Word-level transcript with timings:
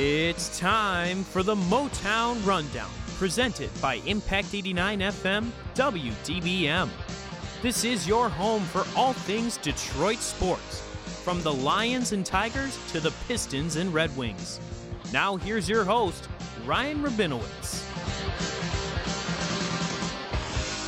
It's 0.00 0.56
time 0.56 1.24
for 1.24 1.42
the 1.42 1.56
Motown 1.56 2.46
Rundown, 2.46 2.88
presented 3.16 3.68
by 3.80 3.94
Impact 4.06 4.54
89 4.54 5.00
FM 5.00 5.50
WDBM. 5.74 6.88
This 7.62 7.82
is 7.82 8.06
your 8.06 8.28
home 8.28 8.62
for 8.62 8.86
all 8.96 9.12
things 9.12 9.56
Detroit 9.56 10.18
sports, 10.18 10.82
from 11.24 11.42
the 11.42 11.52
Lions 11.52 12.12
and 12.12 12.24
Tigers 12.24 12.78
to 12.92 13.00
the 13.00 13.10
Pistons 13.26 13.74
and 13.74 13.92
Red 13.92 14.16
Wings. 14.16 14.60
Now, 15.12 15.34
here's 15.34 15.68
your 15.68 15.84
host, 15.84 16.28
Ryan 16.64 17.02
Rabinowitz. 17.02 17.87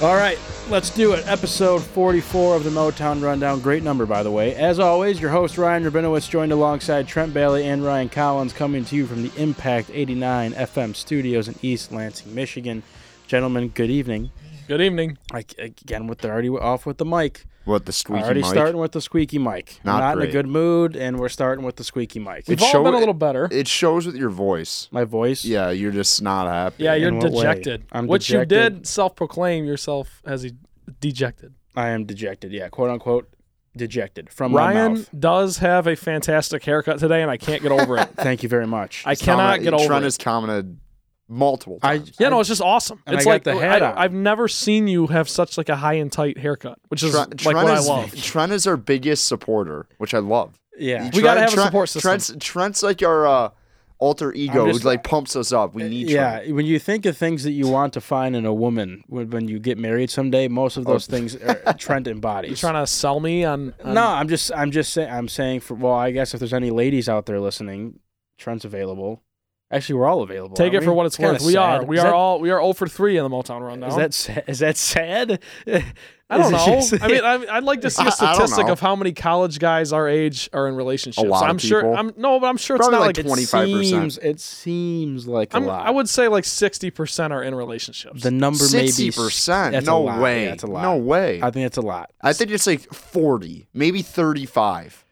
All 0.02 0.16
right, 0.16 0.38
let's 0.70 0.88
do 0.88 1.12
it. 1.12 1.28
Episode 1.28 1.82
44 1.82 2.56
of 2.56 2.64
the 2.64 2.70
Motown 2.70 3.22
Rundown. 3.22 3.60
Great 3.60 3.82
number, 3.82 4.06
by 4.06 4.22
the 4.22 4.30
way. 4.30 4.54
As 4.54 4.78
always, 4.78 5.20
your 5.20 5.28
host, 5.30 5.58
Ryan 5.58 5.84
Rabinowitz, 5.84 6.30
joined 6.30 6.52
alongside 6.52 7.06
Trent 7.06 7.34
Balley 7.34 7.66
and 7.66 7.84
Ryan 7.84 8.08
Collins, 8.08 8.54
coming 8.54 8.86
to 8.86 8.96
you 8.96 9.06
from 9.06 9.22
the 9.22 9.30
Impact 9.36 9.90
89 9.92 10.54
FM 10.54 10.96
studios 10.96 11.48
in 11.48 11.54
East 11.60 11.92
Lansing, 11.92 12.34
Michigan. 12.34 12.82
Gentlemen, 13.26 13.68
good 13.68 13.90
evening. 13.90 14.30
Good 14.70 14.82
evening. 14.82 15.18
I, 15.32 15.44
again, 15.58 16.06
with 16.06 16.18
the 16.18 16.30
already 16.30 16.48
off 16.48 16.86
with 16.86 16.98
the 16.98 17.04
mic. 17.04 17.44
What 17.64 17.86
the 17.86 17.92
squeaky 17.92 18.22
already 18.22 18.42
mic? 18.42 18.50
starting 18.50 18.76
with 18.76 18.92
the 18.92 19.00
squeaky 19.00 19.36
mic. 19.40 19.80
Not 19.82 19.98
Not 19.98 20.18
in 20.22 20.28
a 20.28 20.30
good 20.30 20.46
mood, 20.46 20.94
and 20.94 21.18
we're 21.18 21.28
starting 21.28 21.64
with 21.64 21.74
the 21.74 21.82
squeaky 21.82 22.20
mic. 22.20 22.44
We've 22.46 22.50
It 22.56 22.62
all 22.62 22.70
show- 22.70 22.84
been 22.84 22.94
a 22.94 22.98
little 22.98 23.12
better. 23.12 23.48
It 23.50 23.66
shows 23.66 24.06
with 24.06 24.14
your 24.14 24.30
voice. 24.30 24.86
My 24.92 25.02
voice. 25.02 25.44
Yeah, 25.44 25.70
you're 25.70 25.90
just 25.90 26.22
not 26.22 26.46
happy. 26.46 26.84
yeah, 26.84 26.94
you're 26.94 27.08
In 27.08 27.18
way? 27.18 27.30
dejected. 27.30 27.82
I'm 27.90 28.06
Which 28.06 28.28
dejected. 28.28 28.56
you 28.56 28.70
did 28.70 28.86
self-proclaim 28.86 29.64
yourself 29.64 30.22
as 30.24 30.44
a 30.44 30.50
dejected. 31.00 31.52
I 31.74 31.88
am 31.88 32.04
dejected. 32.04 32.52
Yeah, 32.52 32.68
quote 32.68 32.90
unquote 32.90 33.28
dejected 33.76 34.30
from 34.32 34.52
my 34.52 34.58
Ryan 34.72 34.92
mouth. 34.94 35.10
does 35.18 35.58
have 35.58 35.88
a 35.88 35.96
fantastic 35.96 36.62
haircut 36.62 37.00
today, 37.00 37.22
and 37.22 37.30
I 37.30 37.38
can't 37.38 37.60
get 37.60 37.72
over 37.72 37.96
it. 37.98 38.08
Thank 38.16 38.44
you 38.44 38.48
very 38.48 38.68
much. 38.68 39.02
I 39.04 39.16
cannot 39.16 39.62
get 39.62 39.74
over 39.74 39.84
Trent 39.84 40.04
it. 40.04 40.06
has 40.06 40.16
commented 40.16 40.78
multiple 41.30 41.78
I- 41.82 41.98
times. 41.98 42.12
Yeah, 42.18 42.28
no, 42.28 42.40
it's 42.40 42.48
just 42.48 42.60
awesome. 42.60 43.02
And 43.06 43.16
it's 43.16 43.22
I 43.22 43.24
got 43.24 43.30
like 43.30 43.44
the 43.44 43.54
hat 43.58 43.82
I, 43.82 43.90
on. 43.92 43.98
I've 43.98 44.12
never 44.12 44.48
seen 44.48 44.88
you 44.88 45.06
have 45.06 45.28
such 45.28 45.56
like 45.56 45.68
a 45.68 45.76
high 45.76 45.94
and 45.94 46.10
tight 46.12 46.36
haircut, 46.38 46.78
which 46.88 47.02
is 47.02 47.12
Trent, 47.12 47.30
like 47.30 47.38
Trent 47.38 47.56
what 47.68 47.78
is, 47.78 47.88
I 47.88 47.92
love. 47.92 48.14
Trent 48.16 48.52
is 48.52 48.66
our 48.66 48.76
biggest 48.76 49.26
supporter, 49.26 49.86
which 49.98 50.12
I 50.12 50.18
love. 50.18 50.58
yeah. 50.78 51.08
We 51.14 51.22
gotta 51.22 51.40
have 51.40 51.54
a 51.54 51.62
support 51.62 51.88
system. 51.88 52.08
Trent's, 52.08 52.32
Trent's 52.40 52.82
like 52.82 53.02
our 53.02 53.26
uh, 53.26 53.50
alter 53.98 54.32
ego 54.32 54.66
just- 54.66 54.82
who 54.82 54.88
like 54.88 55.04
pumps 55.04 55.36
us 55.36 55.52
up. 55.52 55.74
We 55.74 55.82
need 55.84 56.08
yeah, 56.10 56.38
Trent. 56.40 56.54
when 56.54 56.66
you 56.66 56.78
think 56.78 57.04
of 57.06 57.16
things 57.16 57.44
that 57.44 57.52
you 57.52 57.68
want 57.68 57.92
to 57.92 58.00
find 58.00 58.34
in 58.34 58.46
a 58.46 58.54
woman 58.54 59.04
when, 59.08 59.28
when 59.30 59.46
you 59.48 59.58
get 59.58 59.76
married 59.78 60.10
someday, 60.10 60.48
most 60.48 60.76
of 60.78 60.84
those 60.86 61.06
things 61.06 61.36
are, 61.36 61.74
Trent 61.78 62.08
embodies. 62.08 62.50
You 62.50 62.56
trying 62.56 62.82
to 62.82 62.86
sell 62.86 63.20
me 63.20 63.44
on? 63.44 63.74
on 63.84 63.94
no, 63.94 64.06
I'm 64.06 64.28
just 64.28 64.50
I'm 64.54 64.70
just 64.70 64.92
saying 64.92 65.10
I'm 65.10 65.28
saying 65.28 65.60
for 65.60 65.74
well, 65.74 65.92
I 65.94 66.10
guess 66.10 66.32
if 66.34 66.40
there's 66.40 66.54
any 66.54 66.70
ladies 66.70 67.08
out 67.08 67.26
there 67.26 67.38
listening, 67.40 68.00
Trent's 68.38 68.64
available. 68.64 69.22
Actually, 69.72 70.00
we're 70.00 70.08
all 70.08 70.22
available. 70.22 70.56
Take 70.56 70.72
aren't 70.72 70.82
it 70.82 70.86
for 70.86 70.92
what 70.92 71.06
it's 71.06 71.16
kinda 71.16 71.32
worth. 71.34 71.42
We 71.44 71.56
are. 71.56 71.84
We 71.84 71.96
Is 71.98 72.02
are 72.04 72.08
that- 72.08 72.14
all. 72.14 72.40
We 72.40 72.50
are 72.50 72.60
all 72.60 72.74
for 72.74 72.88
three 72.88 73.16
in 73.16 73.22
the 73.22 73.30
Motown 73.30 73.60
rundown. 73.60 73.90
Is 73.90 73.96
that 73.96 74.14
sa- 74.14 74.40
is 74.48 74.58
that 74.58 74.76
sad? 74.76 75.40
I 76.32 76.38
don't 76.38 76.52
know. 76.52 76.78
Is 76.78 76.92
I 77.00 77.06
mean, 77.08 77.24
I, 77.24 77.44
I'd 77.56 77.64
like 77.64 77.80
to 77.82 77.90
see 77.90 78.06
a 78.06 78.10
statistic 78.10 78.68
of 78.68 78.78
how 78.80 78.94
many 78.96 79.12
college 79.12 79.58
guys 79.60 79.92
our 79.92 80.08
age 80.08 80.48
are 80.52 80.66
in 80.68 80.74
relationships. 80.76 81.24
A 81.24 81.28
lot 81.28 81.48
I'm 81.48 81.58
sure. 81.58 81.82
people. 81.82 81.96
I'm 81.96 82.12
no, 82.16 82.38
but 82.40 82.46
I'm 82.46 82.56
sure 82.56 82.76
Probably 82.78 82.96
it's 83.10 83.18
not 83.18 83.26
like 83.26 83.38
like, 83.38 83.48
20. 83.48 83.76
25%. 84.12 84.18
It 84.22 84.40
seems 84.40 85.26
like 85.28 85.54
a 85.54 85.56
I'm, 85.56 85.66
lot. 85.66 85.86
I 85.86 85.90
would 85.90 86.08
say 86.08 86.26
like 86.28 86.44
60 86.44 86.90
percent 86.90 87.32
are 87.32 87.42
in 87.42 87.54
relationships. 87.54 88.22
the 88.22 88.30
number 88.30 88.64
may 88.72 88.82
be 88.82 88.88
Sixty 88.88 89.10
percent. 89.12 89.72
That's 89.72 89.86
a 89.86 89.90
No 89.90 90.02
lot. 90.02 90.20
way. 90.20 90.44
Yeah, 90.44 90.50
that's 90.50 90.62
a 90.64 90.66
lot. 90.68 90.82
No 90.82 90.96
way. 90.96 91.40
I 91.42 91.50
think 91.52 91.66
it's 91.66 91.76
a 91.78 91.80
lot. 91.82 92.10
I 92.22 92.32
think 92.32 92.50
it's 92.50 92.66
like 92.66 92.92
forty, 92.92 93.68
maybe 93.72 94.02
thirty-five. 94.02 95.04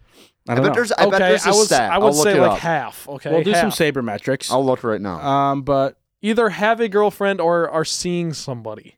I 0.49 0.55
don't 0.55 0.65
bet 0.65 0.71
know. 0.71 0.75
there's. 0.75 0.93
I 0.93 1.05
bet 1.05 1.15
okay, 1.15 1.29
there's 1.29 1.47
a 1.47 1.49
I 1.49 1.53
would. 1.53 1.67
stat. 1.67 1.91
I 1.93 1.99
would 1.99 2.07
I'll 2.07 2.13
look 2.15 2.25
say 2.25 2.37
it 2.37 2.41
like 2.41 2.51
up. 2.53 2.59
half. 2.59 3.09
Okay, 3.09 3.31
we'll 3.31 3.43
do 3.45 3.53
some 3.55 3.71
half. 3.71 3.79
sabermetrics. 3.79 4.51
I'll 4.51 4.65
look 4.65 4.83
right 4.85 5.01
now. 5.01 5.21
Um, 5.21 5.63
but 5.63 5.99
Either 6.21 6.49
have 6.49 6.81
a 6.81 6.89
girlfriend 6.89 7.41
or 7.41 7.71
are 7.71 7.85
seeing 7.85 8.33
somebody. 8.33 8.97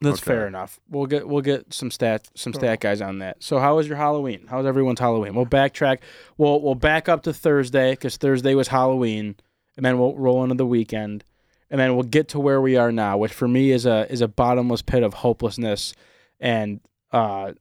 That's 0.00 0.18
Okay. 0.22 0.32
fair 0.32 0.46
enough. 0.46 0.80
We'll 0.88 1.06
get 1.06 1.28
we'll 1.28 1.42
get 1.42 1.72
some 1.74 1.90
stat 1.90 2.28
some 2.34 2.52
stat 2.54 2.80
guys 2.80 3.00
on 3.00 3.18
that. 3.18 3.42
So 3.42 3.58
how 3.58 3.76
was 3.76 3.86
your 3.86 3.96
Halloween? 3.96 4.46
How 4.48 4.58
was 4.58 4.66
everyone's 4.66 4.98
Halloween? 5.00 5.34
We'll 5.34 5.46
backtrack. 5.46 5.98
We'll 6.38 6.60
we'll 6.60 6.74
back 6.74 7.08
up 7.08 7.22
to 7.24 7.32
Thursday 7.32 7.92
because 7.92 8.16
Thursday 8.16 8.54
was 8.54 8.68
Halloween, 8.68 9.36
and 9.76 9.84
then 9.86 9.98
we'll 9.98 10.14
roll 10.16 10.42
into 10.42 10.56
the 10.56 10.66
weekend, 10.66 11.22
and 11.70 11.78
then 11.80 11.94
we'll 11.94 12.02
get 12.04 12.28
to 12.30 12.40
where 12.40 12.60
we 12.60 12.76
are 12.76 12.90
now, 12.92 13.16
which 13.18 13.32
for 13.32 13.46
me 13.48 13.70
is 13.70 13.86
a 13.86 14.10
is 14.12 14.20
a 14.20 14.28
bottomless 14.28 14.82
pit 14.82 15.02
of 15.02 15.14
hopelessness 15.14 15.94
and 16.40 16.80
uh, 17.12 17.52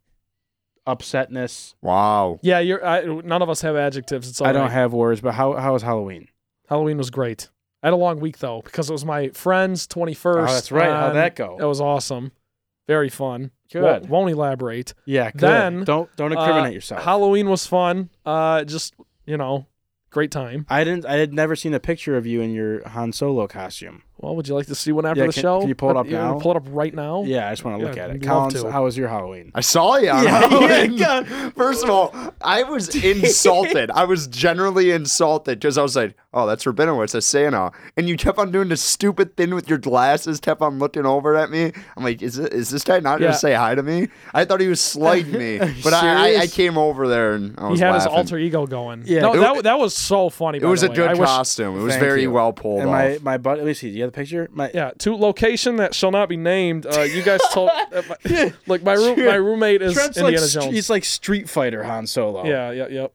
upsetness. 0.87 1.75
wow. 1.81 2.39
Yeah, 2.41 2.59
you're. 2.59 2.85
I, 2.85 3.01
none 3.03 3.41
of 3.41 3.49
us 3.49 3.61
have 3.61 3.75
adjectives. 3.75 4.29
It's 4.29 4.41
all 4.41 4.47
I 4.47 4.51
don't 4.53 4.71
have 4.71 4.93
words, 4.93 5.21
but 5.21 5.33
how 5.33 5.53
how 5.53 5.73
was 5.73 5.81
Halloween? 5.83 6.27
Halloween 6.69 6.97
was 6.97 7.09
great. 7.09 7.49
I 7.81 7.87
had 7.87 7.93
a 7.93 7.97
long 7.97 8.19
week 8.19 8.37
though 8.39 8.61
because 8.61 8.89
it 8.89 8.93
was 8.93 9.03
my 9.05 9.29
friend's 9.29 9.87
21st. 9.87 10.49
Oh, 10.49 10.53
that's 10.53 10.71
right. 10.71 10.89
How'd 10.89 11.15
that 11.15 11.35
go? 11.35 11.57
It 11.59 11.65
was 11.65 11.81
awesome. 11.81 12.31
Very 12.87 13.09
fun. 13.09 13.51
Good. 13.71 13.81
Won't, 13.81 14.09
won't 14.09 14.31
elaborate. 14.31 14.93
Yeah. 15.05 15.31
Good. 15.31 15.39
Then, 15.41 15.83
don't 15.83 16.13
don't 16.15 16.31
incriminate 16.31 16.71
Uh, 16.71 16.75
yourself. 16.75 17.03
Halloween 17.03 17.49
was 17.49 17.65
fun. 17.65 18.09
Uh, 18.25 18.63
just 18.63 18.93
you 19.25 19.37
know, 19.37 19.67
great 20.11 20.31
time. 20.31 20.65
I 20.69 20.83
didn't. 20.83 21.05
I 21.05 21.15
had 21.15 21.33
never 21.33 21.55
seen 21.55 21.73
a 21.73 21.79
picture 21.79 22.15
of 22.17 22.25
you 22.25 22.41
in 22.41 22.51
your 22.51 22.87
Han 22.89 23.11
Solo 23.13 23.47
costume. 23.47 24.03
Well, 24.19 24.35
would 24.37 24.47
you 24.47 24.55
like 24.55 24.67
to 24.67 24.75
see 24.75 24.93
one 24.93 25.05
after 25.05 25.19
Yeah, 25.21 25.27
the 25.27 25.33
can- 25.33 25.41
show? 25.41 25.59
can 25.59 25.67
you 25.69 25.75
pull 25.75 25.89
it 25.89 25.97
up 25.97 26.07
You 26.07 26.15
wanna 26.15 26.33
now? 26.35 26.39
Pull 26.39 26.51
it 26.51 26.57
up 26.57 26.63
right 26.69 26.93
now. 26.93 27.23
Yeah, 27.25 27.47
I 27.47 27.51
just 27.51 27.65
want 27.65 27.79
to 27.81 27.85
look 27.85 27.95
Yeah, 27.97 28.03
at 28.03 28.09
it. 28.11 28.13
I'd 28.13 28.25
love 28.25 28.29
Collins, 28.51 28.61
to. 28.63 28.71
how 28.71 28.83
was 28.85 28.95
your 28.97 29.09
Halloween? 29.09 29.51
I 29.53 29.59
saw 29.61 29.97
you. 29.97 30.09
on 30.11 30.23
Yeah, 30.23 30.39
Halloween. 30.47 30.93
yeah. 30.97 31.49
First 31.49 31.83
of 31.83 31.89
all, 31.89 32.15
I 32.39 32.63
was 32.63 32.95
insulted. 33.03 33.91
I 33.91 34.05
was 34.05 34.27
generally 34.27 34.91
insulted 34.91 35.59
because 35.59 35.77
I 35.77 35.81
was 35.81 35.95
like, 35.97 36.15
"Oh, 36.33 36.45
that's 36.47 36.63
Rabinowitz, 36.63 37.11
that's 37.11 37.25
Santa," 37.25 37.71
and 37.97 38.07
you 38.07 38.15
kept 38.15 38.37
on 38.37 38.51
doing 38.51 38.69
this 38.69 38.81
stupid 38.81 39.35
thing 39.35 39.53
with 39.55 39.67
your 39.67 39.79
glasses. 39.79 40.39
Kept 40.39 40.61
on 40.61 40.79
looking 40.79 41.05
over 41.05 41.35
at 41.35 41.49
me. 41.49 41.73
I'm 41.97 42.03
like, 42.03 42.21
"Is 42.21 42.37
it, 42.39 42.53
is 42.53 42.69
this 42.69 42.83
guy 42.85 42.99
not 43.01 43.19
Yeah. 43.19 43.27
gonna 43.27 43.37
say 43.37 43.53
hi 43.55 43.75
to 43.75 43.83
me?" 43.83 44.07
I 44.33 44.45
thought 44.45 44.61
he 44.61 44.67
was 44.67 44.79
slighting 44.79 45.33
me, 45.33 45.57
but 45.83 45.93
I, 45.93 45.97
I, 46.07 46.23
I 46.23 46.31
serious? 46.33 46.53
came 46.55 46.77
over 46.77 47.07
there 47.09 47.33
and 47.33 47.55
I 47.59 47.65
He 47.65 47.71
was 47.71 47.79
had 47.81 47.93
his 47.95 48.03
laughing. 48.05 48.17
alter 48.17 48.37
ego 48.37 48.67
going. 48.67 49.03
Yeah. 49.05 49.21
no, 49.21 49.33
It 49.33 49.39
that, 49.39 49.63
that 49.63 49.79
was 49.79 49.93
so 49.95 50.29
funny. 50.29 50.59
It 50.59 50.63
by 50.63 50.69
was 50.69 50.81
the 50.81 50.87
a 50.87 50.89
way. 50.91 50.95
good 50.95 51.09
I 51.09 51.13
wish- 51.15 51.27
costume. 51.27 51.77
It 51.77 51.81
was 51.83 51.93
Thank 51.93 52.03
very 52.05 52.21
you. 52.21 52.31
well 52.31 52.53
pulled 52.53 52.79
and 52.81 52.89
off. 52.89 52.93
my 52.93 53.19
my 53.21 53.37
buddy, 53.37 53.59
let 53.61 53.67
me 53.67 53.73
see. 53.73 54.02
Do 54.03 54.07
have 54.07 54.13
the 54.13 54.15
picture? 54.17 54.49
My 54.51 54.71
Yeah, 54.73 54.91
to 54.99 55.15
location 55.15 55.75
that 55.77 55.93
shall 55.95 56.11
not 56.11 56.29
be 56.29 56.37
named. 56.37 56.85
Uh, 56.85 57.01
you 57.01 57.21
guys 57.23 57.39
told. 57.51 57.69
Uh, 57.93 58.01
my, 58.09 58.53
look, 58.65 58.81
my 58.83 58.93
room, 58.93 59.23
my 59.23 59.35
roommate 59.35 59.81
is 59.83 59.93
Trent's 59.93 60.17
Indiana 60.17 60.41
like 60.41 60.49
Jones. 60.49 60.73
he's 60.73 60.89
like 60.89 61.03
Street 61.05 61.47
Fighter 61.47 61.83
Han 61.83 62.07
Solo. 62.07 62.43
yeah, 62.45 62.71
yeah, 62.71 62.87
yep. 62.87 63.13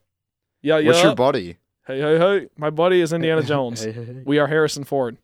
Yeah, 0.63 0.79
yeah. 0.79 0.89
What's 0.91 1.03
your 1.03 1.15
buddy? 1.17 1.57
hey, 1.87 2.01
hey, 2.01 2.19
hey! 2.19 2.49
My 2.57 2.71
buddy 2.71 3.01
is 3.01 3.13
Indiana 3.13 3.43
Jones. 3.53 3.83
Hey, 3.83 3.91
hey, 3.93 4.05
hey. 4.05 4.23
We 4.25 4.39
are 4.39 4.47
Harrison 4.47 4.85
Ford. 4.85 5.17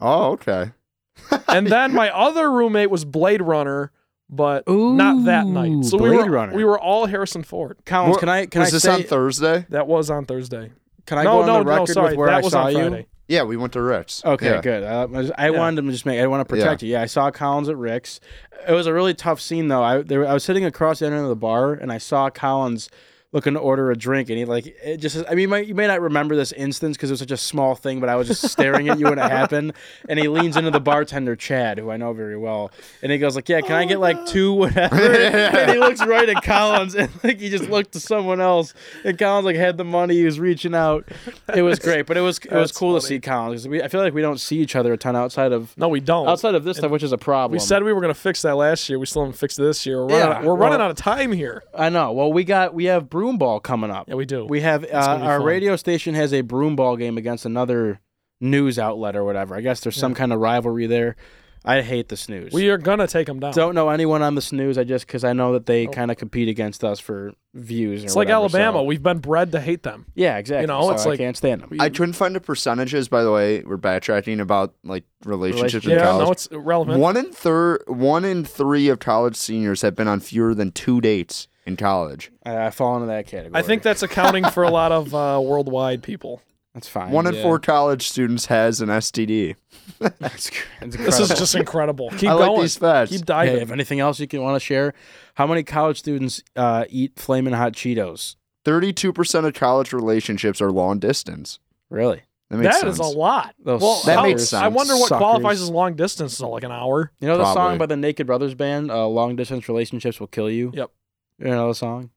Oh, 0.00 0.32
okay. 0.32 0.72
and 1.48 1.66
then 1.68 1.94
my 1.94 2.10
other 2.10 2.50
roommate 2.50 2.90
was 2.90 3.04
Blade 3.06 3.40
Runner, 3.42 3.90
but 4.28 4.68
not 4.68 5.24
that 5.24 5.46
night. 5.46 5.70
Ooh, 5.72 5.82
So 5.82 5.96
we 5.96 6.10
were 6.10 6.28
Runner. 6.28 6.54
we 6.54 6.64
were 6.64 6.78
all 6.78 7.06
Harrison 7.06 7.42
Ford. 7.42 7.78
Collins, 7.86 8.12
What- 8.12 8.20
can 8.20 8.28
I 8.28 8.46
can 8.46 8.60
was 8.60 8.68
I 8.70 8.72
this 8.72 8.82
say 8.82 8.92
on 8.92 9.02
Thursday? 9.04 9.66
That 9.70 9.86
was 9.86 10.10
on 10.10 10.26
Thursday. 10.26 10.70
can 11.06 11.16
I 11.18 11.24
no, 11.24 11.30
go 11.32 11.40
on 11.40 11.46
no, 11.46 11.52
the 11.58 11.64
no, 11.64 11.70
record 11.70 11.92
sorry. 11.94 12.08
with 12.10 12.18
where 12.18 12.28
that 12.28 12.36
I 12.36 12.40
was 12.42 12.52
saw 12.52 12.66
on 12.66 12.72
you? 12.94 13.04
Yeah, 13.28 13.42
we 13.42 13.56
went 13.58 13.74
to 13.74 13.82
Rick's. 13.82 14.24
Okay, 14.24 14.46
Yeah. 14.46 14.60
good. 14.62 14.82
Um, 14.84 15.14
I, 15.14 15.46
I 15.46 15.50
Yeah. 15.50 15.58
wanted 15.58 15.82
to 15.84 15.90
just 15.92 16.06
make. 16.06 16.18
I 16.18 16.26
want 16.26 16.40
to 16.40 16.52
protect 16.52 16.82
you. 16.82 16.90
Yeah, 16.92 17.02
I 17.02 17.06
saw 17.06 17.30
Collins 17.30 17.68
at 17.68 17.76
Rick's. 17.76 18.20
It 18.66 18.72
was 18.72 18.86
a 18.86 18.92
really 18.92 19.14
tough 19.14 19.40
scene 19.40 19.68
though. 19.68 19.82
I 19.82 20.02
there, 20.02 20.26
I 20.26 20.32
was 20.32 20.42
sitting 20.44 20.64
across 20.64 20.98
the 21.00 21.06
end 21.06 21.14
of 21.14 21.28
the 21.28 21.36
bar 21.36 21.74
and 21.74 21.92
I 21.92 21.98
saw 21.98 22.30
Collins 22.30 22.88
looking 23.32 23.52
to 23.52 23.60
order 23.60 23.90
a 23.90 23.96
drink 23.96 24.30
and 24.30 24.38
he 24.38 24.44
like 24.46 24.66
it 24.66 24.96
just. 24.98 25.18
I 25.28 25.30
mean, 25.30 25.40
you 25.40 25.48
might, 25.48 25.66
you 25.66 25.74
may 25.74 25.86
not 25.86 26.00
remember 26.00 26.34
this 26.34 26.50
instance 26.52 26.96
because 26.96 27.10
it 27.10 27.12
was 27.12 27.20
such 27.20 27.30
a 27.30 27.36
small 27.36 27.74
thing, 27.74 28.00
but 28.00 28.08
I 28.08 28.16
was 28.16 28.26
just 28.28 28.48
staring 28.48 28.88
at 28.88 28.98
you 28.98 29.04
when 29.06 29.18
it 29.18 29.30
happened. 29.30 29.74
And 30.08 30.18
he 30.18 30.28
leans 30.28 30.56
into 30.56 30.70
the 30.70 30.80
bartender 30.80 31.36
Chad, 31.36 31.78
who 31.78 31.90
I 31.90 31.96
know 31.98 32.12
very 32.14 32.38
well, 32.38 32.70
and 33.02 33.12
he 33.12 33.18
goes 33.18 33.36
like, 33.36 33.48
"Yeah, 33.48 33.60
can 33.60 33.72
I 33.72 33.84
oh, 33.84 33.88
get 33.88 34.00
like 34.00 34.24
two 34.26 34.52
whatever?" 34.54 34.96
and 34.96 35.70
he 35.70 35.78
looks 35.78 36.04
right 36.04 36.28
at 36.28 36.42
Collins 36.42 36.94
and 36.94 37.10
like 37.22 37.38
he 37.38 37.50
just 37.50 37.68
looked 37.68 37.92
to 37.92 38.00
someone 38.00 38.40
else, 38.40 38.72
and 39.04 39.18
Collins 39.18 39.44
like 39.44 39.56
had 39.56 39.76
the 39.76 39.84
money. 39.84 40.14
He 40.14 40.24
was 40.24 40.40
reaching 40.40 40.74
out. 40.74 41.06
It 41.54 41.62
was 41.62 41.78
great, 41.78 42.06
but 42.06 42.16
it 42.16 42.22
was 42.22 42.38
it 42.38 42.52
was 42.52 42.72
cool 42.72 42.98
to 42.98 43.06
see 43.06 43.20
Collins. 43.20 43.62
'cause 43.62 43.68
We, 43.68 43.82
I 43.82 43.88
feel 43.88 44.00
like 44.00 44.14
we 44.14 44.22
don't 44.22 44.40
see 44.40 44.58
each 44.58 44.74
other 44.74 44.92
a 44.94 44.96
ton 44.96 45.16
outside 45.16 45.52
of 45.52 45.76
No, 45.76 45.88
we 45.88 46.00
don't. 46.00 46.28
outside 46.28 46.54
of 46.54 46.64
this 46.64 46.78
stuff, 46.78 46.90
which 46.90 47.02
is 47.02 47.12
a 47.12 47.18
problem. 47.18 47.52
we 47.52 47.58
said 47.58 47.82
we 47.82 47.92
were 47.92 48.00
going 48.00 48.14
to 48.14 48.18
fix 48.18 48.42
that 48.42 48.56
last 48.56 48.88
year. 48.88 48.98
We 48.98 49.06
still 49.06 49.22
haven't 49.22 49.36
fixed 49.38 49.58
it 49.58 49.62
this 49.62 49.84
year. 49.84 50.04
We're, 50.06 50.12
Yeah, 50.18 50.26
running, 50.28 50.48
we're 50.48 50.56
running 50.56 50.80
out 50.80 50.90
of 50.90 50.96
time 50.96 51.32
here. 51.32 51.62
I 51.74 51.88
know. 51.90 52.12
Well, 52.12 52.32
we 52.32 52.44
got 52.44 52.72
we 52.74 52.84
have 52.86 53.08
broom 53.18 53.36
ball 53.38 53.58
coming 53.58 53.90
up. 53.90 54.08
Yeah, 54.08 54.14
we 54.14 54.26
do. 54.26 54.44
We 54.44 54.60
have 54.60 54.84
uh, 54.84 54.88
our 55.22 55.38
fun. 55.38 55.46
radio 55.46 55.74
station 55.76 56.14
has 56.14 56.32
a 56.32 56.42
broom 56.42 56.76
ball 56.76 56.96
game 56.96 57.18
against 57.18 57.44
another 57.44 58.00
news 58.40 58.78
outlet 58.78 59.16
or 59.16 59.24
whatever. 59.24 59.56
I 59.56 59.60
guess 59.60 59.80
there's 59.80 59.96
some 59.96 60.14
kind 60.14 60.32
of 60.32 60.38
rivalry 60.38 60.86
there. 60.86 61.16
I 61.64 61.82
hate 61.82 62.08
the 62.08 62.16
snooze. 62.16 62.52
we 62.52 62.68
are 62.70 62.78
going 62.78 63.00
to 63.00 63.08
take 63.08 63.26
them 63.26 63.40
down. 63.40 63.52
don't 63.52 63.74
know 63.74 63.88
anyone 63.90 64.22
on 64.22 64.36
the 64.36 64.40
snooze. 64.40 64.78
I 64.78 64.84
just 64.84 65.04
because 65.06 65.24
I 65.24 65.32
know 65.32 65.52
that 65.54 65.66
they 65.66 65.88
kind 65.88 66.12
of 66.12 66.16
compete 66.16 66.48
against 66.48 66.84
us 66.84 67.00
for 67.00 67.32
views. 67.52 68.02
Or 68.02 68.04
Oh. 68.04 68.06
it's 68.06 68.16
like 68.16 68.28
whatever, 68.28 68.42
Alabama. 68.56 68.78
so- 68.78 68.82
We've 68.84 69.02
been 69.02 69.18
bred 69.18 69.50
to 69.52 69.60
hate 69.60 69.82
them. 69.82 70.06
Yeah, 70.14 70.38
exactly. 70.38 70.62
You 70.62 70.66
know, 70.68 70.82
so 70.82 70.90
it's 70.92 71.04
I 71.04 71.08
like- 71.10 71.18
can't 71.18 71.36
stand 71.36 71.62
them. 71.62 71.70
I 71.80 71.88
couldn't 71.90 72.12
find 72.12 72.36
the 72.36 72.40
percentages. 72.40 73.08
By 73.08 73.24
the 73.24 73.32
way, 73.32 73.64
we're 73.66 73.76
backtracking 73.76 74.40
about 74.40 74.74
like 74.84 75.02
relationships 75.24 75.84
in 75.84 75.90
Yeah, 75.92 76.04
college. 76.04 76.26
no, 76.26 76.32
it's 76.32 76.46
irrelevant. 76.46 77.00
One 77.00 77.16
in 77.16 77.32
third, 77.32 77.82
one 77.88 78.24
in 78.24 78.44
three 78.44 78.88
of 78.88 79.00
college 79.00 79.34
seniors 79.34 79.82
have 79.82 79.96
been 79.96 80.08
on 80.08 80.20
fewer 80.20 80.54
than 80.54 80.70
two 80.70 81.00
dates 81.00 81.48
in 81.68 81.76
college. 81.76 82.32
I, 82.44 82.66
I 82.66 82.70
fall 82.70 82.96
into 82.96 83.06
that 83.08 83.26
category. 83.26 83.58
I 83.58 83.62
think 83.62 83.82
that's 83.82 84.02
accounting 84.02 84.44
for 84.50 84.62
a 84.64 84.70
lot 84.70 84.90
of 84.90 85.14
uh, 85.14 85.40
worldwide 85.42 86.02
people. 86.02 86.42
That's 86.74 86.88
fine. 86.88 87.10
One 87.12 87.26
in 87.26 87.34
Yeah. 87.34 87.42
four 87.42 87.58
college 87.58 88.08
students 88.08 88.46
has 88.46 88.80
an 88.80 88.88
STD. 88.88 89.56
That's, 89.98 90.50
that's 90.80 90.96
This 90.96 91.18
is 91.18 91.28
just 91.30 91.54
incredible. 91.56 92.10
Keep 92.10 92.28
I 92.30 92.34
like 92.34 92.48
going. 92.48 92.60
these 92.60 92.76
facts. 92.76 93.10
Keep 93.10 93.20
Hey, 93.20 93.24
diving. 93.24 93.62
if 93.62 93.70
anything 93.72 93.98
else 94.00 94.20
you 94.20 94.28
can 94.28 94.42
want 94.42 94.54
to 94.54 94.60
share, 94.64 94.94
how 95.34 95.46
many 95.46 95.62
college 95.64 95.98
students 95.98 96.42
uh, 96.56 96.84
eat 96.90 97.12
flaming 97.16 97.54
hot 97.54 97.72
Cheetos? 97.72 98.36
Thirty-two 98.64 99.12
percent 99.12 99.46
of 99.46 99.54
college 99.54 99.92
relationships 99.92 100.60
are 100.60 100.70
long 100.70 100.98
distance. 101.00 101.58
Really? 101.90 102.22
That 102.50 102.58
makes 102.58 102.80
That 102.80 102.88
is 102.88 102.96
sense. 102.98 103.14
a 103.14 103.18
lot. 103.18 103.54
Those 103.58 103.80
well, 103.80 104.02
That 104.04 104.16
how- 104.18 104.22
makes 104.24 104.52
I 104.52 104.68
wonder 104.68 104.94
what 104.94 105.08
Suckers. 105.08 105.18
qualifies 105.18 105.60
as 105.62 105.70
long 105.70 105.94
distance. 105.94 106.36
So 106.36 106.50
like 106.50 106.64
an 106.64 106.70
hour. 106.72 107.10
You 107.20 107.26
know 107.28 107.38
the 107.38 107.52
song 107.54 107.78
by 107.78 107.86
the 107.86 107.96
Naked 107.96 108.26
Brothers 108.26 108.54
band, 108.54 108.90
uh, 108.90 109.06
"Long 109.08 109.34
Distance 109.36 109.68
Relationships 109.68 110.20
Will 110.20 110.26
Kill 110.28 110.50
You." 110.50 110.70
Yep. 110.74 110.90
You 111.38 111.48
know 111.48 111.68
the 111.68 111.74
song. 111.74 112.10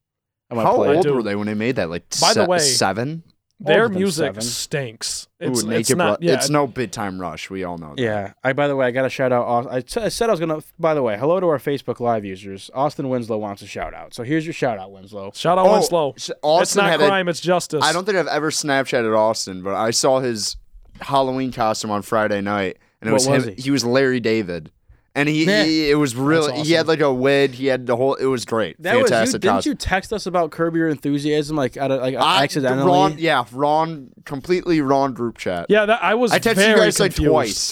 I'm 0.50 0.57
gonna 0.57 0.68
How 0.69 0.75
play 0.75 0.95
old 0.95 1.06
do. 1.06 1.13
were 1.15 1.23
they 1.23 1.35
when 1.35 1.47
they 1.47 1.53
made 1.53 1.77
that? 1.77 1.89
Like 1.89 2.09
By 2.19 2.33
the 2.33 2.44
se- 2.44 2.47
way, 2.47 2.59
seven. 2.59 3.23
Their 3.63 3.83
Older 3.83 3.94
than 3.94 3.97
music 4.01 4.25
seven. 4.25 4.41
stinks. 4.41 5.27
Ooh, 5.44 5.51
It's, 5.51 5.63
Naked 5.63 5.79
it's 5.81 5.89
not. 5.95 6.19
Bro- 6.19 6.27
yeah, 6.27 6.33
it's 6.33 6.50
no 6.50 6.65
big 6.65 6.89
time 6.89 7.21
rush. 7.21 7.51
We 7.51 7.63
all 7.63 7.77
know. 7.77 7.94
That. 7.95 8.01
Yeah. 8.01 8.33
I 8.44 8.53
by 8.53 8.68
the 8.68 8.75
way, 8.75 8.88
I 8.88 8.91
got 8.91 9.03
to 9.03 9.09
shout 9.09 9.31
out. 9.31 9.45
Aus- 9.45 9.68
I, 9.69 9.81
t- 9.81 10.00
I 10.01 10.09
said 10.09 10.29
I 10.29 10.31
was 10.33 10.39
gonna. 10.39 10.62
By 10.79 10.95
the 10.95 11.03
way, 11.03 11.15
hello 11.15 11.39
to 11.39 11.45
our 11.47 11.59
Facebook 11.59 12.00
Live 12.00 12.25
users. 12.25 12.71
Austin 12.73 13.07
Winslow 13.07 13.38
wants 13.38 13.62
a 13.62 13.68
shout 13.68 13.94
out. 13.94 14.15
So 14.15 14.23
here's 14.23 14.47
your 14.47 14.53
shout 14.53 14.79
out, 14.79 14.91
Winslow. 14.91 15.31
Shout 15.35 15.59
out 15.59 15.67
Oh, 15.67 15.74
Winslow. 15.74 16.13
s- 16.17 16.31
It's 16.44 16.75
not 16.75 16.89
had 16.89 17.01
a- 17.01 17.07
crime. 17.07 17.27
it's 17.29 17.39
justice. 17.39 17.83
I 17.83 17.94
don't 17.94 18.03
think 18.03 18.17
I've 18.17 18.25
ever 18.27 18.50
Snapchatted 18.50 19.15
Austin, 19.15 19.62
but 19.62 19.75
I 19.75 19.91
saw 19.91 20.19
his 20.21 20.57
Halloween 21.00 21.51
costume 21.51 21.91
on 21.91 22.01
Friday 22.01 22.41
night, 22.41 22.77
and 23.00 23.09
it 23.09 23.12
What 23.12 23.17
was, 23.21 23.27
was 23.27 23.47
him. 23.47 23.56
he? 23.57 23.62
He 23.62 23.71
was 23.71 23.85
Larry 23.85 24.19
David, 24.19 24.71
and 25.16 25.28
he, 25.28 25.46
Nah. 25.46 25.63
he 25.63 25.92
it 25.92 25.96
was 25.96 26.16
really 26.16 26.62
he 26.62 26.74
had 26.74 26.88
like 26.88 27.02
a 27.02 27.13
wig. 27.13 27.52
He 27.52 27.66
had 27.68 27.86
the 27.86 27.96
whole. 27.98 28.16
It 28.16 28.25
was 28.25 28.46
great. 28.46 28.81
That 28.81 28.94
was 28.96 29.02
you. 29.02 29.08
Fantastic 29.08 29.42
Didn't 29.42 29.56
costume. 29.56 29.72
you 29.72 29.75
text 29.75 30.13
us 30.13 30.25
about 30.25 30.52
Curb 30.52 30.75
Your 30.75 30.88
Enthusiasm 30.90 31.56
like 31.58 31.75
out 31.78 31.92
of, 31.92 32.02
like 32.02 32.16
I- 32.16 32.44
accidentally? 32.44 32.86
Wrong, 32.88 33.16
yeah, 33.18 33.44
wrong, 33.52 34.10
completely 34.25 34.80
wrong 34.81 35.13
group 35.13 35.38
chat. 35.38 35.66
Yeah, 35.69 35.86
that 35.86 36.04
I 36.04 36.16
was 36.16 36.31
I 36.31 36.40
texted 36.40 36.56
very 36.56 36.69
you 36.72 36.78
guys 36.78 36.98
confused. 36.98 37.19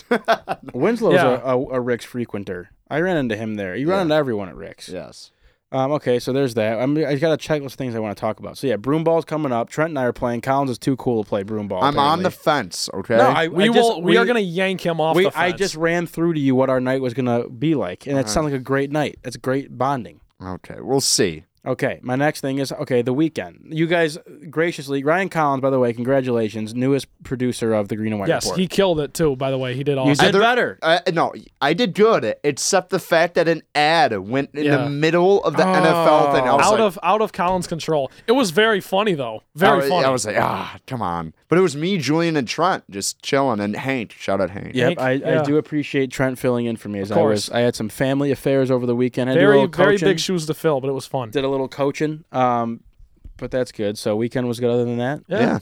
like 0.10 0.26
twice. 0.26 0.64
Winslow's 0.74 1.14
Yeah. 1.14 1.40
a, 1.44 1.58
a, 1.58 1.66
a 1.76 1.80
Rick's 1.80 2.06
frequenter. 2.06 2.70
I 2.90 3.00
ran 3.02 3.18
into 3.18 3.36
him 3.36 3.56
there. 3.56 3.76
You 3.76 3.88
run 3.90 3.98
Yeah. 4.00 4.02
into 4.04 4.16
everyone 4.16 4.50
at 4.50 4.56
Rick's. 4.56 4.90
yes. 4.90 5.32
Um, 5.72 5.92
okay, 5.92 6.18
so 6.18 6.34
there's 6.34 6.56
that. 6.56 6.80
I'm, 6.82 6.98
I 6.98 7.14
got 7.16 7.32
a 7.32 7.38
checklist 7.38 7.66
of 7.68 7.74
things 7.74 7.94
I 7.94 8.00
want 8.00 8.18
to 8.18 8.20
talk 8.20 8.40
about. 8.40 8.58
So 8.58 8.66
yeah, 8.66 8.76
broom 8.76 9.04
ball's 9.04 9.24
coming 9.24 9.52
up. 9.52 9.70
Trent 9.70 9.90
and 9.90 10.00
I 10.00 10.06
are 10.06 10.14
playing. 10.14 10.42
Collins 10.42 10.72
is 10.72 10.80
too 10.80 10.96
cool 10.96 11.24
to 11.24 11.30
play 11.30 11.44
broom 11.44 11.68
ball. 11.68 11.84
I'm 11.84 12.00
on 12.00 12.24
the 12.24 12.32
fence. 12.32 12.90
Okay. 12.94 13.16
No, 13.18 13.28
I, 13.28 13.48
We 13.50 13.66
I 13.66 13.68
just, 13.68 13.78
will. 13.78 14.02
We, 14.02 14.18
are 14.18 14.26
gonna 14.26 14.40
yank 14.40 14.82
him 14.82 15.00
off 15.00 15.16
We, 15.16 15.26
the 15.26 15.40
I 15.40 15.52
just 15.52 15.76
ran 15.76 16.08
through 16.08 16.34
to 16.34 16.40
you 16.40 16.56
what 16.56 16.72
our 16.72 16.80
night 16.82 17.02
was 17.02 17.14
gonna 17.14 17.48
be 17.50 17.76
like, 17.76 18.08
and 18.08 18.18
it 18.18 18.22
Uh-huh. 18.22 18.30
sounded 18.30 18.52
like 18.54 18.60
a 18.62 18.64
great 18.64 18.92
night. 18.92 19.20
It's 19.24 19.38
great 19.38 19.78
bonding. 19.78 20.22
okay. 20.44 20.78
We'll 20.80 21.02
see. 21.02 21.44
Okay, 21.66 22.00
my 22.02 22.16
next 22.16 22.42
thing 22.42 22.58
is 22.60 22.72
okay. 22.72 23.02
The 23.02 23.14
weekend. 23.14 23.68
You 23.70 23.86
guys 23.88 24.18
graciously, 24.50 25.04
Ryan 25.04 25.30
Collins, 25.30 25.62
by 25.62 25.70
the 25.70 25.80
way, 25.80 25.92
congratulations, 25.94 26.74
newest 26.74 27.08
producer 27.24 27.74
of 27.74 27.90
the 27.90 27.96
Green 27.96 28.14
and 28.14 28.20
White 28.20 28.30
yes, 28.30 28.46
Report. 28.46 28.60
he 28.60 28.68
killed 28.68 29.00
it 29.00 29.14
too. 29.14 29.36
By 29.36 29.52
the 29.52 29.58
way, 29.58 29.76
he 29.76 29.84
did 29.84 29.94
you 29.96 30.00
awesome. 30.00 30.26
did 30.26 30.36
Other- 30.36 30.40
better. 30.40 30.80
Uh, 30.82 31.00
no, 31.14 31.34
I 31.62 31.74
did 31.74 31.94
good, 31.94 32.36
except 32.44 32.90
the 32.92 33.00
fact 33.00 33.36
that 33.36 33.48
an 33.48 33.62
ad 33.76 34.18
went 34.18 34.52
in 34.54 34.66
Yeah. 34.66 34.78
the 34.84 34.90
middle 34.90 35.44
of 35.44 35.58
the 35.58 35.64
NFL 35.64 36.34
thing. 36.34 36.48
I 36.48 36.56
was 36.56 36.66
out 36.66 36.72
like, 36.72 36.80
of 36.80 37.00
out 37.04 37.22
of 37.22 37.34
Collins' 37.34 37.68
control. 37.68 38.10
It 38.28 38.32
was 38.34 38.52
very 38.52 38.80
funny 38.80 39.14
though. 39.14 39.44
Very 39.56 39.72
I, 39.74 39.76
was- 39.78 39.90
funny. 39.90 40.06
I 40.06 40.10
was 40.10 40.26
like, 40.26 40.38
ah, 40.40 40.78
come 40.88 41.02
on. 41.02 41.34
But 41.50 41.58
it 41.58 41.62
was 41.62 41.76
me, 41.76 41.98
Julian, 41.98 42.38
and 42.38 42.48
Trent 42.48 42.84
just 42.92 43.24
chilling, 43.24 43.60
and 43.60 43.76
Hank. 43.76 44.12
Shout 44.12 44.40
out 44.40 44.52
Hank. 44.52 44.76
Yep, 44.76 44.88
Hank, 44.88 45.00
I, 45.00 45.12
yeah. 45.14 45.42
I 45.42 45.44
do 45.44 45.58
appreciate 45.58 46.12
Trent 46.12 46.38
filling 46.38 46.68
in 46.68 46.78
for 46.78 46.90
me. 46.90 47.00
As 47.00 47.10
Of 47.10 47.18
I 47.18 47.22
course. 47.22 47.48
was, 47.48 47.50
I 47.50 47.62
had 47.62 47.76
some 47.76 47.90
family 47.90 48.30
affairs 48.30 48.70
over 48.70 48.86
the 48.86 48.96
weekend. 48.96 49.32
I 49.32 49.34
did 49.34 49.44
a 49.44 49.48
very 49.48 49.66
very 49.68 49.98
big 49.98 50.20
shoes 50.20 50.46
to 50.46 50.54
fill, 50.54 50.80
but 50.80 50.90
it 50.90 50.94
was 50.94 51.08
fun. 51.08 51.32
Did 51.32 51.44
a 51.44 51.49
little 51.50 51.68
coaching. 51.68 52.24
Um, 52.32 52.82
but 53.38 53.52
that's 53.52 53.72
good. 53.72 53.98
So 53.98 54.16
weekend 54.16 54.48
was 54.48 54.60
good. 54.60 54.70
Other 54.72 54.86
than 54.86 54.98
that, 54.98 55.22
Yeah. 55.28 55.60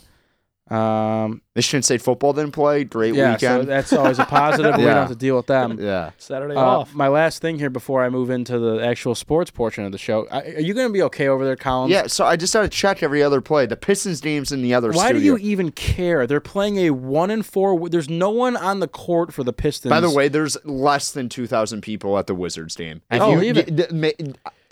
Yeah. 0.69 1.23
um, 1.23 1.41
Michigan 1.55 1.81
State 1.81 2.01
football 2.01 2.33
didn't 2.33 2.51
play. 2.51 2.83
Great 2.83 3.13
yeah. 3.15 3.37
So 3.37 3.51
weekend. 3.53 3.69
that's 3.69 3.93
always 3.93 4.19
a 4.19 4.25
positive. 4.25 4.75
We 4.75 4.83
don't 4.83 4.95
have 4.95 5.07
to 5.09 5.15
deal 5.15 5.37
with 5.37 5.45
them. 5.47 5.79
yeah. 5.79 6.11
Saturday 6.17 6.55
Uh, 6.55 6.59
off. 6.61 6.93
my 6.93 7.07
last 7.07 7.41
thing 7.41 7.57
here 7.57 7.69
before 7.69 8.03
I 8.03 8.09
move 8.09 8.29
into 8.29 8.59
the 8.59 8.83
actual 8.85 9.15
sports 9.15 9.49
portion 9.49 9.85
of 9.85 9.91
the 9.93 9.97
show. 9.97 10.27
I, 10.29 10.41
are 10.41 10.59
you 10.59 10.73
going 10.73 10.87
to 10.87 10.91
be 10.93 11.01
okay 11.03 11.27
over 11.29 11.45
there, 11.45 11.55
Collins? 11.55 11.91
Yeah, 11.91 12.07
so 12.07 12.25
I 12.25 12.35
just 12.35 12.51
had 12.53 12.63
to 12.63 12.67
check 12.67 13.01
every 13.01 13.23
other 13.23 13.39
play. 13.41 13.65
The 13.65 13.77
Pistons 13.77 14.19
game's 14.19 14.51
in 14.51 14.61
the 14.61 14.73
other 14.73 14.91
Why 14.91 15.13
do 15.13 15.19
you 15.21 15.37
even 15.37 15.71
care? 15.71 16.27
They're 16.27 16.39
playing 16.41 16.77
a 16.79 16.89
one 16.89 17.31
and 17.31 17.45
four. 17.45 17.89
There's 17.89 18.09
no 18.09 18.29
one 18.31 18.57
on 18.57 18.79
the 18.81 18.87
court 18.89 19.33
for 19.33 19.43
the 19.43 19.53
Pistons. 19.53 19.89
By 19.91 19.99
the 20.01 20.11
way, 20.11 20.27
there's 20.27 20.57
less 20.65 21.11
than 21.11 21.29
2,000 21.29 21.81
people 21.81 22.17
at 22.17 22.27
the 22.27 22.35
Wizards 22.35 22.75
game. 22.75 23.01
I 23.09 23.15
If 23.15 23.19
don't 23.21 23.31
you- 23.43 23.53
believe 23.53 23.79
it. 23.79 23.93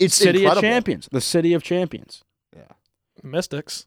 ma- 0.00 0.04
It's 0.06 0.14
City 0.14 0.38
incredible. 0.44 0.58
of 0.58 0.62
Champions, 0.72 1.08
the 1.12 1.20
City 1.20 1.52
of 1.54 1.62
Champions. 1.62 2.22
Yeah. 2.54 2.62
Mystics. 3.22 3.86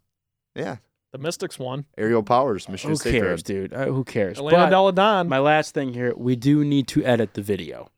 Yeah. 0.56 0.78
The 1.12 1.18
Mystics 1.18 1.58
won. 1.58 1.86
Aerial 1.98 2.22
Powers, 2.24 2.70
Michigan 2.70 2.92
Who 2.92 2.96
State. 2.98 3.12
cares, 3.14 3.42
grad. 3.44 3.46
dude? 3.46 3.74
Uh, 3.74 3.86
who 3.86 4.04
cares? 4.04 4.38
Elena 4.38 4.70
But 4.70 4.72
Deladon. 4.96 5.28
my 5.28 5.40
last 5.40 5.74
thing 5.74 5.94
here, 5.94 6.14
we 6.16 6.36
do 6.36 6.64
need 6.64 6.88
to 6.90 7.04
edit 7.04 7.34
the 7.34 7.42
video. 7.42 7.90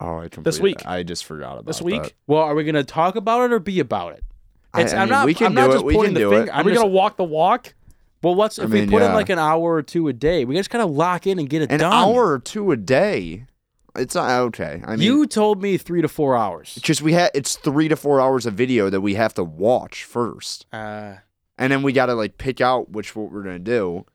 Oh, 0.00 0.18
I 0.20 0.28
completely, 0.28 0.62
week. 0.62 0.86
I 0.86 1.02
just 1.02 1.24
forgot 1.26 1.52
about 1.54 1.66
This 1.66 1.80
week? 1.82 2.02
that. 2.02 2.12
Well, 2.26 2.42
are 2.42 2.54
we 2.54 2.64
going 2.64 2.74
to 2.74 2.84
talk 2.84 3.14
about 3.16 3.42
it 3.44 3.52
or 3.52 3.58
be 3.60 3.78
about 3.80 4.14
it? 4.14 4.24
I- 4.72 4.82
It's, 4.82 4.92
I 4.92 4.96
am 4.96 5.02
mean, 5.02 5.10
not. 5.10 5.26
we 5.26 5.34
can 5.34 5.46
I'm 5.48 5.54
not 5.54 5.64
do 5.66 5.70
it. 5.70 5.74
just 5.74 5.84
We 5.84 5.94
pointing 5.94 6.14
can 6.14 6.14
the 6.14 6.20
do 6.20 6.30
finger. 6.30 6.50
it. 6.50 6.54
I'm 6.54 6.60
Are 6.60 6.64
we 6.64 6.72
just, 6.72 6.82
gonna 6.82 6.92
walk 6.94 7.16
the 7.16 7.24
walk? 7.24 7.74
well, 8.22 8.34
let's 8.36 8.58
I 8.58 8.64
if 8.64 8.70
we 8.70 8.80
mean, 8.80 8.90
put 8.90 9.02
in 9.02 9.12
like 9.12 9.28
an 9.28 9.38
hour 9.38 9.74
or 9.74 9.82
two 9.82 10.08
a 10.08 10.12
day, 10.12 10.44
we 10.44 10.54
just 10.56 10.70
gotta 10.70 10.86
lock 10.86 11.26
in 11.26 11.38
and 11.38 11.48
get 11.50 11.62
it 11.62 11.70
An 11.72 11.78
done. 11.80 11.92
An 11.92 11.98
hour 11.98 12.30
or 12.32 12.38
two 12.38 12.70
a 12.72 12.76
day. 12.76 13.46
It's 13.96 14.14
not 14.14 14.30
okay. 14.42 14.82
I 14.84 14.96
mean, 14.96 15.06
you 15.06 15.26
told 15.26 15.60
me 15.62 15.76
three 15.76 16.02
to 16.02 16.08
four 16.08 16.36
hours. 16.36 16.76
Just 16.82 17.02
we 17.02 17.12
had 17.12 17.30
it's 17.34 17.56
three 17.56 17.88
to 17.88 17.96
four 17.96 18.20
hours 18.20 18.46
of 18.46 18.54
video 18.54 18.88
that 18.90 19.00
we 19.00 19.14
have 19.14 19.34
to 19.34 19.44
watch 19.44 20.04
first, 20.04 20.66
Uh, 20.72 21.14
and 21.58 21.72
then 21.72 21.82
we 21.82 21.92
got 21.92 22.06
to 22.06 22.14
like 22.14 22.38
pick 22.38 22.60
out 22.60 22.90
which 22.90 23.16
what 23.16 23.30
we're 23.32 23.42
gonna 23.42 23.58
do. 23.58 24.06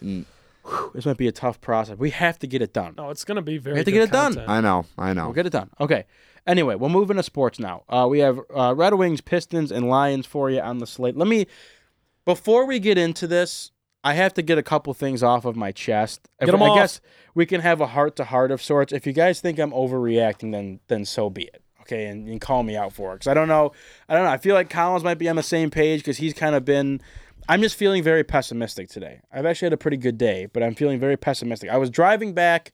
And 0.00 0.26
this 0.94 1.06
might 1.06 1.16
be 1.16 1.26
a 1.28 1.32
tough 1.32 1.60
process. 1.60 1.98
We 1.98 2.10
have 2.10 2.38
to 2.40 2.46
get 2.46 2.62
it 2.62 2.72
done. 2.72 2.94
No, 2.96 3.10
it's 3.10 3.24
gonna 3.24 3.42
be 3.42 3.58
very. 3.58 3.74
We 3.74 3.78
have 3.80 3.84
to 3.86 3.92
good 3.92 4.10
get 4.10 4.34
it 4.34 4.36
done. 4.36 4.44
I 4.48 4.60
know, 4.60 4.86
I 4.96 5.12
know. 5.12 5.24
We'll 5.24 5.34
get 5.34 5.46
it 5.46 5.52
done. 5.52 5.70
Okay. 5.80 6.04
Anyway, 6.46 6.74
we'll 6.74 6.88
move 6.90 7.10
into 7.10 7.22
sports 7.22 7.58
now. 7.58 7.82
Uh, 7.88 8.06
we 8.08 8.20
have 8.20 8.40
uh, 8.54 8.74
Red 8.74 8.94
Wings, 8.94 9.20
Pistons, 9.20 9.70
and 9.70 9.88
Lions 9.88 10.24
for 10.26 10.48
you 10.50 10.60
on 10.60 10.78
the 10.78 10.86
slate. 10.86 11.14
Let 11.14 11.28
me, 11.28 11.46
before 12.24 12.64
we 12.64 12.78
get 12.78 12.96
into 12.96 13.26
this, 13.26 13.72
I 14.02 14.14
have 14.14 14.32
to 14.34 14.42
get 14.42 14.56
a 14.58 14.62
couple 14.62 14.94
things 14.94 15.22
off 15.22 15.44
of 15.44 15.56
my 15.56 15.72
chest. 15.72 16.28
If- 16.40 16.46
Get 16.46 16.54
'em 16.54 16.62
I 16.62 16.68
off. 16.68 16.76
guess 16.78 17.00
we 17.34 17.44
can 17.46 17.60
have 17.60 17.80
a 17.80 17.88
heart 17.88 18.16
to 18.16 18.24
heart 18.24 18.50
of 18.50 18.62
sorts. 18.62 18.92
If 18.92 19.06
you 19.06 19.12
guys 19.12 19.40
think 19.40 19.58
I'm 19.58 19.72
overreacting, 19.72 20.52
then 20.52 20.80
then 20.88 21.04
so 21.04 21.28
be 21.30 21.42
it. 21.44 21.62
Okay, 21.82 22.06
and, 22.06 22.28
and 22.28 22.40
call 22.40 22.62
me 22.62 22.76
out 22.76 22.92
for 22.92 23.12
it. 23.12 23.16
Because 23.16 23.26
I 23.26 23.34
don't 23.34 23.48
know, 23.48 23.72
I 24.08 24.14
don't 24.14 24.24
know. 24.24 24.30
I 24.30 24.36
feel 24.38 24.54
like 24.54 24.70
Collins 24.70 25.02
might 25.04 25.18
be 25.18 25.28
on 25.28 25.36
the 25.36 25.42
same 25.42 25.70
page 25.70 26.00
because 26.00 26.18
he's 26.18 26.34
kind 26.34 26.54
of 26.54 26.64
been. 26.64 27.00
I'm 27.48 27.62
just 27.62 27.74
feeling 27.76 28.02
very 28.02 28.22
pessimistic 28.22 28.88
today. 28.88 29.20
I've 29.32 29.44
actually 29.46 29.66
had 29.66 29.72
a 29.72 29.78
pretty 29.78 29.96
good 29.96 30.16
day, 30.18 30.46
but 30.46 30.62
I'm 30.62 30.74
feeling 30.74 31.00
very 31.00 31.16
pessimistic. 31.16 31.68
I 31.70 31.78
was 31.78 31.90
driving 31.90 32.32
back 32.32 32.72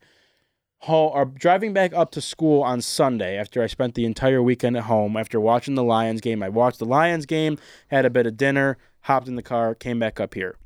home 0.81 1.13
or 1.15 1.25
driving 1.25 1.73
back 1.73 1.95
up 1.95 2.11
to 2.13 2.21
school 2.21 2.63
on 2.63 2.83
Sunday 2.83 3.39
after 3.39 3.63
I 3.63 3.69
spent 3.69 3.95
the 3.95 4.05
entire 4.05 4.43
weekend 4.43 4.77
at 4.77 4.83
home 4.85 5.17
after 5.17 5.41
watching 5.41 5.75
the 5.77 5.85
Lions 5.85 6.21
game. 6.21 6.43
I 6.43 6.51
watched 6.51 6.79
the 6.79 6.85
Lions 6.85 7.27
game, 7.27 7.59
had 7.89 8.05
a 8.05 8.11
bit 8.11 8.27
of 8.27 8.37
dinner, 8.37 8.77
hopped 9.03 9.29
in 9.29 9.37
the 9.37 9.43
car, 9.43 9.75
came 9.75 9.99
back 9.99 10.21
up 10.21 10.35
here. 10.35 10.57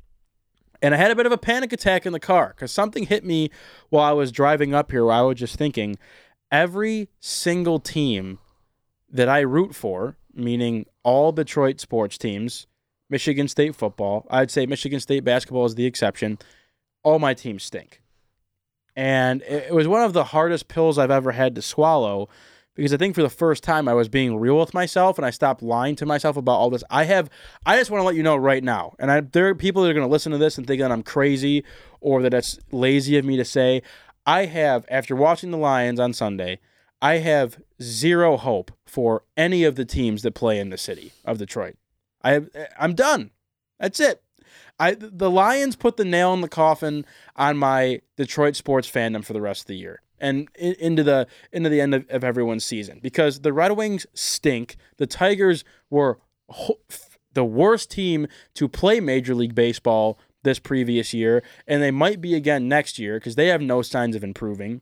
And 0.81 0.95
I 0.95 0.97
had 0.97 1.11
a 1.11 1.15
bit 1.15 1.25
of 1.25 1.31
a 1.31 1.37
panic 1.37 1.71
attack 1.73 2.05
in 2.05 2.13
the 2.13 2.19
car 2.19 2.53
because 2.55 2.71
something 2.71 3.05
hit 3.05 3.23
me 3.23 3.51
while 3.89 4.03
I 4.03 4.13
was 4.13 4.31
driving 4.31 4.73
up 4.73 4.91
here 4.91 5.11
I 5.11 5.21
was 5.21 5.37
just 5.37 5.55
thinking 5.55 5.97
every 6.51 7.09
single 7.19 7.79
team 7.79 8.39
that 9.09 9.29
I 9.29 9.41
root 9.41 9.75
for, 9.75 10.17
meaning 10.33 10.85
all 11.03 11.31
Detroit 11.31 11.79
sports 11.79 12.17
teams, 12.17 12.67
Michigan 13.09 13.47
State 13.47 13.75
football, 13.75 14.25
I'd 14.29 14.51
say 14.51 14.65
Michigan 14.65 14.99
State 14.99 15.23
basketball 15.23 15.65
is 15.65 15.75
the 15.75 15.85
exception, 15.85 16.39
all 17.03 17.19
my 17.19 17.33
teams 17.33 17.63
stink. 17.63 18.01
And 18.95 19.41
it 19.43 19.73
was 19.73 19.87
one 19.87 20.03
of 20.03 20.13
the 20.13 20.25
hardest 20.25 20.67
pills 20.67 20.97
I've 20.97 21.11
ever 21.11 21.31
had 21.31 21.55
to 21.55 21.61
swallow 21.61 22.29
because 22.75 22.93
I 22.93 22.97
think 22.97 23.15
for 23.15 23.21
the 23.21 23.29
first 23.29 23.63
time 23.63 23.87
I 23.87 23.93
was 23.93 24.07
being 24.07 24.37
real 24.37 24.57
with 24.57 24.73
myself 24.73 25.17
and 25.17 25.25
I 25.25 25.29
stopped 25.29 25.61
lying 25.61 25.95
to 25.97 26.05
myself 26.05 26.37
about 26.37 26.53
all 26.53 26.69
this. 26.69 26.83
I 26.89 27.05
have 27.05 27.29
I 27.65 27.77
just 27.77 27.91
want 27.91 28.01
to 28.01 28.05
let 28.05 28.15
you 28.15 28.23
know 28.23 28.35
right 28.35 28.63
now, 28.63 28.93
and 28.99 29.11
I, 29.11 29.21
there 29.21 29.47
are 29.47 29.55
people 29.55 29.83
that 29.83 29.89
are 29.89 29.93
going 29.93 30.05
to 30.05 30.11
listen 30.11 30.31
to 30.31 30.37
this 30.37 30.57
and 30.57 30.65
think 30.65 30.81
that 30.81 30.91
I'm 30.91 31.03
crazy 31.03 31.63
or 31.99 32.21
that 32.21 32.33
it's 32.33 32.59
lazy 32.71 33.17
of 33.17 33.25
me 33.25 33.37
to 33.37 33.45
say. 33.45 33.81
I 34.25 34.45
have 34.45 34.85
after 34.89 35.15
watching 35.15 35.51
the 35.51 35.57
Lions 35.57 35.99
on 35.99 36.13
Sunday, 36.13 36.59
I 37.01 37.17
have 37.17 37.61
zero 37.81 38.37
hope 38.37 38.71
for 38.85 39.23
any 39.35 39.63
of 39.63 39.75
the 39.75 39.85
teams 39.85 40.21
that 40.21 40.35
play 40.35 40.59
in 40.59 40.69
the 40.69 40.77
city 40.77 41.11
of 41.25 41.37
Detroit. 41.37 41.75
I 42.23 42.41
I'm 42.79 42.93
done. 42.93 43.31
That's 43.79 43.99
it. 43.99 44.23
I 44.79 44.95
the 44.95 45.29
Lions 45.29 45.75
put 45.75 45.97
the 45.97 46.05
nail 46.05 46.33
in 46.33 46.41
the 46.41 46.49
coffin 46.49 47.05
on 47.35 47.57
my 47.57 48.01
Detroit 48.15 48.55
sports 48.55 48.89
fandom 48.89 49.25
for 49.25 49.33
the 49.33 49.41
rest 49.41 49.61
of 49.61 49.67
the 49.67 49.75
year 49.75 50.01
and 50.21 50.47
into 50.55 51.03
the 51.03 51.27
into 51.51 51.69
the 51.69 51.81
end 51.81 51.93
of, 51.93 52.05
of 52.09 52.23
everyone's 52.23 52.63
season 52.63 52.99
because 53.01 53.41
the 53.41 53.51
Red 53.51 53.73
Wings 53.73 54.05
stink. 54.13 54.77
The 54.97 55.07
Tigers 55.07 55.65
were 55.89 56.19
the 57.33 57.43
worst 57.43 57.91
team 57.91 58.27
to 58.53 58.69
play 58.69 58.99
Major 58.99 59.35
League 59.35 59.55
Baseball 59.55 60.17
this 60.43 60.59
previous 60.59 61.13
year, 61.13 61.43
and 61.67 61.81
they 61.81 61.91
might 61.91 62.21
be 62.21 62.35
again 62.35 62.67
next 62.67 62.97
year 62.97 63.17
because 63.17 63.35
they 63.35 63.47
have 63.47 63.61
no 63.61 63.81
signs 63.81 64.15
of 64.15 64.23
improving. 64.23 64.81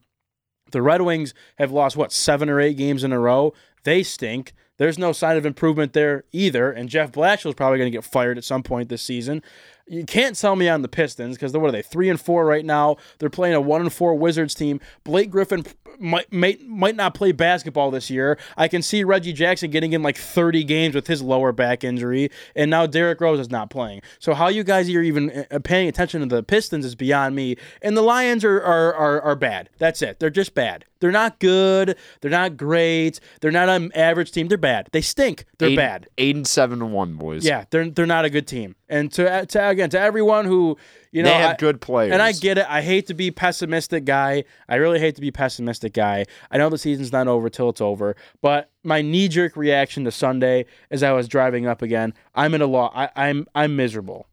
The 0.72 0.82
Red 0.82 1.02
Wings 1.02 1.34
have 1.58 1.72
lost 1.72 1.98
what 1.98 2.12
seven 2.12 2.50
or 2.50 2.60
eight 2.60 2.78
games 2.78 3.04
in 3.04 3.12
a 3.12 3.20
row. 3.20 3.54
They 3.84 4.04
stink. 4.04 4.54
There's 4.78 4.98
no 4.98 5.12
sign 5.12 5.36
of 5.36 5.46
improvement 5.46 5.94
there 5.94 6.24
either. 6.32 6.72
And 6.72 6.90
Jeff 6.90 7.12
Blashill 7.12 7.50
is 7.50 7.56
probably 7.56 7.80
going 7.80 7.92
to 7.92 7.98
get 7.98 8.06
fired 8.06 8.38
at 8.38 8.44
some 8.44 8.64
point 8.64 8.88
this 8.90 9.02
season. 9.02 9.44
You 9.90 10.06
can't 10.06 10.38
sell 10.38 10.56
me 10.56 10.70
on 10.70 10.84
the 10.84 10.88
Pistons 10.88 11.36
because 11.36 11.52
they're 11.52 11.60
what 11.60 11.70
are 11.70 11.72
they 11.72 11.82
three 11.82 12.10
and 12.10 12.22
four 12.22 12.46
right 12.46 12.64
now? 12.64 12.98
They're 13.18 13.30
playing 13.30 13.56
a 13.56 13.62
one 13.62 13.82
and 13.82 13.92
four 13.92 14.14
Wizards 14.14 14.54
team. 14.54 14.80
Blake 15.04 15.32
Griffin 15.32 15.66
might 16.00 16.32
might 16.32 16.66
might 16.66 16.96
not 16.96 17.14
play 17.14 17.32
basketball 17.32 17.92
this 17.92 18.10
year. 18.10 18.38
I 18.58 18.68
can 18.68 18.82
see 18.82 19.04
Reggie 19.04 19.34
Jackson 19.34 19.72
getting 19.72 19.94
in 19.94 20.02
like 20.02 20.18
30 20.18 20.64
games 20.64 20.96
with 20.96 21.08
his 21.08 21.22
lower 21.22 21.52
back 21.52 21.84
injury, 21.84 22.32
and 22.56 22.72
now 22.72 22.86
Derrick 22.86 23.22
Rose 23.22 23.40
is 23.40 23.50
not 23.50 23.70
playing. 23.70 24.02
So 24.20 24.34
how 24.34 24.48
you 24.48 24.64
guys 24.64 24.90
are 24.90 25.02
even 25.02 25.46
uh, 25.52 25.60
paying 25.60 25.88
attention 25.88 26.22
to 26.22 26.28
the 26.28 26.44
Pistons 26.44 26.86
is 26.86 26.96
beyond 26.96 27.36
me. 27.36 27.58
And 27.82 27.96
the 27.96 28.02
Lions 28.02 28.44
are 28.44 28.62
are 28.62 28.94
are, 28.94 29.22
are 29.22 29.36
bad. 29.36 29.70
That's 29.78 30.02
it. 30.02 30.20
They're 30.20 30.30
just 30.30 30.54
bad. 30.54 30.86
They're 31.00 31.12
not 31.12 31.40
good. 31.40 31.98
They're 32.22 32.32
not 32.32 32.58
great. 32.58 33.20
They're 33.42 33.52
not 33.52 33.70
an 33.70 33.92
average 33.96 34.32
team. 34.32 34.48
They're 34.48 34.58
bad. 34.58 34.90
They 34.92 35.02
stink. 35.02 35.46
They're 35.58 35.70
eight, 35.70 35.76
bad. 35.78 36.08
Eight 36.18 36.36
and 36.36 36.48
seven 36.48 36.82
and 36.82 36.94
one, 36.94 37.16
boys. 37.16 37.46
Yeah, 37.46 37.66
they're 37.70 37.90
they're 37.90 38.06
not 38.06 38.26
a 38.26 38.30
good 38.30 38.48
team. 38.48 38.76
And 38.90 39.12
to, 39.14 39.46
to 39.46 39.70
again 39.70 39.90
to 39.92 40.00
everyone 40.00 40.46
who 40.46 40.78
you 41.12 41.24
know 41.24 41.30
they 41.30 41.36
have 41.36 41.54
I- 41.54 41.58
good 41.58 41.82
players. 41.82 42.14
and 42.14 42.22
I 42.22 42.32
get 42.34 42.58
it. 42.58 42.66
I 42.70 42.82
hate 42.82 43.08
to 43.08 43.14
be 43.14 43.32
pessimistic 43.32 44.06
guy. 44.06 44.44
I 44.68 44.76
really 44.76 45.00
hate 45.00 45.16
to 45.16 45.22
be 45.22 45.32
pessimistic 45.32 45.94
guy. 45.94 46.26
I 46.52 46.58
know 46.58 46.70
the 46.70 46.78
season's 46.78 47.12
not 47.12 47.28
over 47.28 47.50
till 47.50 47.70
it's 47.70 47.82
over, 47.82 48.16
but 48.42 48.70
my 48.84 49.02
knee 49.02 49.28
jerk 49.28 49.56
reaction 49.58 50.04
to 50.06 50.12
Sunday 50.12 50.66
as 50.92 51.02
I 51.04 51.12
was 51.12 51.28
driving 51.28 51.66
up 51.68 51.82
again, 51.82 52.14
I'm 52.36 52.54
in 52.54 52.62
a 52.62 52.68
law. 52.68 52.92
I, 52.96 53.10
I'm 53.16 53.48
I'm 53.56 53.76
miserable. 53.76 54.28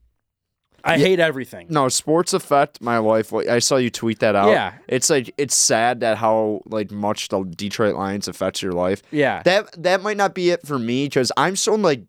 I 0.84 0.98
hate 0.98 1.18
everything. 1.18 1.66
no 1.68 1.88
sports 1.88 2.32
affect 2.32 2.80
my 2.80 2.98
life. 2.98 3.32
I 3.34 3.58
saw 3.58 3.74
you 3.74 3.90
tweet 3.90 4.20
that 4.20 4.36
out. 4.36 4.50
Yeah. 4.50 4.74
it's 4.86 5.10
like 5.10 5.34
it's 5.36 5.56
sad 5.56 5.98
that 5.98 6.16
how 6.16 6.60
like 6.64 6.92
much 6.92 7.26
the 7.26 7.42
Detroit 7.42 7.96
Lions 7.96 8.28
affects 8.28 8.62
your 8.62 8.70
life. 8.70 9.02
Yeah. 9.10 9.42
That 9.42 9.82
that 9.82 10.02
might 10.02 10.16
not 10.16 10.32
be 10.32 10.50
it 10.50 10.64
for 10.64 10.78
me 10.78 11.06
because 11.06 11.32
I'm 11.36 11.56
so 11.56 11.74
like 11.74 12.02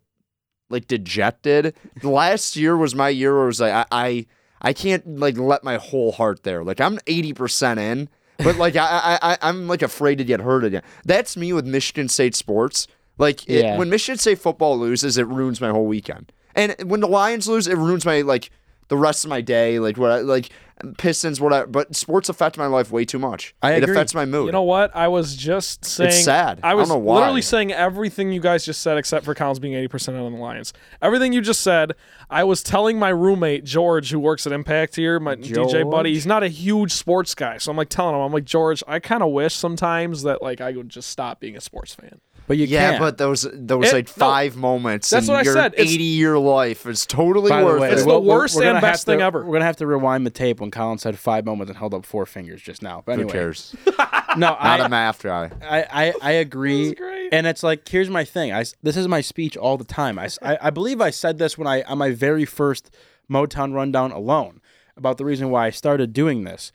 like 0.70 0.86
dejected. 0.86 1.74
Last 2.04 2.54
year 2.54 2.76
was 2.76 2.94
my 2.94 3.08
year 3.08 3.34
where 3.34 3.44
it 3.44 3.46
was 3.48 3.60
like 3.60 3.72
I, 3.72 3.86
I 3.90 4.26
I 4.62 4.72
can't 4.72 5.18
like 5.18 5.36
let 5.38 5.62
my 5.64 5.76
whole 5.76 6.12
heart 6.12 6.42
there. 6.42 6.62
Like 6.64 6.80
I'm 6.80 6.98
eighty 7.06 7.32
percent 7.32 7.78
in, 7.80 8.08
but 8.38 8.56
like 8.56 8.76
I, 8.76 9.18
I 9.22 9.32
I 9.32 9.38
I'm 9.42 9.66
like 9.68 9.82
afraid 9.82 10.18
to 10.18 10.24
get 10.24 10.40
hurt 10.40 10.64
again. 10.64 10.82
That's 11.04 11.36
me 11.36 11.52
with 11.52 11.66
Michigan 11.66 12.08
State 12.08 12.34
sports. 12.34 12.86
Like 13.18 13.48
it, 13.48 13.64
Yeah. 13.64 13.76
when 13.78 13.90
Michigan 13.90 14.18
State 14.18 14.38
football 14.38 14.78
loses, 14.78 15.18
it 15.18 15.26
ruins 15.26 15.60
my 15.60 15.70
whole 15.70 15.86
weekend. 15.86 16.32
And 16.54 16.74
when 16.84 17.00
the 17.00 17.08
Lions 17.08 17.46
lose, 17.48 17.66
it 17.66 17.76
ruins 17.76 18.04
my 18.04 18.20
like 18.22 18.50
the 18.88 18.96
rest 18.96 19.24
of 19.24 19.28
my 19.30 19.40
day. 19.40 19.78
Like 19.78 19.96
what 19.96 20.10
I, 20.10 20.18
like 20.20 20.50
Pistons, 20.96 21.40
whatever. 21.40 21.66
But 21.66 21.94
sports 21.96 22.28
affect 22.28 22.56
my 22.56 22.66
life 22.66 22.90
way 22.90 23.04
too 23.04 23.18
much. 23.18 23.54
I 23.62 23.72
it 23.72 23.82
agree. 23.82 23.94
affects 23.94 24.14
my 24.14 24.24
mood. 24.24 24.46
You 24.46 24.52
know 24.52 24.62
what? 24.62 24.94
I 24.94 25.08
was 25.08 25.34
just 25.36 25.84
saying. 25.84 26.12
sad. 26.12 26.60
I 26.62 26.68
I 26.68 26.70
don't 26.72 26.80
was 26.80 26.88
know 26.88 26.98
why. 26.98 27.16
literally 27.16 27.42
saying 27.42 27.72
everything 27.72 28.32
you 28.32 28.40
guys 28.40 28.64
just 28.64 28.80
said, 28.80 28.96
except 28.98 29.24
for 29.24 29.34
Collins 29.34 29.58
being 29.58 29.74
eighty 29.74 29.88
percent 29.88 30.16
on 30.16 30.32
the 30.32 30.38
Lions. 30.38 30.72
Everything 31.02 31.32
you 31.32 31.40
just 31.40 31.60
said, 31.60 31.94
I 32.30 32.44
was 32.44 32.62
telling 32.62 32.98
my 32.98 33.08
roommate 33.10 33.64
George, 33.64 34.10
who 34.10 34.20
works 34.20 34.46
at 34.46 34.52
Impact 34.52 34.96
here, 34.96 35.18
my 35.20 35.36
DJ 35.36 35.88
buddy. 35.90 36.14
He's 36.14 36.26
not 36.26 36.42
a 36.42 36.48
huge 36.48 36.92
sports 36.92 37.34
guy, 37.34 37.58
so 37.58 37.70
I'm 37.70 37.76
like 37.76 37.88
telling 37.88 38.14
him, 38.14 38.20
I'm 38.20 38.32
like 38.32 38.44
George, 38.44 38.82
I 38.86 38.98
kind 39.00 39.22
of 39.22 39.30
wish 39.32 39.54
sometimes 39.54 40.22
that 40.22 40.42
like 40.42 40.60
I 40.60 40.72
would 40.72 40.88
just 40.88 41.10
stop 41.10 41.40
being 41.40 41.56
a 41.56 41.60
sports 41.60 41.94
fan. 41.94 42.20
But 42.48 42.56
you 42.56 42.66
Yeah, 42.66 42.90
can't. 42.92 43.00
but 43.00 43.18
those 43.18 43.46
those 43.52 43.86
It- 43.86 43.92
like 43.92 44.06
no. 44.08 44.12
five 44.26 44.56
moments 44.56 45.10
That's 45.10 45.28
in 45.28 45.34
what 45.34 45.40
I 45.40 45.44
your 45.44 45.52
said. 45.54 45.74
It's- 45.74 45.88
eighty 45.92 46.02
year 46.02 46.36
life 46.38 46.86
is 46.86 47.06
totally 47.06 47.50
By 47.50 47.62
worth 47.62 47.80
way, 47.82 47.88
it. 47.90 47.92
It's 47.92 48.02
the 48.02 48.08
we'll- 48.08 48.22
we're- 48.22 48.38
worst 48.38 48.56
we're 48.56 48.64
and 48.64 48.80
best 48.80 49.06
thing 49.06 49.18
to- 49.18 49.24
ever. 49.24 49.44
We're 49.44 49.52
gonna 49.52 49.66
have 49.66 49.76
to 49.76 49.86
rewind 49.86 50.26
the 50.26 50.30
tape 50.30 50.60
when 50.60 50.70
Colin 50.72 50.98
said 50.98 51.16
five 51.18 51.44
moments 51.44 51.70
and 51.70 51.78
held 51.78 51.94
up 51.94 52.04
four 52.04 52.26
fingers 52.26 52.60
just 52.62 52.82
now. 52.82 53.02
But 53.06 53.18
Who 53.18 53.26
cares? 53.28 53.76
no, 53.86 53.94
Not 54.36 54.60
I, 54.60 54.84
a 54.86 54.88
math 54.88 55.22
guy. 55.22 55.50
I, 55.62 55.84
I, 56.08 56.14
I 56.22 56.30
agree. 56.32 56.96
And 57.30 57.46
it's 57.46 57.62
like, 57.62 57.86
here's 57.86 58.08
my 58.10 58.24
thing. 58.24 58.50
I, 58.52 58.60
s- 58.60 58.74
this 58.82 58.96
is 58.96 59.06
my 59.06 59.20
speech 59.20 59.56
all 59.56 59.76
the 59.76 59.84
time. 59.84 60.18
I 60.18 60.28
I 60.42 60.70
believe 60.70 61.00
I 61.00 61.10
said 61.10 61.38
this 61.38 61.58
when 61.58 61.66
I 61.68 61.82
on 61.82 61.98
my 61.98 62.10
very 62.10 62.46
first 62.46 62.90
Motown 63.30 63.74
rundown 63.74 64.10
alone 64.10 64.62
about 64.96 65.18
the 65.18 65.24
reason 65.26 65.50
why 65.50 65.66
I 65.66 65.70
started 65.70 66.12
doing 66.14 66.44
this. 66.44 66.72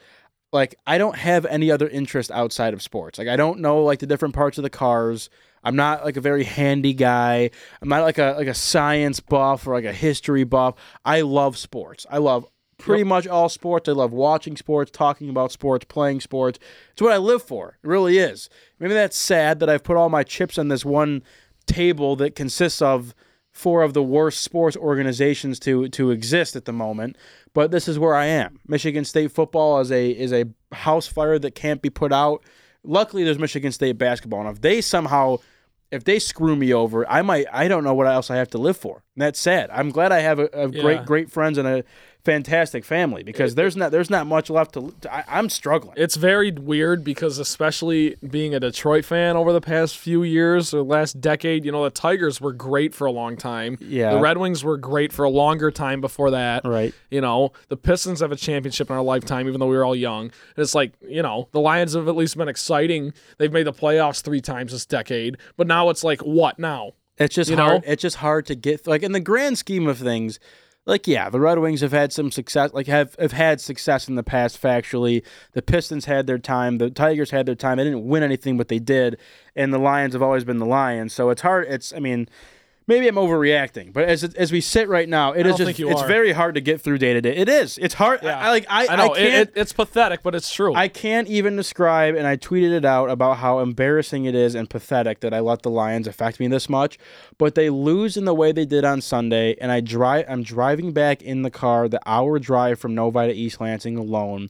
Like, 0.52 0.76
I 0.86 1.00
don't 1.00 1.18
have 1.18 1.48
any 1.48 1.72
other 1.72 1.88
interest 1.90 2.30
outside 2.30 2.76
of 2.76 2.84
sports. 2.84 3.18
Like, 3.18 3.28
I 3.28 3.36
don't 3.36 3.60
know 3.60 3.84
like 3.84 3.98
the 3.98 4.06
different 4.06 4.36
parts 4.36 4.60
of 4.60 4.64
the 4.64 4.70
cars. 4.70 5.32
I'm 5.64 5.76
not 5.76 6.04
like 6.04 6.18
a 6.18 6.22
very 6.22 6.44
handy 6.44 6.94
guy. 6.94 7.50
I'm 7.82 7.90
not 7.90 8.04
like 8.04 8.18
a 8.18 8.36
like 8.38 8.48
a 8.48 8.54
science 8.54 9.20
buff 9.20 9.66
or 9.68 9.74
like 9.74 9.86
a 9.86 9.94
history 9.94 10.44
buff. 10.44 10.76
I 11.06 11.22
love 11.22 11.58
sports. 11.58 12.06
I 12.10 12.18
love 12.18 12.46
pretty 12.78 13.04
much 13.04 13.28
all 13.28 13.50
sports. 13.50 13.88
I 13.88 13.94
love 13.94 14.12
watching 14.12 14.58
sports, 14.58 14.92
talking 14.92 15.30
about 15.30 15.52
sports, 15.52 15.86
playing 15.86 16.22
sports. 16.22 16.60
It's 16.92 17.02
what 17.02 17.14
I 17.14 17.18
live 17.18 17.42
for. 17.42 17.78
It 17.84 17.88
really 17.88 18.18
is. 18.18 18.50
Maybe 18.80 18.94
that's 18.94 19.18
sad 19.18 19.60
that 19.60 19.70
I've 19.70 19.84
put 19.84 19.98
all 19.98 20.10
my 20.10 20.24
chips 20.24 20.58
on 20.58 20.68
this 20.68 20.84
one 20.84 21.24
table 21.66 22.16
that 22.18 22.36
consists 22.36 22.82
of 22.82 23.16
four 23.52 23.84
of 23.84 23.94
the 23.94 24.04
worst 24.04 24.42
sports 24.42 24.76
organizations 24.76 25.60
to 25.60 25.88
to 25.90 26.12
exist 26.12 26.56
at 26.56 26.66
the 26.66 26.74
moment. 26.74 27.18
But 27.54 27.72
this 27.72 27.88
is 27.88 28.00
where 28.00 28.16
I 28.16 28.26
am. 28.26 28.60
Michigan 28.68 29.06
State 29.06 29.32
football 29.32 29.80
is 29.80 29.92
a 29.92 30.10
is 30.12 30.34
a 30.34 30.46
house 30.74 31.08
fire 31.08 31.40
that 31.40 31.56
can't 31.56 31.82
be 31.82 31.90
put 31.90 32.12
out. 32.12 32.44
Luckily, 32.84 33.24
there's 33.24 33.40
Michigan 33.40 33.72
State 33.72 33.98
basketball, 33.98 34.42
and 34.42 34.50
if 34.50 34.62
they 34.62 34.82
somehow 34.82 35.38
if 35.94 36.04
they 36.04 36.18
screw 36.18 36.56
me 36.56 36.74
over, 36.74 37.08
I 37.10 37.22
might 37.22 37.46
I 37.54 37.68
don't 37.68 37.84
know 37.84 37.94
what 37.94 38.08
else 38.08 38.32
I 38.32 38.38
have 38.38 38.50
to 38.50 38.58
live 38.58 38.76
for. 38.76 39.04
And 39.16 39.22
that's 39.22 39.40
sad. 39.40 39.70
I'm 39.72 39.92
glad 39.92 40.12
I 40.12 40.20
have 40.20 40.40
a, 40.40 40.50
a 40.52 40.68
great 40.68 41.06
great 41.06 41.32
friends 41.32 41.58
and 41.60 41.68
a 41.68 41.84
fantastic 42.24 42.86
family 42.86 43.22
because 43.24 43.56
there's 43.56 43.76
not 43.76 43.92
there's 43.92 44.10
not 44.10 44.26
much 44.28 44.50
left 44.50 44.74
to. 44.74 44.94
to 45.02 45.14
I, 45.14 45.24
I'm 45.28 45.50
struggling. 45.50 45.94
It's 45.98 46.16
very 46.16 46.52
weird 46.52 47.04
because, 47.04 47.38
especially 47.38 48.16
being 48.30 48.56
a 48.56 48.60
Detroit 48.60 49.06
fan 49.06 49.36
over 49.36 49.52
the 49.52 49.62
past 49.62 49.98
few 49.98 50.24
years 50.24 50.74
or 50.74 50.82
last 50.84 51.20
decade, 51.20 51.66
you 51.66 51.72
know, 51.72 51.84
the 51.84 51.90
Tigers 51.90 52.40
were 52.40 52.54
great 52.54 52.94
for 52.96 53.06
a 53.06 53.12
long 53.12 53.36
time. 53.38 53.78
Yeah. 53.82 54.14
The 54.14 54.20
Red 54.20 54.38
Wings 54.38 54.64
were 54.64 54.78
great 54.78 55.12
for 55.12 55.26
a 55.26 55.30
longer 55.30 55.72
time 55.72 56.02
before 56.02 56.32
that. 56.32 56.66
Right. 56.66 56.94
You 57.10 57.22
know, 57.22 57.52
the 57.68 57.78
Pistons 57.78 58.22
have 58.22 58.32
a 58.32 58.36
championship 58.38 58.90
in 58.90 58.96
our 58.96 59.04
lifetime, 59.04 59.48
even 59.48 59.60
though 59.60 59.68
we 59.68 59.76
were 59.76 59.86
all 59.86 59.96
young. 59.96 60.24
And 60.26 60.32
it's 60.58 60.76
like, 60.76 60.94
you 61.02 61.22
know, 61.22 61.50
the 61.52 61.60
Lions 61.60 61.94
have 61.94 62.08
at 62.08 62.16
least 62.16 62.38
been 62.38 62.48
exciting. 62.50 63.14
They've 63.38 63.52
made 63.52 63.68
the 63.68 63.74
playoffs 63.74 64.22
three 64.22 64.42
times 64.42 64.72
this 64.72 64.86
decade. 64.86 65.38
But 65.58 65.68
now 65.68 65.90
it's 65.90 66.04
like, 66.04 66.22
what 66.22 66.58
now? 66.60 66.94
It's 67.18 67.36
just 67.36 67.50
You 67.50 67.58
hard. 67.58 67.84
know? 67.84 67.92
It's 67.92 68.02
just 68.02 68.18
hard 68.18 68.46
to 68.48 68.56
get 68.56 68.88
like 68.88 69.04
in 69.04 69.12
the 69.12 69.20
grand 69.20 69.58
scheme 69.58 69.88
of 69.88 70.00
things. 70.00 70.40
Like 70.86 71.08
yeah, 71.08 71.30
the 71.30 71.40
Red 71.40 71.60
Wings 71.60 71.82
have 71.82 71.94
had 71.94 72.12
some 72.12 72.30
success. 72.32 72.74
Like 72.74 72.88
have 72.88 73.16
have 73.18 73.32
had 73.32 73.62
success 73.62 74.08
in 74.10 74.16
the 74.16 74.24
past. 74.24 74.62
Factually, 74.62 75.24
the 75.54 75.62
Pistons 75.62 76.06
had 76.06 76.28
their 76.28 76.38
time. 76.38 76.78
The 76.78 76.90
Tigers 76.90 77.32
had 77.32 77.46
their 77.46 77.56
time. 77.56 77.78
They 77.78 77.86
didn't 77.86 78.06
win 78.06 78.24
anything, 78.24 78.58
but 78.58 78.68
they 78.68 78.80
did. 78.80 79.18
And 79.56 79.74
the 79.74 79.80
Lions 79.80 80.14
have 80.14 80.22
always 80.22 80.44
been 80.44 80.60
the 80.60 80.66
Lions. 80.66 81.14
So 81.14 81.30
it's 81.30 81.42
hard. 81.42 81.68
It's 81.70 81.94
I 81.94 82.00
mean. 82.00 82.28
Maybe 82.86 83.08
I'm 83.08 83.16
overreacting, 83.16 83.94
but 83.94 84.10
as 84.10 84.24
as 84.24 84.52
we 84.52 84.60
sit 84.60 84.90
right 84.90 85.08
now, 85.08 85.32
it 85.32 85.46
is 85.46 85.56
just 85.56 85.80
it's 85.80 86.02
are. 86.02 86.08
very 86.08 86.34
hard 86.34 86.56
to 86.56 86.62
get 86.62 86.82
through 86.82 86.98
day 86.98 87.14
to 87.14 87.22
day. 87.22 87.36
It 87.36 87.48
is. 87.48 87.78
It's 87.78 87.94
hard. 87.94 88.26
I, 88.26 88.32
I 88.32 88.50
like 88.50 88.66
I 88.70 88.88
I 88.88 88.96
know. 88.98 89.14
I 89.14 89.18
it, 89.18 89.30
can't 89.30 89.50
it, 89.50 89.54
it's 89.56 89.74
pathetic, 89.74 90.22
but 90.22 90.36
it's 90.36 90.54
true. 90.54 90.76
I 90.76 90.90
can't 90.90 91.28
even 91.30 91.56
describe, 91.56 92.16
and 92.16 92.28
I 92.28 92.36
tweeted 92.36 92.72
it 92.72 92.84
out 92.84 93.10
about 93.10 93.38
how 93.38 93.60
embarrassing 93.60 94.26
it 94.26 94.36
is 94.36 94.54
and 94.54 94.70
pathetic 94.70 95.22
that 95.22 95.34
I 95.34 95.40
let 95.40 95.62
the 95.62 95.70
Lions 95.70 96.08
affect 96.08 96.40
me 96.40 96.48
this 96.48 96.68
much. 96.68 96.98
But 97.38 97.56
they 97.56 97.70
lose 97.70 98.18
in 98.18 98.26
the 98.26 98.34
way 98.34 98.52
they 98.52 98.66
did 98.66 98.84
on 98.84 99.00
Sunday, 99.00 99.56
and 99.62 99.72
I 99.72 99.80
drive. 99.80 100.26
I'm 100.28 100.44
driving 100.44 100.92
back 100.92 101.22
in 101.22 101.44
the 101.44 101.52
car, 101.52 101.88
the 101.88 102.02
hour 102.06 102.38
drive 102.38 102.80
from 102.80 102.96
Novi 102.96 103.28
to 103.28 103.34
East 103.34 103.62
Lansing 103.62 103.98
alone, 103.98 104.50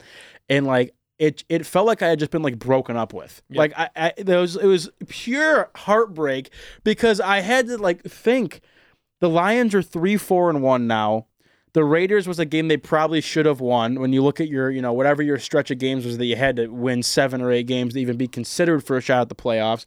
and 0.49 0.65
like 0.65 0.95
it, 1.19 1.43
it 1.49 1.65
felt 1.65 1.87
like 1.87 2.01
I 2.01 2.07
had 2.07 2.19
just 2.19 2.31
been 2.31 2.41
like 2.41 2.59
broken 2.59 2.97
up 2.97 3.13
with. 3.13 3.41
Like 3.59 3.73
I, 3.77 3.89
I, 3.95 4.13
there 4.17 4.39
was, 4.39 4.55
it 4.55 4.65
was 4.65 4.89
pure 5.07 5.69
heartbreak 5.75 6.49
because 6.83 7.19
I 7.21 7.39
had 7.39 7.67
to 7.67 7.77
like 7.77 8.03
think 8.03 8.61
the 9.19 9.29
Lions 9.29 9.73
are 9.73 9.81
three, 9.81 10.17
four, 10.17 10.49
and 10.49 10.61
one 10.61 10.87
now. 10.87 11.27
The 11.73 11.83
Raiders 11.83 12.27
was 12.27 12.37
a 12.37 12.45
game 12.45 12.67
they 12.67 12.77
probably 12.77 13.21
should 13.21 13.45
have 13.45 13.59
won. 13.59 13.99
When 13.99 14.13
you 14.13 14.21
look 14.21 14.39
at 14.39 14.47
your, 14.47 14.69
you 14.69 14.81
know, 14.81 14.93
whatever 14.93 15.23
your 15.23 15.39
stretch 15.39 15.71
of 15.71 15.79
games 15.79 16.05
was 16.05 16.17
that 16.19 16.25
you 16.25 16.35
had 16.35 16.57
to 16.57 16.67
win 16.67 17.01
seven 17.01 17.41
or 17.41 17.51
eight 17.51 17.65
games 17.65 17.93
to 17.93 17.99
even 17.99 18.17
be 18.17 18.27
considered 18.27 18.83
for 18.83 18.97
a 18.97 19.01
shot 19.01 19.21
at 19.21 19.29
the 19.29 19.35
playoffs. 19.35 19.85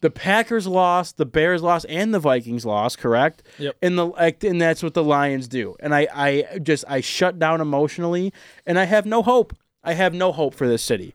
The 0.00 0.10
Packers 0.10 0.66
lost, 0.66 1.16
the 1.16 1.26
Bears 1.26 1.60
lost, 1.60 1.84
and 1.88 2.14
the 2.14 2.20
Vikings 2.20 2.64
lost, 2.64 2.98
correct? 2.98 3.42
Yep. 3.58 3.76
And 3.82 3.98
the 3.98 4.06
like, 4.06 4.44
and 4.44 4.60
that's 4.60 4.82
what 4.82 4.94
the 4.94 5.02
Lions 5.02 5.48
do. 5.48 5.76
And 5.80 5.94
I, 5.94 6.06
I 6.14 6.58
just 6.60 6.84
I 6.88 7.00
shut 7.00 7.38
down 7.38 7.60
emotionally, 7.60 8.32
and 8.64 8.78
I 8.78 8.84
have 8.84 9.04
no 9.04 9.22
hope. 9.22 9.54
I 9.88 9.94
have 9.94 10.12
no 10.14 10.32
hope 10.32 10.54
for 10.54 10.68
this 10.68 10.82
city. 10.82 11.14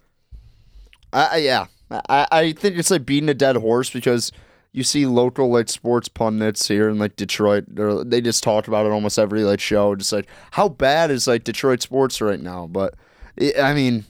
I, 1.11 1.37
yeah, 1.37 1.67
I, 2.09 2.27
I 2.31 2.51
think 2.53 2.77
it's 2.77 2.89
like 2.89 3.05
beating 3.05 3.29
a 3.29 3.33
dead 3.35 3.55
horse 3.55 3.89
because 3.91 4.31
you 4.71 4.83
see 4.83 5.05
local 5.05 5.51
like 5.51 5.69
sports 5.69 6.07
pundits 6.07 6.67
here 6.67 6.89
in 6.89 6.97
like 6.97 7.15
Detroit. 7.15 7.65
They 7.67 8.19
just 8.19 8.41
talk 8.43 8.67
about 8.67 8.85
it 8.87 8.91
almost 8.91 9.19
every 9.19 9.43
like 9.43 9.59
show. 9.59 9.95
Just 9.95 10.11
like 10.11 10.27
how 10.51 10.69
bad 10.69 11.11
is 11.11 11.27
like 11.27 11.43
Detroit 11.43 11.81
sports 11.83 12.19
right 12.19 12.39
now? 12.39 12.65
But 12.65 12.95
it, 13.37 13.59
I 13.59 13.75
mean, 13.75 14.05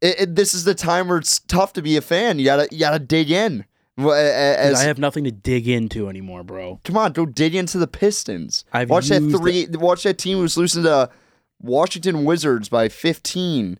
it, 0.00 0.20
it, 0.20 0.34
this 0.36 0.54
is 0.54 0.64
the 0.64 0.74
time 0.74 1.08
where 1.08 1.18
it's 1.18 1.38
tough 1.40 1.74
to 1.74 1.82
be 1.82 1.96
a 1.98 2.00
fan. 2.00 2.38
You 2.38 2.46
gotta 2.46 2.68
you 2.70 2.78
gotta 2.78 2.98
dig 2.98 3.30
in. 3.30 3.66
Well, 3.98 4.14
a- 4.14 4.16
a- 4.16 4.56
As, 4.58 4.80
I 4.80 4.84
have 4.84 4.98
nothing 4.98 5.24
to 5.24 5.32
dig 5.32 5.68
into 5.68 6.08
anymore, 6.08 6.44
bro. 6.44 6.80
come 6.84 6.96
on, 6.96 7.12
go 7.12 7.26
dig 7.26 7.54
into 7.54 7.78
the 7.78 7.88
Pistons. 7.88 8.64
I've 8.72 8.88
watch 8.88 9.08
that 9.08 9.20
three. 9.20 9.66
Watch 9.72 10.04
that 10.04 10.16
team 10.18 10.38
who's 10.38 10.56
losing 10.56 10.84
to 10.84 11.10
Washington 11.60 12.24
Wizards 12.24 12.68
by 12.68 12.88
fifteen 12.88 13.78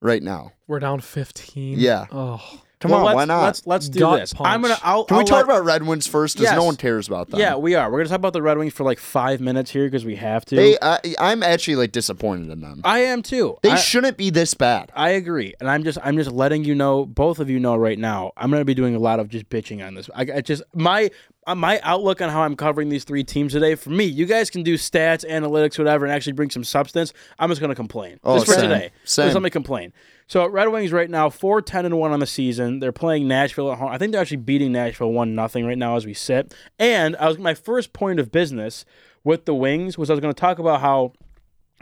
right 0.00 0.22
now. 0.22 0.52
We're 0.66 0.80
down 0.80 1.00
15. 1.00 1.78
Yeah. 1.78 2.06
Oh. 2.10 2.60
Come 2.78 2.90
Well, 2.90 3.00
on, 3.00 3.06
let's, 3.06 3.16
why 3.16 3.24
not? 3.24 3.42
Let's 3.44 3.66
let's 3.66 3.88
do 3.88 4.00
Gut 4.00 4.20
this. 4.20 4.34
punch. 4.34 4.46
I'm 4.48 4.60
gonna. 4.60 4.76
I'll, 4.82 5.04
Can 5.06 5.16
we 5.16 5.20
I'll 5.22 5.26
talk 5.26 5.46
let- 5.48 5.56
about 5.56 5.64
Red 5.64 5.84
Wings 5.84 6.06
first? 6.06 6.36
Because 6.36 6.50
Yes. 6.50 6.56
no 6.56 6.64
one 6.64 6.76
cares 6.76 7.08
about 7.08 7.30
them. 7.30 7.40
Yeah, 7.40 7.56
we 7.56 7.74
are. 7.74 7.90
We're 7.90 8.00
gonna 8.00 8.10
talk 8.10 8.18
about 8.18 8.34
the 8.34 8.42
Red 8.42 8.58
Wings 8.58 8.74
for 8.74 8.84
like 8.84 8.98
five 8.98 9.40
minutes 9.40 9.70
here 9.70 9.86
because 9.86 10.04
we 10.04 10.16
have 10.16 10.44
to. 10.46 10.56
They, 10.56 10.76
I, 10.82 10.98
I'm 11.18 11.42
actually 11.42 11.76
like 11.76 11.92
disappointed 11.92 12.50
in 12.50 12.60
them. 12.60 12.82
I 12.84 12.98
am 12.98 13.22
too. 13.22 13.56
They 13.62 13.70
I, 13.70 13.76
shouldn't 13.76 14.18
be 14.18 14.28
this 14.28 14.52
bad. 14.52 14.92
I 14.94 15.08
agree, 15.10 15.54
and 15.58 15.70
I'm 15.70 15.84
just 15.84 15.96
I'm 16.04 16.18
just 16.18 16.30
letting 16.30 16.64
you 16.64 16.74
know, 16.74 17.06
both 17.06 17.38
of 17.38 17.48
you 17.48 17.58
know 17.58 17.76
right 17.76 17.98
now. 17.98 18.32
I'm 18.36 18.50
gonna 18.50 18.66
be 18.66 18.74
doing 18.74 18.94
a 18.94 18.98
lot 18.98 19.20
of 19.20 19.30
just 19.30 19.48
bitching 19.48 19.84
on 19.84 19.94
this. 19.94 20.10
I, 20.14 20.26
I 20.36 20.40
just 20.42 20.62
my 20.74 21.10
Uh, 21.46 21.54
my 21.54 21.78
outlook 21.84 22.20
on 22.20 22.28
how 22.28 22.42
I'm 22.42 22.56
covering 22.56 22.88
these 22.88 23.04
three 23.04 23.22
teams 23.22 23.52
today. 23.52 23.74
For 23.76 23.90
me, 23.90 24.04
you 24.04 24.26
guys 24.26 24.50
can 24.50 24.62
do 24.64 24.74
stats, 24.74 25.24
analytics, 25.24 25.78
whatever, 25.78 26.04
and 26.04 26.12
actually 26.12 26.32
bring 26.32 26.50
some 26.50 26.64
substance. 26.64 27.12
I'm 27.38 27.48
just 27.50 27.60
gonna 27.60 27.74
complain. 27.76 28.18
Oh, 28.24 28.34
just 28.36 28.46
for 28.46 28.52
same. 28.54 28.68
today. 28.68 28.90
Same. 29.04 29.26
Just 29.26 29.34
let 29.34 29.42
me 29.42 29.50
complain. 29.50 29.92
So 30.26 30.44
Red 30.48 30.66
Wings 30.68 30.90
right 30.92 31.08
now, 31.08 31.30
4 31.30 31.62
10 31.62 31.84
and 31.86 31.98
1 31.98 32.10
on 32.12 32.18
the 32.18 32.26
season. 32.26 32.80
They're 32.80 32.90
playing 32.90 33.28
Nashville 33.28 33.70
at 33.70 33.78
home. 33.78 33.90
I 33.92 33.98
think 33.98 34.10
they're 34.10 34.20
actually 34.20 34.38
beating 34.38 34.72
Nashville 34.72 35.12
1 35.12 35.34
nothing 35.36 35.64
right 35.66 35.78
now 35.78 35.94
as 35.96 36.04
we 36.04 36.14
sit. 36.14 36.52
And 36.80 37.14
I 37.16 37.28
was 37.28 37.38
my 37.38 37.54
first 37.54 37.92
point 37.92 38.18
of 38.18 38.32
business 38.32 38.84
with 39.22 39.44
the 39.44 39.54
Wings 39.54 39.96
was 39.96 40.10
I 40.10 40.14
was 40.14 40.20
going 40.20 40.34
to 40.34 40.40
talk 40.40 40.58
about 40.58 40.80
how 40.80 41.12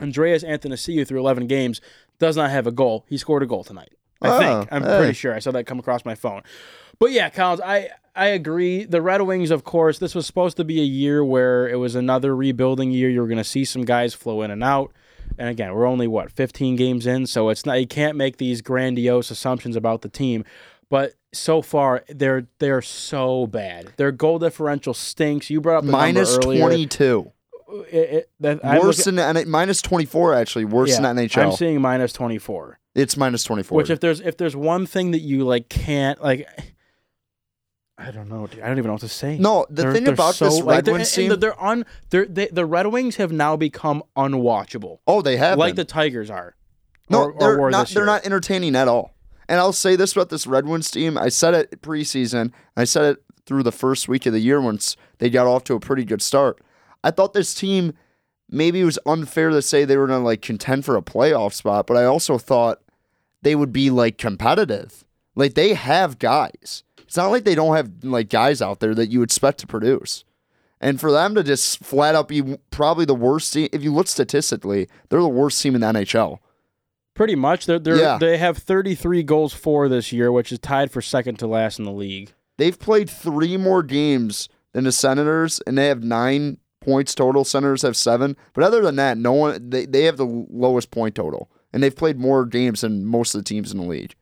Andreas 0.00 0.44
Athanasiu 0.44 1.06
through 1.06 1.20
11 1.20 1.46
games 1.46 1.80
does 2.18 2.36
not 2.36 2.50
have 2.50 2.66
a 2.66 2.72
goal. 2.72 3.06
He 3.08 3.16
scored 3.16 3.42
a 3.42 3.46
goal 3.46 3.64
tonight. 3.64 3.92
I 4.20 4.28
Oh, 4.28 4.38
think. 4.38 4.68
I'm 4.72 4.82
hey. 4.82 4.98
pretty 4.98 5.12
sure. 5.14 5.34
I 5.34 5.38
saw 5.38 5.50
that 5.52 5.64
come 5.64 5.78
across 5.78 6.04
my 6.04 6.14
phone. 6.14 6.42
But 6.98 7.12
yeah, 7.12 7.30
Collins, 7.30 7.60
I 7.62 7.90
I 8.16 8.26
agree. 8.28 8.84
The 8.84 9.02
Red 9.02 9.22
Wings, 9.22 9.50
of 9.50 9.64
course, 9.64 9.98
this 9.98 10.14
was 10.14 10.26
supposed 10.26 10.56
to 10.58 10.64
be 10.64 10.80
a 10.80 10.84
year 10.84 11.24
where 11.24 11.68
it 11.68 11.76
was 11.76 11.94
another 11.94 12.34
rebuilding 12.36 12.92
year. 12.92 13.10
You 13.10 13.20
were 13.20 13.26
going 13.26 13.38
to 13.38 13.44
see 13.44 13.64
some 13.64 13.84
guys 13.84 14.14
flow 14.14 14.42
in 14.42 14.50
and 14.50 14.62
out. 14.62 14.92
And 15.36 15.48
again, 15.48 15.74
we're 15.74 15.86
only 15.86 16.06
what 16.06 16.30
15 16.30 16.76
games 16.76 17.06
in, 17.06 17.26
so 17.26 17.48
it's 17.48 17.66
not 17.66 17.80
you 17.80 17.86
can't 17.88 18.16
make 18.16 18.36
these 18.36 18.60
grandiose 18.60 19.30
assumptions 19.30 19.74
about 19.74 20.02
the 20.02 20.08
team. 20.08 20.44
But 20.88 21.14
so 21.32 21.60
far, 21.60 22.04
they're 22.08 22.46
they're 22.60 22.82
so 22.82 23.46
bad. 23.48 23.92
Their 23.96 24.12
goal 24.12 24.38
differential 24.38 24.94
stinks. 24.94 25.50
You 25.50 25.60
brought 25.60 25.78
up 25.78 25.84
the 25.86 25.92
Minus 25.92 26.32
number 26.32 26.46
earlier. 26.46 26.62
22. 26.62 27.32
Uh, 27.66 27.76
it, 27.78 27.96
it, 27.96 28.30
that, 28.40 28.62
Worse 28.62 29.04
than 29.04 29.50
minus 29.50 29.82
24 29.82 30.34
actually. 30.34 30.66
Worse 30.66 30.90
yeah, 30.90 31.00
than 31.00 31.16
NHL. 31.16 31.46
I'm 31.46 31.52
seeing 31.52 31.80
minus 31.80 32.12
24. 32.12 32.78
it's 32.94 33.16
minus 33.16 33.42
24. 33.42 33.76
Which 33.76 33.90
if 33.90 33.98
there's 33.98 34.20
if 34.20 34.36
there's 34.36 34.54
one 34.54 34.86
thing 34.86 35.10
that 35.12 35.20
you 35.20 35.44
like 35.44 35.68
can't 35.68 36.22
like 36.22 36.46
I 37.96 38.10
don't 38.10 38.28
know, 38.28 38.46
dude. 38.48 38.60
I 38.60 38.66
don't 38.68 38.78
even 38.78 38.88
know 38.88 38.94
what 38.94 39.02
to 39.02 39.08
say. 39.08 39.38
no, 39.38 39.66
the 39.70 39.82
They're- 39.82 39.92
thing 39.92 40.04
they're 40.04 40.14
about 40.14 40.34
so- 40.34 40.46
this 40.46 40.60
like, 40.60 40.76
Red 40.76 40.84
they're- 40.84 40.94
Wings 40.94 41.12
team. 41.12 41.38
they're 41.38 41.60
on 41.60 41.86
they're, 42.10 42.26
they, 42.26 42.48
the 42.48 42.66
Red 42.66 42.88
Wings 42.88 43.16
have 43.16 43.30
now 43.30 43.56
become 43.56 44.02
unwatchable. 44.16 44.98
oh, 45.06 45.22
they 45.22 45.36
have 45.36 45.58
like 45.58 45.70
been. 45.76 45.76
the 45.76 45.84
Tigers 45.84 46.28
are. 46.30 46.56
No, 47.08 47.20
or, 47.24 47.32
or 47.32 47.38
they're 47.38 47.60
were 47.60 47.70
not. 47.70 47.88
They're 47.88 48.06
not 48.06 48.24
entertaining 48.26 48.74
at 48.74 48.88
all. 48.88 49.14
And 49.48 49.60
I'll 49.60 49.72
say 49.74 49.94
this 49.94 50.12
about 50.12 50.30
this 50.30 50.46
Red 50.46 50.66
Wings 50.66 50.90
team. 50.90 51.16
I 51.18 51.28
said 51.28 51.54
it 51.54 51.82
preseason. 51.82 52.50
I 52.76 52.84
said 52.84 53.04
it 53.16 53.22
through 53.46 53.62
the 53.62 53.72
first 53.72 54.08
week 54.08 54.24
of 54.26 54.32
the 54.32 54.40
year 54.40 54.60
once 54.60 54.96
they 55.18 55.28
got 55.28 55.46
off 55.46 55.64
to 55.64 55.74
a 55.74 55.80
pretty 55.80 56.04
good 56.04 56.22
start. 56.22 56.60
I 57.04 57.10
thought 57.10 57.34
this 57.34 57.52
team 57.54 57.92
maybe 58.50 58.80
it 58.80 58.84
was 58.84 58.98
unfair 59.06 59.50
to 59.50 59.60
say 59.62 59.84
they 59.84 59.96
were 59.98 60.06
to 60.06 60.18
like 60.18 60.40
contend 60.42 60.84
for 60.84 60.96
a 60.96 61.02
playoff 61.02 61.52
spot, 61.52 61.86
but 61.86 61.96
I 61.96 62.04
also 62.04 62.38
thought 62.38 62.80
they 63.42 63.54
would 63.54 63.72
be 63.72 63.90
like 63.90 64.16
competitive. 64.18 65.04
Like 65.36 65.54
they 65.54 65.74
have 65.74 66.18
guys. 66.18 66.82
It's 67.04 67.16
not 67.16 67.28
like 67.30 67.44
they 67.44 67.54
don't 67.54 67.76
have 67.76 67.90
like 68.02 68.28
guys 68.28 68.60
out 68.60 68.80
there 68.80 68.94
that 68.94 69.10
you 69.10 69.22
expect 69.22 69.58
to 69.58 69.66
produce. 69.66 70.24
And 70.80 71.00
for 71.00 71.10
them 71.12 71.34
to 71.34 71.42
just 71.42 71.82
flat 71.84 72.14
out 72.14 72.28
be 72.28 72.58
probably 72.70 73.04
the 73.04 73.14
worst 73.14 73.52
team, 73.52 73.68
if 73.72 73.82
you 73.82 73.92
look 73.92 74.08
statistically, 74.08 74.88
they're 75.08 75.20
the 75.20 75.28
worst 75.28 75.62
team 75.62 75.74
in 75.74 75.80
the 75.80 75.86
NHL. 75.86 76.38
Pretty 77.14 77.36
much. 77.36 77.66
They're, 77.66 77.78
they're 77.78 77.96
Yeah. 77.96 78.18
they 78.18 78.36
have 78.38 78.58
33 78.58 79.22
goals 79.22 79.52
for 79.54 79.88
this 79.88 80.12
year, 80.12 80.32
which 80.32 80.50
is 80.52 80.58
tied 80.58 80.90
for 80.90 81.00
second 81.00 81.38
to 81.38 81.46
last 81.46 81.78
in 81.78 81.84
the 81.84 81.92
league. 81.92 82.32
They've 82.58 82.78
played 82.78 83.08
three 83.08 83.56
more 83.56 83.82
games 83.82 84.48
than 84.72 84.84
the 84.84 84.92
Senators, 84.92 85.60
and 85.66 85.78
they 85.78 85.86
have 85.86 86.02
nine 86.02 86.58
points 86.80 87.14
total. 87.14 87.44
Senators 87.44 87.82
have 87.82 87.96
seven, 87.96 88.36
but 88.52 88.64
other 88.64 88.82
than 88.82 88.96
that, 88.96 89.16
no 89.16 89.32
one 89.32 89.70
they, 89.70 89.86
they 89.86 90.02
have 90.04 90.16
the 90.16 90.46
lowest 90.50 90.90
point 90.90 91.14
total, 91.14 91.48
and 91.72 91.82
they've 91.82 91.96
played 91.96 92.18
more 92.18 92.44
games 92.44 92.82
than 92.82 93.06
most 93.06 93.34
of 93.34 93.40
the 93.40 93.44
teams 93.48 93.72
in 93.72 93.78
the 93.78 93.84
league. 93.86 94.14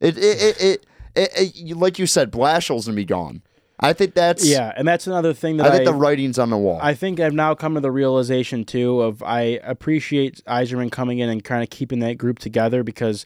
It 0.00 0.16
it 0.18 0.42
it, 0.42 0.60
it, 0.60 0.86
Eh, 1.18 1.26
eh, 1.34 1.42
it, 1.42 1.70
it- 1.72 1.76
like 1.76 1.98
you 1.98 2.06
said, 2.06 2.30
Blashill's 2.30 2.86
gonna 2.86 2.96
be 2.96 3.04
gone. 3.04 3.42
I 3.80 3.92
think 3.92 4.14
that's 4.14 4.44
Yeah, 4.44 4.72
and 4.76 4.88
that's 4.88 5.06
another 5.06 5.32
thing 5.32 5.56
that 5.58 5.66
I 5.66 5.68
I, 5.68 5.72
think 5.72 5.84
the 5.84 5.94
writing's 5.94 6.38
on 6.38 6.50
the 6.50 6.58
wall. 6.58 6.80
I 6.82 6.94
think 6.94 7.20
I've 7.20 7.32
now 7.34 7.54
come 7.54 7.74
to 7.74 7.80
the 7.80 7.92
realization 7.92 8.64
too 8.64 9.00
of 9.02 9.22
I 9.22 9.60
appreciate 9.62 10.42
Yzerman 10.46 10.90
coming 10.90 11.20
in 11.20 11.28
and 11.28 11.44
kind 11.44 11.62
of 11.62 11.70
keeping 11.70 12.00
that 12.00 12.14
group 12.18 12.38
together 12.40 12.82
because 12.82 13.24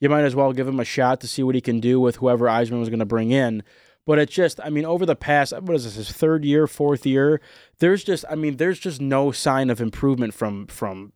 you 0.00 0.10
might 0.10 0.24
as 0.24 0.34
well 0.34 0.52
give 0.52 0.68
him 0.68 0.78
a 0.78 0.84
shot 0.84 1.20
to 1.22 1.28
see 1.28 1.42
what 1.42 1.54
he 1.54 1.62
can 1.62 1.80
do 1.80 2.00
with 2.00 2.16
whoever 2.16 2.44
Yzerman 2.46 2.80
was 2.80 2.90
going 2.90 2.98
to 2.98 3.06
bring 3.06 3.30
in. 3.30 3.62
But 4.06 4.18
it's 4.18 4.34
just, 4.34 4.60
I 4.62 4.68
mean, 4.68 4.84
over 4.84 5.06
the 5.06 5.16
past, 5.16 5.58
what 5.62 5.74
is 5.74 5.84
this, 5.84 5.94
his 5.94 6.12
third 6.12 6.44
year, 6.44 6.66
fourth 6.66 7.06
year? 7.06 7.40
There's 7.78 8.04
just, 8.04 8.26
I 8.28 8.34
mean, 8.34 8.58
there's 8.58 8.78
just 8.78 9.00
no 9.00 9.32
sign 9.32 9.70
of 9.70 9.80
improvement 9.80 10.34
from 10.34 10.66
from 10.66 11.14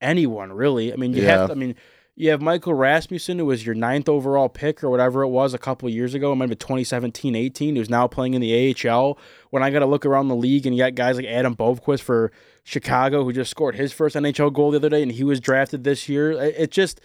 anyone 0.00 0.52
really. 0.52 0.92
I 0.92 0.96
mean, 0.96 1.12
you 1.14 1.22
Yeah. 1.22 1.38
have, 1.38 1.46
to, 1.48 1.52
I 1.52 1.56
mean, 1.56 1.74
you 2.18 2.30
have 2.30 2.42
Michael 2.42 2.74
Rasmussen, 2.74 3.38
who 3.38 3.46
was 3.46 3.64
your 3.64 3.76
ninth 3.76 4.08
overall 4.08 4.48
pick 4.48 4.82
or 4.82 4.90
whatever 4.90 5.22
it 5.22 5.28
was 5.28 5.54
a 5.54 5.58
couple 5.58 5.88
years 5.88 6.14
ago. 6.14 6.34
Might 6.34 6.48
have 6.48 6.58
2017 6.58 7.36
18, 7.36 7.76
who's 7.76 7.88
now 7.88 8.08
playing 8.08 8.34
in 8.34 8.40
the 8.40 8.74
AHL. 8.90 9.16
When 9.50 9.62
I 9.62 9.70
got 9.70 9.78
to 9.78 9.86
look 9.86 10.04
around 10.04 10.26
the 10.26 10.34
league 10.34 10.66
and 10.66 10.76
you 10.76 10.82
got 10.82 10.96
guys 10.96 11.14
like 11.14 11.26
Adam 11.26 11.54
Boqvist 11.54 12.00
for 12.00 12.32
Chicago, 12.64 13.22
who 13.22 13.32
just 13.32 13.52
scored 13.52 13.76
his 13.76 13.92
first 13.92 14.16
NHL 14.16 14.52
goal 14.52 14.72
the 14.72 14.78
other 14.78 14.88
day, 14.88 15.00
and 15.00 15.12
he 15.12 15.22
was 15.22 15.38
drafted 15.38 15.84
this 15.84 16.08
year. 16.08 16.32
It 16.32 16.72
just, 16.72 17.00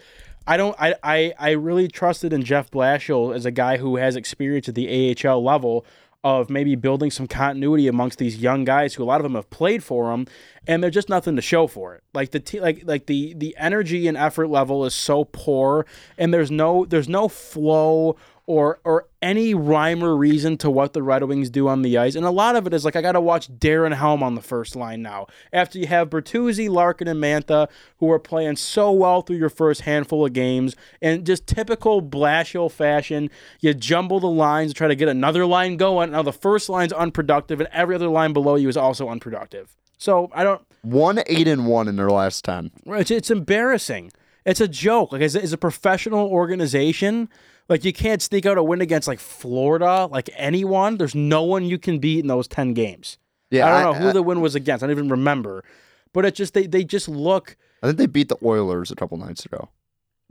I 0.48 0.56
don't, 0.56 0.74
I, 0.80 0.96
I, 1.04 1.32
I 1.38 1.50
really 1.52 1.86
trusted 1.86 2.32
in 2.32 2.42
Jeff 2.42 2.68
Blashill 2.72 3.32
as 3.32 3.46
a 3.46 3.52
guy 3.52 3.76
who 3.76 3.94
has 3.96 4.16
experience 4.16 4.68
at 4.68 4.74
the 4.74 5.16
AHL 5.16 5.44
level 5.44 5.86
of 6.24 6.48
maybe 6.48 6.74
building 6.74 7.10
some 7.10 7.28
continuity 7.28 7.86
amongst 7.86 8.18
these 8.18 8.38
young 8.38 8.64
guys 8.64 8.94
who 8.94 9.02
a 9.02 9.04
lot 9.04 9.20
of 9.20 9.22
them 9.22 9.34
have 9.34 9.50
played 9.50 9.84
for 9.84 10.10
him 10.10 10.26
and 10.66 10.82
there's 10.82 10.94
just 10.94 11.10
nothing 11.10 11.36
to 11.36 11.42
show 11.42 11.66
for 11.66 11.94
it. 11.94 12.02
Like 12.14 12.30
the 12.30 12.40
te- 12.40 12.60
like 12.60 12.82
like 12.84 13.04
the 13.04 13.34
the 13.34 13.54
energy 13.58 14.08
and 14.08 14.16
effort 14.16 14.48
level 14.48 14.86
is 14.86 14.94
so 14.94 15.24
poor 15.26 15.84
and 16.16 16.32
there's 16.32 16.50
no 16.50 16.86
there's 16.86 17.10
no 17.10 17.28
flow 17.28 18.16
or 18.46 18.78
or 18.84 19.06
any 19.22 19.54
rhyme 19.54 20.02
or 20.02 20.16
reason 20.16 20.56
to 20.58 20.70
what 20.70 20.92
the 20.92 21.02
Red 21.02 21.22
Wings 21.24 21.48
do 21.48 21.68
on 21.68 21.82
the 21.82 21.96
ice. 21.96 22.14
And 22.14 22.26
a 22.26 22.30
lot 22.30 22.56
of 22.56 22.66
it 22.66 22.74
is 22.74 22.84
like 22.84 22.96
I 22.96 23.02
got 23.02 23.12
to 23.12 23.20
watch 23.20 23.48
Darren 23.48 23.94
Helm 23.94 24.22
on 24.22 24.34
the 24.34 24.42
first 24.42 24.76
line 24.76 25.02
now. 25.02 25.26
After 25.52 25.78
you 25.78 25.86
have 25.86 26.10
Bertuzzi, 26.10 26.68
Larkin 26.68 27.08
and 27.08 27.22
Mantha 27.22 27.68
who 27.98 28.10
are 28.10 28.18
playing 28.18 28.56
so 28.56 28.92
well 28.92 29.22
through 29.22 29.36
your 29.36 29.48
first 29.48 29.82
handful 29.82 30.26
of 30.26 30.32
games 30.32 30.76
and 31.00 31.24
just 31.24 31.46
typical 31.46 32.02
Blashill 32.02 32.70
fashion 32.70 33.30
you 33.60 33.72
jumble 33.72 34.20
the 34.20 34.26
lines 34.26 34.72
to 34.72 34.74
try 34.76 34.88
to 34.88 34.96
get 34.96 35.08
another 35.08 35.46
line 35.46 35.76
going. 35.76 36.10
Now 36.10 36.22
the 36.22 36.32
first 36.32 36.68
line's 36.68 36.92
unproductive 36.92 37.60
and 37.60 37.68
every 37.72 37.94
other 37.94 38.08
line 38.08 38.32
below 38.32 38.56
you 38.56 38.68
is 38.68 38.76
also 38.76 39.08
unproductive. 39.08 39.74
So 39.96 40.30
I 40.34 40.44
don't 40.44 40.62
one 40.82 41.22
eight 41.26 41.48
and 41.48 41.66
one 41.66 41.88
in 41.88 41.96
their 41.96 42.10
last 42.10 42.44
ten. 42.44 42.72
it's, 42.86 43.10
it's 43.10 43.30
embarrassing 43.30 44.12
it's 44.46 44.60
a 44.60 44.68
joke 44.68 45.12
like 45.12 45.22
as, 45.22 45.34
as 45.36 45.52
a 45.52 45.58
professional 45.58 46.28
organization 46.28 47.28
like 47.68 47.84
you 47.84 47.92
can't 47.92 48.20
sneak 48.22 48.44
out 48.46 48.58
a 48.58 48.62
win 48.62 48.80
against 48.80 49.08
like 49.08 49.18
Florida 49.20 50.06
like 50.10 50.30
anyone 50.36 50.96
there's 50.96 51.14
no 51.14 51.42
one 51.42 51.64
you 51.64 51.78
can 51.78 51.98
beat 51.98 52.20
in 52.20 52.26
those 52.26 52.46
10 52.48 52.74
games 52.74 53.18
Yeah, 53.50 53.66
I 53.66 53.82
don't 53.82 53.92
know 53.94 54.00
who 54.00 54.08
I- 54.08 54.12
the 54.12 54.22
win 54.22 54.40
was 54.40 54.54
against 54.54 54.82
I 54.82 54.86
don't 54.86 54.96
even 54.96 55.08
remember 55.08 55.64
but 56.12 56.24
it 56.24 56.34
just 56.34 56.54
they, 56.54 56.66
they 56.66 56.84
just 56.84 57.08
look 57.08 57.56
I 57.82 57.86
think 57.88 57.98
they 57.98 58.06
beat 58.06 58.28
the 58.28 58.38
Oilers 58.42 58.90
a 58.90 58.94
couple 58.94 59.16
nights 59.18 59.44
ago. 59.44 59.68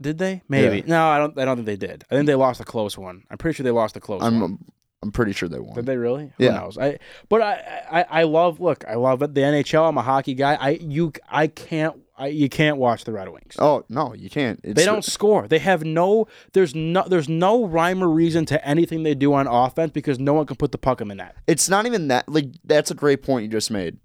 did 0.00 0.18
they 0.18 0.42
maybe 0.48 0.82
no 0.86 1.06
I 1.06 1.18
don't 1.18 1.38
I 1.38 1.44
don't 1.44 1.56
think 1.56 1.66
they 1.66 1.76
did 1.76 2.04
I 2.10 2.14
think 2.14 2.26
they 2.26 2.34
lost 2.34 2.60
a 2.60 2.64
close 2.64 2.96
one 2.98 3.24
I'm 3.30 3.38
pretty 3.38 3.56
sure 3.56 3.64
they 3.64 3.70
lost 3.70 3.96
a 3.96 4.00
close 4.00 4.22
one 4.22 4.42
I'm 4.42 4.58
I'm 5.02 5.12
pretty 5.12 5.32
sure 5.32 5.50
they 5.50 5.58
won. 5.60 5.74
Did 5.74 5.84
they 5.84 5.98
really? 5.98 6.32
Who 6.38 6.44
Yeah. 6.44 6.52
knows? 6.60 6.78
I 6.78 6.98
but 7.28 7.42
I, 7.42 7.52
I 7.90 8.20
I 8.20 8.22
love 8.22 8.58
look, 8.58 8.86
I 8.88 8.94
love 8.94 9.20
it. 9.20 9.34
The 9.34 9.42
NHL. 9.42 9.86
I'm 9.86 9.98
a 9.98 10.02
hockey 10.02 10.32
guy. 10.32 10.54
I 10.58 10.70
you 10.80 11.12
I 11.28 11.46
can't 11.46 11.96
I, 12.16 12.28
you 12.28 12.48
can't 12.48 12.76
watch 12.76 13.04
the 13.04 13.12
Red 13.12 13.28
Wings. 13.28 13.56
Oh 13.58 13.84
no, 13.88 14.14
you 14.14 14.30
can't. 14.30 14.60
It's 14.62 14.74
They 14.74 14.84
don't 14.84 15.04
score. 15.04 15.48
They 15.48 15.58
have 15.58 15.84
no 15.84 16.28
there's 16.52 16.74
no 16.74 17.04
there's 17.08 17.28
no 17.28 17.66
rhyme 17.66 18.04
or 18.04 18.08
reason 18.08 18.46
to 18.46 18.66
anything 18.66 19.02
they 19.02 19.14
do 19.14 19.34
on 19.34 19.46
offense 19.48 19.90
because 19.90 20.18
no 20.20 20.32
one 20.32 20.46
can 20.46 20.56
put 20.56 20.70
the 20.70 20.78
puck 20.78 21.00
in 21.00 21.08
the 21.08 21.16
net. 21.16 21.36
It's 21.46 21.68
not 21.68 21.86
even 21.86 22.08
that. 22.08 22.28
Like 22.28 22.46
that's 22.64 22.90
a 22.90 22.94
great 22.94 23.22
point 23.22 23.44
you 23.44 23.50
just 23.50 23.70
made. 23.70 23.98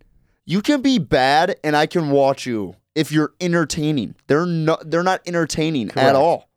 You 0.45 0.63
can 0.63 0.81
be 0.81 0.97
bad, 0.97 1.57
and 1.63 1.75
I 1.75 1.85
can 1.85 2.09
watch 2.09 2.47
you 2.47 2.75
if 2.95 3.11
you're 3.11 3.33
entertaining. 3.39 4.15
They're 4.25 4.47
not. 4.47 4.89
They're 4.89 5.03
not 5.03 5.21
entertaining 5.27 5.89
Correct. 5.89 6.09
at 6.09 6.15
all. 6.15 6.49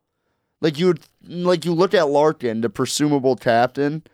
Like 0.62 0.78
you, 0.78 0.94
like 1.28 1.66
you 1.66 1.74
look 1.74 1.92
at 1.92 2.08
Larkin, 2.08 2.62
the 2.62 2.70
presumable 2.70 3.36
captain. 3.36 4.04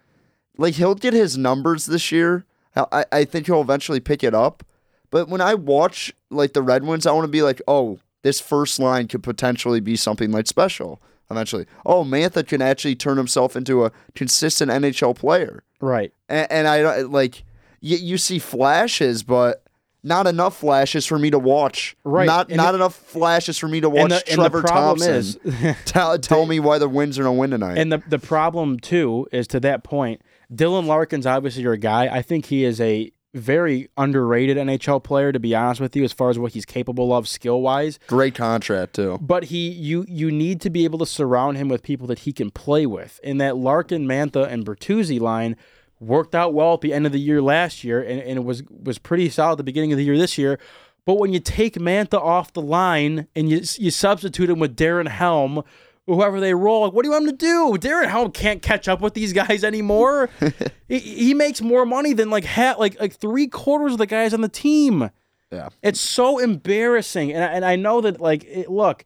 Like 0.56 0.74
he'll 0.74 0.96
get 0.96 1.14
his 1.14 1.38
numbers 1.38 1.86
this 1.86 2.10
year. 2.10 2.44
I, 2.74 3.04
I 3.12 3.24
think 3.24 3.46
he'll 3.46 3.60
eventually 3.60 4.00
pick 4.00 4.24
it 4.24 4.34
up. 4.34 4.64
But 5.10 5.28
when 5.28 5.40
I 5.40 5.54
watch 5.54 6.12
like 6.30 6.52
the 6.52 6.62
Red 6.62 6.84
Wings, 6.84 7.06
I 7.06 7.12
want 7.12 7.24
to 7.24 7.30
be 7.30 7.42
like, 7.42 7.62
oh, 7.68 7.98
this 8.22 8.40
first 8.40 8.78
line 8.78 9.08
could 9.08 9.22
potentially 9.22 9.80
be 9.80 9.96
something 9.96 10.30
like 10.32 10.46
special. 10.46 11.00
Eventually, 11.30 11.66
oh, 11.84 12.04
Mantha 12.04 12.46
can 12.46 12.62
actually 12.62 12.94
turn 12.96 13.16
himself 13.18 13.54
into 13.54 13.84
a 13.84 13.92
consistent 14.14 14.70
NHL 14.70 15.14
player 15.14 15.62
Right. 15.80 16.10
and, 16.28 16.50
and 16.50 16.66
I 16.68 17.02
like 17.02 17.44
you, 17.80 17.98
you 17.98 18.16
see 18.18 18.38
flashes, 18.38 19.22
but 19.22 19.62
not 20.02 20.26
enough 20.26 20.56
flashes 20.56 21.04
for 21.04 21.18
me 21.18 21.28
to 21.30 21.38
watch. 21.38 21.94
Right, 22.02 22.24
Not 22.26 22.48
and 22.48 22.56
not 22.56 22.72
the- 22.72 22.78
enough 22.78 22.94
flashes 22.96 23.58
for 23.58 23.68
me 23.68 23.80
to 23.82 23.90
watch 23.90 24.08
the, 24.10 24.22
Trevor 24.34 24.62
Thompson. 24.62 25.14
is, 25.14 25.38
tell 25.84 26.18
tell 26.18 26.46
me 26.46 26.60
why 26.60 26.78
the 26.78 26.88
wins 26.88 27.18
are 27.18 27.24
no 27.24 27.32
win 27.32 27.50
tonight. 27.50 27.76
and 27.76 27.92
the 27.92 28.02
the 28.08 28.18
problem 28.18 28.78
too 28.80 29.28
is 29.30 29.46
to 29.48 29.60
that 29.60 29.84
point. 29.84 30.22
Dylan 30.52 30.86
Larkin's 30.86 31.26
obviously 31.26 31.62
your 31.62 31.76
guy. 31.76 32.06
I 32.08 32.22
think 32.22 32.46
he 32.46 32.64
is 32.64 32.80
a 32.80 33.12
very 33.34 33.88
underrated 33.96 34.56
NHL 34.56 35.02
player, 35.02 35.32
to 35.32 35.38
be 35.38 35.54
honest 35.54 35.80
with 35.80 35.94
you, 35.94 36.04
as 36.04 36.12
far 36.12 36.30
as 36.30 36.38
what 36.38 36.52
he's 36.52 36.64
capable 36.64 37.14
of 37.14 37.28
skill 37.28 37.60
wise. 37.60 37.98
Great 38.06 38.34
contract 38.34 38.94
too. 38.94 39.18
But 39.20 39.44
he, 39.44 39.68
you, 39.68 40.04
you 40.08 40.30
need 40.30 40.60
to 40.62 40.70
be 40.70 40.84
able 40.84 40.98
to 41.00 41.06
surround 41.06 41.56
him 41.56 41.68
with 41.68 41.82
people 41.82 42.06
that 42.06 42.20
he 42.20 42.32
can 42.32 42.50
play 42.50 42.86
with. 42.86 43.20
And 43.22 43.40
that 43.40 43.56
Larkin, 43.56 44.06
Mantha, 44.06 44.46
and 44.50 44.64
Bertuzzi 44.64 45.20
line 45.20 45.56
worked 46.00 46.34
out 46.34 46.54
well 46.54 46.74
at 46.74 46.80
the 46.80 46.92
end 46.92 47.06
of 47.06 47.12
the 47.12 47.20
year 47.20 47.42
last 47.42 47.84
year, 47.84 48.00
and, 48.00 48.20
and 48.20 48.38
it 48.38 48.44
was 48.44 48.62
was 48.64 48.98
pretty 48.98 49.28
solid 49.28 49.52
at 49.52 49.58
the 49.58 49.64
beginning 49.64 49.92
of 49.92 49.98
the 49.98 50.04
year 50.04 50.18
this 50.18 50.38
year. 50.38 50.58
But 51.04 51.18
when 51.18 51.32
you 51.32 51.40
take 51.40 51.74
Mantha 51.74 52.20
off 52.20 52.52
the 52.52 52.62
line 52.62 53.28
and 53.34 53.48
you 53.48 53.62
you 53.78 53.90
substitute 53.90 54.50
him 54.50 54.58
with 54.58 54.76
Darren 54.76 55.08
Helm, 55.08 55.62
whoever 56.08 56.40
they 56.40 56.54
roll, 56.54 56.82
like, 56.82 56.92
what 56.92 57.02
do 57.02 57.08
you 57.08 57.12
want 57.12 57.28
him 57.28 57.36
to 57.36 57.36
do? 57.36 57.76
Darren 57.78 58.08
Helm 58.08 58.32
can't 58.32 58.62
catch 58.62 58.88
up 58.88 59.00
with 59.00 59.14
these 59.14 59.32
guys 59.32 59.62
anymore. 59.62 60.30
he, 60.88 60.98
he 60.98 61.34
makes 61.34 61.60
more 61.60 61.84
money 61.84 62.14
than 62.14 62.30
like 62.30 62.44
ha- 62.44 62.76
like 62.78 62.98
like 62.98 63.14
three 63.14 63.46
quarters 63.46 63.92
of 63.92 63.98
the 63.98 64.06
guys 64.06 64.34
on 64.34 64.40
the 64.40 64.48
team. 64.48 65.10
Yeah. 65.52 65.68
It's 65.82 66.00
so 66.00 66.38
embarrassing, 66.38 67.32
and 67.32 67.44
I, 67.44 67.46
and 67.48 67.64
I 67.64 67.76
know 67.76 68.00
that 68.00 68.20
like 68.20 68.44
it, 68.44 68.70
look, 68.70 69.04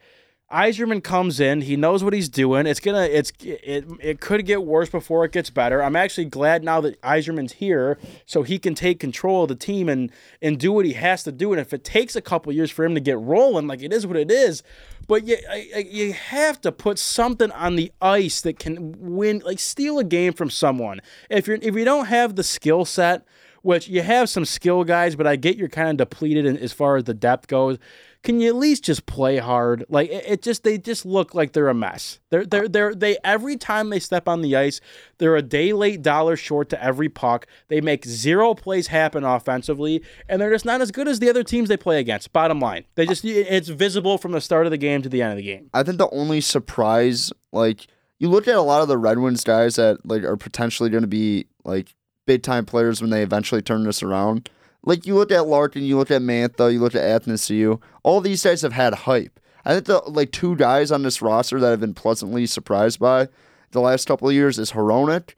Yzerman 0.53 1.03
comes 1.03 1.41
in, 1.41 1.63
he 1.63 1.77
knows 1.77 2.05
what 2.05 2.13
he's 2.13 2.29
doing. 2.29 2.67
It's 2.67 2.81
gonna 2.81 3.05
it's 3.05 3.33
it 3.41 3.87
it 4.01 4.21
could 4.21 4.45
get 4.45 4.65
worse 4.65 4.91
before 4.91 5.25
it 5.25 5.33
gets 5.33 5.49
better. 5.49 5.83
I'm 5.83 5.97
actually 5.97 6.27
glad 6.27 6.63
now 6.63 6.81
that 6.83 7.01
Yzerman's 7.01 7.55
here, 7.55 7.99
so 8.27 8.43
he 8.43 8.59
can 8.59 8.75
take 8.75 9.01
control 9.01 9.45
of 9.45 9.49
the 9.49 9.55
team 9.55 9.89
and 9.89 10.13
and 10.43 10.59
do 10.59 10.71
what 10.71 10.85
he 10.85 10.93
has 10.93 11.23
to 11.25 11.33
do. 11.33 11.53
And 11.53 11.61
if 11.61 11.73
it 11.73 11.85
takes 11.85 12.17
a 12.17 12.21
couple 12.21 12.53
years 12.53 12.71
for 12.71 12.85
him 12.85 12.95
to 12.95 13.01
get 13.01 13.19
rolling, 13.19 13.67
like 13.67 13.83
it 13.83 13.93
is 13.93 14.07
what 14.07 14.17
it 14.17 14.31
is, 14.31 14.63
but 15.07 15.27
you 15.27 15.37
you 15.77 16.13
have 16.13 16.61
to 16.63 16.73
put 16.73 16.99
something 16.99 17.51
on 17.53 17.77
the 17.77 17.93
ice 18.01 18.41
that 18.43 18.59
can 18.59 18.95
win, 18.99 19.43
like 19.45 19.59
steal 19.59 19.99
a 19.99 20.05
game 20.05 20.33
from 20.33 20.51
someone. 20.51 21.01
If 21.31 21.47
you're 21.47 21.59
if 21.61 21.75
you 21.75 21.85
don't 21.85 22.07
have 22.07 22.37
the 22.37 22.45
skill 22.45 22.85
set 22.85 23.25
which 23.63 23.89
you 23.89 24.03
have 24.03 24.29
some 24.29 24.45
skill 24.45 24.85
guys, 24.85 25.17
but 25.17 25.27
I 25.27 25.37
get 25.37 25.57
you're 25.57 25.69
kind 25.69 25.91
of 25.91 25.97
depleted 25.97 26.45
in, 26.45 26.57
as 26.59 26.73
far 26.73 26.97
as 26.97 27.05
the 27.05 27.15
depth 27.15 27.47
goes. 27.47 27.79
Can 28.23 28.41
you 28.41 28.49
at 28.49 28.55
least 28.55 28.85
just 28.85 29.05
play 29.07 29.39
hard? 29.39 29.85
Like 29.89 30.09
it, 30.11 30.25
it 30.27 30.43
just 30.43 30.63
they 30.63 30.79
just 30.79 31.05
look 31.05 31.35
like 31.35 31.53
they're 31.53 31.69
a 31.69 31.75
mess. 31.75 32.21
They're 32.31 32.47
they're 32.47 32.69
they're 32.69 32.95
they 32.95 33.19
every 33.25 33.57
time 33.57 33.91
they 33.91 33.99
step 33.99 34.29
on 34.29 34.43
the 34.43 34.55
ice, 34.55 34.81
they're 35.19 35.35
a 35.35 35.43
day 35.43 35.73
late 35.73 36.03
dollar 36.03 36.37
short 36.37 36.69
to 36.71 36.83
every 36.83 37.09
puck. 37.09 37.47
They 37.69 37.81
make 37.81 38.05
zero 38.05 38.55
plays 38.55 38.87
happen 38.89 39.25
offensively, 39.25 40.03
and 40.29 40.41
they're 40.41 40.53
just 40.53 40.65
not 40.65 40.81
as 40.81 40.93
good 40.93 41.09
as 41.09 41.19
the 41.19 41.29
other 41.29 41.43
teams 41.43 41.69
they 41.69 41.77
play 41.77 41.99
against. 41.99 42.33
Bottom 42.33 42.61
line, 42.61 42.85
they 42.95 43.07
just 43.07 43.25
it's 43.25 43.69
visible 43.69 44.19
from 44.19 44.33
the 44.33 44.41
start 44.41 44.67
of 44.67 44.71
the 44.71 44.79
game 44.79 45.03
to 45.03 45.09
the 45.09 45.21
end 45.21 45.33
of 45.33 45.37
the 45.39 45.43
game. 45.43 45.69
I 45.75 45.83
think 45.83 45.99
the 45.99 46.11
only 46.11 46.41
surprise, 46.41 47.33
like 47.53 47.89
you 48.21 48.29
look 48.29 48.47
at 48.47 48.55
a 48.55 48.63
lot 48.63 48.83
of 48.83 48.89
the 48.89 48.99
Red 48.99 49.19
Wings 49.19 49.43
guys 49.43 49.75
that 49.77 50.07
like 50.07 50.23
are 50.23 50.37
potentially 50.37 50.91
going 50.91 51.03
to 51.03 51.09
be 51.09 51.47
like 51.65 51.93
big 52.25 52.45
time 52.45 52.65
players 52.65 53.01
when 53.01 53.11
they 53.11 53.23
eventually 53.23 53.63
turn 53.63 53.83
this 53.83 54.01
around. 54.01 54.49
Like 54.85 55.07
you 55.07 55.15
look 55.15 55.31
at 55.31 55.47
Larkin, 55.47 55.85
you 55.85 55.97
look 55.97 56.11
at 56.11 56.23
Mantha, 56.23 56.73
you 56.73 56.81
look 56.81 56.95
at 56.95 57.23
Athanasiu. 57.23 57.81
All 58.03 58.21
these 58.21 58.43
guys 58.43 58.63
have 58.63 58.73
had 58.73 58.95
hype. 58.95 59.39
I 59.65 59.75
think 59.75 59.87
the 59.87 59.99
like 60.07 60.33
two 60.33 60.57
guys 60.57 60.91
on 60.91 61.03
this 61.03 61.23
roster 61.23 61.61
that 61.61 61.73
I've 61.73 61.81
been 61.81 61.95
pleasantly 61.95 62.47
surprised 62.47 62.99
by 62.99 63.29
the 63.71 63.81
last 63.81 64.09
couple 64.09 64.29
of 64.29 64.35
years 64.35 64.59
is 64.59 64.73
Hronek 64.73 65.35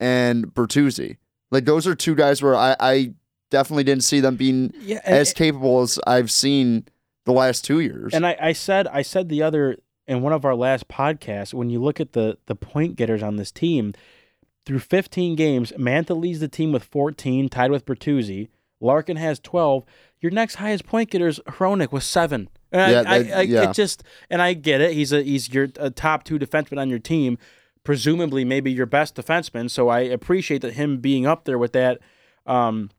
and 0.00 0.48
Bertuzzi. 0.48 1.18
Like 1.50 1.66
those 1.66 1.86
are 1.86 1.94
two 1.94 2.14
guys 2.14 2.42
where 2.42 2.56
I, 2.56 2.74
I 2.80 3.14
definitely 3.50 3.84
didn't 3.84 4.04
see 4.04 4.20
them 4.20 4.36
being 4.36 4.72
Yeah, 4.80 5.00
as 5.04 5.32
capable 5.32 5.82
as 5.82 5.98
I've 6.06 6.30
seen 6.30 6.86
the 7.26 7.32
last 7.32 7.64
two 7.64 7.80
years. 7.80 8.12
And 8.12 8.26
I, 8.26 8.36
I 8.40 8.52
said 8.52 8.88
I 8.88 9.02
said 9.02 9.28
the 9.28 9.42
other 9.42 9.76
in 10.08 10.22
one 10.22 10.32
of 10.32 10.44
our 10.44 10.56
last 10.56 10.88
podcasts, 10.88 11.54
when 11.54 11.70
you 11.70 11.80
look 11.80 12.00
at 12.00 12.12
the 12.12 12.38
the 12.46 12.56
point 12.56 12.96
getters 12.96 13.22
on 13.22 13.36
this 13.36 13.52
team, 13.52 13.94
through 14.66 14.80
15 14.80 15.36
games, 15.36 15.72
Mantha 15.78 16.18
leads 16.20 16.40
the 16.40 16.48
team 16.48 16.72
with 16.72 16.84
14, 16.84 17.48
tied 17.48 17.70
with 17.70 17.86
Bertuzzi. 17.86 18.48
Larkin 18.80 19.16
has 19.16 19.38
12. 19.38 19.84
Your 20.20 20.32
next 20.32 20.56
highest 20.56 20.86
point 20.86 21.10
getter 21.10 21.28
is 21.28 21.40
Hronek 21.46 21.92
with 21.92 22.02
seven. 22.02 22.48
And 22.72 22.92
Yeah, 22.92 23.02
I, 23.06 23.16
I, 23.16 23.38
I, 23.38 23.40
yeah. 23.42 23.70
it 23.70 23.74
just 23.74 24.02
and 24.28 24.40
I 24.42 24.54
get 24.54 24.80
it. 24.80 24.92
He's 24.92 25.12
a 25.12 25.22
he's 25.22 25.52
your 25.52 25.68
a 25.76 25.90
top 25.90 26.24
two 26.24 26.38
defenseman 26.38 26.78
on 26.78 26.88
your 26.88 26.98
team, 26.98 27.38
presumably 27.84 28.44
maybe 28.44 28.70
your 28.70 28.86
best 28.86 29.16
defenseman. 29.16 29.70
So 29.70 29.88
I 29.88 30.00
appreciate 30.00 30.62
that 30.62 30.74
him 30.74 30.98
being 30.98 31.26
up 31.26 31.44
there 31.44 31.58
with 31.58 31.72
that, 31.72 31.98
um, 32.46 32.90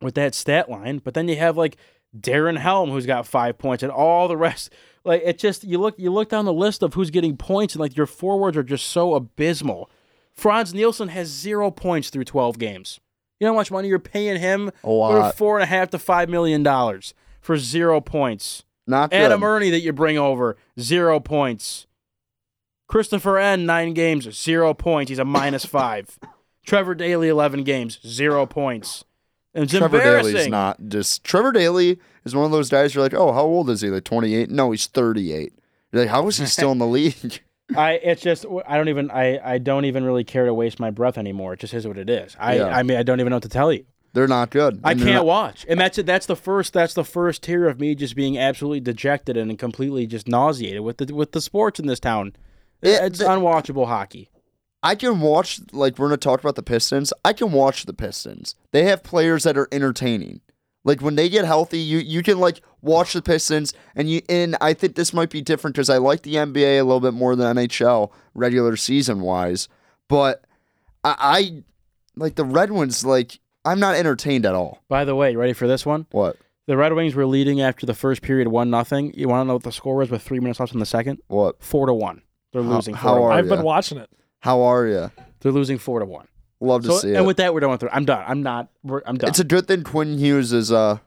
with 0.00 0.14
that 0.16 0.34
stat 0.34 0.68
line. 0.68 0.98
But 0.98 1.14
then 1.14 1.28
you 1.28 1.36
have 1.36 1.56
like 1.56 1.76
Darren 2.18 2.58
Helm 2.58 2.90
who's 2.90 3.06
got 3.06 3.26
five 3.26 3.58
points, 3.58 3.82
and 3.82 3.92
all 3.92 4.28
the 4.28 4.36
rest. 4.36 4.72
Like 5.06 5.22
it 5.24 5.38
just 5.38 5.62
you 5.62 5.78
look 5.78 5.94
you 6.00 6.12
look 6.12 6.30
down 6.30 6.46
the 6.46 6.52
list 6.52 6.82
of 6.82 6.94
who's 6.94 7.12
getting 7.12 7.36
points, 7.36 7.74
and 7.74 7.80
like 7.80 7.96
your 7.96 8.06
forwards 8.06 8.56
are 8.56 8.64
just 8.64 8.88
so 8.88 9.14
abysmal. 9.14 9.88
Frans 10.34 10.74
Nielsen 10.74 11.06
has 11.10 11.28
zero 11.28 11.70
points 11.70 12.10
through 12.10 12.24
12 12.24 12.58
games. 12.58 12.98
You 13.40 13.46
know 13.46 13.52
how 13.52 13.56
much 13.58 13.70
money 13.70 13.88
you're 13.88 13.98
paying 13.98 14.40
him? 14.40 14.70
A 14.82 14.88
lot. 14.88 15.36
Four 15.36 15.56
and 15.56 15.62
a 15.64 15.66
half 15.66 15.90
to 15.90 15.98
five 15.98 16.28
million 16.28 16.62
dollars 16.62 17.14
for 17.40 17.58
zero 17.58 18.00
points. 18.00 18.64
Not 18.86 19.10
good. 19.10 19.16
Adam 19.20 19.42
Erne 19.42 19.70
that 19.70 19.80
you 19.80 19.92
bring 19.92 20.16
over, 20.16 20.56
zero 20.78 21.20
points. 21.20 21.86
Christoffer 22.88 23.40
Ehn, 23.40 23.64
nine 23.64 23.94
games, 23.94 24.30
zero 24.32 24.72
points. 24.72 25.08
He's 25.10 25.18
a 25.18 25.24
minus 25.24 25.64
five. 25.66 26.18
Trevor 26.64 26.94
Daley, 26.94 27.28
11 27.28 27.62
games, 27.64 28.00
zero 28.06 28.44
points. 28.46 29.04
And 29.54 29.64
it's 29.64 29.72
Trevor. 29.72 29.98
Daley's 30.00 30.48
not 30.48 30.88
just 30.88 31.24
Trevor 31.24 31.52
Daley 31.52 31.98
is 32.24 32.34
one 32.34 32.44
of 32.44 32.50
those 32.50 32.68
guys 32.68 32.94
you're 32.94 33.02
like, 33.04 33.14
oh, 33.14 33.32
how 33.32 33.42
old 33.44 33.70
is 33.70 33.80
he? 33.80 33.88
Like 33.88 34.04
28? 34.04 34.50
No, 34.50 34.70
he's 34.72 34.86
38. 34.86 35.52
You're 35.92 36.02
like, 36.02 36.10
how 36.10 36.26
is 36.28 36.36
he 36.38 36.46
still 36.46 36.72
in 36.72 36.78
the 36.78 36.86
league? 36.88 37.40
I 37.74 37.92
it's 37.94 38.22
just 38.22 38.46
I 38.66 38.76
don't 38.76 38.88
even 38.88 39.10
I, 39.10 39.38
I 39.54 39.58
don't 39.58 39.84
even 39.86 40.04
really 40.04 40.24
care 40.24 40.46
to 40.46 40.54
waste 40.54 40.78
my 40.78 40.90
breath 40.90 41.18
anymore. 41.18 41.54
It 41.54 41.60
just 41.60 41.74
is 41.74 41.86
what 41.86 41.98
it 41.98 42.08
is. 42.08 42.36
I 42.38 42.56
Yeah. 42.56 42.66
I 42.66 42.82
mean 42.82 42.96
I 42.96 43.02
don't 43.02 43.18
even 43.20 43.30
know 43.30 43.36
what 43.36 43.42
to 43.44 43.48
tell 43.48 43.72
you. 43.72 43.84
They're 44.12 44.28
not 44.28 44.50
good. 44.50 44.80
I 44.82 44.94
can't 44.94 45.06
not- 45.10 45.26
watch, 45.26 45.66
and 45.68 45.78
that's 45.78 45.98
it. 45.98 46.06
That's 46.06 46.24
the 46.24 46.36
first. 46.36 46.72
That's 46.72 46.94
the 46.94 47.04
first 47.04 47.42
tier 47.42 47.68
of 47.68 47.78
me 47.78 47.94
just 47.94 48.16
being 48.16 48.38
absolutely 48.38 48.80
dejected 48.80 49.36
and 49.36 49.58
completely 49.58 50.06
just 50.06 50.26
nauseated 50.26 50.80
with 50.80 50.98
the 50.98 51.14
with 51.14 51.32
the 51.32 51.40
sports 51.42 51.78
in 51.80 51.86
this 51.86 52.00
town. 52.00 52.34
It- 52.80 53.02
it's 53.02 53.18
the- 53.18 53.26
unwatchable 53.26 53.86
hockey. 53.88 54.30
I 54.82 54.94
can 54.94 55.20
watch 55.20 55.60
like 55.72 55.98
we're 55.98 56.06
gonna 56.08 56.16
talk 56.18 56.40
about 56.40 56.54
the 56.54 56.62
Pistons. 56.62 57.12
I 57.24 57.32
can 57.32 57.50
watch 57.52 57.84
the 57.84 57.92
Pistons. 57.92 58.54
They 58.70 58.84
have 58.84 59.02
players 59.02 59.42
that 59.42 59.58
are 59.58 59.68
entertaining. 59.72 60.40
Like 60.86 61.02
when 61.02 61.16
they 61.16 61.28
get 61.28 61.44
healthy, 61.44 61.80
you 61.80 61.98
you 61.98 62.22
can 62.22 62.38
like 62.38 62.62
watch 62.80 63.12
the 63.12 63.20
Pistons, 63.20 63.74
and 63.96 64.08
you 64.08 64.22
and 64.28 64.56
I 64.60 64.72
think 64.72 64.94
this 64.94 65.12
might 65.12 65.30
be 65.30 65.42
different 65.42 65.74
because 65.74 65.90
I 65.90 65.98
like 65.98 66.22
the 66.22 66.36
NBA 66.36 66.78
a 66.78 66.82
little 66.84 67.00
bit 67.00 67.12
more 67.12 67.34
than 67.34 67.56
NHL 67.56 68.12
regular 68.34 68.76
season 68.76 69.20
wise. 69.20 69.68
But 70.08 70.44
I, 71.02 71.14
I 71.18 71.62
like 72.14 72.36
the 72.36 72.44
Red 72.44 72.70
Wings. 72.70 73.04
Like 73.04 73.40
I'm 73.64 73.80
not 73.80 73.96
entertained 73.96 74.46
at 74.46 74.54
all. 74.54 74.78
By 74.88 75.04
the 75.04 75.16
way, 75.16 75.34
ready 75.34 75.52
for 75.54 75.66
this 75.66 75.84
one? 75.84 76.06
What? 76.12 76.36
The 76.68 76.76
Red 76.76 76.92
Wings 76.92 77.16
were 77.16 77.26
leading 77.26 77.60
after 77.60 77.84
the 77.84 77.94
first 77.94 78.22
period, 78.22 78.46
one 78.48 78.70
nothing. 78.70 79.12
You 79.16 79.28
want 79.28 79.42
to 79.42 79.48
know 79.48 79.54
what 79.54 79.64
the 79.64 79.72
score 79.72 79.96
was 79.96 80.08
with 80.10 80.22
three 80.22 80.38
minutes 80.40 80.60
left 80.60 80.72
in 80.72 80.78
the 80.78 80.86
second? 80.86 81.18
What? 81.26 81.62
Four 81.62 81.86
to 81.86 81.94
one. 81.94 82.22
They're 82.52 82.62
How- 82.62 82.70
losing. 82.76 82.94
how 82.94 83.08
four 83.10 83.18
to 83.18 83.22
are 83.24 83.28
one. 83.30 83.38
I've 83.38 83.48
been 83.48 83.62
watching 83.64 83.98
it. 83.98 84.08
How 84.40 84.62
are 84.62 84.86
you? 84.86 85.10
They're 85.40 85.50
losing 85.52 85.78
four 85.78 85.98
to 85.98 86.06
one. 86.06 86.28
Love 86.60 86.82
to 86.82 86.88
So, 86.88 86.98
see 86.98 87.08
and 87.08 87.18
it. 87.18 87.26
with 87.26 87.36
that, 87.36 87.52
we're 87.52 87.60
done 87.60 87.70
with 87.70 87.82
it. 87.82 87.90
I'm 87.92 88.04
done. 88.04 88.24
I'm 88.26 88.42
not. 88.42 88.68
We're, 88.82 89.02
I'm 89.06 89.16
done. 89.18 89.28
It's 89.28 89.40
a 89.40 89.44
good 89.44 89.66
thing 89.68 89.82
Quinn 89.82 90.16
Hughes 90.18 90.52
is 90.52 90.72
uh 90.72 90.98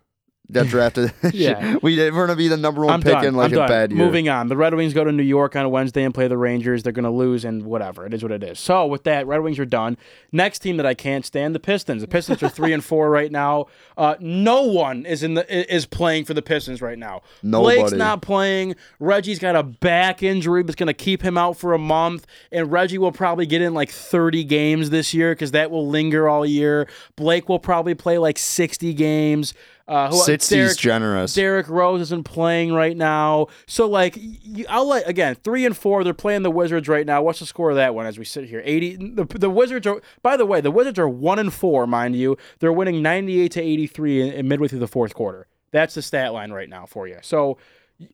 got 0.52 0.68
drafted. 0.68 1.14
Yeah. 1.34 1.78
we 1.82 1.98
we're 2.12 2.26
gonna 2.28 2.36
be 2.36 2.48
the 2.48 2.58
number 2.58 2.82
one 2.86 2.94
I'm 2.96 3.02
pick 3.02 3.14
done. 3.14 3.26
in 3.26 3.36
like 3.36 3.48
I'm 3.48 3.54
a 3.54 3.56
done. 3.58 3.68
bad 3.68 3.92
year. 3.92 4.04
Moving 4.06 4.30
on. 4.30 4.48
The 4.48 4.58
Red 4.58 4.74
Wings 4.74 4.94
go 4.94 5.04
to 5.04 5.12
New 5.12 5.24
York 5.24 5.56
on 5.56 5.70
Wednesday 5.72 6.04
and 6.04 6.14
play 6.14 6.28
the 6.28 6.38
Rangers. 6.38 6.84
They're 6.84 6.92
going 6.94 7.04
to 7.04 7.10
lose 7.10 7.46
and 7.46 7.64
whatever. 7.64 8.06
It 8.06 8.14
is 8.14 8.24
what 8.24 8.32
it 8.32 8.44
is. 8.44 8.60
So 8.60 8.86
with 8.88 9.04
that, 9.04 9.28
Red 9.28 9.42
Wings 9.42 9.60
are 9.60 9.66
done. 9.66 9.98
Next 10.32 10.60
team 10.60 10.78
that 10.78 10.86
I 10.86 10.94
can't 10.94 11.26
stand, 11.26 11.54
the 11.56 11.60
Pistons. 11.60 12.02
The 12.02 12.08
Pistons 12.08 12.42
are 12.44 12.50
three 12.50 12.74
and 12.74 12.84
four 12.84 13.10
right 13.10 13.32
now. 13.32 13.68
Uh, 13.98 14.16
no 14.20 14.64
one 14.64 15.06
is 15.06 15.24
in 15.24 15.34
the 15.36 15.74
is 15.76 15.86
playing 15.86 16.26
for 16.26 16.34
the 16.34 16.42
Pistons 16.42 16.82
right 16.82 16.98
now. 16.98 17.22
Nobody. 17.44 17.80
Blake's 17.80 17.94
not 17.94 18.22
playing. 18.22 18.76
Reggie's 19.00 19.40
got 19.40 19.56
a 19.56 19.64
back 19.64 20.24
injury 20.24 20.64
that's 20.64 20.76
going 20.76 20.88
to 20.88 20.94
keep 20.94 21.22
him 21.22 21.38
out 21.38 21.58
for 21.58 21.74
a 21.74 21.80
month, 21.80 22.26
and 22.52 22.72
Reggie 22.72 22.98
will 22.98 23.12
probably 23.12 23.46
get 23.46 23.62
in 23.62 23.74
like 23.74 23.90
30 23.92 24.44
games 24.44 24.90
this 24.90 25.14
year 25.14 25.34
because 25.34 25.52
that 25.52 25.72
will 25.72 25.88
linger 25.88 26.28
all 26.30 26.46
year. 26.46 26.88
Blake 27.16 27.50
will 27.50 27.60
probably 27.60 27.96
play 27.96 28.18
like 28.18 28.38
60 28.38 28.94
games. 28.94 29.54
Uh, 29.90 30.10
who, 30.10 30.18
60's 30.18 30.48
Derrick- 30.50 30.78
generous. 30.78 31.34
Derrick 31.34 31.68
Rose 31.68 32.02
isn't 32.02 32.24
playing 32.24 32.74
right 32.74 32.96
now. 32.96 33.48
So 33.66 33.88
like 33.90 34.16
you, 34.18 34.66
I'll 34.70 34.88
let 34.88 35.08
again 35.10 35.36
three 35.36 35.66
and 35.66 35.76
four. 35.76 36.04
They're 36.04 36.14
playing 36.14 36.44
the 36.44 36.52
Wizards 36.52 36.88
right 36.88 37.06
now. 37.06 37.22
What's 37.24 37.40
the 37.40 37.46
score 37.46 37.72
of 37.72 37.76
that 37.78 37.96
one 37.96 38.06
as 38.06 38.20
we 38.20 38.26
sit 38.26 38.46
here? 38.46 38.62
Eighty. 38.64 38.96
The, 38.96 39.26
the 39.26 39.50
Wizards 39.50 39.88
are. 39.88 40.02
By 40.22 40.38
the 40.38 40.46
way, 40.46 40.62
the 40.62 40.72
Wizards 40.72 41.00
are 41.00 41.10
one 41.10 41.40
and 41.40 41.54
four, 41.54 41.88
mind 41.88 42.16
you. 42.16 42.38
They're 42.60 42.72
winning 42.74 43.02
ninety 43.02 43.42
eight 43.42 43.52
to 43.54 43.62
eighty 43.62 43.88
three 43.88 44.22
in, 44.22 44.32
in 44.34 44.48
midway 44.48 44.68
through 44.68 44.80
the 44.80 44.88
fourth 44.88 45.14
quarter. 45.16 45.48
That's 45.72 45.96
the 45.96 46.02
stat 46.02 46.34
line 46.34 46.52
right 46.52 46.70
now 46.70 46.86
for 46.86 47.08
you. 47.08 47.18
So 47.22 47.58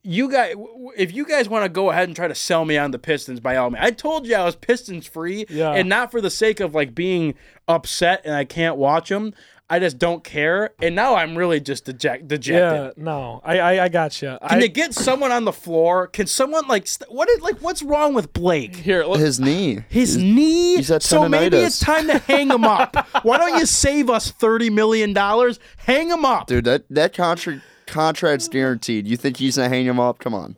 you 0.02 0.32
guys, 0.32 0.56
if 0.98 1.14
you 1.14 1.26
guys 1.28 1.48
want 1.48 1.64
to 1.64 1.70
go 1.70 1.92
ahead 1.92 2.08
and 2.10 2.16
try 2.16 2.28
to 2.28 2.34
sell 2.34 2.66
me 2.66 2.76
on 2.76 2.90
the 2.90 2.98
Pistons, 2.98 3.40
by 3.40 3.56
all 3.56 3.70
means. 3.70 3.86
I 3.86 3.92
told 3.92 4.26
you 4.26 4.34
I 4.36 4.44
was 4.44 4.56
Pistons 4.56 5.06
free, 5.06 5.46
Yeah. 5.48 5.74
and 5.74 5.88
not 5.88 6.10
for 6.10 6.22
the 6.22 6.32
sake 6.32 6.60
of 6.60 6.74
like 6.74 6.96
being 6.96 7.36
upset 7.68 8.22
and 8.26 8.34
I 8.34 8.46
can't 8.46 8.78
watch 8.78 9.10
them. 9.10 9.34
I 9.68 9.80
just 9.80 9.98
don't 9.98 10.24
care, 10.24 10.76
and 10.80 10.96
now 10.96 11.16
I'm 11.16 11.36
really 11.36 11.60
just 11.60 11.86
deject, 11.86 12.28
dejected. 12.28 12.94
Yeah, 12.98 13.04
no, 13.04 13.42
I 13.44 13.60
I, 13.60 13.84
I 13.86 13.90
got 13.90 14.22
you. 14.22 14.38
Can 14.48 14.58
I, 14.58 14.60
they 14.60 14.70
get 14.70 14.94
someone 14.94 15.32
on 15.32 15.46
the 15.46 15.52
floor? 15.52 16.06
Can 16.08 16.28
someone 16.28 16.68
like 16.68 16.86
st- 16.86 17.12
what 17.12 17.28
is 17.30 17.42
like 17.42 17.58
what's 17.62 17.82
wrong 17.82 18.14
with 18.14 18.32
Blake? 18.32 18.76
here, 18.76 19.04
look, 19.06 19.20
His 19.20 19.40
knee. 19.40 19.84
His 19.90 20.18
knee. 20.18 20.76
he's 20.76 20.90
had 20.90 21.02
so 21.02 21.28
maybe 21.28 21.58
it's 21.58 21.80
time 21.80 22.06
to 22.08 22.20
hang 22.20 22.52
him 22.52 22.64
up. 22.64 22.96
Why 23.24 23.40
don't 23.40 23.58
you 23.58 23.66
save 23.66 24.10
us 24.10 24.30
thirty 24.30 24.70
million 24.70 25.14
dollars? 25.14 25.60
Hang 25.78 26.10
him 26.10 26.26
up. 26.26 26.46
Dude, 26.46 26.66
that 26.66 26.84
that 26.92 27.14
contract 27.14 27.62
contract's 27.88 28.48
guaranteed. 28.48 29.08
You 29.08 29.18
think 29.18 29.38
he's 29.38 29.58
gonna 29.58 29.70
hang 29.70 29.86
him 29.86 30.00
up? 30.00 30.20
Come 30.20 30.36
on. 30.36 30.58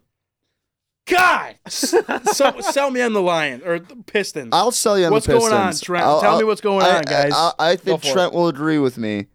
God, 1.08 1.56
so, 1.67 2.02
sell 2.62 2.91
me 2.91 3.02
on 3.02 3.13
the 3.13 3.22
Lion 3.22 3.62
or 3.65 3.80
the 3.80 3.96
Pistons. 4.06 4.50
I'll 4.52 4.72
sell 4.72 5.00
you 5.00 5.06
on 5.06 5.12
What's 5.12 5.26
the 5.26 5.34
Pistons. 5.34 5.52
What's 5.52 5.54
going 5.54 5.67
on, 5.67 5.74
Trent? 5.76 6.06
I'll- 6.06 6.22
Tell 6.22 6.36
me 6.36 6.41
I'll- 6.41 6.48
what's 6.48 6.62
going 6.62 6.86
I- 6.86 6.98
on, 6.98 7.04
guys. 7.04 7.32
I, 7.34 7.52
I, 7.60 7.70
I 7.72 7.76
think 7.76 8.02
for 8.02 8.08
it. 8.10 8.13
Trent 8.13 8.34
will 8.34 8.48
agree 8.48 8.78
with 8.80 8.98
me. 8.98 9.28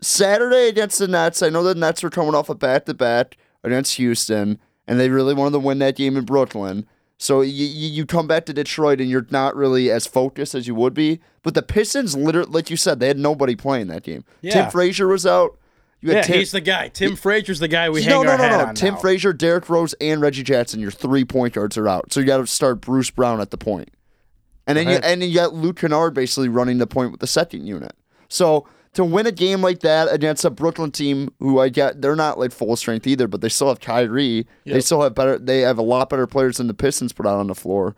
Saturday 0.00 0.68
against 0.68 0.98
the 0.98 1.08
Nets, 1.08 1.42
I 1.42 1.48
know 1.48 1.62
the 1.62 1.74
Nets 1.74 2.02
were 2.02 2.10
coming 2.10 2.34
off 2.34 2.48
a 2.48 2.54
bat 2.54 2.86
to 2.86 2.94
bat 2.94 3.34
against 3.64 3.96
Houston, 3.96 4.58
and 4.86 5.00
they 5.00 5.08
really 5.08 5.34
wanted 5.34 5.52
to 5.52 5.58
win 5.60 5.78
that 5.78 5.96
game 5.96 6.16
in 6.16 6.24
Brooklyn. 6.24 6.86
So 7.18 7.40
you, 7.40 7.64
you 7.64 7.88
you 7.88 8.06
come 8.06 8.26
back 8.26 8.44
to 8.44 8.52
Detroit 8.52 9.00
and 9.00 9.08
you're 9.08 9.26
not 9.30 9.56
really 9.56 9.90
as 9.90 10.06
focused 10.06 10.54
as 10.54 10.66
you 10.68 10.74
would 10.74 10.92
be. 10.92 11.20
But 11.42 11.54
the 11.54 11.62
Pistons, 11.62 12.14
literally, 12.14 12.50
like 12.50 12.68
you 12.68 12.76
said, 12.76 13.00
they 13.00 13.08
had 13.08 13.18
nobody 13.18 13.56
playing 13.56 13.86
that 13.86 14.02
game. 14.02 14.22
Yeah. 14.42 14.52
Tim 14.52 14.70
Frazier 14.70 15.08
was 15.08 15.24
out. 15.24 15.58
You 16.00 16.10
had 16.10 16.16
yeah, 16.16 16.22
Tim, 16.22 16.38
he's 16.38 16.52
the 16.52 16.60
guy. 16.60 16.88
Tim 16.88 17.16
Frazier's 17.16 17.58
the 17.58 17.68
guy 17.68 17.88
we 17.88 18.04
no, 18.04 18.18
hang 18.18 18.24
no, 18.24 18.30
our 18.32 18.38
no, 18.38 18.44
hat 18.44 18.66
no. 18.68 18.72
Tim 18.74 18.94
now. 18.94 19.00
Frazier, 19.00 19.32
Derrick 19.32 19.68
Rose, 19.68 19.94
and 20.00 20.20
Reggie 20.20 20.42
Jackson. 20.42 20.80
Your 20.80 20.90
three 20.90 21.24
point 21.24 21.54
guards 21.54 21.76
are 21.78 21.88
out, 21.88 22.12
so 22.12 22.20
you 22.20 22.26
got 22.26 22.38
to 22.38 22.46
start 22.46 22.80
Bruce 22.80 23.10
Brown 23.10 23.40
at 23.40 23.50
the 23.50 23.56
point, 23.56 23.90
and 24.66 24.76
then 24.76 24.88
you 24.88 24.96
and 24.96 25.22
then 25.22 25.28
you 25.28 25.34
got 25.34 25.54
Luke 25.54 25.76
Kennard 25.76 26.14
basically 26.14 26.48
running 26.48 26.78
the 26.78 26.86
point 26.86 27.12
with 27.12 27.20
the 27.20 27.26
second 27.26 27.66
unit. 27.66 27.94
So 28.28 28.68
to 28.96 29.04
win 29.04 29.26
a 29.26 29.32
game 29.32 29.60
like 29.60 29.80
that 29.80 30.12
against 30.12 30.44
a 30.44 30.50
Brooklyn 30.50 30.90
team 30.90 31.30
who 31.38 31.60
I 31.60 31.68
get, 31.68 32.00
they're 32.00 32.16
not 32.16 32.38
like 32.38 32.50
full 32.50 32.76
strength 32.76 33.06
either, 33.06 33.28
but 33.28 33.40
they 33.42 33.48
still 33.48 33.68
have 33.68 33.80
Kyrie. 33.80 34.46
They 34.64 34.80
still 34.80 35.02
have 35.02 35.14
better. 35.14 35.38
They 35.38 35.60
have 35.60 35.78
a 35.78 35.82
lot 35.82 36.08
better 36.08 36.26
players 36.26 36.56
than 36.56 36.66
the 36.66 36.74
Pistons 36.74 37.12
put 37.12 37.26
out 37.26 37.38
on 37.38 37.46
the 37.46 37.54
floor. 37.54 37.94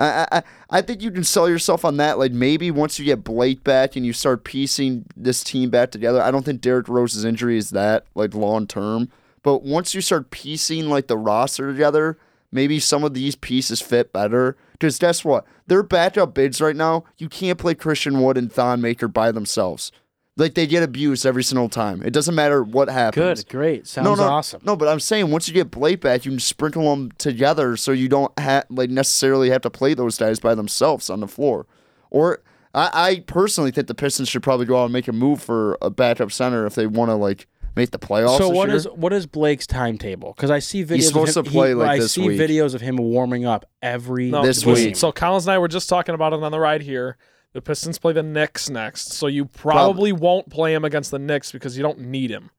I, 0.00 0.26
I 0.32 0.42
I 0.70 0.82
think 0.82 1.02
you 1.02 1.10
can 1.10 1.24
sell 1.24 1.48
yourself 1.48 1.84
on 1.84 1.98
that. 1.98 2.18
Like 2.18 2.32
maybe 2.32 2.70
once 2.70 2.98
you 2.98 3.04
get 3.04 3.22
Blake 3.22 3.62
back 3.62 3.96
and 3.96 4.04
you 4.06 4.12
start 4.12 4.44
piecing 4.44 5.04
this 5.16 5.44
team 5.44 5.70
back 5.70 5.90
together. 5.90 6.22
I 6.22 6.30
don't 6.30 6.44
think 6.44 6.60
Derrick 6.60 6.88
Rose's 6.88 7.24
injury 7.24 7.58
is 7.58 7.70
that 7.70 8.06
like 8.14 8.34
long 8.34 8.66
term. 8.66 9.10
But 9.42 9.62
once 9.62 9.94
you 9.94 10.00
start 10.00 10.30
piecing 10.30 10.88
like 10.88 11.06
the 11.06 11.18
roster 11.18 11.70
together, 11.70 12.18
maybe 12.50 12.80
some 12.80 13.04
of 13.04 13.14
these 13.14 13.36
pieces 13.36 13.80
fit 13.80 14.12
better. 14.12 14.56
Because 14.72 14.98
guess 14.98 15.24
what? 15.24 15.44
Their 15.66 15.82
backup 15.82 16.34
bids 16.34 16.60
right 16.60 16.76
now, 16.76 17.04
you 17.18 17.28
can't 17.28 17.58
play 17.58 17.74
Christian 17.74 18.20
Wood 18.22 18.38
and 18.38 18.50
Thon 18.50 18.80
Maker 18.80 19.08
by 19.08 19.30
themselves. 19.30 19.92
Like 20.40 20.54
they 20.54 20.66
get 20.66 20.82
abused 20.82 21.26
every 21.26 21.44
single 21.44 21.68
time. 21.68 22.02
It 22.02 22.12
doesn't 22.12 22.34
matter 22.34 22.62
what 22.62 22.88
happens. 22.88 23.44
Good, 23.44 23.50
great, 23.50 23.86
sounds 23.86 24.06
No, 24.06 24.14
no, 24.14 24.22
awesome. 24.22 24.62
No, 24.64 24.74
but 24.74 24.88
I'm 24.88 24.98
saying 24.98 25.30
once 25.30 25.46
you 25.46 25.54
get 25.54 25.70
Blake 25.70 26.00
back, 26.00 26.24
you 26.24 26.30
can 26.30 26.40
sprinkle 26.40 26.88
them 26.90 27.12
together 27.18 27.76
so 27.76 27.92
you 27.92 28.08
don't 28.08 28.32
ha- 28.40 28.64
like 28.70 28.88
necessarily 28.88 29.50
have 29.50 29.60
to 29.62 29.70
play 29.70 29.92
those 29.92 30.16
guys 30.18 30.40
by 30.40 30.54
themselves 30.54 31.10
on 31.10 31.20
the 31.20 31.28
floor. 31.28 31.66
Or 32.10 32.42
I, 32.74 32.90
I 32.92 33.20
personally 33.26 33.70
think 33.70 33.86
the 33.86 33.94
Pistons 33.94 34.28
should 34.28 34.42
probably 34.42 34.64
go 34.64 34.80
out 34.80 34.84
and 34.84 34.92
make 34.92 35.08
a 35.08 35.12
move 35.12 35.42
for 35.42 35.76
a 35.82 35.90
backup 35.90 36.32
center 36.32 36.64
if 36.64 36.74
they 36.74 36.86
want 36.86 37.10
to 37.10 37.16
like 37.16 37.46
make 37.76 37.90
the 37.90 37.98
playoffs. 37.98 38.38
So 38.38 38.48
this 38.48 38.56
what 38.56 38.68
year. 38.68 38.76
is 38.76 38.84
what 38.94 39.12
is 39.12 39.26
Blake's 39.26 39.66
timetable? 39.66 40.32
Because 40.34 40.50
I 40.50 40.60
see 40.60 40.84
videos. 40.84 40.94
He's 40.94 41.08
supposed 41.08 41.36
of 41.36 41.46
him, 41.46 41.52
to 41.52 41.58
play, 41.58 41.68
he- 41.68 41.74
like, 41.74 41.90
I 41.90 41.98
this 41.98 42.12
see 42.12 42.26
week. 42.26 42.40
videos 42.40 42.74
of 42.74 42.80
him 42.80 42.96
warming 42.96 43.44
up 43.44 43.66
every 43.82 44.30
no, 44.30 44.42
this 44.42 44.64
listen, 44.64 44.86
week. 44.86 44.96
So 44.96 45.12
Collins 45.12 45.46
and 45.46 45.52
I 45.52 45.58
were 45.58 45.68
just 45.68 45.88
talking 45.88 46.14
about 46.14 46.32
it 46.32 46.42
on 46.42 46.50
the 46.50 46.60
ride 46.60 46.80
here. 46.82 47.18
The 47.52 47.60
Pistons 47.60 47.98
play 47.98 48.12
the 48.12 48.22
Knicks 48.22 48.70
next, 48.70 49.12
so 49.12 49.26
you 49.26 49.44
probably 49.44 50.12
won't 50.12 50.50
play 50.50 50.72
him 50.72 50.84
against 50.84 51.10
the 51.10 51.18
Knicks 51.18 51.50
because 51.50 51.76
you 51.76 51.82
don't 51.82 51.98
need 51.98 52.30
him. 52.30 52.50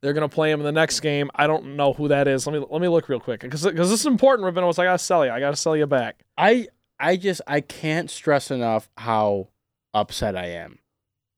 They're 0.00 0.12
gonna 0.12 0.28
play 0.28 0.50
him 0.50 0.60
in 0.60 0.64
the 0.64 0.72
next 0.72 1.00
game. 1.00 1.30
I 1.34 1.46
don't 1.46 1.76
know 1.76 1.92
who 1.92 2.08
that 2.08 2.28
is. 2.28 2.46
Let 2.46 2.58
me 2.58 2.66
let 2.70 2.80
me 2.80 2.88
look 2.88 3.08
real 3.08 3.20
quick 3.20 3.40
because 3.40 3.62
this 3.62 3.90
is 3.90 4.06
important, 4.06 4.46
Ravinos. 4.46 4.78
I 4.78 4.84
gotta 4.84 4.98
sell 4.98 5.24
you. 5.24 5.32
I 5.32 5.40
gotta 5.40 5.56
sell 5.56 5.76
you 5.76 5.86
back. 5.86 6.24
I 6.36 6.68
I 7.00 7.16
just 7.16 7.40
I 7.46 7.60
can't 7.60 8.10
stress 8.10 8.50
enough 8.50 8.88
how 8.96 9.48
upset 9.92 10.36
I 10.36 10.46
am. 10.46 10.78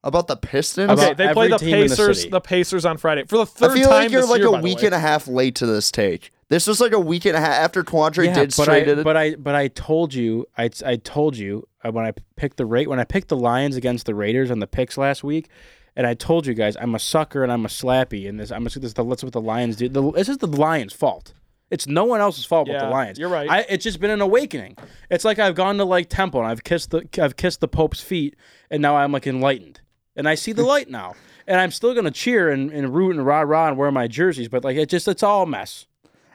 about 0.05 0.27
the 0.27 0.37
Pistons? 0.37 0.91
Okay, 0.91 1.15
they 1.15 1.33
play 1.33 1.49
the 1.49 1.59
team 1.59 1.75
in 1.75 1.81
the 1.83 1.89
Pacers. 1.89 2.27
The, 2.27 2.41
Pacers 2.41 2.85
on 2.85 2.97
Friday 2.99 3.25
for 3.25 3.39
the 3.39 3.47
third 3.47 3.71
I 3.71 3.75
feel 3.75 3.89
time 3.89 4.03
like 4.03 4.11
you're 4.13 4.27
like 4.27 4.43
a 4.43 4.63
week 4.63 4.83
and 4.83 4.95
a 4.95 4.99
half 4.99 5.27
late 5.27 5.55
to 5.57 5.67
this 5.67 5.91
take. 5.91 6.33
This 6.51 6.67
was 6.67 6.81
like 6.81 6.93
a 6.93 7.01
week 7.01 7.25
and 7.27 7.37
a 7.37 7.41
half 7.41 7.53
after 7.53 7.85
Quandre 7.85 8.27
yeah, 8.27 8.35
did 8.35 8.55
but 8.57 8.69
I 8.69 8.81
traded. 8.83 9.05
but 9.05 9.17
I 9.17 9.37
but 9.37 9.55
I 9.55 9.69
told 9.69 10.13
you 10.13 10.47
I 10.59 10.69
I 10.85 10.97
told 10.97 11.37
you 11.37 11.67
uh, 11.85 11.93
when 11.93 12.05
I 12.05 12.13
picked 12.35 12.57
the 12.57 12.67
rate 12.67 12.89
when 12.89 12.99
I 12.99 13.05
picked 13.05 13.29
the 13.29 13.37
Lions 13.37 13.77
against 13.77 14.05
the 14.05 14.17
Raiders 14.17 14.51
on 14.51 14.59
the 14.59 14.67
picks 14.67 14.99
last 14.99 15.25
week. 15.25 15.49
And 15.97 16.07
I 16.07 16.15
told 16.15 16.47
you 16.47 16.55
guys, 16.55 16.77
I'm 16.81 16.95
a 16.95 17.01
sucker 17.01 17.43
and 17.43 17.53
I'm 17.53 17.67
a 17.67 17.69
slappy, 17.69 18.29
and 18.29 18.39
this 18.39 18.53
I'm 18.53 18.63
a, 18.63 18.71
this 18.71 18.77
is 18.77 18.95
the, 18.95 19.05
that's 19.05 19.25
what 19.25 19.33
the 19.33 19.41
Lions 19.41 19.77
do. 19.77 19.89
The, 19.89 20.13
this 20.13 20.29
is 20.29 20.39
the 20.39 20.47
Lions' 20.47 20.93
fault. 20.93 21.35
It's 21.71 21.87
no 21.87 22.05
one 22.05 22.21
else's 22.21 22.45
fault 22.45 22.69
but 22.69 22.79
the 22.79 22.89
Lions. 22.89 23.19
you're 23.19 23.29
right. 23.29 23.49
I, 23.49 23.61
it's 23.69 23.85
just 23.85 24.01
been 24.01 24.11
an 24.11 24.21
awakening. 24.21 24.77
It's 25.09 25.25
like 25.25 25.39
I've 25.39 25.55
gone 25.55 25.79
to 25.79 25.85
like 25.85 26.09
temple 26.09 26.41
and 26.41 26.49
I've 26.49 26.65
kissed 26.65 26.91
the 26.91 27.09
I've 27.21 27.37
kissed 27.37 27.61
the 27.61 27.69
Pope's 27.69 28.01
feet, 28.01 28.37
and 28.71 28.83
now 28.83 28.97
I'm 28.97 29.13
like 29.13 29.27
enlightened, 29.27 29.81
and 30.17 30.29
I 30.29 30.35
see 30.35 30.53
the 30.53 30.65
light 30.65 30.89
now. 30.89 31.15
And 31.47 31.61
I'm 31.61 31.71
still 31.71 31.95
gonna 31.95 32.11
cheer 32.11 32.51
and, 32.51 32.71
and 32.73 32.95
root 32.95 33.17
and 33.17 33.25
rah 33.25 33.41
rah 33.41 33.69
and 33.69 33.77
wear 33.77 33.91
my 33.91 34.09
jerseys, 34.09 34.49
but 34.49 34.65
like 34.65 34.77
it 34.77 34.89
just 34.89 35.07
it's 35.07 35.23
all 35.23 35.45
a 35.45 35.47
mess. 35.47 35.87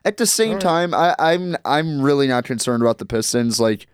At 0.05 0.17
the 0.17 0.27
same 0.27 0.59
time, 0.59 0.93
I, 0.93 1.15
I'm 1.17 1.57
I'm 1.65 2.01
really 2.01 2.27
not 2.27 2.45
concerned 2.45 2.83
about 2.83 2.99
the 2.99 3.05
Pistons, 3.05 3.59
like 3.59 3.87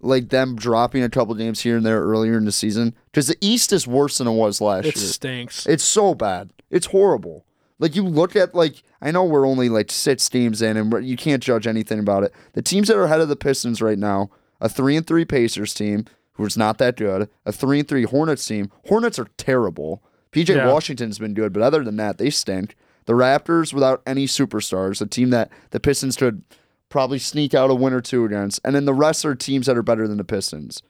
like 0.00 0.28
them 0.30 0.56
dropping 0.56 1.02
a 1.02 1.08
couple 1.08 1.34
games 1.34 1.60
here 1.60 1.76
and 1.76 1.84
there 1.84 2.00
earlier 2.00 2.38
in 2.38 2.44
the 2.44 2.52
season, 2.52 2.94
because 3.06 3.26
the 3.26 3.36
East 3.40 3.72
is 3.72 3.86
worse 3.86 4.18
than 4.18 4.28
it 4.28 4.32
was 4.32 4.60
last 4.60 4.86
It 4.86 4.96
year. 4.96 5.04
It 5.04 5.08
stinks. 5.08 5.66
It's 5.66 5.84
so 5.84 6.14
bad. 6.14 6.52
It's 6.70 6.86
horrible. 6.86 7.44
Like 7.78 7.96
you 7.96 8.04
look 8.04 8.36
at 8.36 8.54
like 8.54 8.84
I 9.00 9.10
know 9.10 9.24
we're 9.24 9.46
only 9.46 9.68
like 9.68 9.90
six 9.90 10.28
teams 10.28 10.62
in, 10.62 10.76
and 10.76 11.04
you 11.04 11.16
can't 11.16 11.42
judge 11.42 11.66
anything 11.66 11.98
about 11.98 12.22
it. 12.22 12.32
The 12.52 12.62
teams 12.62 12.86
that 12.86 12.96
are 12.96 13.04
ahead 13.04 13.20
of 13.20 13.28
the 13.28 13.36
Pistons 13.36 13.82
right 13.82 13.98
now: 13.98 14.30
a 14.60 14.68
three 14.68 14.96
and 14.96 15.04
three 15.04 15.24
Pacers 15.24 15.74
team, 15.74 16.04
who's 16.34 16.56
not 16.56 16.78
that 16.78 16.96
good; 16.96 17.28
a 17.44 17.50
three 17.50 17.80
and 17.80 17.88
three 17.88 18.04
Hornets 18.04 18.46
team. 18.46 18.70
Hornets 18.86 19.18
are 19.18 19.26
terrible. 19.36 20.04
PJ 20.30 20.54
Yeah. 20.54 20.72
Washington's 20.72 21.18
been 21.18 21.34
good, 21.34 21.52
but 21.52 21.62
other 21.62 21.82
than 21.82 21.96
that, 21.96 22.18
they 22.18 22.30
stink. 22.30 22.76
The 23.06 23.14
Raptors 23.14 23.72
without 23.72 24.02
any 24.06 24.26
superstars, 24.26 25.00
a 25.00 25.06
team 25.06 25.30
that 25.30 25.50
the 25.70 25.80
Pistons 25.80 26.16
could 26.16 26.42
probably 26.88 27.18
sneak 27.18 27.54
out 27.54 27.70
a 27.70 27.74
win 27.74 27.92
or 27.92 28.00
two 28.00 28.24
against, 28.24 28.60
and 28.64 28.74
then 28.74 28.84
the 28.84 28.94
rest 28.94 29.24
are 29.24 29.34
teams 29.34 29.66
that 29.66 29.76
are 29.76 29.82
better 29.82 30.06
than 30.06 30.18
the 30.18 30.24
Pistons. 30.24 30.82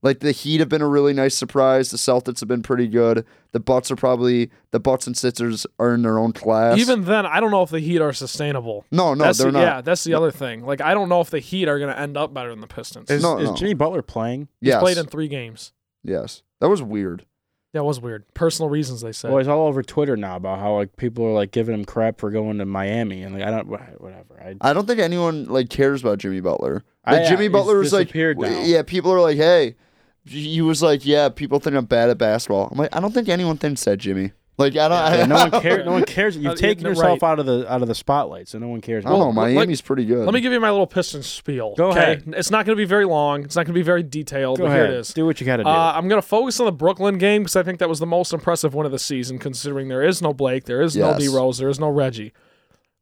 Like 0.00 0.20
the 0.20 0.30
Heat 0.30 0.60
have 0.60 0.68
been 0.68 0.82
a 0.82 0.88
really 0.88 1.12
nice 1.12 1.34
surprise. 1.34 1.90
The 1.90 1.96
Celtics 1.96 2.38
have 2.38 2.48
been 2.48 2.62
pretty 2.62 2.86
good. 2.86 3.24
The 3.50 3.58
Bucks 3.58 3.90
are 3.90 3.96
probably 3.96 4.48
the 4.70 4.78
Bucks 4.78 5.08
and 5.08 5.16
Sixers 5.16 5.66
are 5.80 5.92
in 5.92 6.02
their 6.02 6.18
own 6.18 6.32
class. 6.32 6.78
Even 6.78 7.04
then, 7.04 7.26
I 7.26 7.40
don't 7.40 7.50
know 7.50 7.62
if 7.62 7.70
the 7.70 7.80
Heat 7.80 8.00
are 8.00 8.12
sustainable. 8.12 8.84
no, 8.92 9.14
no, 9.14 9.24
that's 9.24 9.38
they're 9.38 9.50
the, 9.50 9.58
not. 9.58 9.64
Yeah, 9.64 9.80
that's 9.80 10.04
the 10.04 10.14
other 10.14 10.30
thing. 10.30 10.64
Like, 10.64 10.80
I 10.80 10.94
don't 10.94 11.08
know 11.08 11.20
if 11.20 11.30
the 11.30 11.40
Heat 11.40 11.66
are 11.66 11.80
going 11.80 11.92
to 11.92 11.98
end 11.98 12.16
up 12.16 12.32
better 12.32 12.50
than 12.50 12.60
the 12.60 12.68
Pistons. 12.68 13.10
Is, 13.10 13.22
No, 13.22 13.38
is 13.38 13.50
no. 13.50 13.56
Jimmy 13.56 13.74
Butler 13.74 14.02
playing? 14.02 14.46
He's 14.60 14.76
played 14.76 14.98
in 14.98 15.06
three 15.06 15.28
games. 15.28 15.72
yes, 16.04 16.42
that 16.60 16.68
was 16.68 16.80
weird. 16.80 17.26
That 17.74 17.84
was 17.84 18.00
weird. 18.00 18.24
Personal 18.32 18.70
reasons, 18.70 19.02
they 19.02 19.12
said. 19.12 19.30
Well, 19.30 19.40
it's 19.40 19.48
all 19.48 19.66
over 19.66 19.82
Twitter 19.82 20.16
now 20.16 20.36
about 20.36 20.58
how 20.58 20.76
like 20.76 20.96
people 20.96 21.24
are 21.26 21.32
like 21.34 21.50
giving 21.50 21.74
him 21.74 21.84
crap 21.84 22.18
for 22.18 22.30
going 22.30 22.58
to 22.58 22.64
Miami, 22.64 23.22
and 23.22 23.34
like 23.34 23.44
I 23.44 23.50
don't 23.50 23.66
whatever. 23.68 24.40
I 24.40 24.56
I 24.60 24.72
don't 24.72 24.86
think 24.86 25.00
anyone 25.00 25.44
like 25.44 25.68
cares 25.68 26.00
about 26.00 26.18
Jimmy 26.18 26.40
Butler. 26.40 26.82
I- 27.04 27.12
Like 27.12 27.22
yeah, 27.24 27.28
Jimmy 27.30 27.44
he's 27.44 27.52
Butler 27.52 27.78
was 27.78 27.92
like, 27.92 28.14
now. 28.14 28.62
yeah, 28.62 28.82
people 28.82 29.12
are 29.12 29.20
like, 29.20 29.36
hey, 29.36 29.76
he 30.24 30.60
was 30.62 30.82
like, 30.82 31.04
yeah, 31.04 31.28
people 31.28 31.58
think 31.60 31.76
I'm 31.76 31.84
bad 31.84 32.08
at 32.10 32.16
basketball. 32.18 32.68
I'm 32.72 32.78
like, 32.78 32.94
I 32.96 33.00
don't 33.00 33.12
think 33.12 33.28
anyone 33.28 33.58
thinks 33.58 33.84
that, 33.84 33.98
Jimmy. 33.98 34.32
Like, 34.58 34.76
I 34.76 34.88
don't. 34.88 34.90
Yeah, 34.90 35.22
I, 35.22 35.26
no 35.26 35.36
one 35.36 35.62
cares. 35.62 35.86
No 35.86 35.92
one 35.92 36.04
cares. 36.06 36.36
Uh, 36.36 36.40
You've 36.40 36.60
yeah, 36.60 36.68
taken 36.68 36.82
no, 36.82 36.90
yourself 36.90 37.22
right. 37.22 37.30
out 37.30 37.38
of 37.38 37.46
the 37.46 37.72
out 37.72 37.80
of 37.80 37.86
the 37.86 37.94
spotlight, 37.94 38.48
so 38.48 38.58
no 38.58 38.66
one 38.66 38.80
cares. 38.80 39.06
I 39.06 39.10
don't 39.10 39.20
know. 39.20 39.26
Well, 39.26 39.34
like- 39.34 39.54
Miami's 39.54 39.80
pretty 39.80 40.04
good. 40.04 40.24
Let 40.24 40.34
me 40.34 40.40
give 40.40 40.52
you 40.52 40.58
my 40.58 40.70
little 40.70 40.88
Pistons 40.88 41.26
spiel. 41.26 41.74
Go 41.76 41.90
okay? 41.90 42.00
ahead. 42.00 42.24
It's 42.36 42.50
not 42.50 42.66
going 42.66 42.76
to 42.76 42.80
be 42.80 42.84
very 42.84 43.04
long. 43.04 43.44
It's 43.44 43.54
not 43.54 43.66
going 43.66 43.74
to 43.74 43.78
be 43.78 43.84
very 43.84 44.02
detailed. 44.02 44.58
Go 44.58 44.64
but 44.64 44.72
ahead. 44.72 44.88
Here 44.88 44.96
it 44.96 45.00
is. 45.00 45.14
Do 45.14 45.24
what 45.24 45.40
you 45.40 45.46
got 45.46 45.58
to 45.58 45.62
do. 45.62 45.68
Uh, 45.68 45.92
I'm 45.94 46.08
going 46.08 46.20
to 46.20 46.26
focus 46.26 46.58
on 46.58 46.66
the 46.66 46.72
Brooklyn 46.72 47.18
game 47.18 47.42
because 47.42 47.54
I 47.54 47.62
think 47.62 47.78
that 47.78 47.88
was 47.88 48.00
the 48.00 48.06
most 48.06 48.32
impressive 48.32 48.74
one 48.74 48.84
of 48.84 48.90
the 48.90 48.98
season, 48.98 49.38
considering 49.38 49.86
there 49.86 50.02
is 50.02 50.20
no 50.20 50.34
Blake, 50.34 50.64
there 50.64 50.82
is 50.82 50.96
no 50.96 51.16
D 51.16 51.28
Rose, 51.28 51.58
there 51.58 51.68
is 51.68 51.78
no 51.78 51.88
Reggie. 51.88 52.32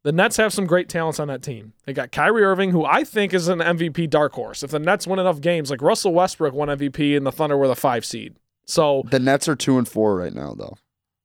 The 0.03 0.11
Nets 0.11 0.37
have 0.37 0.53
some 0.53 0.67
great 0.67 0.87
talents 0.87 1.19
on 1.19 1.27
that 1.27 1.41
team. 1.41 1.73
They 1.85 1.91
got 1.91 2.11
Kyrie 2.11 2.43
Irving, 2.43 2.71
who 2.71 2.85
I 2.85 3.03
think 3.03 3.33
is 3.33 3.47
an 3.47 3.59
MVP 3.59 4.09
dark 4.09 4.33
horse. 4.33 4.63
If 4.63 4.71
the 4.71 4.79
Nets 4.79 5.07
win 5.07 5.19
enough 5.19 5.41
games, 5.41 5.69
like 5.69 5.81
Russell 5.81 6.13
Westbrook 6.13 6.53
won 6.53 6.69
MVP 6.69 7.17
and 7.17 7.25
the 7.25 7.31
Thunder 7.31 7.57
were 7.57 7.67
the 7.67 7.75
five 7.75 8.05
seed. 8.05 8.35
So 8.65 9.03
the 9.09 9.19
Nets 9.19 9.49
are 9.49 9.55
two 9.55 9.77
and 9.77 9.87
four 9.87 10.15
right 10.15 10.33
now, 10.33 10.53
though. 10.57 10.77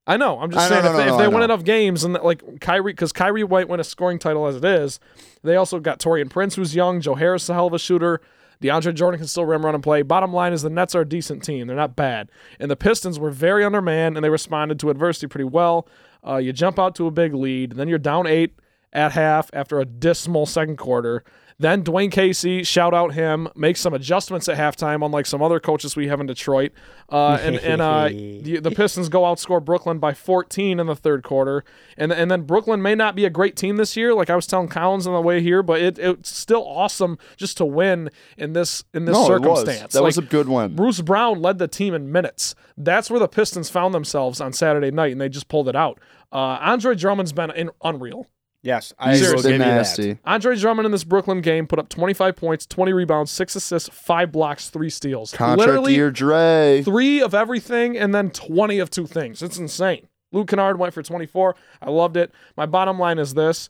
I 0.06 0.16
know. 0.16 0.40
I'm 0.40 0.50
just 0.50 0.66
I 0.66 0.68
saying 0.68 0.84
no, 0.84 0.90
if 0.90 0.96
no, 0.96 0.98
they, 0.98 1.06
no, 1.06 1.14
if 1.14 1.18
they 1.20 1.28
win 1.28 1.38
know. 1.38 1.44
enough 1.44 1.64
games 1.64 2.02
and 2.04 2.14
like 2.14 2.60
Kyrie, 2.60 2.92
because 2.92 3.12
Kyrie 3.12 3.44
White 3.44 3.68
won 3.68 3.78
a 3.78 3.84
scoring 3.84 4.18
title 4.18 4.46
as 4.46 4.56
it 4.56 4.64
is. 4.64 4.98
They 5.42 5.56
also 5.56 5.78
got 5.78 6.00
Taurean 6.00 6.28
Prince, 6.28 6.56
who's 6.56 6.74
young. 6.74 7.00
Joe 7.00 7.14
Harris, 7.14 7.48
a 7.48 7.54
hell 7.54 7.68
of 7.68 7.72
a 7.72 7.78
shooter. 7.78 8.20
DeAndre 8.60 8.94
Jordan 8.94 9.18
can 9.18 9.26
still 9.26 9.44
rim, 9.44 9.64
run, 9.64 9.74
and 9.74 9.82
play. 9.82 10.02
Bottom 10.02 10.32
line 10.32 10.52
is 10.52 10.62
the 10.62 10.70
Nets 10.70 10.94
are 10.94 11.00
a 11.00 11.08
decent 11.08 11.42
team. 11.42 11.66
They're 11.66 11.76
not 11.76 11.96
bad. 11.96 12.30
And 12.60 12.70
the 12.70 12.76
Pistons 12.76 13.18
were 13.18 13.30
very 13.30 13.64
undermanned, 13.64 14.16
and 14.16 14.24
they 14.24 14.30
responded 14.30 14.78
to 14.80 14.90
adversity 14.90 15.26
pretty 15.26 15.44
well. 15.44 15.88
Uh, 16.26 16.36
you 16.36 16.52
jump 16.52 16.78
out 16.78 16.94
to 16.96 17.06
a 17.08 17.10
big 17.10 17.34
lead, 17.34 17.72
then 17.72 17.88
you're 17.88 17.98
down 17.98 18.26
eight 18.28 18.54
at 18.92 19.12
half 19.12 19.50
after 19.52 19.80
a 19.80 19.84
dismal 19.84 20.46
second 20.46 20.76
quarter. 20.76 21.24
Then 21.62 21.84
Dwane 21.84 22.10
Casey, 22.10 22.64
shout 22.64 22.92
out 22.92 23.14
him, 23.14 23.48
makes 23.54 23.80
some 23.80 23.94
adjustments 23.94 24.48
at 24.48 24.58
halftime, 24.58 25.04
unlike 25.04 25.26
some 25.26 25.40
other 25.40 25.60
coaches 25.60 25.94
we 25.94 26.08
have 26.08 26.20
in 26.20 26.26
Detroit. 26.26 26.72
Uh, 27.08 27.38
and 27.40 27.56
and 27.56 27.80
uh, 27.80 28.08
the, 28.08 28.58
the 28.60 28.70
Pistons 28.72 29.08
go 29.08 29.22
outscore 29.22 29.64
Brooklyn 29.64 29.98
by 29.98 30.12
14 30.12 30.80
in 30.80 30.86
the 30.88 30.96
third 30.96 31.22
quarter. 31.22 31.64
And 31.96 32.12
and 32.12 32.30
then 32.30 32.42
Brooklyn 32.42 32.82
may 32.82 32.94
not 32.94 33.14
be 33.14 33.24
a 33.24 33.30
great 33.30 33.54
team 33.56 33.76
this 33.76 33.96
year, 33.96 34.12
like 34.12 34.28
I 34.28 34.34
was 34.36 34.46
telling 34.46 34.68
Collins 34.68 35.06
on 35.06 35.14
the 35.14 35.20
way 35.20 35.40
here, 35.40 35.62
but 35.62 35.80
it, 35.80 35.98
it's 35.98 36.36
still 36.36 36.64
awesome 36.66 37.16
just 37.36 37.56
to 37.58 37.64
win 37.64 38.10
in 38.36 38.54
this 38.54 38.82
in 38.92 39.04
this 39.04 39.14
No, 39.14 39.32
it 39.32 39.42
was. 39.42 39.60
circumstance. 39.60 39.92
That 39.92 40.02
was 40.02 40.18
a 40.18 40.22
good 40.22 40.48
one. 40.48 40.74
Bruce 40.74 41.00
Brown 41.00 41.40
led 41.40 41.58
the 41.58 41.68
team 41.68 41.94
in 41.94 42.10
minutes. 42.10 42.54
That's 42.76 43.08
where 43.08 43.20
the 43.20 43.28
Pistons 43.28 43.70
found 43.70 43.94
themselves 43.94 44.40
on 44.40 44.52
Saturday 44.52 44.90
night, 44.90 45.12
and 45.12 45.20
they 45.20 45.28
just 45.28 45.48
pulled 45.48 45.68
it 45.68 45.76
out. 45.76 46.00
Uh, 46.32 46.58
Andre 46.60 46.94
Drummond's 46.96 47.32
been 47.32 47.50
in, 47.52 47.70
unreal. 47.84 48.26
Yes, 48.62 48.92
I 48.98 49.14
Seriously. 49.16 49.34
will 49.36 49.42
give 49.42 49.52
you 49.52 49.58
that. 49.58 49.64
nasty. 49.66 50.18
Andre 50.24 50.56
Drummond 50.56 50.86
in 50.86 50.92
this 50.92 51.02
Brooklyn 51.04 51.40
game 51.40 51.66
put 51.66 51.78
up 51.80 51.88
25 51.88 52.36
points, 52.36 52.64
20 52.66 52.92
rebounds, 52.92 53.30
six 53.32 53.56
assists, 53.56 53.88
five 53.88 54.30
blocks, 54.30 54.70
three 54.70 54.90
steals. 54.90 55.32
Contract 55.32 55.58
Literally 55.58 55.94
year, 55.94 56.10
Dre. 56.12 56.82
three 56.84 57.20
of 57.20 57.34
everything, 57.34 57.98
and 57.98 58.14
then 58.14 58.30
20 58.30 58.78
of 58.78 58.88
two 58.88 59.06
things. 59.06 59.42
It's 59.42 59.58
insane. 59.58 60.06
Luke 60.30 60.48
Kennard 60.48 60.78
went 60.78 60.94
for 60.94 61.02
24. 61.02 61.56
I 61.82 61.90
loved 61.90 62.16
it. 62.16 62.32
My 62.56 62.64
bottom 62.66 62.98
line 62.98 63.18
is 63.18 63.34
this. 63.34 63.68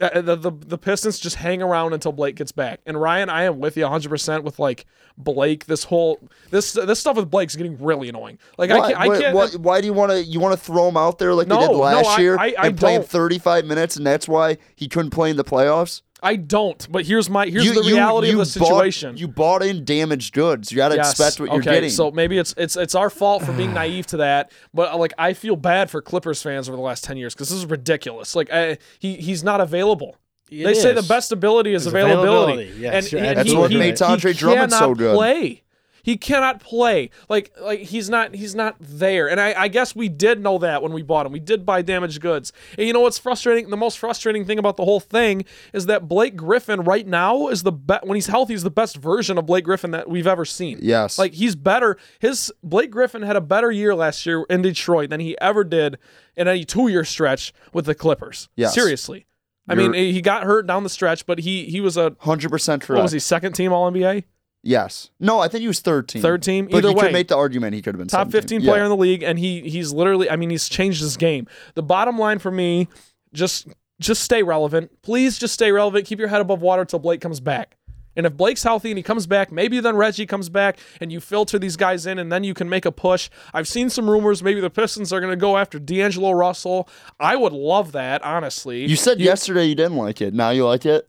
Uh, 0.00 0.20
the, 0.22 0.34
the 0.36 0.50
the 0.50 0.78
Pistons 0.78 1.18
just 1.18 1.36
hang 1.36 1.60
around 1.60 1.92
until 1.92 2.12
Blake 2.12 2.36
gets 2.36 2.52
back. 2.52 2.80
And 2.86 2.98
Ryan, 3.00 3.28
I 3.28 3.42
am 3.42 3.58
with 3.58 3.76
you 3.76 3.84
100% 3.84 4.42
with 4.44 4.58
like 4.58 4.86
Blake. 5.18 5.66
This 5.66 5.84
whole 5.84 6.18
this 6.50 6.72
this 6.72 6.98
stuff 6.98 7.16
with 7.16 7.30
Blake's 7.30 7.54
getting 7.54 7.76
really 7.82 8.08
annoying. 8.08 8.38
Like 8.56 8.70
I 8.70 8.78
Why, 8.78 8.88
can't, 8.92 9.00
I 9.00 9.08
why- 9.08 9.20
can't 9.20 9.34
why, 9.36 9.46
why 9.58 9.80
do 9.80 9.86
you 9.86 9.92
want 9.92 10.10
to? 10.12 10.22
You 10.24 10.40
want 10.40 10.58
to 10.58 10.64
throw 10.64 10.88
him 10.88 10.96
out 10.96 11.18
there 11.18 11.34
like 11.34 11.48
No, 11.48 11.56
they 11.60 11.66
did 11.66 11.72
no, 11.72 11.78
last 11.80 12.06
I- 12.06 12.20
year 12.22 12.38
I- 12.38 12.54
I 12.58 12.66
and 12.68 12.78
play 12.78 12.94
him 12.94 13.02
35 13.02 13.66
minutes, 13.66 13.96
and 13.96 14.06
that's 14.06 14.26
why 14.26 14.56
he 14.74 14.88
couldn't 14.88 15.10
play 15.10 15.30
in 15.30 15.36
the 15.36 15.44
playoffs. 15.44 16.00
I 16.22 16.36
don't. 16.36 16.86
But 16.90 17.06
here's 17.06 17.28
my 17.30 17.46
here's 17.46 17.64
you, 17.64 17.74
the 17.74 17.82
reality 17.82 18.28
you 18.30 18.40
of 18.40 18.52
the 18.52 18.60
bought- 18.60 18.68
situation. 18.68 19.16
you 19.16 19.28
bought 19.28 19.62
in 19.62 19.84
damaged 19.84 20.32
goods. 20.34 20.70
You 20.70 20.76
got 20.76 20.90
to 20.90 20.96
Yes. 20.96 21.10
expect 21.12 21.40
what 21.40 21.52
you're 21.52 21.62
getting. 21.62 21.90
So 21.90 22.10
maybe 22.10 22.38
it's 22.38 22.54
it's 22.56 22.76
it's 22.76 22.94
our 22.94 23.10
fault 23.10 23.42
for 23.44 23.52
being 23.52 23.72
naive 23.82 24.06
to 24.08 24.18
that, 24.18 24.52
but 24.74 24.92
uh, 24.92 24.96
like 24.96 25.12
I 25.18 25.32
feel 25.32 25.56
bad 25.56 25.90
for 25.90 26.02
Clippers 26.02 26.42
fans 26.42 26.68
over 26.68 26.76
the 26.76 26.82
last 26.82 27.04
ten 27.04 27.16
years 27.16 27.34
because 27.34 27.48
this 27.48 27.58
is 27.58 27.66
ridiculous. 27.66 28.34
Like 28.36 28.50
I, 28.52 28.78
he 28.98 29.16
he's 29.16 29.42
not 29.44 29.60
available. 29.60 30.16
It 30.50 30.64
they 30.64 30.74
say 30.74 30.92
the 30.92 31.02
best 31.02 31.30
ability 31.30 31.74
is 31.74 31.86
It's 31.86 31.92
availability, 31.94 32.64
availability, 32.64 32.80
yes, 32.80 33.04
and 33.04 33.12
you're 33.12 33.20
he, 33.22 33.34
That's 33.34 33.50
he- 33.50 33.56
what 33.56 33.70
he- 33.70 33.78
makes 33.78 34.02
Andre 34.02 34.32
Drummond 34.32 34.72
so 34.72 34.94
good. 34.94 35.14
Play. 35.14 35.62
He 36.02 36.16
cannot 36.16 36.60
play. 36.60 37.10
Like 37.28 37.52
like 37.60 37.80
he's 37.80 38.08
not 38.10 38.34
he's 38.34 38.54
not 38.54 38.76
there. 38.78 39.28
And 39.28 39.40
I, 39.40 39.54
I 39.62 39.68
guess 39.68 39.94
we 39.94 40.08
did 40.08 40.40
know 40.40 40.58
that 40.58 40.82
when 40.82 40.92
we 40.92 41.02
bought 41.02 41.26
him. 41.26 41.32
We 41.32 41.40
did 41.40 41.66
buy 41.66 41.82
damaged 41.82 42.20
goods. 42.20 42.52
And 42.78 42.86
you 42.86 42.92
know 42.92 43.00
what's 43.00 43.18
frustrating? 43.18 43.70
The 43.70 43.76
most 43.76 43.98
frustrating 43.98 44.44
thing 44.44 44.58
about 44.58 44.76
the 44.76 44.84
whole 44.84 45.00
thing 45.00 45.44
is 45.72 45.86
that 45.86 46.08
Blake 46.08 46.36
Griffin 46.36 46.82
right 46.82 47.06
now 47.06 47.48
is 47.48 47.62
the 47.62 47.72
best 47.72 48.04
when 48.04 48.16
he's 48.16 48.26
healthy 48.28 48.54
is 48.54 48.62
the 48.62 48.70
best 48.70 48.96
version 48.96 49.38
of 49.38 49.46
Blake 49.46 49.64
Griffin 49.64 49.90
that 49.90 50.08
we've 50.08 50.26
ever 50.26 50.44
seen. 50.44 50.78
yes, 50.82 51.18
Like 51.18 51.34
he's 51.34 51.56
better. 51.56 51.96
His 52.18 52.52
Blake 52.62 52.90
Griffin 52.90 53.22
had 53.22 53.36
a 53.36 53.40
better 53.40 53.70
year 53.70 53.94
last 53.94 54.24
year 54.26 54.44
in 54.48 54.62
Detroit 54.62 55.10
than 55.10 55.20
he 55.20 55.38
ever 55.40 55.64
did 55.64 55.98
in 56.36 56.48
any 56.48 56.64
two-year 56.64 57.04
stretch 57.04 57.52
with 57.72 57.84
the 57.86 57.94
Clippers. 57.94 58.48
Yes. 58.56 58.74
Seriously. 58.74 59.26
I 59.68 59.74
mean, 59.76 59.92
he 59.92 60.20
got 60.20 60.42
hurt 60.44 60.66
down 60.66 60.82
the 60.82 60.88
stretch, 60.88 61.26
but 61.26 61.38
he 61.38 61.66
he 61.66 61.80
was 61.80 61.96
a 61.96 62.10
100 62.10 62.50
percent 62.50 62.88
what 62.88 63.02
was 63.02 63.12
he 63.12 63.20
second 63.20 63.52
team 63.52 63.72
All 63.72 63.90
NBA, 63.90 64.24
Yes. 64.62 65.10
No, 65.18 65.38
I 65.40 65.48
think 65.48 65.62
he 65.62 65.68
was 65.68 65.80
third 65.80 66.08
team. 66.08 66.20
third 66.22 66.42
team. 66.42 66.66
But 66.66 66.78
Either 66.78 66.88
you 66.90 66.94
way, 66.94 67.02
could 67.04 67.12
make 67.12 67.28
the 67.28 67.36
argument 67.36 67.74
he 67.74 67.82
could 67.82 67.94
have 67.94 67.98
been 67.98 68.08
top 68.08 68.30
17. 68.30 68.40
15 68.42 68.60
Yeah. 68.60 68.70
player 68.70 68.82
in 68.84 68.90
the 68.90 68.96
league, 68.96 69.22
and 69.22 69.38
he 69.38 69.60
he's 69.62 69.92
literally. 69.92 70.28
I 70.28 70.36
mean, 70.36 70.50
he's 70.50 70.68
changed 70.68 71.00
his 71.00 71.16
game. 71.16 71.46
The 71.74 71.82
bottom 71.82 72.18
line 72.18 72.38
for 72.38 72.50
me, 72.50 72.88
just 73.32 73.68
just 74.00 74.22
stay 74.22 74.42
relevant. 74.42 74.90
Please, 75.02 75.38
just 75.38 75.54
stay 75.54 75.72
relevant. 75.72 76.06
Keep 76.06 76.18
your 76.18 76.28
head 76.28 76.40
above 76.40 76.60
water 76.62 76.84
till 76.84 76.98
Blake 76.98 77.20
comes 77.20 77.40
back. 77.40 77.76
And 78.16 78.26
if 78.26 78.36
Blake's 78.36 78.64
healthy 78.64 78.90
and 78.90 78.98
he 78.98 79.02
comes 79.04 79.26
back, 79.26 79.52
maybe 79.52 79.78
then 79.78 79.94
Reggie 79.96 80.26
comes 80.26 80.48
back 80.48 80.78
and 81.00 81.12
you 81.12 81.20
filter 81.20 81.58
these 81.60 81.76
guys 81.76 82.06
in 82.06 82.18
and 82.18 82.30
then 82.30 82.42
you 82.44 82.54
can 82.54 82.68
make 82.68 82.84
a 82.84 82.90
push. 82.90 83.30
I've 83.54 83.68
seen 83.68 83.88
some 83.88 84.10
rumors 84.10 84.42
maybe 84.42 84.60
the 84.60 84.68
Pistons 84.68 85.12
are 85.12 85.20
going 85.20 85.30
to 85.32 85.36
go 85.36 85.56
after 85.56 85.78
D'Angelo 85.78 86.32
Russell. 86.32 86.88
I 87.20 87.36
would 87.36 87.52
love 87.52 87.92
that, 87.92 88.22
honestly. 88.24 88.84
You 88.84 88.96
said 88.96 89.20
yesterday 89.20 89.64
you 89.66 89.76
didn't 89.76 89.96
like 89.96 90.20
it. 90.20 90.34
Now 90.34 90.50
you 90.50 90.66
like 90.66 90.84
it. 90.86 91.08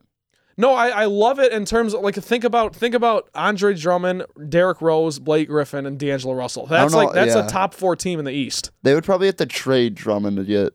No, 0.58 0.74
I, 0.74 0.90
I 0.90 1.06
love 1.06 1.40
it 1.40 1.52
in 1.52 1.66
terms 1.66 1.94
of 1.94 2.02
like 2.02 2.16
think 2.16 2.44
about 2.44 2.76
think 2.76 2.94
about 2.96 3.30
Andre 3.36 3.74
Drummond, 3.74 4.26
Derrick 4.50 4.82
Rose, 4.82 5.20
Blake 5.20 5.48
Griffin, 5.48 5.86
and 5.86 5.98
D'Angelo 6.00 6.34
Russell. 6.34 6.66
That's 6.66 6.94
know, 6.94 7.00
like 7.00 7.14
that's 7.14 7.36
yeah. 7.36 7.46
a 7.46 7.50
top 7.50 7.74
four 7.74 7.96
team 7.96 8.20
in 8.20 8.26
the 8.26 8.32
East. 8.32 8.72
They 8.84 8.94
would 8.94 9.04
probably 9.04 9.28
have 9.28 9.38
to 9.38 9.46
trade 9.46 9.96
Drummond 9.96 10.38
to 10.38 10.44
get 10.44 10.74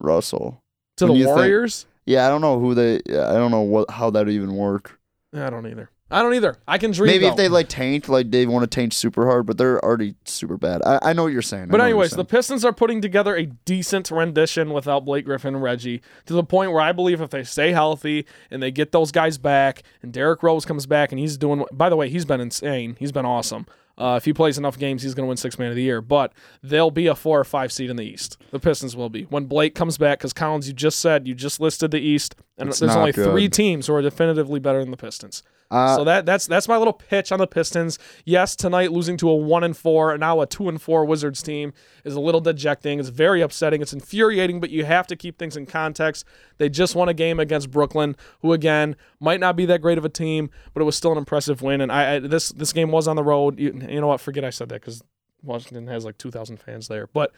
Russell. 0.00 0.62
To 0.96 1.06
When 1.06 1.14
the 1.14 1.18
you 1.20 1.24
think- 1.26 1.36
Warriors? 1.36 1.86
Yeah, 2.06 2.26
I 2.26 2.30
don't 2.30 2.40
know 2.40 2.58
who 2.58 2.74
they. 2.74 2.96
I 2.96 3.34
don't 3.34 3.50
know 3.50 3.60
what 3.60 3.90
how 3.90 4.08
that 4.10 4.26
would 4.26 4.32
even 4.34 4.54
work. 4.56 4.98
I 5.34 5.50
don't 5.50 5.66
either. 5.66 5.90
I 6.10 6.22
don't 6.22 6.34
either. 6.34 6.56
I 6.66 6.78
can 6.78 6.90
dream. 6.92 7.08
Maybe 7.08 7.26
if 7.26 7.36
they 7.36 7.48
like 7.48 7.68
taint, 7.68 8.08
like 8.08 8.30
they 8.30 8.46
want 8.46 8.62
to 8.62 8.74
taint 8.74 8.94
super 8.94 9.26
hard, 9.26 9.44
but 9.46 9.58
they're 9.58 9.82
already 9.84 10.14
super 10.24 10.56
bad. 10.56 10.80
I, 10.86 10.98
I 11.02 11.12
know 11.12 11.24
what 11.24 11.32
you're 11.32 11.42
saying. 11.42 11.68
But 11.68 11.76
know 11.78 11.84
what 11.84 11.88
you're 11.88 11.96
anyways, 11.96 12.10
the. 12.12 12.24
Pistons 12.24 12.64
are 12.64 12.72
putting 12.72 13.02
together 13.02 13.36
a 13.36 13.44
decent 13.46 14.10
rendition 14.10 14.72
without 14.72 15.04
Blake 15.04 15.26
Griffin 15.26 15.54
and 15.54 15.62
Reggie 15.62 16.00
to 16.26 16.32
the 16.32 16.44
point 16.44 16.72
where 16.72 16.80
I 16.80 16.92
believe 16.92 17.20
if 17.20 17.28
they 17.30 17.44
stay 17.44 17.72
healthy 17.72 18.26
and 18.50 18.62
they 18.62 18.70
get 18.70 18.92
those 18.92 19.12
guys 19.12 19.36
back 19.36 19.82
and 20.02 20.12
Derrick 20.12 20.42
Rose 20.42 20.64
comes 20.64 20.86
back 20.86 21.12
and 21.12 21.18
he's 21.18 21.36
doing 21.36 21.64
by 21.72 21.88
the 21.90 21.96
way, 21.96 22.08
he's 22.08 22.24
been 22.24 22.40
insane. 22.40 22.96
He's 22.98 23.12
been 23.12 23.26
awesome. 23.26 23.66
Uh, 23.98 24.14
if 24.16 24.24
he 24.24 24.32
plays 24.32 24.56
enough 24.56 24.78
games, 24.78 25.02
he's 25.02 25.12
going 25.12 25.24
to 25.24 25.28
win 25.28 25.36
six 25.36 25.58
man 25.58 25.70
of 25.70 25.74
the 25.74 25.82
year. 25.82 26.00
But 26.00 26.32
they'll 26.62 26.92
be 26.92 27.08
a 27.08 27.14
four 27.16 27.40
or 27.40 27.44
five 27.44 27.72
seed 27.72 27.90
in 27.90 27.96
the 27.96 28.04
East. 28.04 28.38
The 28.52 28.60
Pistons 28.60 28.94
will 28.96 29.10
be 29.10 29.24
when 29.24 29.46
Blake 29.46 29.74
comes 29.74 29.98
back. 29.98 30.20
Because 30.20 30.32
Collins, 30.32 30.68
you 30.68 30.72
just 30.72 31.00
said 31.00 31.26
you 31.26 31.34
just 31.34 31.60
listed 31.60 31.90
the 31.90 31.98
East, 32.00 32.36
and 32.56 32.68
It's 32.68 32.78
there's 32.78 32.94
only 32.94 33.12
good. 33.12 33.28
three 33.30 33.48
teams 33.48 33.88
who 33.88 33.94
are 33.94 34.02
definitively 34.02 34.60
better 34.60 34.78
than 34.80 34.92
the 34.92 34.96
Pistons. 34.96 35.42
Uh, 35.70 35.96
so 35.96 36.04
that 36.04 36.24
that's 36.24 36.46
that's 36.46 36.66
my 36.66 36.76
little 36.78 36.92
pitch 36.92 37.30
on 37.30 37.38
the 37.38 37.46
Pistons. 37.46 37.98
Yes, 38.24 38.56
tonight 38.56 38.90
losing 38.90 39.16
to 39.18 39.28
a 39.28 39.34
one 39.34 39.62
and 39.62 39.76
four 39.76 40.12
and 40.12 40.20
now 40.20 40.40
a 40.40 40.46
two 40.46 40.68
and 40.68 40.80
four 40.80 41.04
Wizards 41.04 41.42
team 41.42 41.74
is 42.04 42.14
a 42.14 42.20
little 42.20 42.40
dejecting. 42.40 42.98
It's 42.98 43.10
very 43.10 43.42
upsetting. 43.42 43.82
It's 43.82 43.92
infuriating, 43.92 44.60
but 44.60 44.70
you 44.70 44.84
have 44.84 45.06
to 45.08 45.16
keep 45.16 45.38
things 45.38 45.56
in 45.56 45.66
context. 45.66 46.24
They 46.56 46.70
just 46.70 46.94
won 46.94 47.08
a 47.08 47.14
game 47.14 47.38
against 47.38 47.70
Brooklyn, 47.70 48.16
who 48.40 48.52
again 48.54 48.96
might 49.20 49.40
not 49.40 49.56
be 49.56 49.66
that 49.66 49.82
great 49.82 49.98
of 49.98 50.04
a 50.06 50.08
team, 50.08 50.48
but 50.72 50.80
it 50.80 50.84
was 50.84 50.96
still 50.96 51.12
an 51.12 51.18
impressive 51.18 51.60
win. 51.60 51.82
And 51.82 51.92
I, 51.92 52.14
I 52.14 52.18
this 52.20 52.48
this 52.50 52.72
game 52.72 52.90
was 52.90 53.06
on 53.06 53.16
the 53.16 53.24
road. 53.24 53.58
You, 53.60 53.78
you 53.88 54.00
know 54.00 54.08
what? 54.08 54.22
Forget 54.22 54.44
I 54.44 54.50
said 54.50 54.70
that 54.70 54.80
because 54.80 55.02
Washington 55.42 55.86
has 55.88 56.04
like 56.04 56.16
two 56.16 56.30
thousand 56.30 56.58
fans 56.58 56.88
there. 56.88 57.08
But 57.08 57.32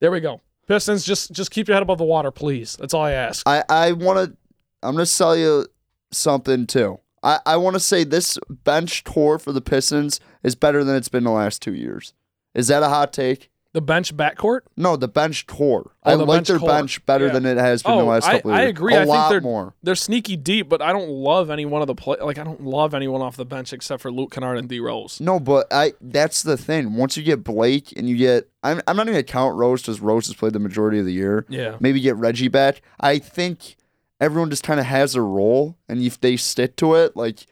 there 0.00 0.10
we 0.10 0.20
go. 0.20 0.40
Pistons, 0.66 1.04
just 1.04 1.30
just 1.32 1.50
keep 1.50 1.68
your 1.68 1.74
head 1.74 1.82
above 1.82 1.98
the 1.98 2.04
water, 2.04 2.30
please. 2.30 2.76
That's 2.76 2.94
all 2.94 3.02
I 3.02 3.12
ask. 3.12 3.46
I 3.46 3.64
I 3.68 3.92
want 3.92 4.18
to. 4.18 4.36
I'm 4.82 4.94
gonna 4.94 5.06
sell 5.06 5.36
you 5.36 5.66
something 6.10 6.66
too. 6.66 7.00
I 7.26 7.40
I 7.44 7.56
want 7.58 7.74
to 7.74 7.80
say 7.80 8.04
this 8.04 8.38
bench 8.48 9.04
tour 9.04 9.38
for 9.38 9.52
the 9.52 9.60
Pistons 9.60 10.20
is 10.42 10.54
better 10.54 10.84
than 10.84 10.96
it's 10.96 11.08
been 11.08 11.24
the 11.24 11.30
last 11.30 11.60
two 11.60 11.74
years. 11.74 12.14
Is 12.54 12.68
that 12.68 12.82
a 12.82 12.88
hot 12.88 13.12
take? 13.12 13.50
The 13.72 13.82
bench 13.82 14.16
backcourt. 14.16 14.60
No, 14.74 14.96
the 14.96 15.06
bench 15.08 15.46
tour. 15.46 15.90
Oh, 16.02 16.12
I 16.12 16.16
the 16.16 16.24
like 16.24 16.36
bench 16.38 16.48
their 16.48 16.58
core. 16.58 16.68
bench 16.70 17.04
better 17.04 17.26
Yeah. 17.26 17.32
than 17.34 17.44
it 17.44 17.58
has 17.58 17.82
been 17.82 17.98
the 17.98 18.04
Oh, 18.04 18.06
last 18.06 18.26
I, 18.26 18.36
couple 18.36 18.52
of 18.52 18.56
years. 18.56 18.66
I 18.66 18.68
agree. 18.70 18.94
A 18.94 18.96
I 18.96 19.00
think 19.00 19.08
lot 19.10 19.28
they're 19.28 19.40
more. 19.42 19.74
they're 19.82 19.94
sneaky 19.94 20.34
deep, 20.36 20.70
but 20.70 20.80
I 20.80 20.92
don't 20.94 21.10
love 21.10 21.50
any 21.50 21.66
one 21.66 21.82
of 21.82 21.86
the 21.86 21.94
play. 21.94 22.16
Like 22.18 22.38
I 22.38 22.44
don't 22.44 22.64
love 22.64 22.94
anyone 22.94 23.20
off 23.20 23.36
the 23.36 23.44
bench 23.44 23.74
except 23.74 24.00
for 24.00 24.10
Luke 24.10 24.30
Kennard 24.30 24.56
and 24.56 24.66
D 24.66 24.80
Rose. 24.80 25.20
No, 25.20 25.38
but 25.38 25.66
I 25.70 25.92
that's 26.00 26.42
the 26.42 26.56
thing. 26.56 26.94
Once 26.94 27.18
you 27.18 27.22
get 27.22 27.44
Blake 27.44 27.92
and 27.98 28.08
you 28.08 28.16
get 28.16 28.48
I'm 28.62 28.80
I'm 28.86 28.96
not 28.96 29.08
even 29.08 29.14
gonna 29.14 29.22
count 29.24 29.56
Rose 29.58 29.82
because 29.82 30.00
Rose 30.00 30.26
has 30.28 30.36
played 30.36 30.54
the 30.54 30.58
majority 30.58 30.98
of 30.98 31.04
the 31.04 31.12
year. 31.12 31.44
Yeah, 31.50 31.76
Maybe 31.78 32.00
get 32.00 32.16
Reggie 32.16 32.48
back. 32.48 32.80
I 32.98 33.18
think 33.18 33.76
everyone 34.20 34.50
just 34.50 34.62
kind 34.62 34.80
of 34.80 34.86
has 34.86 35.14
a 35.14 35.22
role, 35.22 35.76
and 35.88 36.00
if 36.02 36.20
they 36.20 36.36
stick 36.36 36.76
to 36.76 36.94
it, 36.94 37.16
like 37.16 37.46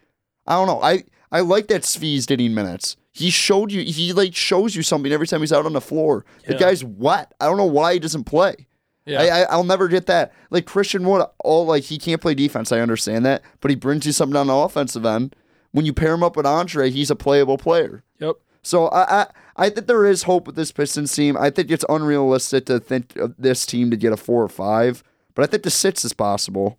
I 0.46 0.54
don't 0.54 0.66
know. 0.66 0.80
I 0.82 1.04
I 1.32 1.40
like 1.40 1.68
that 1.68 1.82
Svi's 1.82 2.26
getting 2.26 2.54
minutes. 2.54 2.96
He 3.12 3.30
showed 3.30 3.70
you. 3.70 3.82
He 3.82 4.12
like 4.12 4.34
shows 4.34 4.74
you 4.74 4.82
something 4.82 5.12
every 5.12 5.26
time 5.26 5.40
he's 5.40 5.52
out 5.52 5.66
on 5.66 5.72
the 5.72 5.80
floor. 5.80 6.24
The 6.46 6.54
guy's 6.58 6.82
what? 6.84 7.32
I 7.40 7.46
don't 7.46 7.56
know 7.56 7.64
why 7.64 7.94
he 7.94 7.98
doesn't 7.98 8.24
play. 8.24 8.66
yeah. 9.06 9.20
I, 9.22 9.26
I 9.26 9.42
I'll 9.44 9.64
never 9.64 9.86
get 9.88 10.06
that. 10.06 10.32
Like 10.50 10.66
Christian 10.66 11.04
Wood, 11.08 11.24
all 11.44 11.64
like 11.66 11.84
he 11.84 11.98
can't 11.98 12.20
play 12.20 12.34
defense. 12.34 12.72
I 12.72 12.80
understand 12.80 13.24
that, 13.26 13.42
but 13.60 13.70
he 13.70 13.76
brings 13.76 14.04
you 14.06 14.12
something 14.12 14.36
on 14.36 14.48
the 14.48 14.54
offensive 14.54 15.04
end. 15.06 15.36
When 15.72 15.84
you 15.86 15.92
pair 15.92 16.14
him 16.14 16.22
up 16.22 16.36
with 16.36 16.46
Andre, 16.46 16.90
he's 16.90 17.10
a 17.10 17.16
playable 17.16 17.58
player. 17.58 18.02
yep. 18.20 18.36
So 18.62 18.86
I, 18.88 19.20
I 19.22 19.26
I 19.56 19.70
think 19.70 19.86
there 19.86 20.06
is 20.06 20.22
hope 20.24 20.46
with 20.46 20.56
this 20.56 20.72
Pistons 20.72 21.14
team. 21.14 21.36
I 21.36 21.50
think 21.50 21.70
it's 21.70 21.84
unrealistic 21.88 22.66
to 22.66 22.80
think 22.80 23.14
of 23.16 23.34
this 23.38 23.64
team 23.66 23.90
to 23.90 23.96
get 23.96 24.12
a 24.12 24.16
four 24.16 24.42
or 24.42 24.48
five, 24.48 25.04
but 25.34 25.42
I 25.42 25.46
think 25.46 25.62
the 25.62 25.70
six 25.70 26.04
is 26.04 26.12
possible. 26.12 26.78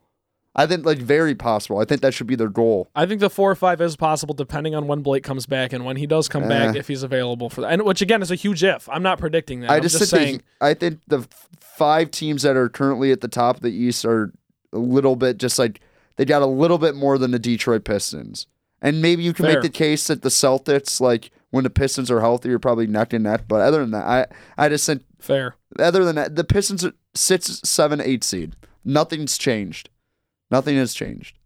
I 0.57 0.65
think 0.65 0.85
like 0.85 0.99
very 0.99 1.35
possible. 1.35 1.79
I 1.79 1.85
think 1.85 1.99
that 2.01 2.13
should 2.13 2.27
be 2.27 2.35
their 2.35 2.47
goal. 2.49 2.89
I 2.95 3.05
think 3.05 3.19
the 3.19 3.29
four 3.29 3.51
or 3.51 3.55
five 3.55 3.81
is 3.81 3.97
possible 3.97 4.33
depending 4.33 4.73
on 4.73 4.87
when 4.87 5.01
Blake 5.01 5.23
comes 5.23 5.45
back 5.45 5.73
and 5.73 5.83
when 5.83 5.97
he 5.97 6.07
does 6.07 6.29
come 6.29 6.47
back, 6.47 6.75
Eh. 6.75 6.79
if 6.79 6.87
he's 6.87 7.03
available 7.03 7.49
for 7.49 7.59
that. 7.61 7.71
And 7.73 7.83
which 7.83 8.01
again 8.01 8.21
is 8.21 8.31
a 8.31 8.35
huge 8.35 8.63
if. 8.63 8.87
I'm 8.89 9.03
not 9.03 9.19
predicting 9.19 9.59
that. 9.61 9.69
I 9.71 9.75
I'm 9.77 9.81
just, 9.81 9.97
think 9.97 10.07
saying. 10.09 10.41
they, 10.61 10.67
I 10.69 10.73
think 10.73 11.01
the 11.07 11.27
five 11.59 12.09
teams 12.11 12.43
that 12.43 12.55
are 12.55 12.69
currently 12.69 13.11
at 13.11 13.19
the 13.19 13.27
top 13.27 13.57
of 13.57 13.63
the 13.63 13.71
East 13.71 14.05
are 14.05 14.31
a 14.71 14.77
little 14.79 15.17
bit 15.17 15.37
just 15.39 15.59
like 15.59 15.81
they 16.15 16.23
got 16.23 16.41
a 16.41 16.45
little 16.45 16.77
bit 16.77 16.95
more 16.95 17.17
than 17.17 17.31
the 17.31 17.39
Detroit 17.39 17.83
Pistons. 17.83 18.47
And 18.81 19.01
maybe 19.01 19.23
you 19.23 19.33
can 19.33 19.43
Fair. 19.45 19.55
make 19.55 19.63
the 19.63 19.69
case 19.69 20.07
that 20.07 20.21
the 20.21 20.29
Celtics, 20.29 21.01
like 21.01 21.31
when 21.49 21.65
the 21.65 21.69
Pistons 21.69 22.09
are 22.09 22.21
healthy, 22.21 22.49
are 22.51 22.59
probably 22.59 22.87
neck 22.87 23.11
and 23.11 23.25
neck. 23.25 23.41
But 23.47 23.59
other 23.59 23.79
than 23.81 23.91
that, 23.91 24.05
I 24.05 24.25
I 24.57 24.69
just 24.69 24.85
think 24.85 25.03
Fair. 25.19 25.55
other 25.79 26.05
than 26.05 26.15
that, 26.15 26.37
the 26.37 26.45
Pistons 26.45 26.85
are 26.85 26.93
six, 27.15 27.61
seven, 27.63 27.99
eight 28.01 28.23
seed. 28.23 28.55
Nothing's 28.83 29.37
changed. 29.37 29.89
Nothing 30.51 30.77
has 30.77 30.93
changed. 30.93 31.37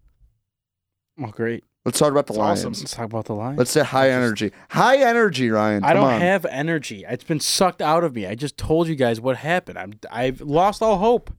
Well, 1.17 1.31
great. 1.31 1.63
Let's 1.85 1.97
talk 1.97 2.11
about 2.11 2.27
the 2.27 2.33
That's 2.33 2.39
Lions. 2.39 2.59
awesome. 2.65 2.73
Let's 2.83 2.93
talk 2.93 3.05
about 3.05 3.25
the 3.25 3.33
Lions. 3.35 3.57
Let's 3.57 3.71
say 3.71 3.83
high 3.83 4.07
just- 4.09 4.15
energy. 4.17 4.51
High 4.69 4.97
energy, 4.97 5.49
Ryan. 5.49 5.83
I 5.83 5.93
Come 5.93 5.97
don't 6.03 6.13
on. 6.13 6.21
have 6.21 6.45
energy. 6.45 7.05
It's 7.07 7.23
been 7.23 7.39
sucked 7.39 7.81
out 7.81 8.03
of 8.03 8.13
me. 8.15 8.25
I 8.25 8.35
just 8.35 8.57
told 8.57 8.87
you 8.87 8.95
guys 8.95 9.19
what 9.21 9.37
happened. 9.37 9.77
I'm 9.77 9.93
I've 10.11 10.41
lost 10.41 10.81
all 10.81 10.97
hope. 10.97 11.31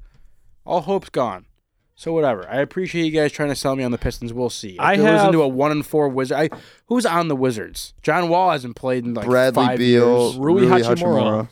All 0.64 0.80
hope's 0.82 1.10
gone. 1.10 1.46
So 1.94 2.12
whatever. 2.14 2.48
I 2.48 2.60
appreciate 2.60 3.04
you 3.04 3.10
guys 3.10 3.30
trying 3.32 3.50
to 3.50 3.54
sell 3.54 3.76
me 3.76 3.84
on 3.84 3.90
the 3.90 3.98
Pistons. 3.98 4.32
We'll 4.32 4.48
see. 4.48 4.78
I 4.78 4.92
I 4.92 4.96
lose 4.96 5.04
have- 5.06 5.26
into 5.26 5.42
a 5.42 5.48
one 5.48 5.70
and 5.70 5.84
four 5.86 6.08
Wizard. 6.08 6.38
I, 6.38 6.48
who's 6.86 7.04
on 7.04 7.28
the 7.28 7.36
Wizards? 7.36 7.92
John 8.02 8.30
Wall 8.30 8.50
hasn't 8.50 8.76
played 8.76 9.04
in 9.04 9.12
like 9.12 9.26
Bradley 9.26 9.66
five 9.66 9.78
Beal, 9.78 10.24
years. 10.28 10.36
Rui 10.38 10.62
Hachimura. 10.66 11.48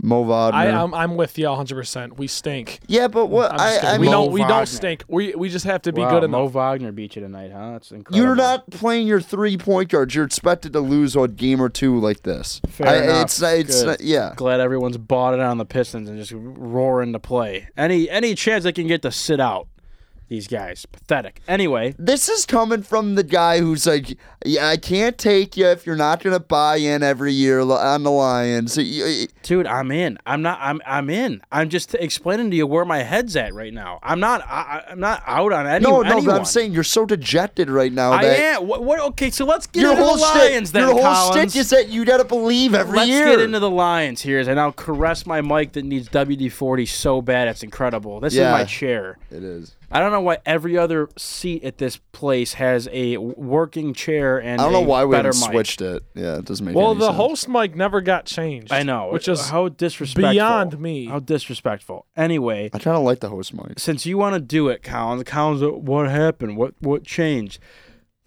Mo 0.00 0.22
Wagner. 0.22 0.56
I, 0.58 0.68
I'm, 0.70 0.94
I'm 0.94 1.16
with 1.16 1.36
you 1.38 1.48
100. 1.48 1.74
percent 1.74 2.18
We 2.18 2.28
stink. 2.28 2.78
yeah, 2.86 3.08
but 3.08 3.26
what? 3.26 3.50
I'm 3.52 3.58
just 3.58 3.84
I, 3.84 3.94
I 3.94 3.98
we 3.98 4.02
mean, 4.02 4.10
don't 4.12 4.30
we 4.32 4.40
Wagner. 4.42 4.54
don't 4.56 4.66
stink. 4.66 5.04
We 5.08 5.34
we 5.34 5.48
just 5.48 5.64
have 5.64 5.82
to 5.82 5.92
be 5.92 6.00
Wow, 6.02 6.20
good 6.20 6.30
Mo 6.30 6.42
enough. 6.42 6.52
Wagner 6.52 6.92
beat 6.92 7.16
you 7.16 7.22
tonight, 7.22 7.50
huh? 7.52 7.72
That's 7.72 7.90
incredible. 7.90 8.16
you're 8.26 8.36
not 8.36 8.70
playing 8.70 9.06
your 9.08 9.20
three 9.20 9.56
point 9.56 9.88
guards. 9.90 10.14
You're 10.14 10.24
expected 10.24 10.72
to 10.74 10.80
lose 10.80 11.16
a 11.16 11.26
game 11.26 11.60
or 11.60 11.68
two 11.68 11.98
like 11.98 12.22
this. 12.22 12.60
Fair 12.68 12.86
I, 12.88 12.96
enough. 13.02 13.24
It's 13.24 13.42
it's 13.42 13.82
Good. 13.82 14.00
yeah. 14.00 14.34
Glad 14.36 14.60
everyone's 14.60 14.98
bought 14.98 15.34
it 15.34 15.40
on 15.40 15.58
the 15.58 15.64
Pistons 15.66 16.08
and 16.08 16.16
just 16.18 16.32
roaring 16.34 17.12
to 17.12 17.18
play. 17.18 17.68
Any 17.76 18.08
any 18.08 18.34
chance 18.36 18.64
they 18.64 18.72
can 18.72 18.86
get 18.86 19.02
to 19.02 19.10
sit 19.10 19.40
out 19.40 19.66
these 20.28 20.46
guys? 20.48 20.86
Pathetic. 20.86 21.40
Anyway, 21.48 21.94
This 21.98 22.28
is 22.28 22.46
coming 22.46 22.82
from 22.82 23.14
the 23.14 23.22
guy 23.22 23.60
who's 23.60 23.86
like, 23.86 24.16
yeah, 24.44 24.68
I 24.68 24.76
can't 24.76 25.18
take 25.18 25.56
you 25.56 25.66
if 25.66 25.86
you're 25.86 25.96
not 25.96 26.22
gonna 26.22 26.38
buy 26.40 26.76
in 26.76 27.02
every 27.02 27.32
year 27.32 27.60
on 27.60 28.02
the 28.02 28.10
Lions. 28.10 28.74
Dude, 29.42 29.66
I'm 29.66 29.90
in. 29.90 30.18
I'm 30.26 30.42
not. 30.42 30.58
I'm 30.60 30.80
I'm 30.86 31.10
in. 31.10 31.42
I'm 31.50 31.68
just 31.70 31.94
explaining 31.94 32.50
to 32.50 32.56
you 32.56 32.66
where 32.66 32.84
my 32.84 33.02
head's 33.02 33.34
at 33.36 33.52
right 33.54 33.72
now. 33.72 33.98
I'm 34.02 34.20
not. 34.20 34.42
I, 34.46 34.84
I'm 34.90 35.00
not 35.00 35.22
out 35.26 35.52
on 35.52 35.66
any. 35.66 35.82
No, 35.82 36.02
no, 36.02 36.10
anyone. 36.10 36.24
but 36.26 36.36
I'm 36.38 36.44
saying 36.44 36.72
you're 36.72 36.84
so 36.84 37.06
dejected 37.06 37.70
right 37.70 37.92
now 37.92 38.12
I 38.12 38.24
that 38.24 38.38
am. 38.38 38.66
What, 38.68 38.84
what? 38.84 39.00
Okay, 39.00 39.30
so 39.30 39.44
let's 39.44 39.66
get 39.66 39.80
your 39.80 39.92
into 39.92 40.04
whole 40.04 40.16
the 40.16 40.22
Lions 40.22 40.68
stick, 40.68 40.80
then, 40.80 40.88
your 40.88 40.92
whole 41.02 41.02
Collins. 41.14 41.52
stick 41.52 41.60
is 41.60 41.70
that 41.70 41.88
you 41.88 42.04
gotta 42.04 42.24
believe 42.24 42.74
every 42.74 42.98
Let's 42.98 43.08
year. 43.10 43.24
get 43.26 43.40
into 43.40 43.58
the 43.60 43.70
Lions 43.70 44.20
here 44.22 44.38
as 44.38 44.48
I'll 44.48 44.72
caress 44.72 45.24
my 45.26 45.40
mic 45.40 45.72
that 45.72 45.84
needs 45.84 46.08
WD 46.08 46.50
40 46.52 46.86
so 46.86 47.22
bad 47.22 47.48
it's 47.48 47.62
incredible. 47.62 48.20
This 48.20 48.34
Yeah. 48.34 48.48
is 48.54 48.60
my 48.60 48.64
chair. 48.64 49.18
it 49.30 49.42
is. 49.42 49.74
I 49.90 50.00
don't 50.00 50.12
know 50.12 50.20
why 50.20 50.38
every 50.44 50.76
other 50.76 51.08
seat 51.16 51.64
at 51.64 51.78
this 51.78 51.96
place 52.12 52.54
has 52.54 52.88
a 52.92 53.16
working 53.16 53.94
chair 53.94 54.38
and 54.38 54.60
I 54.60 54.64
don't 54.64 54.72
know 54.74 54.80
why 54.82 55.04
we 55.06 55.16
better 55.16 55.28
haven't 55.28 55.40
mic. 55.40 55.50
switched 55.50 55.80
it. 55.80 56.02
Yeah, 56.14 56.36
it 56.36 56.44
doesn't 56.44 56.64
make 56.64 56.74
sense. 56.74 56.82
Well, 56.82 56.94
the 56.94 57.06
sense. 57.06 57.16
host 57.16 57.48
mic 57.48 57.74
never 57.74 58.02
got 58.02 58.26
changed. 58.26 58.70
I 58.70 58.82
know, 58.82 59.08
which 59.10 59.28
is 59.28 59.48
how 59.48 59.68
disrespectful. 59.68 60.30
beyond 60.30 60.78
me. 60.78 61.06
How 61.06 61.20
disrespectful. 61.20 62.04
Anyway, 62.16 62.70
I 62.74 62.78
kind 62.78 62.98
of 62.98 63.02
like 63.02 63.20
the 63.20 63.30
host 63.30 63.54
mic. 63.54 63.78
since 63.78 64.04
you 64.04 64.18
want 64.18 64.34
to 64.34 64.40
do 64.40 64.68
it, 64.68 64.82
Collins, 64.82 65.24
Collins, 65.24 65.62
what 65.62 66.10
happened? 66.10 66.58
What 66.58 66.74
what 66.80 67.04
changed? 67.04 67.58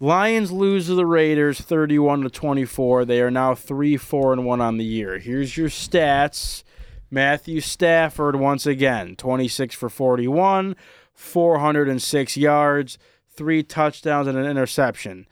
Lions 0.00 0.50
lose 0.50 0.86
to 0.86 0.96
the 0.96 1.06
Raiders 1.06 1.60
31 1.60 2.22
to 2.22 2.28
24. 2.30 3.04
They 3.04 3.20
are 3.20 3.30
now 3.30 3.54
3 3.54 3.96
4 3.96 4.32
and 4.32 4.44
1 4.44 4.60
on 4.60 4.78
the 4.78 4.84
year. 4.84 5.20
Here's 5.20 5.56
your 5.56 5.68
stats. 5.68 6.64
Matthew 7.08 7.60
Stafford 7.60 8.36
once 8.36 8.64
again, 8.64 9.16
26 9.16 9.74
for 9.74 9.90
41, 9.90 10.74
406 11.14 12.36
yards, 12.36 12.98
3 13.34 13.62
touchdowns 13.62 14.26
and 14.28 14.38
an 14.38 14.46
interception. 14.46 15.26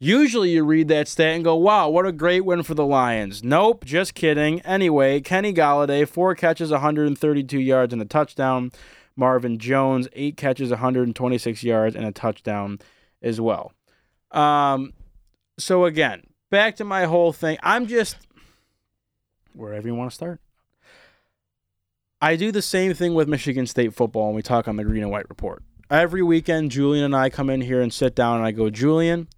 Usually 0.00 0.50
you 0.50 0.64
read 0.64 0.86
that 0.88 1.08
stat 1.08 1.34
and 1.34 1.44
go, 1.44 1.56
wow, 1.56 1.88
what 1.88 2.06
a 2.06 2.12
great 2.12 2.44
win 2.44 2.62
for 2.62 2.74
the 2.74 2.86
Lions. 2.86 3.42
Nope, 3.42 3.84
just 3.84 4.14
kidding. 4.14 4.60
Anyway, 4.60 5.20
Kenny 5.20 5.52
Golladay, 5.52 6.06
four 6.06 6.36
catches, 6.36 6.70
132 6.70 7.58
yards 7.58 7.92
and 7.92 8.00
a 8.00 8.04
touchdown. 8.04 8.70
Marvin 9.16 9.58
Jones, 9.58 10.06
eight 10.12 10.36
catches, 10.36 10.70
126 10.70 11.64
yards 11.64 11.96
and 11.96 12.06
a 12.06 12.12
touchdown 12.12 12.78
as 13.20 13.40
well. 13.40 13.72
Um, 14.30 14.92
so 15.58 15.84
again, 15.84 16.22
back 16.50 16.76
to 16.76 16.84
my 16.84 17.06
whole 17.06 17.32
thing. 17.32 17.58
I'm 17.64 17.88
just 17.88 18.16
wherever 19.52 19.88
you 19.88 19.96
want 19.96 20.12
to 20.12 20.14
start. 20.14 20.40
I 22.20 22.34
do 22.34 22.50
the 22.50 22.62
same 22.62 22.94
thing 22.94 23.14
with 23.14 23.28
Michigan 23.28 23.66
State 23.66 23.94
football 23.94 24.26
when 24.26 24.34
we 24.34 24.42
talk 24.42 24.66
on 24.66 24.76
the 24.76 24.82
Green 24.82 25.02
and 25.02 25.10
White 25.12 25.28
Report. 25.28 25.62
Every 25.88 26.22
weekend, 26.22 26.72
Julian 26.72 27.04
and 27.04 27.16
I 27.16 27.30
come 27.30 27.48
in 27.48 27.60
here 27.60 27.80
and 27.80 27.92
sit 27.92 28.16
down 28.16 28.38
and 28.38 28.44
I 28.44 28.50
go, 28.50 28.70
Julian, 28.70 29.28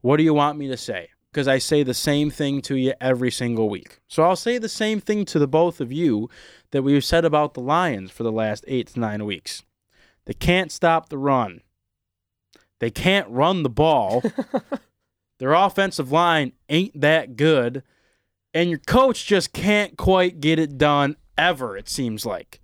what 0.00 0.16
do 0.16 0.24
you 0.24 0.34
want 0.34 0.58
me 0.58 0.66
to 0.68 0.76
say? 0.76 1.10
Because 1.30 1.46
I 1.46 1.58
say 1.58 1.84
the 1.84 1.94
same 1.94 2.30
thing 2.30 2.60
to 2.62 2.74
you 2.74 2.94
every 3.00 3.30
single 3.30 3.68
week. 3.68 4.00
So 4.08 4.24
I'll 4.24 4.36
say 4.36 4.58
the 4.58 4.68
same 4.68 5.00
thing 5.00 5.24
to 5.26 5.38
the 5.38 5.46
both 5.46 5.80
of 5.80 5.92
you 5.92 6.28
that 6.72 6.82
we've 6.82 7.04
said 7.04 7.24
about 7.24 7.54
the 7.54 7.60
Lions 7.60 8.10
for 8.10 8.24
the 8.24 8.32
last 8.32 8.64
eight 8.66 8.88
to 8.88 9.00
nine 9.00 9.24
weeks. 9.24 9.62
They 10.24 10.34
can't 10.34 10.72
stop 10.72 11.08
the 11.08 11.18
run. 11.18 11.60
They 12.80 12.90
can't 12.90 13.30
run 13.30 13.62
the 13.62 13.70
ball. 13.70 14.24
Their 15.38 15.52
offensive 15.52 16.10
line 16.10 16.52
ain't 16.68 17.00
that 17.00 17.36
good. 17.36 17.84
And 18.52 18.68
your 18.68 18.80
coach 18.80 19.26
just 19.26 19.52
can't 19.52 19.96
quite 19.96 20.40
get 20.40 20.58
it 20.58 20.76
done 20.76 21.16
ever, 21.38 21.76
it 21.76 21.88
seems 21.88 22.24
like. 22.26 22.60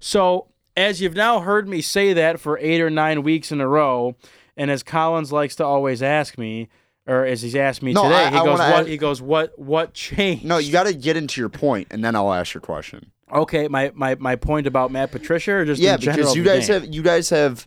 So, 0.00 0.48
as 0.76 1.00
you've 1.00 1.14
now 1.14 1.40
heard 1.40 1.68
me 1.68 1.80
say 1.80 2.12
that 2.12 2.40
for 2.40 2.58
eight 2.58 2.80
or 2.80 2.90
nine 2.90 3.22
weeks 3.22 3.52
in 3.52 3.60
a 3.60 3.68
row, 3.68 4.16
and 4.56 4.70
as 4.70 4.82
Collins 4.82 5.32
likes 5.32 5.56
to 5.56 5.64
always 5.64 6.02
ask 6.02 6.36
me, 6.38 6.68
or 7.06 7.24
as 7.24 7.42
he's 7.42 7.56
asked 7.56 7.82
me 7.82 7.92
No, 7.92 8.04
today, 8.04 8.24
I- 8.26 8.30
he 8.30 8.36
I 8.36 8.44
goes, 8.44 8.58
"What?" 8.58 8.72
ask- 8.80 8.86
He 8.88 8.96
goes, 8.96 9.22
"What? 9.22 9.58
What 9.58 9.94
changed?" 9.94 10.44
No, 10.44 10.58
you 10.58 10.72
got 10.72 10.84
to 10.84 10.94
get 10.94 11.16
into 11.16 11.40
your 11.40 11.48
point, 11.50 11.88
and 11.90 12.04
then 12.04 12.14
I'll 12.16 12.32
ask 12.32 12.54
your 12.54 12.60
question. 12.60 13.10
Okay, 13.32 13.66
my, 13.68 13.90
my, 13.94 14.14
my 14.16 14.36
point 14.36 14.66
about 14.66 14.90
Matt 14.92 15.10
Patricia, 15.10 15.52
or 15.52 15.64
just 15.64 15.80
yeah, 15.80 15.94
in 15.94 16.00
general 16.00 16.18
because 16.22 16.36
you 16.36 16.44
guys 16.44 16.66
game? 16.68 16.82
have 16.82 16.94
you 16.94 17.02
guys 17.02 17.30
have. 17.30 17.66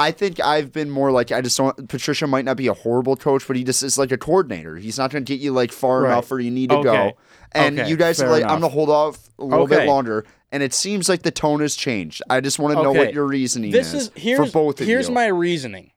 I 0.00 0.12
think 0.12 0.38
I've 0.40 0.72
been 0.72 0.90
more 0.90 1.10
like 1.10 1.32
I 1.32 1.40
just 1.40 1.56
don't. 1.56 1.88
Patricia 1.88 2.26
might 2.26 2.44
not 2.44 2.56
be 2.56 2.68
a 2.68 2.74
horrible 2.74 3.16
coach, 3.16 3.46
but 3.46 3.56
he 3.56 3.64
just 3.64 3.82
is 3.82 3.98
like 3.98 4.12
a 4.12 4.18
coordinator. 4.18 4.76
He's 4.76 4.96
not 4.96 5.10
going 5.10 5.24
to 5.24 5.32
get 5.32 5.40
you 5.42 5.50
like 5.52 5.72
far 5.72 6.02
Right. 6.02 6.12
enough 6.12 6.30
where 6.30 6.38
you 6.40 6.50
need 6.52 6.70
to 6.70 6.76
Okay. 6.76 6.84
go. 6.84 7.16
And 7.52 7.78
Okay, 7.78 7.88
you 7.90 7.96
guys 7.96 8.20
are 8.20 8.24
fair 8.26 8.30
like, 8.32 8.44
I'm 8.44 8.60
gonna 8.60 8.68
hold 8.68 8.90
off 8.90 9.28
a 9.38 9.44
little 9.44 9.64
Okay. 9.64 9.78
bit 9.78 9.86
longer. 9.88 10.24
And 10.52 10.62
it 10.62 10.72
seems 10.72 11.08
like 11.08 11.22
the 11.22 11.30
tone 11.30 11.60
has 11.60 11.74
changed. 11.74 12.22
I 12.30 12.40
just 12.40 12.58
want 12.58 12.76
to 12.76 12.82
know 12.82 12.92
what 12.92 13.12
your 13.12 13.26
reasoning 13.26 13.70
this 13.72 13.92
is, 13.92 14.10
is 14.14 14.36
for 14.36 14.46
both 14.46 14.80
of 14.80 14.86
you. 14.86 14.92
here's 14.92 15.08
you. 15.08 15.14
my 15.14 15.26
reasoning. 15.26 15.90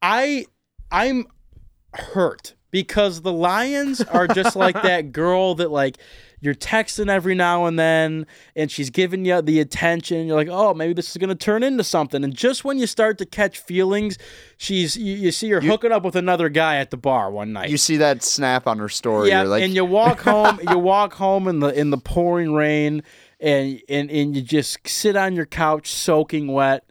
I 0.00 0.46
I'm 0.90 1.26
hurt 1.94 2.54
because 2.70 3.22
the 3.22 3.32
Lions 3.32 4.02
are 4.04 4.28
just 4.28 4.56
like 4.56 4.74
that 4.82 5.12
girl 5.12 5.54
that 5.56 5.70
like 5.70 5.98
you're 6.42 6.54
texting 6.54 7.08
every 7.08 7.34
now 7.34 7.64
and 7.64 7.78
then 7.78 8.26
and 8.54 8.70
she's 8.70 8.90
giving 8.90 9.24
you 9.24 9.40
the 9.40 9.58
attention 9.60 10.26
you're 10.26 10.36
like 10.36 10.48
oh 10.50 10.74
maybe 10.74 10.92
this 10.92 11.10
is 11.10 11.16
going 11.16 11.30
to 11.30 11.34
turn 11.34 11.62
into 11.62 11.82
something 11.82 12.22
and 12.22 12.34
just 12.34 12.64
when 12.64 12.78
you 12.78 12.86
start 12.86 13.16
to 13.16 13.24
catch 13.24 13.58
feelings 13.58 14.18
she's 14.58 14.96
you, 14.96 15.14
you 15.14 15.32
see 15.32 15.48
her 15.48 15.60
hooking 15.62 15.92
up 15.92 16.02
with 16.02 16.16
another 16.16 16.50
guy 16.50 16.76
at 16.76 16.90
the 16.90 16.96
bar 16.98 17.30
one 17.30 17.52
night 17.54 17.70
you 17.70 17.78
see 17.78 17.96
that 17.96 18.22
snap 18.22 18.66
on 18.66 18.78
her 18.78 18.88
story. 18.88 19.28
yeah, 19.28 19.42
like, 19.42 19.62
and 19.62 19.74
you 19.74 19.84
walk 19.84 20.20
home. 20.32 20.60
you 20.68 20.78
walk 20.78 21.14
home 21.14 21.48
in 21.48 21.60
the 21.60 21.68
in 21.68 21.90
the 21.90 21.98
pouring 21.98 22.52
rain, 22.52 23.02
and 23.40 23.80
and 23.88 24.10
and 24.10 24.36
you 24.36 24.42
just 24.42 24.86
sit 24.86 25.16
on 25.16 25.34
your 25.34 25.46
couch 25.46 25.90
soaking 25.90 26.48
wet. 26.48 26.84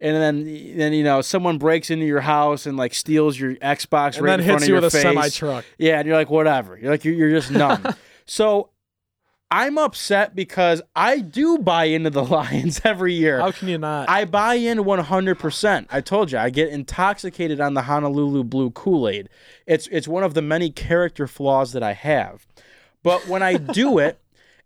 And 0.00 0.14
then, 0.14 0.76
then 0.76 0.92
you 0.92 1.02
know, 1.02 1.22
someone 1.22 1.58
breaks 1.58 1.90
into 1.90 2.06
your 2.06 2.20
house 2.20 2.66
and 2.66 2.76
like 2.76 2.94
steals 2.94 3.36
your 3.36 3.56
Xbox 3.56 4.16
and 4.16 4.26
right 4.26 4.30
then 4.36 4.40
in 4.40 4.46
front 4.46 4.60
hits 4.60 4.62
of 4.62 4.68
you 4.68 4.74
your 4.74 4.82
with 4.82 4.94
a 4.94 5.00
semi 5.00 5.28
truck. 5.28 5.64
Yeah, 5.76 5.98
and 5.98 6.06
you're 6.06 6.16
like, 6.16 6.30
whatever. 6.30 6.78
You're 6.78 6.92
like, 6.92 7.04
you're, 7.04 7.14
you're 7.14 7.30
just 7.30 7.50
numb. 7.50 7.84
so, 8.24 8.70
I'm 9.50 9.78
upset 9.78 10.36
because 10.36 10.82
I 10.94 11.20
do 11.20 11.58
buy 11.58 11.84
into 11.84 12.10
the 12.10 12.22
Lions 12.24 12.80
every 12.84 13.14
year. 13.14 13.40
How 13.40 13.50
can 13.50 13.68
you 13.68 13.78
not? 13.78 14.08
I 14.08 14.24
buy 14.24 14.54
in 14.54 14.78
100%. 14.78 15.86
I 15.90 16.00
told 16.00 16.32
you, 16.32 16.38
I 16.38 16.50
get 16.50 16.68
intoxicated 16.68 17.60
on 17.60 17.74
the 17.74 17.82
Honolulu 17.82 18.44
Blue 18.44 18.70
Kool-Aid. 18.70 19.28
It's 19.66 19.86
it's 19.88 20.06
one 20.08 20.22
of 20.22 20.34
the 20.34 20.42
many 20.42 20.70
character 20.70 21.26
flaws 21.26 21.72
that 21.72 21.82
I 21.82 21.94
have. 21.94 22.46
But 23.02 23.26
when 23.26 23.42
I 23.42 23.54
do 23.54 23.98
it 23.98 24.20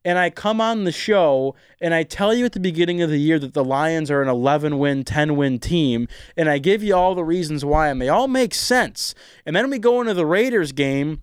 and 0.05 0.19
I 0.19 0.31
come 0.31 0.61
on 0.61 0.83
the 0.83 0.93
show 0.93 1.55
and 1.81 1.95
I 1.95 2.03
tell 2.03 2.35
you 2.35 2.45
at 2.45 2.53
the 2.53 2.61
beginning 2.61 3.03
of 3.03 3.11
the 3.11 3.21
year 3.21 3.39
that 3.39 3.55
the 3.55 3.65
Lions 3.65 4.11
are 4.11 4.21
an 4.21 4.29
11 4.29 4.79
win, 4.79 5.05
10 5.05 5.37
win 5.37 5.61
team 5.61 6.09
and 6.37 6.49
I 6.49 6.59
give 6.59 6.83
you 6.83 6.97
all 6.97 7.15
the 7.15 7.25
reasons 7.25 7.65
why 7.65 7.89
and 7.89 8.01
they 8.01 8.09
all 8.09 8.27
make 8.27 8.53
sense. 8.53 9.15
And 9.47 9.55
then 9.55 9.71
we 9.71 9.79
go 9.79 10.01
into 10.01 10.15
the 10.15 10.27
Raiders 10.27 10.73
game 10.73 11.23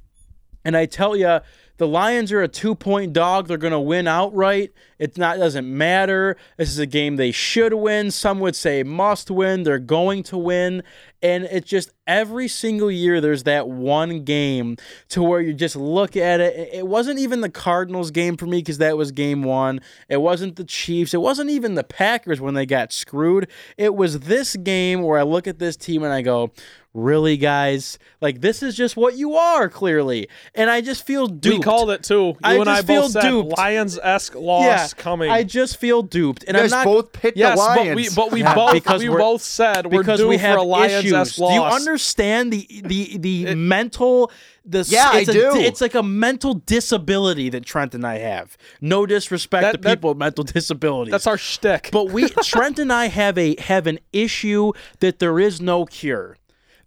and 0.64 0.78
I 0.78 0.86
tell 0.86 1.16
you 1.16 1.40
the 1.80 1.88
Lions 1.88 2.32
are 2.34 2.42
a 2.42 2.48
two 2.48 2.76
point 2.76 3.14
dog. 3.14 3.48
They're 3.48 3.58
going 3.58 3.72
to 3.72 3.80
win 3.80 4.06
outright. 4.06 4.74
Not 5.16 5.38
doesn't 5.38 5.66
matter. 5.66 6.36
This 6.58 6.70
is 6.70 6.78
a 6.78 6.86
game 6.86 7.16
they 7.16 7.32
should 7.32 7.74
win. 7.74 8.12
Some 8.12 8.42
would 8.42 8.56
say 8.56 8.84
must 8.84 9.32
win. 9.32 9.64
They're 9.64 9.80
going 9.80 10.24
to 10.24 10.38
win. 10.38 10.84
And 11.24 11.46
it's 11.46 11.70
just 11.70 11.92
every 12.10 12.48
single 12.50 12.90
year 12.92 13.22
there's 13.22 13.44
that 13.44 13.70
one 13.70 14.24
game 14.24 14.76
to 15.10 15.22
where 15.24 15.40
you 15.40 15.54
just 15.54 15.76
look 15.78 16.18
at 16.18 16.42
it. 16.42 16.70
It 16.74 16.88
wasn't 16.88 17.20
even 17.20 17.42
the 17.42 17.50
Cardinals 17.50 18.12
game 18.12 18.36
for 18.36 18.48
me 18.48 18.58
because 18.58 18.80
that 18.80 18.98
was 18.98 19.12
game 19.14 19.44
one. 19.44 19.80
It 20.10 20.18
wasn't 20.22 20.56
the 20.58 20.66
Chiefs. 20.66 21.14
It 21.14 21.22
wasn't 21.22 21.52
even 21.52 21.76
the 21.76 21.84
Packers 21.84 22.42
when 22.42 22.56
they 22.56 22.66
got 22.66 22.92
screwed. 22.92 23.48
It 23.78 23.96
was 23.96 24.22
this 24.22 24.56
game 24.58 25.04
where 25.04 25.20
I 25.20 25.24
look 25.24 25.48
at 25.48 25.60
this 25.60 25.78
team 25.78 26.04
and 26.04 26.12
I 26.12 26.22
go, 26.24 26.52
really, 26.96 27.38
guys? 27.38 28.00
Like, 28.20 28.42
this 28.42 28.64
is 28.64 28.76
just 28.76 28.98
what 28.98 29.16
you 29.16 29.36
are, 29.36 29.70
clearly. 29.70 30.28
And 30.56 30.70
I 30.72 30.82
just 30.82 31.06
feel 31.06 31.28
duped. 31.28 31.58
We 31.60 31.64
called 31.64 31.92
it 31.92 32.02
too. 32.04 32.16
You 32.30 32.36
I 32.44 32.56
and 32.56 32.68
I 32.68 32.82
feel 32.82 33.04
both 33.04 33.12
said 33.12 33.22
duped. 33.22 33.58
Lions 33.58 34.00
esque 34.02 34.34
loss 34.36 34.66
Yeah, 34.66 34.88
coming. 34.98 35.30
I 35.30 35.44
just 35.44 35.78
feel 35.78 36.02
duped. 36.02 36.44
And 36.48 36.58
You 36.58 36.64
I'm 36.64 36.70
not. 36.70 36.86
both 36.86 37.12
picked 37.14 37.38
yes, 37.38 37.52
the 37.60 37.64
but 37.66 37.78
Lions. 37.78 37.96
we 37.96 38.10
but 38.16 38.32
we 38.32 38.42
Yeah, 38.42 38.56
both 38.56 38.74
because 38.74 39.02
we 39.02 39.08
both 39.10 39.42
said 39.44 39.86
we're 39.86 40.00
because 40.02 40.20
due 40.20 40.28
we 40.28 40.38
have 40.38 40.56
for 40.56 40.60
a 40.60 40.64
Lions 40.64 41.06
issues. 41.06 41.12
loss 41.14 41.36
Do 41.36 41.44
you 41.54 41.60
loss. 41.62 41.74
Understand 42.00 42.54
the 42.54 42.68
the 42.86 43.18
the 43.18 43.56
mental 43.56 44.32
the 44.66 44.86
Yeah, 44.90 45.10
I 45.12 45.20
it's 45.20 45.30
a, 45.30 45.34
do. 45.34 45.52
It's 45.56 45.82
like 45.82 45.96
a 45.96 46.04
mental 46.04 46.54
disability 46.56 47.50
that 47.50 47.66
Trent 47.66 47.94
and 47.96 48.06
I 48.06 48.18
have. 48.20 48.58
No 48.82 49.06
disrespect 49.06 49.64
That- 49.64 49.72
to 49.74 49.78
that- 49.80 49.96
people 49.98 50.12
with 50.12 50.18
mental 50.18 50.44
disabilities. 50.44 51.12
That's 51.12 51.28
our 51.28 51.38
shtick. 51.38 51.90
But 51.92 52.12
we 52.12 52.30
Trent 52.44 52.80
and 52.80 52.92
I 52.94 53.08
have 53.08 53.38
a 53.38 53.60
have 53.62 53.88
an 53.88 54.00
issue 54.14 54.72
that 55.00 55.20
there 55.20 55.40
is 55.40 55.60
no 55.62 55.86
cure. 55.86 56.38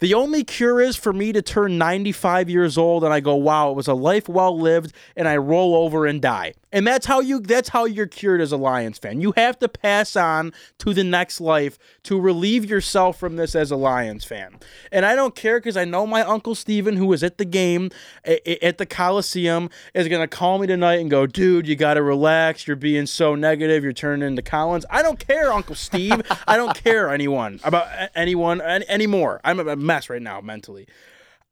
The 0.00 0.14
only 0.14 0.42
cure 0.42 0.80
is 0.80 0.96
for 0.96 1.12
me 1.12 1.32
to 1.32 1.40
turn 1.42 1.78
95 1.78 2.50
years 2.50 2.76
old 2.76 3.04
and 3.04 3.12
I 3.12 3.20
go, 3.20 3.36
"Wow, 3.36 3.70
it 3.70 3.76
was 3.76 3.86
a 3.88 3.94
life 3.94 4.28
well 4.28 4.58
lived," 4.58 4.92
and 5.16 5.28
I 5.28 5.36
roll 5.36 5.76
over 5.76 6.06
and 6.06 6.20
die. 6.20 6.54
And 6.73 6.87
that's 6.87 7.07
how 7.07 7.20
you 7.20 7.41
that's 7.41 7.68
how 7.68 7.85
you're 7.85 8.07
cured 8.07 8.41
as 8.41 8.51
a 8.51 8.57
Lions 8.57 8.99
fan. 8.99 9.20
You 9.20 9.33
have 9.37 9.59
to 9.59 9.68
pass 9.68 10.16
on 10.16 10.53
to 10.79 10.95
the 10.95 11.05
next 11.05 11.41
life 11.41 11.79
to 12.05 12.18
relieve 12.18 12.64
yourself 12.64 13.18
from 13.18 13.37
this 13.37 13.55
as 13.55 13.70
a 13.70 13.77
Lions 13.77 14.25
fan. 14.25 14.59
And 14.91 15.05
I 15.05 15.14
don't 15.14 15.35
care 15.35 15.61
cuz 15.61 15.77
I 15.77 15.85
know 15.85 16.07
my 16.07 16.23
uncle 16.23 16.55
Steven 16.55 16.97
who 16.97 17.07
was 17.07 17.23
at 17.23 17.39
the 17.39 17.45
game 17.45 17.91
at 18.25 18.79
the 18.79 18.87
Coliseum 18.87 19.68
is 19.95 20.09
going 20.09 20.23
to 20.23 20.29
call 20.29 20.59
me 20.59 20.66
tonight 20.66 21.01
and 21.01 21.11
go, 21.11 21.27
"Dude, 21.27 21.68
you 21.68 21.77
got 21.77 21.95
to 21.95 22.03
relax. 22.03 22.66
You're 22.66 22.77
being 22.77 23.07
so 23.07 23.35
negative. 23.35 23.85
You're 23.85 23.93
turning 23.93 24.27
into 24.27 24.43
Collins." 24.43 24.87
I 24.89 25.03
don't 25.03 25.18
care, 25.18 25.53
Uncle 25.53 25.75
Steve. 25.75 26.23
I 26.49 26.57
don't 26.57 26.75
care 26.75 27.11
anyone 27.11 27.61
about 27.64 27.87
anyone 28.14 28.61
an- 28.61 28.85
anymore. 28.89 29.41
I'm 29.45 29.61
a 29.61 29.77
mess 29.77 30.09
right 30.09 30.23
now 30.23 30.41
mentally. 30.41 30.87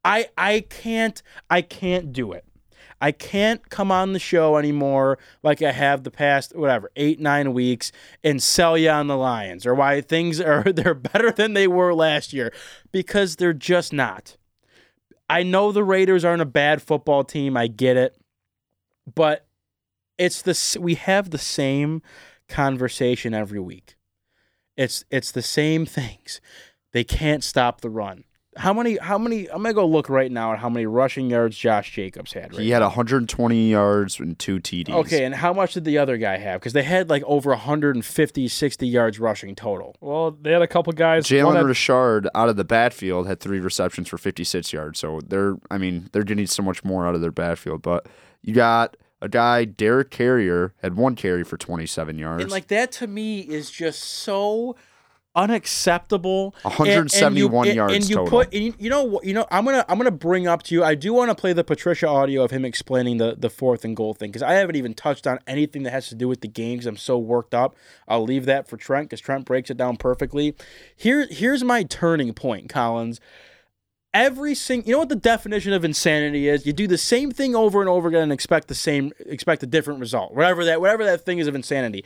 I 0.03 0.29
I 0.37 0.65
can't 0.69 1.21
I 1.49 1.61
can't 1.61 2.11
do 2.11 2.31
it. 2.31 2.45
I 3.01 3.11
can't 3.11 3.67
come 3.69 3.91
on 3.91 4.13
the 4.13 4.19
show 4.19 4.57
anymore 4.57 5.17
like 5.41 5.63
I 5.63 5.71
have 5.71 6.03
the 6.03 6.11
past 6.11 6.55
whatever 6.55 6.91
eight 6.95 7.19
nine 7.19 7.51
weeks 7.51 7.91
and 8.23 8.41
sell 8.41 8.77
you 8.77 8.91
on 8.91 9.07
the 9.07 9.17
Lions 9.17 9.65
or 9.65 9.73
why 9.73 9.99
things 10.01 10.39
are 10.41 10.63
they're 10.63 10.93
better 10.93 11.31
than 11.31 11.53
they 11.53 11.67
were 11.67 11.93
last 11.93 12.31
year 12.31 12.53
because 12.91 13.35
they're 13.35 13.53
just 13.53 13.91
not. 13.91 14.37
I 15.27 15.43
know 15.43 15.71
the 15.71 15.83
Raiders 15.83 16.23
aren't 16.23 16.41
a 16.41 16.45
bad 16.45 16.81
football 16.81 17.23
team. 17.23 17.57
I 17.57 17.67
get 17.67 17.97
it, 17.97 18.17
but 19.13 19.47
it's 20.17 20.41
the 20.41 20.79
we 20.79 20.95
have 20.95 21.31
the 21.31 21.37
same 21.37 22.01
conversation 22.47 23.33
every 23.33 23.59
week. 23.59 23.95
It's 24.77 25.03
it's 25.09 25.31
the 25.31 25.41
same 25.41 25.85
things. 25.97 26.39
They 26.91 27.03
can't 27.03 27.43
stop 27.43 27.81
the 27.81 27.89
run. 27.89 28.25
How 28.57 28.73
many? 28.73 28.97
How 28.97 29.17
many? 29.17 29.49
I'm 29.49 29.63
gonna 29.63 29.73
go 29.73 29.85
look 29.87 30.09
right 30.09 30.29
now 30.31 30.51
at 30.51 30.59
how 30.59 30.69
many 30.69 30.85
rushing 30.85 31.29
yards 31.29 31.57
Josh 31.57 31.91
Jacobs 31.91 32.33
had. 32.33 32.51
Right 32.53 32.61
he 32.61 32.69
had 32.71 32.81
120 32.81 33.69
yards 33.71 34.19
and 34.19 34.37
two 34.37 34.59
TDs. 34.59 34.89
Okay, 34.93 35.23
and 35.23 35.33
how 35.33 35.53
much 35.53 35.73
did 35.73 35.85
the 35.85 35.97
other 35.97 36.17
guy 36.17 36.37
have? 36.37 36.59
Because 36.59 36.73
they 36.73 36.83
had 36.83 37.09
like 37.09 37.23
over 37.25 37.51
150, 37.51 38.47
60 38.49 38.87
yards 38.87 39.19
rushing 39.19 39.55
total. 39.55 39.95
well, 40.01 40.31
they 40.31 40.51
had 40.51 40.61
a 40.61 40.67
couple 40.67 40.91
guys. 40.93 41.25
Jalen 41.27 41.55
had- 41.55 41.65
Richard 41.65 42.27
out 42.35 42.49
of 42.49 42.57
the 42.57 42.65
backfield 42.65 43.25
had 43.25 43.39
three 43.39 43.59
receptions 43.61 44.09
for 44.09 44.17
56 44.17 44.73
yards. 44.73 44.99
So 44.99 45.21
they're, 45.25 45.55
I 45.69 45.77
mean, 45.77 46.09
they're 46.11 46.23
getting 46.23 46.47
so 46.47 46.61
much 46.61 46.83
more 46.83 47.07
out 47.07 47.15
of 47.15 47.21
their 47.21 47.31
backfield. 47.31 47.81
But 47.81 48.07
you 48.41 48.53
got 48.53 48.97
a 49.21 49.29
guy, 49.29 49.63
Derek 49.65 50.09
Carrier, 50.11 50.73
had 50.81 50.95
one 50.97 51.15
carry 51.15 51.43
for 51.45 51.55
27 51.55 52.17
yards. 52.17 52.41
And 52.43 52.51
like 52.51 52.67
that 52.67 52.91
to 52.93 53.07
me 53.07 53.39
is 53.41 53.71
just 53.71 54.01
so 54.03 54.75
unacceptable. 55.35 56.55
And- 56.63 56.73
and 56.73 56.79
you- 57.37 57.47
171 57.49 57.67
yards 57.75 57.93
And 57.93 58.09
you 58.09 58.15
total. 58.17 58.29
put, 58.39 58.53
you, 58.53 58.73
you 58.77 58.89
know, 58.89 59.03
what- 59.03 59.23
you 59.25 59.33
know, 59.33 59.45
I'm 59.51 59.65
gonna, 59.65 59.85
I'm 59.87 59.97
gonna 59.97 60.11
bring 60.11 60.47
up 60.47 60.63
to 60.63 60.75
you. 60.75 60.83
I 60.83 60.95
do 60.95 61.13
want 61.13 61.29
to 61.29 61.35
play 61.35 61.53
the 61.53 61.63
Patricia 61.63 62.07
audio 62.07 62.43
of 62.43 62.51
him 62.51 62.65
explaining 62.65 63.17
the 63.17 63.35
the 63.37 63.49
fourth 63.49 63.85
and 63.85 63.95
goal 63.95 64.13
thing 64.13 64.29
because 64.29 64.43
I 64.43 64.53
haven't 64.53 64.75
even 64.75 64.93
touched 64.93 65.25
on 65.27 65.39
anything 65.47 65.83
that 65.83 65.91
has 65.91 66.09
to 66.09 66.15
do 66.15 66.27
with 66.27 66.41
the 66.41 66.47
game 66.47 66.77
because 66.77 66.87
I'm 66.87 66.97
so 66.97 67.17
worked 67.17 67.53
up. 67.53 67.75
I'll 68.07 68.23
leave 68.23 68.45
that 68.45 68.67
for 68.67 68.77
Trent 68.77 69.09
because 69.09 69.21
Trent 69.21 69.45
breaks 69.45 69.69
it 69.69 69.77
down 69.77 69.97
perfectly. 69.97 70.55
Here, 70.95 71.27
here's 71.29 71.63
my 71.63 71.83
turning 71.83 72.33
point, 72.33 72.69
Collins 72.69 73.19
every 74.13 74.53
single 74.55 74.87
you 74.87 74.93
know 74.93 74.99
what 74.99 75.09
the 75.09 75.15
definition 75.15 75.73
of 75.73 75.85
insanity 75.85 76.47
is? 76.47 76.65
You 76.65 76.73
do 76.73 76.87
the 76.87 76.97
same 76.97 77.31
thing 77.31 77.55
over 77.55 77.79
and 77.79 77.89
over 77.89 78.07
again 78.07 78.23
and 78.23 78.31
expect 78.31 78.67
the 78.67 78.75
same 78.75 79.11
expect 79.25 79.63
a 79.63 79.67
different 79.67 79.99
result. 79.99 80.33
Whatever 80.33 80.65
that 80.65 80.81
whatever 80.81 81.03
that 81.05 81.21
thing 81.25 81.39
is 81.39 81.47
of 81.47 81.55
insanity. 81.55 82.03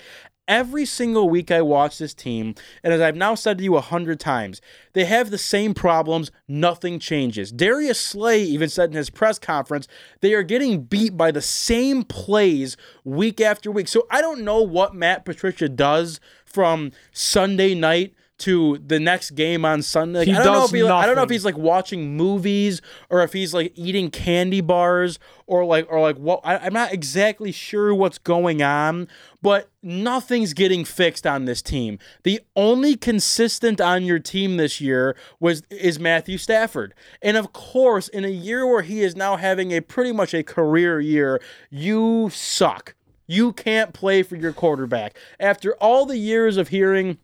Every 0.48 0.86
single 0.86 1.28
week 1.28 1.50
i 1.50 1.62
watch 1.62 1.98
this 1.98 2.14
team 2.14 2.54
and 2.84 2.94
as 2.94 3.02
i've 3.02 3.16
now 3.16 3.34
said 3.34 3.58
to 3.58 3.64
you 3.64 3.76
a 3.78 3.82
hundred 3.82 4.20
times 4.20 4.62
they 4.94 5.06
have 5.06 5.32
the 5.32 5.40
same 5.40 5.74
problems 5.74 6.32
nothing 6.48 7.00
changes. 7.00 7.52
Darius 7.52 8.00
slay 8.00 8.44
even 8.44 8.70
said 8.70 8.92
in 8.92 8.96
his 8.96 9.10
press 9.10 9.40
conference 9.40 9.88
they 10.22 10.34
are 10.34 10.44
getting 10.44 10.84
beat 10.84 11.18
by 11.18 11.32
the 11.32 11.42
same 11.42 12.04
plays 12.04 12.78
week 13.04 13.42
after 13.42 13.72
week. 13.72 13.88
So 13.88 14.06
i 14.12 14.22
don't 14.22 14.42
know 14.42 14.62
what 14.62 14.94
matt 14.94 15.26
patricia 15.26 15.68
does 15.68 16.20
from 16.46 16.92
sunday 17.12 17.74
night 17.74 18.15
to 18.38 18.78
the 18.86 19.00
next 19.00 19.32
game 19.32 19.64
on 19.64 19.82
Sunday. 19.82 20.26
He 20.26 20.34
I 20.34 20.44
don't 20.44 20.54
know 20.54 20.66
if 20.66 20.72
he, 20.72 20.84
I 20.84 21.06
don't 21.06 21.16
know 21.16 21.24
if 21.24 21.30
he's 21.30 21.46
like 21.46 21.58
watching 21.58 22.18
movies 22.18 22.82
or 23.10 23.22
if 23.22 23.34
he's 23.34 23.54
like 23.54 23.72
eating 23.76 24.12
candy 24.12 24.62
bars 24.62 25.20
or 25.48 25.64
like 25.64 25.88
or 25.90 26.02
like 26.02 26.18
what 26.18 26.42
I, 26.44 26.58
I'm 26.58 26.74
not 26.74 26.92
exactly 26.92 27.52
sure 27.52 27.94
what's 27.94 28.18
going 28.18 28.62
on, 28.62 29.08
but 29.42 29.70
nothing's 29.82 30.54
getting 30.54 30.84
fixed 30.84 31.26
on 31.26 31.46
this 31.46 31.62
team. 31.62 31.98
The 32.24 32.42
only 32.56 32.98
consistent 32.98 33.80
on 33.80 34.04
your 34.04 34.20
team 34.20 34.58
this 34.58 34.82
year 34.82 35.16
was 35.40 35.64
is 35.70 35.98
Matthew 35.98 36.38
Stafford. 36.38 36.94
And 37.22 37.38
of 37.38 37.54
course, 37.54 38.10
in 38.10 38.26
a 38.26 38.30
year 38.30 38.68
where 38.68 38.82
he 38.82 39.02
is 39.02 39.16
now 39.16 39.38
having 39.38 39.72
a 39.72 39.82
pretty 39.82 40.12
much 40.12 40.34
a 40.34 40.44
career 40.44 41.00
year, 41.00 41.42
you 41.70 42.30
suck. 42.34 42.96
You 43.28 43.54
can't 43.54 43.94
play 43.94 44.22
for 44.24 44.36
your 44.36 44.54
quarterback. 44.54 45.18
After 45.40 45.74
all 45.76 46.06
the 46.06 46.18
years 46.18 46.58
of 46.58 46.68
hearing 46.68 47.18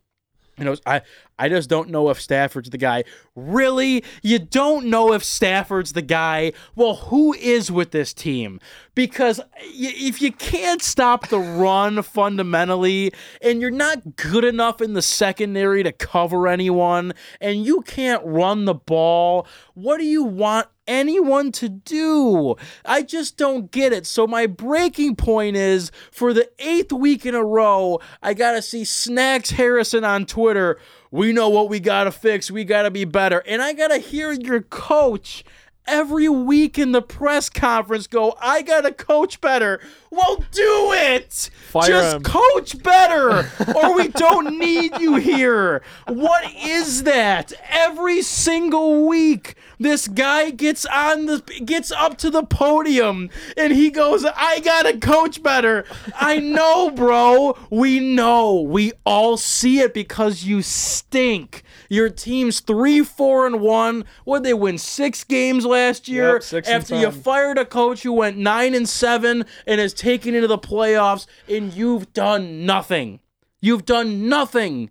you 0.62 0.66
know, 0.66 0.76
I 0.86 1.01
I 1.42 1.50
just 1.50 1.72
don't 1.72 1.89
know 1.89 2.10
if 2.10 2.22
Stafford's 2.22 2.70
the 2.70 2.78
guy. 2.78 3.04
Really? 3.36 4.04
You 4.22 4.38
don't 4.38 4.86
know 4.86 5.12
if 5.12 5.24
Stafford's 5.24 5.94
the 5.94 6.04
guy? 6.04 6.54
Well, 6.76 6.94
who 6.96 7.34
is 7.34 7.72
with 7.72 7.89
this 7.89 8.14
team? 8.14 8.60
Because 8.94 9.42
if 9.60 10.22
you 10.22 10.32
can't 10.32 10.84
stop 10.84 11.30
the 11.30 11.39
run 11.39 12.04
fundamentally, 12.04 13.12
and 13.42 13.60
you're 13.60 13.72
not 13.72 14.18
good 14.18 14.44
enough 14.44 14.82
in 14.82 14.94
the 14.94 15.02
secondary 15.02 15.82
to 15.82 15.92
cover 15.92 16.48
anyone, 16.48 17.14
and 17.39 17.66
you 17.66 17.82
can't 17.82 18.22
run 18.24 18.66
the 18.66 18.76
ball, 18.76 19.48
what 19.74 19.98
do 19.98 20.06
you 20.06 20.24
want 20.24 20.68
anyone 20.88 21.52
to 21.54 21.70
do. 21.70 22.56
I 22.84 23.04
just 23.04 23.38
don't 23.38 23.72
get 23.72 23.94
it. 23.94 24.06
So 24.06 24.28
my 24.28 24.46
breaking 24.46 25.16
point 25.16 25.56
is 25.56 25.92
for 26.12 26.34
the 26.34 26.50
eighth 26.60 26.92
week 26.92 27.26
in 27.26 27.34
a 27.34 27.44
row, 27.44 28.00
I 28.22 28.34
gotta 28.34 28.62
see 28.62 28.84
Snacks 28.84 29.52
Harrison 29.52 30.04
on 30.04 30.26
Twitter. 30.26 30.80
We 31.12 31.34
know 31.34 31.49
what 31.49 31.70
we 31.70 31.82
gotta 31.82 32.12
fix. 32.12 32.49
We 32.49 32.64
gotta 32.64 32.89
be 32.89 33.03
better. 33.03 33.43
And 33.45 33.62
I 33.62 33.74
gotta 33.74 33.97
hear 33.97 34.32
your 34.32 34.62
coach 34.62 35.43
every 35.88 36.29
week 36.29 36.77
in 36.77 36.91
the 36.91 37.01
press 37.01 37.49
conference 37.49 38.07
go, 38.07 38.36
I 38.41 38.61
gotta 38.61 38.91
coach 38.91 39.41
better. 39.41 39.79
Well, 40.09 40.43
do 40.51 40.93
it. 40.93 41.49
Fire 41.69 41.88
Just 41.88 42.15
him. 42.17 42.23
coach 42.23 42.82
better, 42.84 43.49
or 43.75 43.95
we 43.95 44.09
don't 44.09 44.57
need 44.59 44.99
you 44.99 45.15
here. 45.15 45.82
What 46.07 46.51
is 46.53 47.03
that? 47.03 47.53
Every 47.69 48.21
single 48.21 49.07
week, 49.07 49.55
this 49.79 50.07
guy 50.07 50.49
gets 50.51 50.86
on 50.86 51.25
the 51.27 51.39
gets 51.65 51.91
up 51.91 52.17
to 52.19 52.29
the 52.29 52.43
podium 52.43 53.29
and 53.57 53.73
he 53.73 53.89
goes, 53.89 54.25
"I 54.25 54.59
gotta 54.59 54.97
coach 54.97 55.41
better." 55.41 55.86
I 56.19 56.38
know, 56.39 56.91
bro. 56.91 57.57
We 57.69 57.99
know. 57.99 58.59
We 58.61 58.91
all 59.05 59.38
see 59.38 59.79
it 59.79 59.93
because 59.93 60.43
you 60.43 60.61
stink. 60.61 61.63
Your 61.92 62.10
team's 62.10 62.62
three, 62.62 63.04
four, 63.04 63.46
and 63.46 63.60
one. 63.60 64.06
What 64.24 64.44
they 64.44 64.54
win 64.54 64.78
six 64.78 65.26
games 65.26 65.66
last 65.66 66.08
year 66.08 66.36
Yep, 66.36 66.44
six 66.44 66.70
and 66.70 66.82
after 66.82 66.98
you 66.98 67.12
fired 67.12 67.58
a 67.58 67.66
coach 67.66 68.04
who 68.04 68.14
went 68.14 68.38
nine 68.38 68.74
and 68.74 68.88
seven 68.88 69.44
and 69.68 69.82
is 69.82 69.94
taken 69.94 70.34
into 70.34 70.48
the 70.48 70.58
playoffs, 70.58 71.26
and 71.50 71.74
you've 71.74 72.14
done 72.14 72.66
nothing. 72.66 73.20
You've 73.60 73.84
done 73.84 74.30
nothing. 74.30 74.89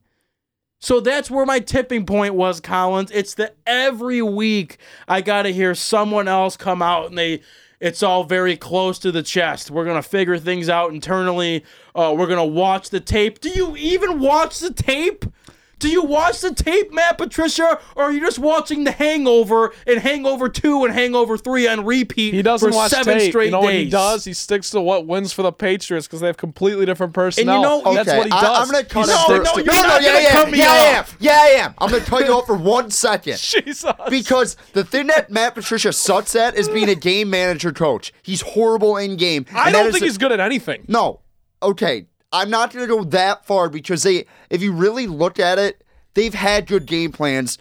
So 0.79 1.01
that's 1.01 1.31
where 1.31 1.47
my 1.47 1.59
tipping 1.59 2.05
point 2.05 2.35
was, 2.35 2.61
Collins. 2.61 3.11
It's 3.13 3.33
that 3.37 3.57
every 3.67 4.21
week 4.21 4.77
I 5.09 5.23
got 5.23 5.45
to 5.45 5.55
hear 5.55 5.75
someone 5.75 6.29
else 6.29 6.59
come 6.59 6.83
out 6.83 7.07
and 7.07 7.17
they. 7.17 7.41
It's 7.81 8.03
all 8.03 8.25
very 8.25 8.59
close 8.59 8.99
to 8.99 9.11
the 9.11 9.23
chest. 9.23 9.71
We're 9.71 9.87
gonna 9.87 10.03
figure 10.03 10.37
things 10.37 10.69
out 10.69 10.93
internally. 10.93 11.65
Uh, 11.95 12.15
we're 12.15 12.27
gonna 12.27 12.45
watch 12.45 12.91
the 12.91 13.01
tape. 13.01 13.41
Do 13.41 13.49
you 13.49 13.75
even 13.79 14.21
watch 14.21 14.59
the 14.59 14.71
tape? 14.71 15.25
Do 15.81 15.89
you 15.89 16.03
watch 16.05 16.41
the 16.41 16.55
tape, 16.55 16.93
Matt 16.93 17.19
Patricia, 17.19 17.81
or 17.97 18.05
are 18.05 18.13
you 18.13 18.21
just 18.21 18.39
watching 18.39 18.85
The 18.85 18.93
Hangover 18.93 19.73
and 19.87 19.99
Hangover 19.99 20.49
Two 20.49 20.85
and 20.85 20.95
Hangover 20.95 21.37
Three 21.37 21.67
on 21.67 21.85
repeat 21.85 22.33
He 22.35 22.43
doesn't 22.43 22.71
for 22.71 22.77
watch 22.77 22.91
seven 22.93 23.19
tape. 23.19 23.31
straight 23.33 23.47
you 23.47 23.51
know 23.51 23.61
days? 23.63 23.65
what 23.65 23.75
he 23.75 23.91
does? 23.91 24.25
He 24.27 24.33
sticks 24.35 24.71
to 24.71 24.81
what 24.81 25.07
wins 25.07 25.33
for 25.33 25.43
the 25.43 25.51
Patriots 25.53 26.07
because 26.07 26.21
they 26.21 26.27
have 26.29 26.37
completely 26.37 26.87
different 26.87 27.15
personnel. 27.15 27.63
know- 27.63 27.95
that's 27.95 28.09
what 28.09 28.25
he 28.25 28.31
does. 28.31 28.43
I'm 28.45 28.71
gonna 28.71 28.85
cut 28.85 29.07
He 29.07 29.13
him 29.13 29.17
No, 29.17 29.37
no, 29.43 29.53
to- 29.55 29.65
you're 29.65 29.73
no, 29.75 29.81
no, 29.83 29.89
not 29.89 30.03
yeah, 30.03 30.09
gonna 30.13 30.23
yeah, 30.23 30.33
cut 30.33 30.51
me 30.51 30.59
yeah, 30.59 30.71
I 30.71 30.77
am. 30.77 31.01
off. 31.01 31.17
Yeah, 31.19 31.33
I 31.41 31.47
am. 31.65 31.75
I'm 31.79 31.91
gonna 31.91 32.05
cut 32.05 32.27
you 32.27 32.33
off 32.35 32.47
for 32.47 32.57
one 32.57 32.91
second. 32.91 33.39
Jesus. 33.41 33.85
Because 34.11 34.57
the 34.75 34.85
thing 34.85 35.07
that 35.09 35.31
Matt 35.31 35.55
Patricia 35.55 35.93
sucks 35.93 36.37
at 36.37 36.57
is 36.57 36.69
being 36.69 36.89
a 36.91 36.95
game 36.95 37.31
manager 37.31 37.73
coach. 37.73 38.13
He's 38.23 38.43
horrible 38.43 38.97
in 38.99 39.17
game. 39.17 39.47
I 39.55 39.71
don't 39.73 39.85
think 39.93 40.01
the- 40.01 40.07
he's 40.07 40.19
good 40.19 40.31
at 40.33 40.41
anything. 40.41 40.85
No. 40.89 41.21
Okay. 41.63 42.07
I'm 42.33 42.51
not 42.51 42.73
going 42.73 42.87
to 42.87 42.95
go 42.95 43.05
that 43.05 43.45
far 43.45 43.69
because 43.69 44.03
they, 44.03 44.27
if 44.51 44.63
you 44.63 44.73
really 44.73 45.07
look 45.07 45.39
at 45.39 45.59
it, 45.59 45.83
they've 46.15 46.35
had 46.35 46.67
good 46.67 46.87
game 46.87 47.13
plans 47.13 47.59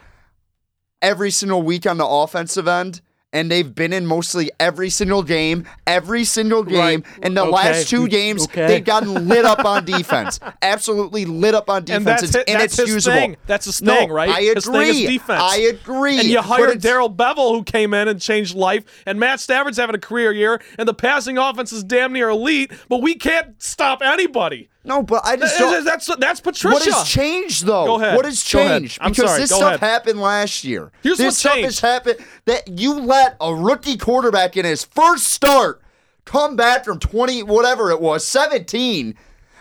every 1.01 1.31
single 1.31 1.61
week 1.61 1.87
on 1.87 1.97
the 1.97 2.07
offensive 2.07 2.67
end. 2.67 3.01
And 3.31 3.51
they've 3.51 3.75
been 3.75 3.93
in 3.93 4.07
mostly 4.07 4.49
every 4.59 4.89
single 4.89 5.21
game, 5.21 5.65
every 5.85 6.23
single 6.23 6.63
game. 6.63 7.03
Right. 7.05 7.25
In 7.25 7.35
the 7.35 7.41
Okay. 7.43 7.51
last 7.51 7.87
two 7.87 8.07
games, 8.07 8.45
Okay. 8.45 8.65
they've 8.65 8.83
gotten 8.83 9.27
lit 9.27 9.45
up 9.45 9.63
on 9.65 9.85
defense. 9.85 10.39
Absolutely 10.63 11.25
lit 11.25 11.53
up 11.53 11.69
on 11.69 11.83
defense. 11.83 11.97
And 11.99 12.07
that's 12.07 12.23
it's 12.23 12.35
hi- 12.35 12.43
that's 12.47 12.75
his 12.77 12.79
inexcusable. 12.79 13.15
thing. 13.17 13.37
That's 13.45 13.65
his 13.65 13.81
No, 13.83 13.95
thing, 13.97 14.09
right? 14.09 14.29
I 14.29 14.41
His 14.41 14.67
agree. 14.67 15.05
defense. 15.05 15.43
I 15.43 15.57
agree. 15.57 16.17
And 16.19 16.27
you 16.27 16.41
hired 16.41 16.81
Darrell 16.81 17.09
Bevell, 17.09 17.51
who 17.51 17.63
came 17.63 17.93
in 17.93 18.07
and 18.07 18.19
changed 18.19 18.55
life, 18.55 18.83
and 19.05 19.19
Matt 19.19 19.39
Stafford's 19.39 19.77
having 19.77 19.93
a 19.95 19.99
career 19.99 20.31
year, 20.31 20.59
and 20.79 20.87
the 20.87 20.93
passing 20.95 21.37
offense 21.37 21.71
is 21.71 21.83
damn 21.83 22.11
near 22.11 22.29
elite, 22.29 22.71
but 22.89 23.03
we 23.03 23.13
can't 23.13 23.61
stop 23.61 24.01
anybody. 24.01 24.69
No, 24.85 25.03
but 25.03 25.21
I 25.25 25.35
just 25.35 25.57
That's 25.57 25.71
don't. 25.71 25.83
that's, 25.85 26.15
that's 26.19 26.39
Patricia. 26.39 26.73
What 26.73 26.83
has 26.85 27.07
changed 27.09 27.65
though? 27.65 27.85
Go 27.85 27.95
ahead. 28.01 28.15
What 28.15 28.25
has 28.25 28.41
Go 28.51 28.59
ahead. 28.59 28.81
changed? 28.81 28.97
I'm 29.01 29.11
because 29.11 29.29
sorry. 29.29 29.41
this 29.41 29.49
Go 29.51 29.57
stuff 29.57 29.67
ahead. 29.75 29.79
happened 29.81 30.21
last 30.21 30.63
year. 30.63 30.91
Here's 31.03 31.17
this 31.17 31.25
what 31.25 31.33
stuff 31.35 31.53
changed. 31.53 31.65
has 31.65 31.79
happened 31.81 32.17
that 32.45 32.79
you 32.79 32.93
let 32.99 33.35
a 33.41 33.53
rookie 33.53 33.97
quarterback 33.97 34.55
in 34.55 34.63
his 34.65 34.85
first 34.85 35.27
start 35.27 35.81
come 36.25 36.55
back 36.55 36.85
from 36.85 36.97
20 36.99 37.43
whatever 37.43 37.91
it 37.91 37.99
was, 37.99 38.25
17 38.25 39.15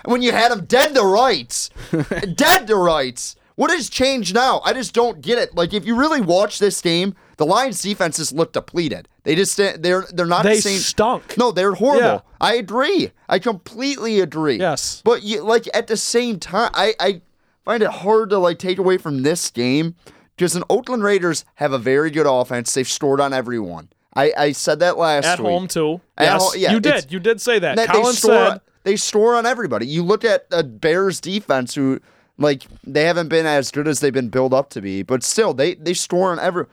when 0.04 0.22
you 0.22 0.30
had 0.32 0.52
him 0.52 0.64
dead 0.66 0.94
to 0.94 1.02
rights. 1.02 1.70
dead 2.34 2.66
to 2.68 2.76
rights. 2.76 3.34
What 3.56 3.70
has 3.72 3.90
changed 3.90 4.34
now? 4.36 4.60
I 4.64 4.72
just 4.72 4.94
don't 4.94 5.20
get 5.20 5.38
it. 5.38 5.54
Like 5.56 5.74
if 5.74 5.84
you 5.84 5.96
really 5.96 6.20
watch 6.20 6.60
this 6.60 6.80
game, 6.80 7.16
the 7.38 7.46
Lions 7.46 7.80
defense 7.80 8.18
just 8.18 8.32
looked 8.32 8.52
depleted. 8.52 9.08
They 9.22 9.34
just 9.34 9.56
they're 9.56 10.04
they're 10.12 10.26
not 10.26 10.42
They 10.42 10.56
the 10.56 10.62
same 10.62 10.78
stunk. 10.78 11.38
No, 11.38 11.50
they're 11.50 11.74
horrible. 11.74 12.02
Yeah. 12.02 12.20
I 12.40 12.54
agree. 12.56 13.12
I 13.28 13.38
completely 13.38 14.20
agree. 14.20 14.56
Yes. 14.58 15.00
But 15.04 15.22
you, 15.22 15.42
like 15.42 15.68
at 15.72 15.86
the 15.86 15.96
same 15.96 16.38
time, 16.38 16.70
I, 16.74 16.94
I 17.00 17.20
find 17.64 17.82
it 17.82 17.90
hard 17.90 18.30
to 18.30 18.38
like 18.38 18.58
take 18.58 18.78
away 18.78 18.98
from 18.98 19.22
this 19.22 19.50
game 19.50 19.94
because 20.36 20.52
the 20.52 20.66
Oakland 20.68 21.02
Raiders 21.02 21.44
have 21.56 21.72
a 21.72 21.78
very 21.78 22.10
good 22.10 22.26
offense. 22.26 22.74
They've 22.74 22.88
scored 22.88 23.20
on 23.20 23.32
everyone. 23.32 23.88
I, 24.14 24.32
I 24.36 24.52
said 24.52 24.80
that 24.80 24.98
last 24.98 25.26
At 25.26 25.38
week. 25.38 25.48
home 25.48 25.68
too. 25.68 26.00
At 26.16 26.40
yes, 26.40 26.56
yeah, 26.56 26.72
you 26.72 26.80
did. 26.80 27.12
You 27.12 27.20
did 27.20 27.40
say 27.40 27.58
that. 27.60 27.76
That 27.76 27.88
Colin 27.88 28.06
they 28.06 28.12
store, 28.12 28.48
said 28.50 28.60
they 28.82 28.96
store 28.96 29.36
on 29.36 29.46
everybody. 29.46 29.86
You 29.86 30.02
look 30.02 30.24
at 30.24 30.50
the 30.50 30.64
Bears 30.64 31.20
defense, 31.20 31.74
who 31.76 32.00
like 32.36 32.66
they 32.84 33.04
haven't 33.04 33.28
been 33.28 33.46
as 33.46 33.70
good 33.70 33.86
as 33.86 34.00
they've 34.00 34.12
been 34.12 34.28
built 34.30 34.52
up 34.52 34.70
to 34.70 34.80
be, 34.80 35.02
but 35.04 35.22
still 35.22 35.54
they 35.54 35.74
they 35.74 35.94
store 35.94 36.32
on 36.32 36.40
every. 36.40 36.64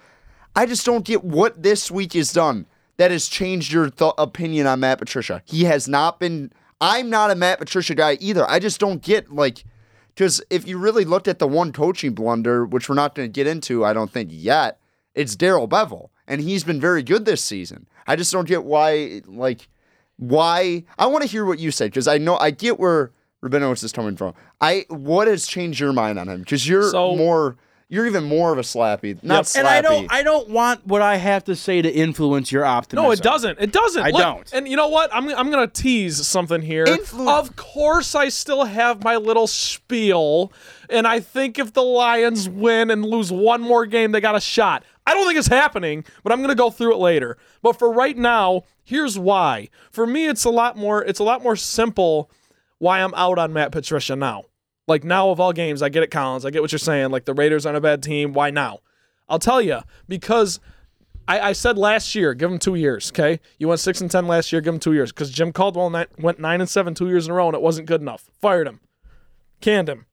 I 0.55 0.65
just 0.65 0.85
don't 0.85 1.05
get 1.05 1.23
what 1.23 1.61
this 1.61 1.91
week 1.91 2.13
has 2.13 2.31
done 2.31 2.65
that 2.97 3.11
has 3.11 3.27
changed 3.27 3.71
your 3.73 3.89
th- 3.89 4.13
opinion 4.17 4.67
on 4.67 4.79
Matt 4.79 4.99
Patricia. 4.99 5.41
He 5.45 5.65
has 5.65 5.87
not 5.87 6.19
been. 6.19 6.51
I'm 6.81 7.09
not 7.09 7.31
a 7.31 7.35
Matt 7.35 7.59
Patricia 7.59 7.95
guy 7.95 8.17
either. 8.21 8.49
I 8.49 8.59
just 8.59 8.79
don't 8.79 9.01
get 9.01 9.31
like 9.33 9.63
because 10.13 10.41
if 10.49 10.67
you 10.67 10.77
really 10.77 11.03
looked 11.05 11.27
at 11.27 11.39
the 11.39 11.47
one 11.47 11.73
coaching 11.73 12.13
blunder, 12.13 12.65
which 12.65 12.87
we're 12.87 12.95
not 12.95 13.15
going 13.15 13.27
to 13.27 13.31
get 13.31 13.47
into, 13.47 13.83
I 13.83 13.91
don't 13.93 14.09
think 14.11 14.29
yet, 14.31 14.79
it's 15.13 15.35
Darrell 15.35 15.67
Bevell, 15.67 16.09
and 16.27 16.39
he's 16.41 16.63
been 16.63 16.79
very 16.79 17.03
good 17.03 17.25
this 17.25 17.43
season. 17.43 17.85
I 18.07 18.15
just 18.15 18.31
don't 18.31 18.47
get 18.47 18.63
why 18.63 19.21
like 19.25 19.67
why 20.17 20.83
I 20.97 21.07
want 21.07 21.23
to 21.23 21.29
hear 21.29 21.43
what 21.45 21.59
you 21.59 21.71
said 21.71 21.91
because 21.91 22.07
I 22.07 22.17
know 22.17 22.37
I 22.37 22.51
get 22.51 22.79
where 22.79 23.11
Rabinowitz 23.43 23.83
is 23.83 23.91
coming 23.91 24.15
from. 24.15 24.33
I 24.61 24.85
what 24.89 25.27
has 25.27 25.47
changed 25.47 25.79
your 25.79 25.91
mind 25.93 26.17
on 26.19 26.29
him 26.29 26.39
because 26.41 26.67
you're 26.67 26.89
So- 26.91 27.15
more 27.15 27.57
you're 27.87 28.05
even 28.07 28.23
more 28.23 28.51
of 28.51 28.57
a 28.57 28.61
slappy, 28.61 29.21
not 29.23 29.35
Yep. 29.35 29.43
slappy. 29.45 29.59
And 29.59 29.67
I 29.67 29.81
don't, 29.81 30.11
I 30.11 30.23
don't 30.23 30.49
want 30.49 30.85
what 30.87 31.01
I 31.01 31.17
have 31.17 31.43
to 31.45 31.55
say 31.55 31.81
to 31.81 31.89
influence 31.89 32.51
your 32.51 32.65
optimism. 32.65 33.05
No, 33.05 33.11
it 33.11 33.21
doesn't. 33.21 33.59
It 33.59 33.71
doesn't. 33.71 34.01
I 34.03 34.09
Look, 34.09 34.21
don't. 34.21 34.53
And 34.53 34.67
you 34.67 34.75
know 34.75 34.87
what? 34.89 35.13
I'm, 35.13 35.29
I'm 35.29 35.51
going 35.51 35.67
to 35.67 35.81
tease 35.81 36.25
something 36.27 36.61
here. 36.63 36.85
Influ- 36.85 37.29
of 37.29 37.55
course, 37.55 38.15
I 38.15 38.29
still 38.29 38.63
have 38.65 39.03
my 39.03 39.17
little 39.17 39.45
spiel. 39.45 40.51
And 40.89 41.07
I 41.07 41.19
think 41.19 41.59
if 41.59 41.73
the 41.73 41.83
Lions 41.83 42.49
win 42.49 42.89
and 42.91 43.05
lose 43.05 43.31
one 43.31 43.61
more 43.61 43.85
game, 43.85 44.11
they 44.11 44.21
got 44.21 44.35
a 44.35 44.41
shot. 44.41 44.83
I 45.07 45.13
don't 45.13 45.27
think 45.27 45.37
it's 45.37 45.47
happening, 45.47 46.03
but 46.23 46.31
I'm 46.33 46.39
going 46.39 46.49
to 46.49 46.55
go 46.55 46.71
through 46.71 46.93
it 46.93 46.97
later. 46.97 47.37
But 47.61 47.77
for 47.77 47.91
right 47.91 48.17
now, 48.17 48.63
here's 48.83 49.19
why. 49.19 49.69
For 49.91 50.07
me, 50.07 50.27
it's 50.27 50.43
a 50.45 50.49
lot 50.49 50.75
more. 50.75 51.03
It's 51.03 51.19
a 51.19 51.23
lot 51.23 51.43
more 51.43 51.55
simple. 51.55 52.31
Why 52.79 53.01
I'm 53.01 53.13
out 53.13 53.37
on 53.37 53.53
Matt 53.53 53.71
Patricia 53.71 54.15
now. 54.15 54.45
Like 54.87 55.03
now 55.03 55.29
of 55.29 55.39
all 55.39 55.53
games, 55.53 55.81
I 55.81 55.89
get 55.89 56.03
it, 56.03 56.11
Collins. 56.11 56.45
I 56.45 56.51
get 56.51 56.61
what 56.61 56.71
you're 56.71 56.79
saying. 56.79 57.09
Like 57.09 57.25
the 57.25 57.33
Raiders 57.33 57.65
aren't 57.65 57.77
a 57.77 57.81
bad 57.81 58.03
team. 58.03 58.33
Why 58.33 58.51
now? 58.51 58.79
I'll 59.27 59.39
tell 59.39 59.61
you 59.61 59.79
because 60.07 60.59
I, 61.27 61.39
I 61.39 61.51
said 61.53 61.77
last 61.77 62.13
year, 62.13 62.33
give 62.33 62.51
him 62.51 62.59
two 62.59 62.75
years. 62.75 63.11
Okay, 63.11 63.39
you 63.57 63.67
went 63.67 63.79
six 63.79 64.01
and 64.01 64.11
ten 64.11 64.27
last 64.27 64.51
year. 64.51 64.61
Give 64.61 64.73
him 64.73 64.79
two 64.79 64.93
years 64.93 65.11
because 65.11 65.31
Jim 65.31 65.51
Caldwell 65.51 65.89
went 66.19 66.39
nine 66.39 66.61
and 66.61 66.69
seven 66.69 66.93
two 66.93 67.07
years 67.07 67.25
in 67.25 67.31
a 67.31 67.35
row 67.35 67.47
and 67.47 67.55
it 67.55 67.61
wasn't 67.61 67.87
good 67.87 68.01
enough. 68.01 68.29
Fired 68.39 68.67
him, 68.67 68.79
canned 69.61 69.89
him. 69.89 70.05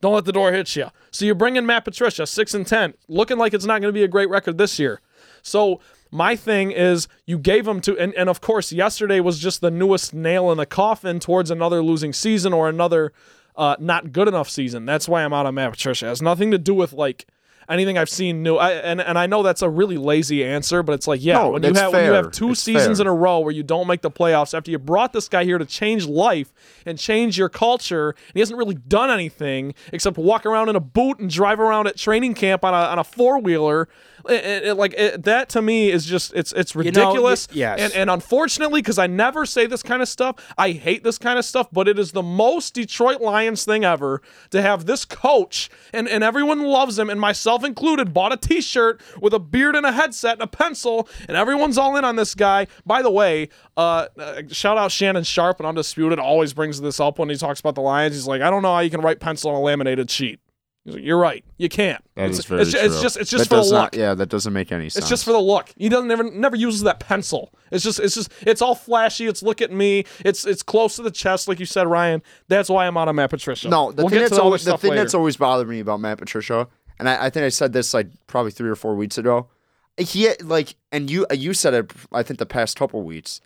Don't 0.00 0.14
let 0.14 0.24
the 0.24 0.32
door 0.32 0.52
hit 0.52 0.76
you. 0.76 0.86
So 1.10 1.24
you 1.24 1.34
bring 1.34 1.56
in 1.56 1.66
Matt 1.66 1.84
Patricia, 1.84 2.26
six 2.26 2.54
and 2.54 2.66
ten, 2.66 2.94
looking 3.08 3.36
like 3.36 3.52
it's 3.52 3.64
not 3.64 3.80
going 3.80 3.92
to 3.92 3.98
be 3.98 4.04
a 4.04 4.08
great 4.08 4.30
record 4.30 4.56
this 4.56 4.78
year. 4.78 5.00
So 5.42 5.80
my 6.10 6.36
thing 6.36 6.70
is, 6.70 7.08
you 7.26 7.38
gave 7.38 7.66
him 7.66 7.80
to, 7.82 7.98
and, 7.98 8.14
and 8.14 8.28
of 8.28 8.40
course, 8.40 8.72
yesterday 8.72 9.20
was 9.20 9.38
just 9.38 9.60
the 9.60 9.70
newest 9.70 10.14
nail 10.14 10.50
in 10.50 10.58
the 10.58 10.66
coffin 10.66 11.20
towards 11.20 11.50
another 11.50 11.82
losing 11.82 12.12
season 12.12 12.52
or 12.52 12.68
another 12.68 13.12
uh, 13.58 13.76
not 13.78 14.12
good 14.12 14.28
enough 14.28 14.48
season. 14.48 14.86
That's 14.86 15.06
why 15.08 15.22
I'm 15.22 15.32
out 15.34 15.44
on 15.44 15.54
Matt 15.54 15.72
Patricia. 15.72 16.06
It 16.06 16.10
has 16.10 16.22
nothing 16.22 16.50
to 16.52 16.58
do 16.58 16.72
with 16.72 16.92
like 16.94 17.26
anything 17.68 17.98
I've 17.98 18.08
seen 18.08 18.42
new. 18.42 18.56
I, 18.56 18.70
and 18.72 19.00
and 19.00 19.18
I 19.18 19.26
know 19.26 19.42
that's 19.42 19.60
a 19.60 19.68
really 19.68 19.98
lazy 19.98 20.42
answer, 20.44 20.82
but 20.82 20.92
it's 20.94 21.06
like 21.06 21.22
yeah, 21.22 21.34
No, 21.34 21.50
when 21.50 21.62
you 21.62 21.74
have 21.74 21.92
when 21.92 22.04
you 22.06 22.12
have 22.12 22.30
two 22.32 22.52
It's 22.52 22.62
seasons 22.62 22.98
fair. 22.98 23.04
in 23.04 23.08
a 23.08 23.14
row 23.14 23.40
where 23.40 23.52
you 23.52 23.62
don't 23.62 23.86
make 23.86 24.00
the 24.00 24.10
playoffs 24.10 24.56
after 24.56 24.70
you 24.70 24.78
brought 24.78 25.12
this 25.12 25.28
guy 25.28 25.44
here 25.44 25.58
to 25.58 25.66
change 25.66 26.06
life 26.06 26.52
and 26.86 26.98
change 26.98 27.36
your 27.36 27.48
culture, 27.50 28.10
and 28.10 28.34
he 28.34 28.40
hasn't 28.40 28.58
really 28.58 28.76
done 28.76 29.10
anything 29.10 29.74
except 29.92 30.16
walk 30.16 30.46
around 30.46 30.68
in 30.70 30.76
a 30.76 30.80
boot 30.80 31.18
and 31.18 31.28
drive 31.28 31.60
around 31.60 31.86
at 31.88 31.96
training 31.98 32.32
camp 32.34 32.64
on 32.64 32.72
a 32.72 32.76
on 32.76 32.98
a 32.98 33.04
four 33.04 33.38
wheeler. 33.38 33.88
Like 34.24 34.94
it, 34.96 35.22
that 35.24 35.48
to 35.50 35.62
me 35.62 35.90
is 35.90 36.04
just 36.04 36.32
it's 36.34 36.52
it's 36.52 36.74
know, 36.74 36.80
y- 36.80 36.86
ridiculous. 36.86 37.48
yes. 37.52 37.78
and 37.80 37.92
and 37.94 38.10
unfortunately, 38.10 38.80
because 38.80 38.98
I 38.98 39.06
never 39.06 39.46
say 39.46 39.66
this 39.66 39.82
kind 39.82 40.02
of 40.02 40.08
stuff, 40.08 40.36
I 40.56 40.72
hate 40.72 41.04
this 41.04 41.18
kind 41.18 41.38
of 41.38 41.44
stuff, 41.44 41.68
but 41.72 41.88
it 41.88 41.98
is 41.98 42.12
the 42.12 42.22
most 42.22 42.74
Detroit 42.74 43.20
Lions 43.20 43.64
thing 43.64 43.84
ever 43.84 44.22
to 44.50 44.62
have 44.62 44.86
this 44.86 45.04
coach, 45.04 45.70
and, 45.92 46.08
and 46.08 46.22
everyone 46.24 46.62
loves 46.62 46.98
him, 46.98 47.10
and 47.10 47.20
myself 47.20 47.64
included, 47.64 48.12
bought 48.14 48.32
a 48.32 48.36
t 48.36 48.60
shirt 48.60 49.00
with 49.20 49.32
a 49.34 49.38
beard 49.38 49.76
and 49.76 49.86
a 49.86 49.92
headset 49.92 50.34
and 50.34 50.42
a 50.42 50.46
pencil, 50.46 51.08
and 51.28 51.36
everyone's 51.36 51.78
all 51.78 51.96
in 51.96 52.04
on 52.04 52.16
this 52.16 52.34
guy. 52.34 52.66
By 52.86 53.02
the 53.02 53.10
way, 53.10 53.48
uh, 53.76 54.06
uh, 54.18 54.42
shout 54.50 54.78
out 54.78 54.92
Shannon 54.92 55.24
Sharpe 55.24 55.60
and 55.60 55.66
Undisputed, 55.66 56.18
always 56.18 56.52
brings 56.52 56.80
this 56.80 57.00
up 57.00 57.18
when 57.18 57.28
he 57.28 57.36
talks 57.36 57.60
about 57.60 57.74
the 57.74 57.80
Lions. 57.80 58.14
He's 58.14 58.26
like, 58.26 58.42
I 58.42 58.50
don't 58.50 58.62
know 58.62 58.74
how 58.74 58.80
you 58.80 58.90
can 58.90 59.00
write 59.00 59.20
pencil 59.20 59.50
on 59.50 59.56
a 59.56 59.60
laminated 59.60 60.10
sheet. 60.10 60.40
Like, 60.88 61.02
You're 61.02 61.18
right. 61.18 61.44
You 61.56 61.68
can't. 61.68 62.02
That 62.14 62.30
it's, 62.30 62.38
is 62.38 62.44
very 62.46 62.62
it's, 62.62 62.70
true. 62.72 62.80
it's 62.80 63.00
just 63.00 63.16
it's 63.16 63.30
just 63.30 63.48
that 63.48 63.56
for 63.56 63.60
does 63.60 63.70
the 63.70 63.76
not, 63.76 63.94
look. 63.94 63.96
Yeah, 63.96 64.14
that 64.14 64.28
doesn't 64.28 64.52
make 64.52 64.72
any 64.72 64.88
sense. 64.88 65.04
It's 65.04 65.08
just 65.08 65.24
for 65.24 65.32
the 65.32 65.40
look. 65.40 65.72
He 65.76 65.88
doesn't 65.88 66.08
never 66.08 66.24
never 66.24 66.56
uses 66.56 66.82
that 66.82 67.00
pencil. 67.00 67.52
It's 67.70 67.84
just 67.84 68.00
it's 68.00 68.14
just 68.14 68.32
it's 68.42 68.62
all 68.62 68.74
flashy. 68.74 69.26
It's 69.26 69.42
look 69.42 69.60
at 69.60 69.70
me. 69.70 70.04
It's 70.24 70.46
it's 70.46 70.62
close 70.62 70.96
to 70.96 71.02
the 71.02 71.10
chest, 71.10 71.48
like 71.48 71.60
you 71.60 71.66
said, 71.66 71.86
Ryan. 71.86 72.22
That's 72.48 72.68
why 72.68 72.86
I'm 72.86 72.96
on 72.96 73.08
a 73.08 73.12
Matt 73.12 73.30
Patricia. 73.30 73.68
No, 73.68 73.92
the 73.92 74.02
we'll 74.02 74.10
thing 74.10 74.18
get 74.20 74.24
to 74.26 74.30
that's 74.30 74.30
the 74.30 74.36
other 74.36 74.44
always 74.44 74.64
the 74.64 74.70
stuff 74.70 74.80
thing 74.80 74.90
later. 74.90 75.02
that's 75.02 75.14
always 75.14 75.36
bothered 75.36 75.68
me 75.68 75.80
about 75.80 76.00
Matt 76.00 76.18
Patricia, 76.18 76.68
and 76.98 77.08
I, 77.08 77.26
I 77.26 77.30
think 77.30 77.44
I 77.44 77.50
said 77.50 77.72
this 77.72 77.92
like 77.92 78.08
probably 78.26 78.52
three 78.52 78.70
or 78.70 78.76
four 78.76 78.94
weeks 78.94 79.18
ago. 79.18 79.48
He 79.96 80.32
like, 80.42 80.76
and 80.92 81.10
you 81.10 81.26
you 81.32 81.54
said 81.54 81.74
it. 81.74 81.92
I 82.12 82.22
think 82.22 82.38
the 82.38 82.46
past 82.46 82.76
couple 82.78 83.02
weeks. 83.02 83.40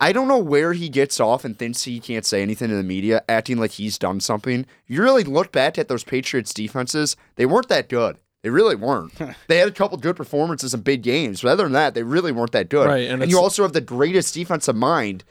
I 0.00 0.12
don't 0.12 0.28
know 0.28 0.38
where 0.38 0.74
he 0.74 0.88
gets 0.88 1.18
off 1.18 1.44
and 1.44 1.58
thinks 1.58 1.82
he 1.82 1.98
can't 1.98 2.24
say 2.24 2.40
anything 2.40 2.68
to 2.68 2.76
the 2.76 2.84
media, 2.84 3.24
acting 3.28 3.58
like 3.58 3.72
he's 3.72 3.98
done 3.98 4.20
something. 4.20 4.64
You 4.86 5.02
really 5.02 5.24
look 5.24 5.50
back 5.50 5.76
at 5.76 5.88
those 5.88 6.04
Patriots 6.04 6.54
defenses; 6.54 7.16
they 7.36 7.46
weren't 7.46 7.68
that 7.68 7.88
good. 7.88 8.18
They 8.42 8.50
really 8.50 8.76
weren't. 8.76 9.12
they 9.48 9.58
had 9.58 9.68
a 9.68 9.72
couple 9.72 9.98
good 9.98 10.16
performances 10.16 10.72
in 10.72 10.82
big 10.82 11.02
games, 11.02 11.42
but 11.42 11.50
other 11.50 11.64
than 11.64 11.72
that, 11.72 11.94
they 11.94 12.04
really 12.04 12.30
weren't 12.30 12.52
that 12.52 12.68
good. 12.68 12.86
Right, 12.86 13.08
and 13.08 13.22
and 13.22 13.30
you 13.30 13.38
also 13.38 13.62
have 13.62 13.72
the 13.72 13.80
greatest 13.80 14.34
defensive 14.34 14.76
mind 14.76 15.24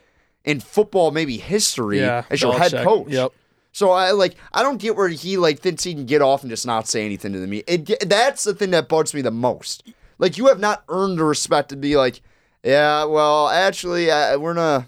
in 0.44 0.60
football, 0.60 1.12
maybe 1.12 1.38
history, 1.38 2.00
yeah, 2.00 2.26
as 2.30 2.42
your 2.42 2.58
head 2.58 2.72
Belichick. 2.72 2.84
coach. 2.84 3.08
Yep. 3.10 3.32
So 3.72 3.92
I 3.92 4.12
like 4.12 4.36
I 4.54 4.64
don't 4.64 4.82
get 4.82 4.96
where 4.96 5.08
he 5.08 5.38
like 5.38 5.60
thinks 5.60 5.84
he 5.84 5.94
can 5.94 6.06
get 6.06 6.22
off 6.22 6.42
and 6.42 6.50
just 6.50 6.66
not 6.66 6.88
say 6.88 7.06
anything 7.06 7.32
to 7.34 7.40
the 7.40 7.48
media. 7.48 7.64
It, 7.68 8.10
that's 8.10 8.44
the 8.44 8.54
thing 8.54 8.72
that 8.72 8.90
bugs 8.90 9.14
me 9.14 9.22
the 9.22 9.32
most. 9.32 9.84
Like 10.18 10.38
you 10.38 10.48
have 10.48 10.60
not 10.60 10.84
earned 10.90 11.20
the 11.20 11.24
respect 11.24 11.70
to 11.70 11.76
be 11.78 11.96
like, 11.96 12.22
yeah, 12.64 13.04
well, 13.06 13.50
actually, 13.50 14.12
uh, 14.12 14.38
we're 14.38 14.54
not. 14.54 14.86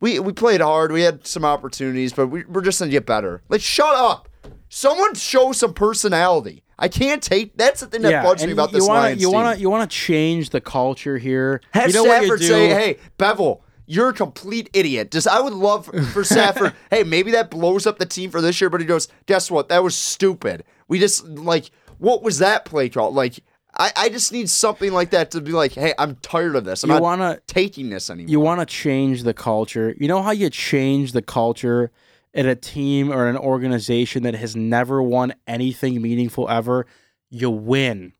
We 0.00 0.18
we 0.18 0.32
played 0.32 0.60
hard. 0.60 0.90
We 0.92 1.02
had 1.02 1.26
some 1.26 1.44
opportunities, 1.44 2.12
but 2.12 2.26
we, 2.26 2.44
we're 2.44 2.62
just 2.62 2.80
gonna 2.80 2.90
get 2.90 3.06
better. 3.06 3.42
Like 3.48 3.60
shut 3.60 3.94
up. 3.94 4.28
Someone 4.68 5.14
show 5.14 5.52
some 5.52 5.74
personality. 5.74 6.62
I 6.78 6.88
can't 6.88 7.22
take. 7.22 7.56
That's 7.56 7.80
the 7.80 7.86
thing 7.86 8.02
that 8.02 8.24
bugs 8.24 8.44
me 8.44 8.52
about 8.52 8.70
you 8.70 8.78
this 8.78 8.88
wanna, 8.88 9.00
Lions 9.00 9.20
you 9.22 9.28
team. 9.28 9.34
wanna 9.34 9.56
you 9.56 9.70
wanna 9.70 9.86
change 9.86 10.50
the 10.50 10.60
culture 10.60 11.18
here. 11.18 11.60
Have 11.70 11.88
you 11.88 11.94
know 11.94 12.04
what 12.04 12.22
you 12.22 12.26
Stafford 12.26 12.40
do? 12.40 12.46
say, 12.48 12.68
"Hey, 12.70 12.96
Bevell, 13.18 13.60
you're 13.86 14.08
a 14.08 14.12
complete 14.12 14.68
idiot." 14.72 15.12
Just 15.12 15.28
I 15.28 15.40
would 15.40 15.52
love 15.52 15.86
for 16.12 16.24
Stafford. 16.24 16.72
hey, 16.90 17.04
maybe 17.04 17.30
that 17.32 17.50
blows 17.50 17.86
up 17.86 17.98
the 17.98 18.06
team 18.06 18.30
for 18.30 18.40
this 18.40 18.60
year, 18.60 18.68
but 18.70 18.80
he 18.80 18.86
goes, 18.86 19.06
"Guess 19.26 19.50
what? 19.50 19.68
That 19.68 19.84
was 19.84 19.94
stupid. 19.94 20.64
We 20.88 20.98
just 20.98 21.24
like 21.24 21.70
what 21.98 22.24
was 22.24 22.38
that 22.38 22.64
play 22.64 22.88
call? 22.88 23.12
Like, 23.12 23.38
I, 23.76 23.90
I 23.96 24.08
just 24.10 24.32
need 24.32 24.50
something 24.50 24.92
like 24.92 25.10
that 25.10 25.30
to 25.32 25.40
be 25.40 25.52
like, 25.52 25.72
hey, 25.72 25.94
I'm 25.98 26.16
tired 26.16 26.56
of 26.56 26.64
this. 26.64 26.82
I'm 26.82 26.90
You 26.90 26.94
not 26.96 27.02
wanna 27.02 27.40
taking 27.46 27.88
this 27.90 28.10
anymore. 28.10 28.30
you 28.30 28.40
want 28.40 28.60
to 28.60 28.66
change 28.66 29.22
the 29.22 29.32
culture. 29.34 29.94
You 29.98 30.08
know 30.08 30.22
how 30.22 30.30
you 30.32 30.50
change 30.50 31.12
the 31.12 31.22
culture 31.22 31.90
in 32.34 32.46
a 32.46 32.54
team 32.54 33.10
or 33.10 33.26
an 33.28 33.36
organization 33.36 34.22
that 34.24 34.34
has 34.34 34.54
never 34.56 35.02
won 35.02 35.34
anything 35.46 36.00
meaningful 36.02 36.48
ever? 36.48 36.86
You 37.30 37.50
win. 37.50 38.12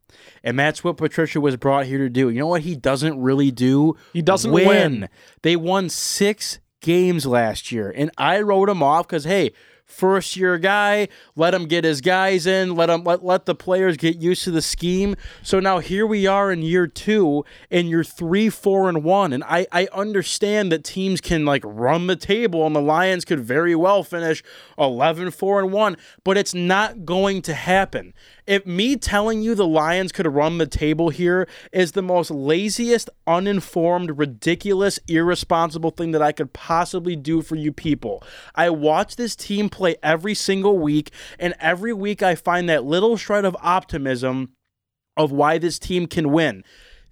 And 0.45 0.59
that's 0.59 0.83
what 0.83 0.97
Patricia 0.97 1.41
was 1.41 1.57
brought 1.57 1.87
here 1.87 1.99
to 1.99 2.09
do. 2.09 2.31
You 2.31 2.41
know 2.41 2.47
what 2.47 2.63
he 2.63 2.75
doesn't 2.75 3.21
really 3.21 3.51
do? 3.51 3.97
He 4.13 4.23
doesn't 4.23 4.51
win. 4.53 5.09
They 5.43 5.57
won 5.57 5.89
six 5.89 6.59
games 6.81 7.27
last 7.27 7.71
year. 7.73 7.93
And 7.95 8.11
I 8.19 8.41
wrote 8.41 8.69
him 8.69 8.83
off 8.83 9.07
because, 9.07 9.25
hey, 9.25 9.53
first 9.93 10.37
year 10.37 10.59
guy, 10.59 11.09
let 11.37 11.55
him 11.55 11.67
get 11.67 11.85
his 11.85 12.01
guys 12.01 12.47
in, 12.47 12.75
let 12.75 12.91
him 12.91 13.05
let, 13.05 13.25
let 13.25 13.47
the 13.47 13.55
players 13.55 13.97
get 13.97 14.21
used 14.21 14.45
to 14.45 14.51
the 14.51 14.63
scheme. 14.63 15.17
So 15.43 15.61
now 15.61 15.79
here 15.79 16.07
we 16.07 16.27
are 16.27 16.51
in 16.51 16.63
year 16.63 16.87
two, 16.87 17.45
and 17.71 17.89
you're 17.89 18.05
three, 18.05 18.49
four, 18.49 18.89
and 18.89 19.05
one. 19.05 19.33
And 19.33 19.45
I, 19.45 19.67
I 19.71 19.89
understand 19.93 20.73
that 20.73 20.85
teams 20.85 21.21
can 21.21 21.45
like 21.45 21.63
run 21.65 22.07
the 22.07 22.17
table 22.17 22.67
and 22.67 22.75
the 22.75 22.81
Lions 22.81 23.25
could 23.25 23.41
very 23.41 23.75
well 23.75 24.03
finish 24.03 24.43
11, 24.79 25.31
4, 25.31 25.61
and 25.61 25.73
1, 25.73 25.97
but 26.25 26.39
it's 26.39 26.55
not 26.55 27.05
going 27.05 27.43
to 27.43 27.55
happen. 27.55 28.15
If 28.47 28.67
me 28.67 28.97
telling 28.97 29.43
you 29.43 29.55
the 29.55 29.67
Lions 29.67 30.11
could 30.11 30.27
run 30.27 30.59
the 30.59 30.67
table 30.67 31.11
here 31.11 31.47
is 31.73 31.93
the 31.93 32.03
most 32.03 32.31
laziest, 32.31 33.09
uninformed, 33.27 34.19
ridiculous, 34.19 34.99
irresponsible 35.07 35.91
thing 35.91 36.11
that 36.13 36.23
I 36.23 36.33
could 36.33 36.53
possibly 36.53 37.15
do 37.15 37.43
for 37.43 37.55
you 37.55 37.73
people. 37.73 38.23
I 38.55 38.71
watch 38.71 39.17
this 39.17 39.37
team 39.37 39.69
play 39.69 39.82
every 40.03 40.35
single 40.35 40.79
week, 40.79 41.11
and 41.39 41.55
every 41.61 41.93
week 41.93 42.23
I 42.23 42.35
find 42.35 42.69
that 42.69 42.85
little 42.85 43.17
shred 43.17 43.45
of 43.45 43.57
optimism 43.61 44.53
of 45.17 45.33
why 45.33 45.59
this 45.59 45.79
team 45.79 46.07
can 46.07 46.31
win. 46.33 46.65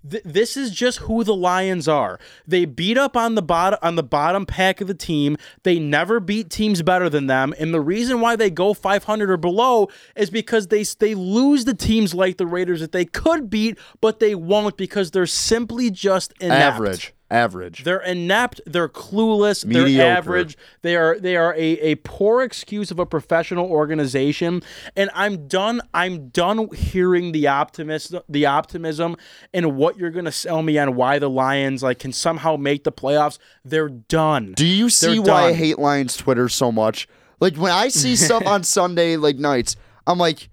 Th- 0.08 0.22
this 0.24 0.56
is 0.56 0.70
just 0.70 1.00
who 1.00 1.24
the 1.24 1.34
Lions 1.34 1.86
are. 1.86 2.18
They 2.46 2.64
beat 2.64 2.96
up 2.96 3.16
on 3.16 3.34
the 3.34 3.42
bottom 3.42 3.78
on 3.82 3.96
the 3.96 4.02
bottom 4.02 4.46
pack 4.46 4.80
of 4.80 4.88
the 4.88 4.94
team. 4.94 5.36
They 5.62 5.78
never 5.78 6.20
beat 6.20 6.48
teams 6.48 6.82
better 6.82 7.10
than 7.10 7.26
them, 7.26 7.54
and 7.58 7.74
the 7.74 7.80
reason 7.80 8.20
why 8.20 8.36
they 8.36 8.50
go 8.50 8.72
500 8.72 9.30
or 9.30 9.36
below 9.36 9.88
is 10.16 10.30
because 10.30 10.68
they 10.68 10.84
they 10.84 11.14
lose 11.14 11.66
the 11.66 11.74
teams 11.74 12.14
like 12.14 12.38
the 12.38 12.46
Raiders 12.46 12.80
that 12.80 12.92
they 12.92 13.04
could 13.04 13.50
beat, 13.50 13.78
but 14.00 14.20
they 14.20 14.34
won't 14.34 14.76
because 14.76 15.10
they're 15.10 15.26
simply 15.26 15.90
just 15.90 16.32
inept. 16.40 16.74
average. 16.74 17.14
Average. 17.30 17.84
They're 17.84 18.00
inept. 18.00 18.60
They're 18.66 18.88
clueless. 18.88 19.62
They're 19.62 20.04
average. 20.04 20.58
They 20.82 20.96
are 20.96 21.16
they 21.18 21.36
are 21.36 21.54
a, 21.54 21.78
a 21.78 21.94
poor 21.96 22.42
excuse 22.42 22.90
of 22.90 22.98
a 22.98 23.06
professional 23.06 23.70
organization. 23.70 24.62
And 24.96 25.10
I'm 25.14 25.46
done. 25.46 25.80
I'm 25.94 26.30
done 26.30 26.68
hearing 26.74 27.30
the 27.30 27.46
optimism, 27.46 28.22
the 28.28 28.46
optimism, 28.46 29.16
and 29.54 29.76
what 29.76 29.96
you're 29.96 30.10
gonna 30.10 30.32
sell 30.32 30.62
me 30.62 30.76
on 30.76 30.96
why 30.96 31.20
the 31.20 31.30
Lions 31.30 31.84
like 31.84 32.00
can 32.00 32.12
somehow 32.12 32.56
make 32.56 32.82
the 32.82 32.92
playoffs. 32.92 33.38
They're 33.64 33.88
done. 33.88 34.54
Do 34.56 34.66
you 34.66 34.90
see 34.90 35.20
They're 35.20 35.32
why 35.32 35.44
I 35.44 35.52
hate 35.52 35.78
Lions 35.78 36.16
Twitter 36.16 36.48
so 36.48 36.72
much? 36.72 37.06
Like 37.38 37.56
when 37.56 37.70
I 37.70 37.88
see 37.88 38.16
stuff 38.16 38.44
on 38.44 38.64
Sunday 38.64 39.16
like 39.16 39.36
nights, 39.36 39.76
I'm 40.04 40.18
like, 40.18 40.48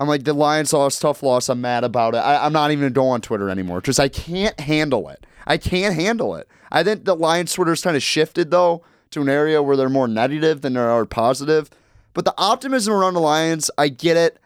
I'm 0.00 0.08
like 0.08 0.24
the 0.24 0.32
Lions 0.32 0.72
lost, 0.72 1.02
tough 1.02 1.22
loss. 1.22 1.48
I'm 1.50 1.60
mad 1.60 1.84
about 1.84 2.14
it. 2.14 2.18
I, 2.18 2.44
I'm 2.44 2.52
not 2.54 2.70
even 2.70 2.82
gonna 2.84 2.90
go 2.94 3.08
on 3.08 3.20
Twitter 3.20 3.50
anymore 3.50 3.80
because 3.82 3.98
I 3.98 4.08
can't 4.08 4.58
handle 4.58 5.08
it. 5.10 5.24
I 5.46 5.58
can't 5.58 5.94
handle 5.94 6.34
it. 6.36 6.48
I 6.72 6.82
think 6.82 7.04
the 7.04 7.14
Lions 7.14 7.52
Twitter's 7.52 7.82
kind 7.82 7.96
of 7.96 8.02
shifted 8.02 8.50
though 8.50 8.82
to 9.10 9.20
an 9.20 9.28
area 9.28 9.62
where 9.62 9.76
they're 9.76 9.88
more 9.90 10.08
negative 10.08 10.62
than 10.62 10.72
they 10.72 10.80
are 10.80 11.04
positive. 11.04 11.68
But 12.14 12.24
the 12.24 12.34
optimism 12.38 12.94
around 12.94 13.14
the 13.14 13.20
Lions, 13.20 13.70
I 13.76 13.88
get 13.88 14.16
it. 14.16 14.38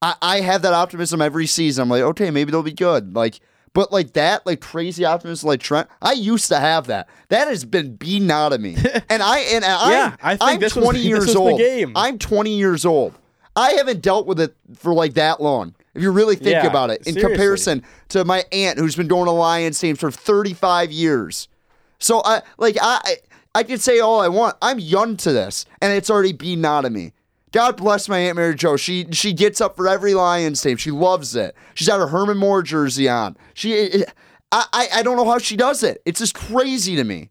I, 0.00 0.14
I 0.22 0.40
have 0.40 0.62
that 0.62 0.72
optimism 0.72 1.20
every 1.20 1.46
season. 1.46 1.82
I'm 1.82 1.88
like, 1.88 2.02
okay, 2.02 2.30
maybe 2.30 2.50
they'll 2.50 2.62
be 2.62 2.72
good. 2.72 3.14
Like, 3.14 3.38
but 3.74 3.92
like 3.92 4.14
that, 4.14 4.44
like 4.46 4.60
crazy 4.60 5.04
optimism, 5.04 5.46
like 5.48 5.60
Trent, 5.60 5.88
I 6.00 6.12
used 6.12 6.48
to 6.48 6.58
have 6.58 6.86
that. 6.88 7.08
That 7.28 7.48
has 7.48 7.64
been 7.64 7.96
beaten 7.96 8.30
out 8.30 8.52
of 8.52 8.60
me. 8.60 8.76
And 9.08 9.22
I 9.22 9.40
and 9.40 9.62
Yeah, 9.62 10.16
I'm, 10.22 10.32
I 10.32 10.36
think 10.36 10.50
I'm 10.54 10.60
this 10.60 10.74
was 10.74 10.84
20 10.84 10.98
the- 10.98 11.02
this 11.02 11.08
years 11.08 11.24
was 11.26 11.34
the 11.34 11.40
old. 11.40 11.58
game. 11.58 11.92
I'm 11.96 12.18
20 12.18 12.56
years 12.56 12.86
old. 12.86 13.14
I 13.54 13.72
haven't 13.72 14.00
dealt 14.02 14.26
with 14.26 14.40
it 14.40 14.54
for 14.76 14.94
like 14.94 15.14
that 15.14 15.40
long. 15.40 15.74
If 15.94 16.02
you 16.02 16.10
really 16.10 16.36
think 16.36 16.52
Yeah, 16.52 16.66
about 16.66 16.90
it, 16.90 16.98
in 17.06 17.14
seriously. 17.14 17.22
comparison 17.30 17.82
to 18.08 18.24
my 18.24 18.44
aunt 18.50 18.78
who's 18.78 18.96
been 18.96 19.08
going 19.08 19.26
to 19.26 19.30
Lions 19.32 19.78
teams 19.78 20.00
for 20.00 20.10
35 20.10 20.90
years. 20.90 21.48
So 21.98 22.22
I 22.24 22.42
like 22.56 22.76
I 22.80 23.16
I 23.54 23.62
can 23.62 23.78
say 23.78 24.00
all 24.00 24.20
I 24.20 24.28
want. 24.28 24.56
I'm 24.62 24.78
young 24.78 25.16
to 25.18 25.32
this, 25.32 25.66
and 25.82 25.92
it's 25.92 26.08
already 26.08 26.32
beaten 26.32 26.64
out 26.64 26.84
of 26.86 26.92
me. 26.92 27.12
God 27.52 27.76
bless 27.76 28.08
my 28.08 28.18
aunt 28.18 28.36
Mary 28.36 28.54
Jo. 28.54 28.78
She 28.78 29.06
she 29.12 29.34
gets 29.34 29.60
up 29.60 29.76
for 29.76 29.86
every 29.86 30.14
Lions 30.14 30.62
team. 30.62 30.78
She 30.78 30.90
loves 30.90 31.36
it. 31.36 31.54
She's 31.74 31.86
got 31.88 31.98
her 32.00 32.06
Herman 32.06 32.38
Moore 32.38 32.62
jersey 32.62 33.08
on. 33.10 33.36
She 33.52 33.74
eh, 33.74 33.88
eh, 33.92 34.04
I 34.50 34.64
I, 34.72 34.88
I 34.94 35.02
don't 35.02 35.18
know 35.18 35.26
how 35.26 35.36
she 35.36 35.56
does 35.56 35.82
it. 35.82 36.00
It's 36.06 36.18
just 36.20 36.34
crazy 36.34 36.96
to 36.96 37.04
me. 37.04 37.28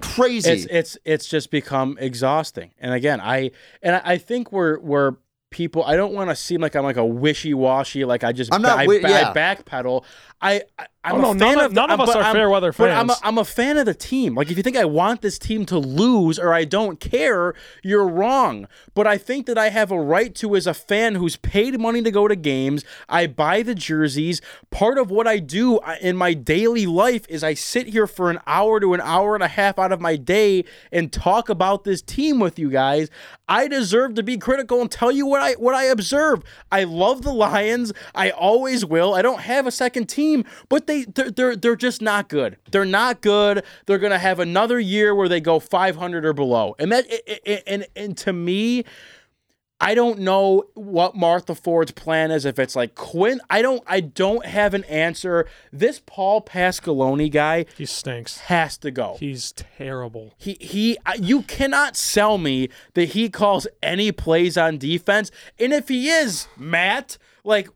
Crazy. 0.00 0.48
it's 0.50 0.66
it's 0.70 0.98
it's 1.04 1.26
just 1.26 1.50
become 1.50 1.96
exhausting. 2.00 2.70
And 2.78 2.94
again, 2.94 3.20
I 3.20 3.50
and 3.82 3.96
I 4.04 4.18
think 4.18 4.52
we're 4.52 4.78
we're 4.78 5.16
people. 5.52 5.84
I 5.84 5.94
don't 5.96 6.12
want 6.12 6.30
to 6.30 6.36
seem 6.36 6.60
like 6.60 6.74
I'm 6.74 6.82
like 6.82 6.96
a 6.96 7.04
wishy 7.04 7.54
washy. 7.54 8.04
Like 8.04 8.24
I 8.24 8.32
just 8.32 8.52
I'm 8.52 8.62
not 8.62 8.78
I, 8.78 8.86
wi- 8.86 9.06
I 9.30 9.32
backpedal. 9.34 10.04
I, 10.42 10.62
I 10.78 10.86
I'm 11.04 11.24
Oh, 11.24 11.32
a 11.32 11.34
fan 11.34 11.38
none 11.56 11.58
of- 11.64 11.72
none 11.72 11.90
of 11.90 12.00
us 12.00 12.14
are 12.14 12.22
I'm- 12.22 12.34
fair 12.34 12.48
weather 12.48 12.72
but 12.72 12.90
I'm 12.90 13.10
a, 13.10 13.14
fans. 13.14 13.20
I'm 13.24 13.38
a 13.38 13.44
fan 13.44 13.76
of 13.76 13.86
the 13.86 13.94
team. 13.94 14.36
Like 14.36 14.50
if 14.52 14.56
you 14.56 14.62
think 14.62 14.76
I 14.76 14.84
want 14.84 15.20
this 15.20 15.36
team 15.36 15.66
to 15.66 15.76
lose 15.78 16.38
or 16.38 16.54
I 16.54 16.64
don't 16.64 17.00
care, 17.00 17.54
you're 17.82 18.06
wrong. 18.06 18.68
But 18.94 19.08
I 19.08 19.18
think 19.18 19.46
that 19.46 19.58
I 19.58 19.70
have 19.70 19.90
a 19.90 20.00
right 20.00 20.32
to 20.36 20.54
as 20.54 20.66
a 20.68 20.74
fan 20.74 21.16
who's 21.16 21.34
paid 21.36 21.80
money 21.80 22.02
to 22.02 22.10
go 22.12 22.28
to 22.28 22.36
games. 22.36 22.84
I 23.08 23.26
buy 23.26 23.62
the 23.62 23.74
jerseys. 23.74 24.40
Part 24.70 24.96
of 24.96 25.10
what 25.10 25.26
I 25.26 25.38
do 25.40 25.78
uh, 25.78 25.96
in 26.00 26.16
my 26.16 26.34
daily 26.34 26.86
life 26.86 27.26
is 27.28 27.42
I 27.42 27.54
sit 27.54 27.88
here 27.88 28.06
for 28.06 28.30
an 28.30 28.38
hour 28.46 28.78
to 28.78 28.94
an 28.94 29.00
hour 29.00 29.34
and 29.34 29.42
a 29.42 29.48
half 29.48 29.80
out 29.80 29.90
of 29.90 30.00
my 30.00 30.14
day 30.14 30.64
and 30.92 31.12
talk 31.12 31.48
about 31.48 31.82
this 31.82 32.00
team 32.00 32.38
with 32.38 32.60
you 32.60 32.70
guys. 32.70 33.10
I 33.48 33.66
deserve 33.66 34.14
to 34.14 34.22
be 34.22 34.38
critical 34.38 34.80
and 34.80 34.90
tell 34.90 35.10
you 35.10 35.26
what 35.26 35.42
I 35.42 35.52
what 35.54 35.74
I 35.74 35.84
observe. 35.86 36.42
I 36.70 36.84
love 36.84 37.22
the 37.22 37.32
Lions. 37.34 37.92
I 38.14 38.30
always 38.30 38.84
will. 38.84 39.14
I 39.14 39.20
don't 39.20 39.40
have 39.40 39.66
a 39.66 39.70
second 39.72 40.06
team, 40.06 40.31
but 40.68 40.86
they 40.86 41.04
they're 41.04 41.30
they're, 41.30 41.56
they're 41.56 41.76
just 41.76 42.02
not 42.02 42.28
good. 42.28 42.56
They're 42.70 42.84
not 42.84 43.20
good. 43.20 43.64
They're 43.86 43.98
gonna 43.98 44.18
have 44.18 44.38
another 44.40 44.78
year 44.80 45.14
where 45.14 45.28
they 45.28 45.40
go 45.40 45.58
500 45.60 46.24
or 46.26 46.32
below, 46.32 46.74
and 46.78 46.90
that 46.92 47.06
and 47.66 47.86
and 47.96 48.16
to 48.18 48.32
me. 48.32 48.84
I 49.84 49.96
don't 49.96 50.20
know 50.20 50.62
what 50.74 51.16
Martha 51.16 51.56
Ford's 51.56 51.90
plan 51.90 52.30
is. 52.30 52.44
If 52.44 52.60
it's 52.60 52.76
like 52.76 52.94
Quinn, 52.94 53.40
I 53.50 53.62
don't. 53.62 53.82
I 53.84 53.98
don't 53.98 54.46
have 54.46 54.74
an 54.74 54.84
answer. 54.84 55.44
This 55.72 56.00
Paul 56.06 56.40
Pasqualoni 56.40 57.28
guy 57.28 57.64
He 57.76 57.84
stinks. 57.84 58.38
has 58.42 58.78
to 58.78 58.92
go. 58.92 59.16
He's 59.18 59.50
terrible. 59.50 60.34
He 60.38 60.56
he. 60.60 60.98
You 61.18 61.42
cannot 61.42 61.96
sell 61.96 62.38
me 62.38 62.68
that 62.94 63.06
he 63.06 63.28
calls 63.28 63.66
any 63.82 64.12
plays 64.12 64.56
on 64.56 64.78
defense. 64.78 65.32
And 65.58 65.72
if 65.72 65.88
he 65.88 66.08
is, 66.08 66.46
Matt, 66.56 67.18
like 67.42 67.68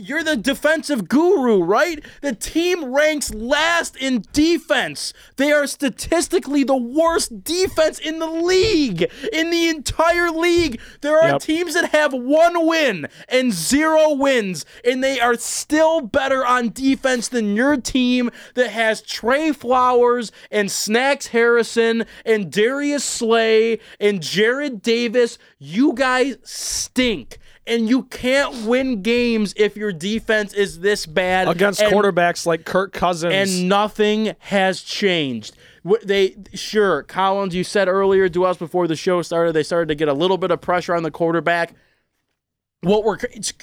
you're 0.00 0.24
the 0.24 0.36
defensive 0.36 1.08
guru, 1.08 1.62
right? 1.62 2.04
The 2.22 2.34
team 2.34 2.84
ranks 2.94 3.32
last 3.34 3.96
in 3.96 4.24
defense. 4.32 5.12
They 5.36 5.52
are 5.52 5.66
statistically 5.66 6.64
the 6.64 6.76
worst 6.76 7.44
defense 7.44 7.98
in 7.98 8.18
the 8.18 8.26
league. 8.30 9.10
In 9.32 9.50
the 9.50 9.68
entire 9.68 10.30
league, 10.30 10.80
there 11.00 11.18
are 11.18 11.28
Yep. 11.30 11.42
teams 11.42 11.74
that 11.74 11.90
have 11.90 12.12
one 12.12 12.66
win 12.66 13.08
and 13.28 13.52
zero 13.52 14.12
wins, 14.14 14.64
and 14.84 15.02
they 15.04 15.20
are 15.20 15.36
still 15.36 16.00
better 16.00 16.44
on 16.44 16.70
defense 16.72 17.28
than 17.28 17.54
your 17.56 17.76
team 17.76 18.30
that 18.54 18.70
has 18.70 19.02
Trey 19.02 19.52
Flowers 19.52 20.32
and 20.50 20.70
Snacks 20.70 21.28
Harrison 21.28 22.04
and 22.24 22.50
Darius 22.50 23.04
Slay 23.04 23.78
and 23.98 24.20
Jarrad 24.20 24.82
Davis. 24.82 25.38
You 25.58 25.92
guys 25.94 26.36
stink. 26.42 27.38
And 27.70 27.88
you 27.88 28.02
can't 28.02 28.66
win 28.66 29.00
games 29.00 29.54
if 29.56 29.76
your 29.76 29.92
defense 29.92 30.52
is 30.52 30.80
this 30.80 31.06
bad 31.06 31.46
Against 31.48 31.80
and- 31.80 31.92
quarterbacks 31.92 32.44
like 32.44 32.64
Kirk 32.64 32.92
Cousins. 32.92 33.32
and 33.32 33.68
nothing 33.68 34.34
has 34.40 34.82
changed. 34.82 35.56
They 36.02 36.36
sure 36.52 37.02
Collins. 37.04 37.54
You 37.54 37.64
said 37.64 37.88
earlier 37.88 38.28
to 38.28 38.44
us 38.44 38.56
before 38.58 38.86
the 38.86 38.96
show 38.96 39.22
started, 39.22 39.52
they 39.52 39.62
started 39.62 39.88
to 39.88 39.94
get 39.94 40.08
a 40.08 40.12
little 40.12 40.36
bit 40.36 40.50
of 40.50 40.60
pressure 40.60 40.94
on 40.94 41.04
the 41.04 41.10
quarterback. 41.10 41.74
What 42.82 43.04
we're 43.04 43.18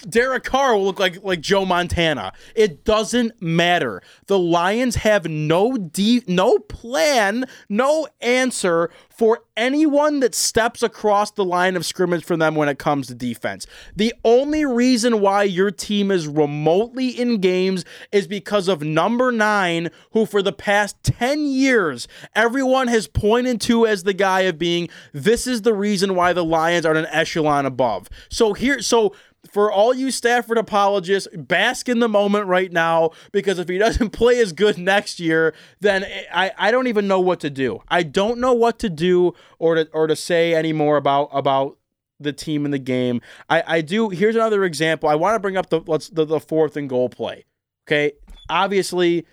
Derek 0.07 0.43
Carr 0.43 0.75
will 0.77 0.85
look 0.85 0.99
like 0.99 1.23
like 1.23 1.41
Joe 1.41 1.65
Montana. 1.65 2.33
It 2.55 2.83
doesn't 2.85 3.41
matter. 3.41 4.03
The 4.27 4.37
Lions 4.37 4.97
have 4.97 5.27
no 5.27 5.75
de- 5.75 6.23
no 6.27 6.59
plan, 6.59 7.45
no 7.67 8.07
answer 8.21 8.91
for 9.17 9.41
anyone 9.55 10.19
that 10.19 10.35
steps 10.35 10.83
across 10.83 11.31
the 11.31 11.43
line 11.43 11.75
of 11.75 11.85
scrimmage 11.85 12.23
for 12.23 12.37
them 12.37 12.53
when 12.53 12.69
it 12.69 12.77
comes 12.77 13.07
to 13.07 13.15
defense. 13.15 13.65
The 13.95 14.13
only 14.23 14.63
reason 14.63 15.21
why 15.21 15.43
your 15.43 15.71
team 15.71 16.11
is 16.11 16.27
remotely 16.27 17.09
in 17.09 17.41
games 17.41 17.83
is 18.11 18.27
because 18.27 18.67
of 18.67 18.83
number 18.83 19.31
nine, 19.31 19.89
who 20.11 20.27
for 20.27 20.43
the 20.43 20.53
past 20.53 21.01
10 21.03 21.47
years, 21.47 22.07
everyone 22.35 22.87
has 22.89 23.07
pointed 23.07 23.59
to 23.61 23.87
as 23.87 24.03
the 24.03 24.13
guy 24.13 24.41
of 24.41 24.59
being, 24.59 24.87
this 25.13 25.47
is 25.47 25.63
the 25.63 25.73
reason 25.73 26.13
why 26.13 26.31
the 26.31 26.45
Lions 26.45 26.85
are 26.85 26.93
an 26.93 27.07
echelon 27.07 27.65
above. 27.65 28.09
So 28.29 28.53
here, 28.53 28.81
so 28.81 29.15
for 29.57 29.71
all 29.71 29.91
you 29.91 30.11
Stafford 30.11 30.59
apologists, 30.59 31.27
bask 31.35 31.89
in 31.89 31.97
the 31.97 32.07
moment 32.07 32.45
right 32.45 32.71
now 32.71 33.09
because 33.31 33.57
if 33.57 33.67
he 33.67 33.79
doesn't 33.79 34.09
play 34.11 34.39
as 34.39 34.53
good 34.53 34.77
next 34.77 35.19
year, 35.19 35.51
then 35.79 36.05
I, 36.31 36.51
I 36.59 36.69
don't 36.69 36.85
even 36.85 37.07
know 37.07 37.19
what 37.19 37.39
to 37.39 37.49
do. 37.49 37.81
I 37.87 38.03
don't 38.03 38.37
know 38.37 38.53
what 38.53 38.77
to 38.77 38.89
do 38.91 39.33
or 39.57 39.73
to 39.73 39.89
or 39.93 40.05
to 40.05 40.15
say 40.15 40.53
anymore 40.53 40.95
about 40.95 41.29
about 41.31 41.79
the 42.19 42.31
team 42.31 42.65
in 42.65 42.71
the 42.71 42.77
game. 42.77 43.19
I, 43.49 43.63
I 43.65 43.81
do 43.81 44.09
here's 44.09 44.35
another 44.35 44.63
example. 44.63 45.09
I 45.09 45.15
want 45.15 45.33
to 45.33 45.39
bring 45.39 45.57
up 45.57 45.71
the 45.71 45.81
let's 45.87 46.09
the, 46.09 46.23
the 46.23 46.39
fourth 46.39 46.77
and 46.77 46.87
goal 46.87 47.09
play. 47.09 47.45
Okay. 47.87 48.11
Obviously, 48.51 49.25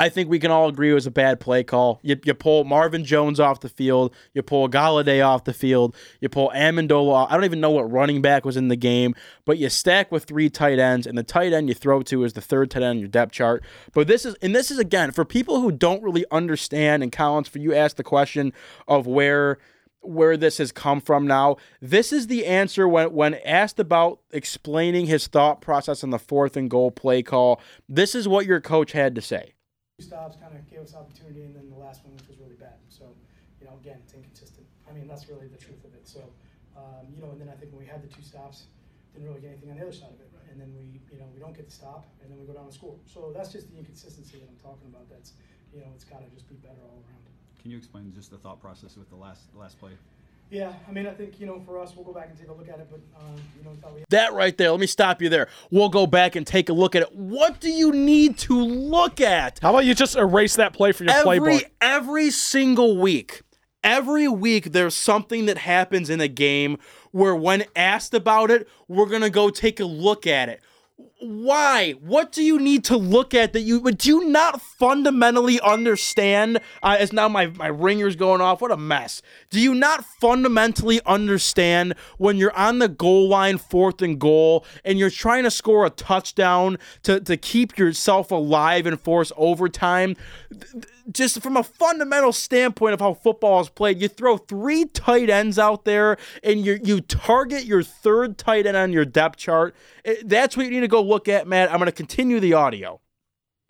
I 0.00 0.08
think 0.08 0.30
we 0.30 0.38
can 0.38 0.52
all 0.52 0.68
agree 0.68 0.92
it 0.92 0.94
was 0.94 1.08
a 1.08 1.10
bad 1.10 1.40
play 1.40 1.64
call. 1.64 1.98
You, 2.02 2.16
you 2.24 2.32
pull 2.32 2.62
Marvin 2.62 3.04
Jones 3.04 3.40
off 3.40 3.58
the 3.60 3.68
field, 3.68 4.14
you 4.32 4.42
pull 4.42 4.68
Golladay 4.68 5.26
off 5.26 5.42
the 5.42 5.52
field, 5.52 5.96
you 6.20 6.28
pull 6.28 6.52
Amendola. 6.54 7.26
I 7.28 7.34
don't 7.34 7.44
even 7.44 7.60
know 7.60 7.72
what 7.72 7.90
running 7.90 8.22
back 8.22 8.44
was 8.44 8.56
in 8.56 8.68
the 8.68 8.76
game, 8.76 9.16
but 9.44 9.58
you 9.58 9.68
stack 9.68 10.12
with 10.12 10.24
three 10.24 10.48
tight 10.50 10.78
ends, 10.78 11.04
and 11.04 11.18
the 11.18 11.24
tight 11.24 11.52
end 11.52 11.68
you 11.68 11.74
throw 11.74 12.02
to 12.02 12.22
is 12.22 12.34
the 12.34 12.40
third 12.40 12.70
tight 12.70 12.84
end 12.84 12.90
on 12.90 12.98
your 13.00 13.08
depth 13.08 13.32
chart. 13.32 13.64
But 13.92 14.06
this 14.06 14.24
is, 14.24 14.36
and 14.36 14.54
this 14.54 14.70
is 14.70 14.78
again 14.78 15.10
for 15.10 15.24
people 15.24 15.60
who 15.60 15.72
don't 15.72 16.02
really 16.02 16.24
understand. 16.30 17.02
And 17.02 17.10
Collins, 17.10 17.48
for 17.48 17.58
you 17.58 17.74
asked 17.74 17.96
the 17.96 18.04
question 18.04 18.52
of 18.86 19.06
where 19.06 19.58
where 20.00 20.36
this 20.36 20.58
has 20.58 20.70
come 20.70 21.00
from 21.00 21.26
now. 21.26 21.56
This 21.82 22.12
is 22.12 22.28
the 22.28 22.46
answer 22.46 22.86
when 22.86 23.12
when 23.12 23.34
asked 23.44 23.80
about 23.80 24.20
explaining 24.30 25.06
his 25.06 25.26
thought 25.26 25.60
process 25.60 26.04
on 26.04 26.10
the 26.10 26.20
fourth 26.20 26.56
and 26.56 26.70
goal 26.70 26.92
play 26.92 27.20
call. 27.20 27.60
This 27.88 28.14
is 28.14 28.28
what 28.28 28.46
your 28.46 28.60
coach 28.60 28.92
had 28.92 29.16
to 29.16 29.20
say 29.20 29.54
stops 29.98 30.38
kind 30.38 30.54
of 30.54 30.62
gave 30.70 30.78
us 30.78 30.94
opportunity, 30.94 31.42
and 31.42 31.54
then 31.54 31.66
the 31.70 31.76
last 31.76 32.06
one, 32.06 32.14
which 32.14 32.28
was 32.30 32.38
really 32.38 32.54
bad. 32.54 32.78
So, 32.88 33.10
you 33.58 33.66
know, 33.66 33.74
again, 33.82 33.98
it's 34.06 34.14
inconsistent. 34.14 34.66
I 34.86 34.94
mean, 34.94 35.10
that's 35.10 35.28
really 35.28 35.50
the 35.50 35.58
truth 35.58 35.82
of 35.82 35.92
it. 35.94 36.06
So, 36.06 36.22
um, 36.78 37.10
you 37.10 37.20
know, 37.20 37.34
and 37.34 37.40
then 37.42 37.50
I 37.50 37.58
think 37.58 37.74
when 37.74 37.82
we 37.82 37.90
had 37.90 38.02
the 38.02 38.06
two 38.06 38.22
stops, 38.22 38.70
didn't 39.12 39.26
really 39.26 39.42
get 39.42 39.58
anything 39.58 39.70
on 39.70 39.76
the 39.76 39.82
other 39.82 39.92
side 39.92 40.14
of 40.14 40.20
it. 40.22 40.30
Right. 40.30 40.54
And 40.54 40.60
then 40.62 40.70
we, 40.78 41.02
you 41.10 41.18
know, 41.18 41.26
we 41.34 41.40
don't 41.42 41.56
get 41.56 41.66
the 41.66 41.74
stop, 41.74 42.06
and 42.22 42.30
then 42.30 42.38
we 42.38 42.46
go 42.46 42.54
down 42.54 42.70
and 42.70 42.74
score. 42.74 42.94
So 43.10 43.34
that's 43.34 43.50
just 43.50 43.66
the 43.74 43.78
inconsistency 43.78 44.38
that 44.38 44.46
I'm 44.46 44.62
talking 44.62 44.86
about. 44.86 45.10
That's, 45.10 45.34
you 45.74 45.82
know, 45.82 45.90
it's 45.94 46.06
got 46.06 46.22
to 46.22 46.30
just 46.30 46.48
be 46.48 46.54
better 46.62 46.78
all 46.86 47.02
around. 47.02 47.26
Can 47.58 47.74
you 47.74 47.76
explain 47.76 48.14
just 48.14 48.30
the 48.30 48.38
thought 48.38 48.62
process 48.62 48.94
with 48.96 49.10
the 49.10 49.18
last 49.18 49.50
last 49.58 49.82
play? 49.82 49.98
Yeah, 50.50 50.72
I 50.88 50.92
mean, 50.92 51.06
I 51.06 51.10
think 51.12 51.38
you 51.38 51.46
know, 51.46 51.60
for 51.66 51.78
us, 51.78 51.94
we'll 51.94 52.04
go 52.04 52.12
back 52.12 52.28
and 52.30 52.38
take 52.38 52.48
a 52.48 52.52
look 52.52 52.68
at 52.68 52.80
it. 52.80 52.88
But 52.90 53.00
um, 53.20 53.34
you 53.56 53.64
know, 53.64 53.72
we 53.94 54.04
that 54.08 54.32
right 54.32 54.56
there. 54.56 54.70
Let 54.70 54.80
me 54.80 54.86
stop 54.86 55.20
you 55.20 55.28
there. 55.28 55.48
We'll 55.70 55.90
go 55.90 56.06
back 56.06 56.36
and 56.36 56.46
take 56.46 56.68
a 56.70 56.72
look 56.72 56.94
at 56.94 57.02
it. 57.02 57.14
What 57.14 57.60
do 57.60 57.70
you 57.70 57.92
need 57.92 58.38
to 58.38 58.54
look 58.54 59.20
at? 59.20 59.58
How 59.60 59.70
about 59.70 59.84
you 59.84 59.94
just 59.94 60.16
erase 60.16 60.56
that 60.56 60.72
play 60.72 60.92
for 60.92 61.04
your 61.04 61.12
every, 61.12 61.38
playbook? 61.38 61.64
Every 61.82 62.30
single 62.30 62.96
week, 62.96 63.42
every 63.84 64.28
week, 64.28 64.72
there's 64.72 64.94
something 64.94 65.46
that 65.46 65.58
happens 65.58 66.08
in 66.08 66.20
a 66.20 66.28
game 66.28 66.78
where, 67.10 67.36
when 67.36 67.64
asked 67.76 68.14
about 68.14 68.50
it, 68.50 68.66
we're 68.86 69.06
gonna 69.06 69.30
go 69.30 69.50
take 69.50 69.80
a 69.80 69.84
look 69.84 70.26
at 70.26 70.48
it 70.48 70.62
why? 71.20 71.92
What 72.00 72.30
do 72.30 72.42
you 72.44 72.60
need 72.60 72.84
to 72.84 72.96
look 72.96 73.34
at 73.34 73.52
that 73.52 73.62
you 73.62 73.80
do 73.90 74.08
you 74.08 74.28
not 74.28 74.62
fundamentally 74.62 75.60
understand? 75.60 76.60
Uh, 76.80 76.96
as 76.98 77.12
now 77.12 77.28
my 77.28 77.46
my 77.46 77.66
ringer's 77.66 78.14
going 78.14 78.40
off. 78.40 78.60
What 78.60 78.70
a 78.70 78.76
mess. 78.76 79.20
Do 79.50 79.60
you 79.60 79.74
not 79.74 80.04
fundamentally 80.04 81.00
understand 81.04 81.94
when 82.18 82.36
you're 82.36 82.56
on 82.56 82.78
the 82.78 82.88
goal 82.88 83.28
line, 83.28 83.58
fourth 83.58 84.00
and 84.00 84.18
goal, 84.18 84.64
and 84.84 84.96
you're 84.98 85.10
trying 85.10 85.42
to 85.42 85.50
score 85.50 85.84
a 85.84 85.90
touchdown 85.90 86.78
to 87.02 87.18
to 87.20 87.36
keep 87.36 87.76
yourself 87.76 88.30
alive 88.30 88.86
and 88.86 89.00
force 89.00 89.32
overtime? 89.36 90.16
Just 91.10 91.40
from 91.42 91.56
a 91.56 91.62
fundamental 91.62 92.32
standpoint 92.32 92.92
of 92.92 93.00
how 93.00 93.14
football 93.14 93.60
is 93.60 93.70
played, 93.70 94.00
you 94.00 94.08
throw 94.08 94.36
three 94.36 94.84
tight 94.84 95.30
ends 95.30 95.58
out 95.58 95.84
there 95.84 96.18
and 96.42 96.64
you 96.64 96.78
you 96.84 97.00
target 97.00 97.64
your 97.64 97.82
third 97.82 98.36
tight 98.36 98.66
end 98.66 98.76
on 98.76 98.92
your 98.92 99.06
depth 99.06 99.38
chart. 99.38 99.74
That's 100.24 100.56
what 100.56 100.66
you 100.66 100.72
need 100.72 100.80
to 100.80 100.88
go 100.88 101.00
look 101.00 101.28
at, 101.28 101.46
Matt. 101.48 101.72
I'm 101.72 101.78
going 101.78 101.86
to 101.86 101.92
continue 101.92 102.40
the 102.40 102.52
audio. 102.52 103.00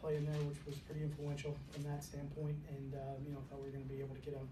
Play 0.01 0.17
in 0.17 0.27
there, 0.27 0.35
which 0.51 0.59
was 0.67 0.77
pretty 0.83 1.03
influential 1.03 1.55
from 1.71 1.85
that 1.85 2.03
standpoint, 2.03 2.57
and 2.71 2.95
uh, 2.95 2.99
you 3.25 3.31
know, 3.31 3.39
thought 3.51 3.61
we 3.63 3.67
were 3.67 3.77
going 3.77 3.87
to 3.87 3.93
be 3.93 4.01
able 4.01 4.15
to 4.15 4.23
get 4.23 4.35
a, 4.35 4.43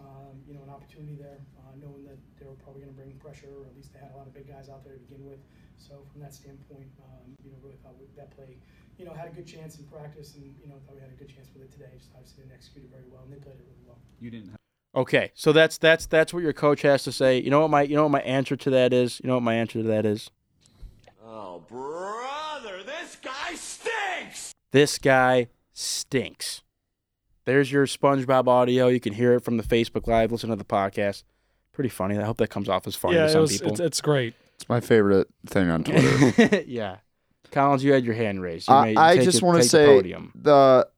um, 0.00 0.32
you 0.48 0.54
know, 0.54 0.62
an 0.64 0.70
opportunity 0.70 1.16
there, 1.20 1.40
uh, 1.60 1.76
knowing 1.76 2.04
that 2.04 2.16
they 2.40 2.46
were 2.46 2.56
probably 2.64 2.80
going 2.80 2.92
to 2.92 2.98
bring 3.00 3.12
pressure, 3.20 3.52
or 3.52 3.68
at 3.68 3.76
least 3.76 3.92
they 3.92 4.00
had 4.00 4.12
a 4.12 4.16
lot 4.16 4.26
of 4.26 4.32
big 4.32 4.48
guys 4.48 4.68
out 4.68 4.84
there 4.84 4.94
to 4.94 5.00
begin 5.08 5.28
with. 5.28 5.40
So 5.76 6.00
from 6.12 6.20
that 6.20 6.32
standpoint, 6.32 6.88
um, 7.04 7.36
you 7.44 7.50
know, 7.52 7.58
really 7.64 7.76
thought 7.84 7.96
that 8.16 8.30
play, 8.36 8.56
you 9.00 9.06
know, 9.06 9.14
had 9.14 9.28
a 9.28 9.34
good 9.34 9.46
chance 9.46 9.78
in 9.78 9.84
practice, 9.86 10.34
and 10.36 10.54
you 10.62 10.68
know, 10.68 10.76
thought 10.86 10.94
we 10.94 11.00
had 11.00 11.10
a 11.10 11.14
good 11.14 11.34
chance 11.34 11.48
with 11.54 11.64
it 11.64 11.72
today. 11.72 11.86
Just 11.96 12.10
obviously 12.14 12.42
didn't 12.42 12.54
execute 12.54 12.84
it 12.84 12.90
very 12.90 13.04
well, 13.10 13.22
and 13.24 13.32
they 13.32 13.38
played 13.38 13.56
it 13.56 13.64
really 13.64 13.84
well. 13.86 13.98
You 14.20 14.30
didn't. 14.30 14.50
Have- 14.50 14.60
Okay, 14.92 15.30
so 15.34 15.52
that's 15.52 15.78
that's 15.78 16.06
that's 16.06 16.34
what 16.34 16.42
your 16.42 16.52
coach 16.52 16.82
has 16.82 17.04
to 17.04 17.12
say. 17.12 17.40
You 17.40 17.48
know 17.48 17.60
what 17.60 17.70
my 17.70 17.82
you 17.82 17.94
know 17.94 18.02
what 18.02 18.10
my 18.10 18.22
answer 18.22 18.56
to 18.56 18.70
that 18.70 18.92
is. 18.92 19.20
You 19.22 19.28
know 19.28 19.34
what 19.34 19.44
my 19.44 19.54
answer 19.54 19.80
to 19.80 19.86
that 19.86 20.04
is. 20.04 20.32
Oh, 21.24 21.62
brother, 21.68 22.82
this 22.84 23.16
guy 23.22 23.54
stinks! 23.54 24.52
This 24.72 24.98
guy 24.98 25.46
stinks. 25.72 26.62
There's 27.44 27.70
your 27.70 27.86
SpongeBob 27.86 28.48
audio. 28.48 28.88
You 28.88 28.98
can 28.98 29.12
hear 29.12 29.34
it 29.34 29.44
from 29.44 29.58
the 29.58 29.62
Facebook 29.62 30.08
Live. 30.08 30.32
Listen 30.32 30.50
to 30.50 30.56
the 30.56 30.64
podcast. 30.64 31.22
Pretty 31.72 31.88
funny. 31.88 32.18
I 32.18 32.24
hope 32.24 32.38
that 32.38 32.50
comes 32.50 32.68
off 32.68 32.88
as 32.88 32.96
funny 32.96 33.14
yeah, 33.14 33.26
to 33.26 33.30
some 33.30 33.40
was, 33.42 33.52
people. 33.52 33.70
It's, 33.70 33.80
it's 33.80 34.00
great. 34.00 34.34
It's 34.56 34.68
my 34.68 34.80
favorite 34.80 35.28
thing 35.46 35.70
on 35.70 35.84
Twitter. 35.84 36.64
yeah. 36.66 36.96
Collins, 37.50 37.84
you 37.84 37.92
had 37.92 38.04
your 38.04 38.14
hand 38.14 38.42
raised. 38.42 38.68
You 38.68 38.74
I, 38.74 38.94
I 38.96 39.18
just 39.18 39.42
want 39.42 39.56
to 39.58 39.62
the 39.62 39.68
say 39.68 39.86
podium. 39.86 40.32
the 40.34 40.88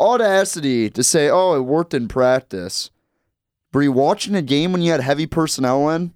audacity 0.00 0.90
to 0.90 1.02
say, 1.02 1.28
"Oh, 1.28 1.54
it 1.56 1.62
worked 1.62 1.94
in 1.94 2.08
practice." 2.08 2.90
Were 3.72 3.82
you 3.82 3.92
watching 3.92 4.34
a 4.34 4.42
game 4.42 4.72
when 4.72 4.80
you 4.80 4.90
had 4.90 5.00
heavy 5.00 5.26
personnel 5.26 5.90
in? 5.90 6.14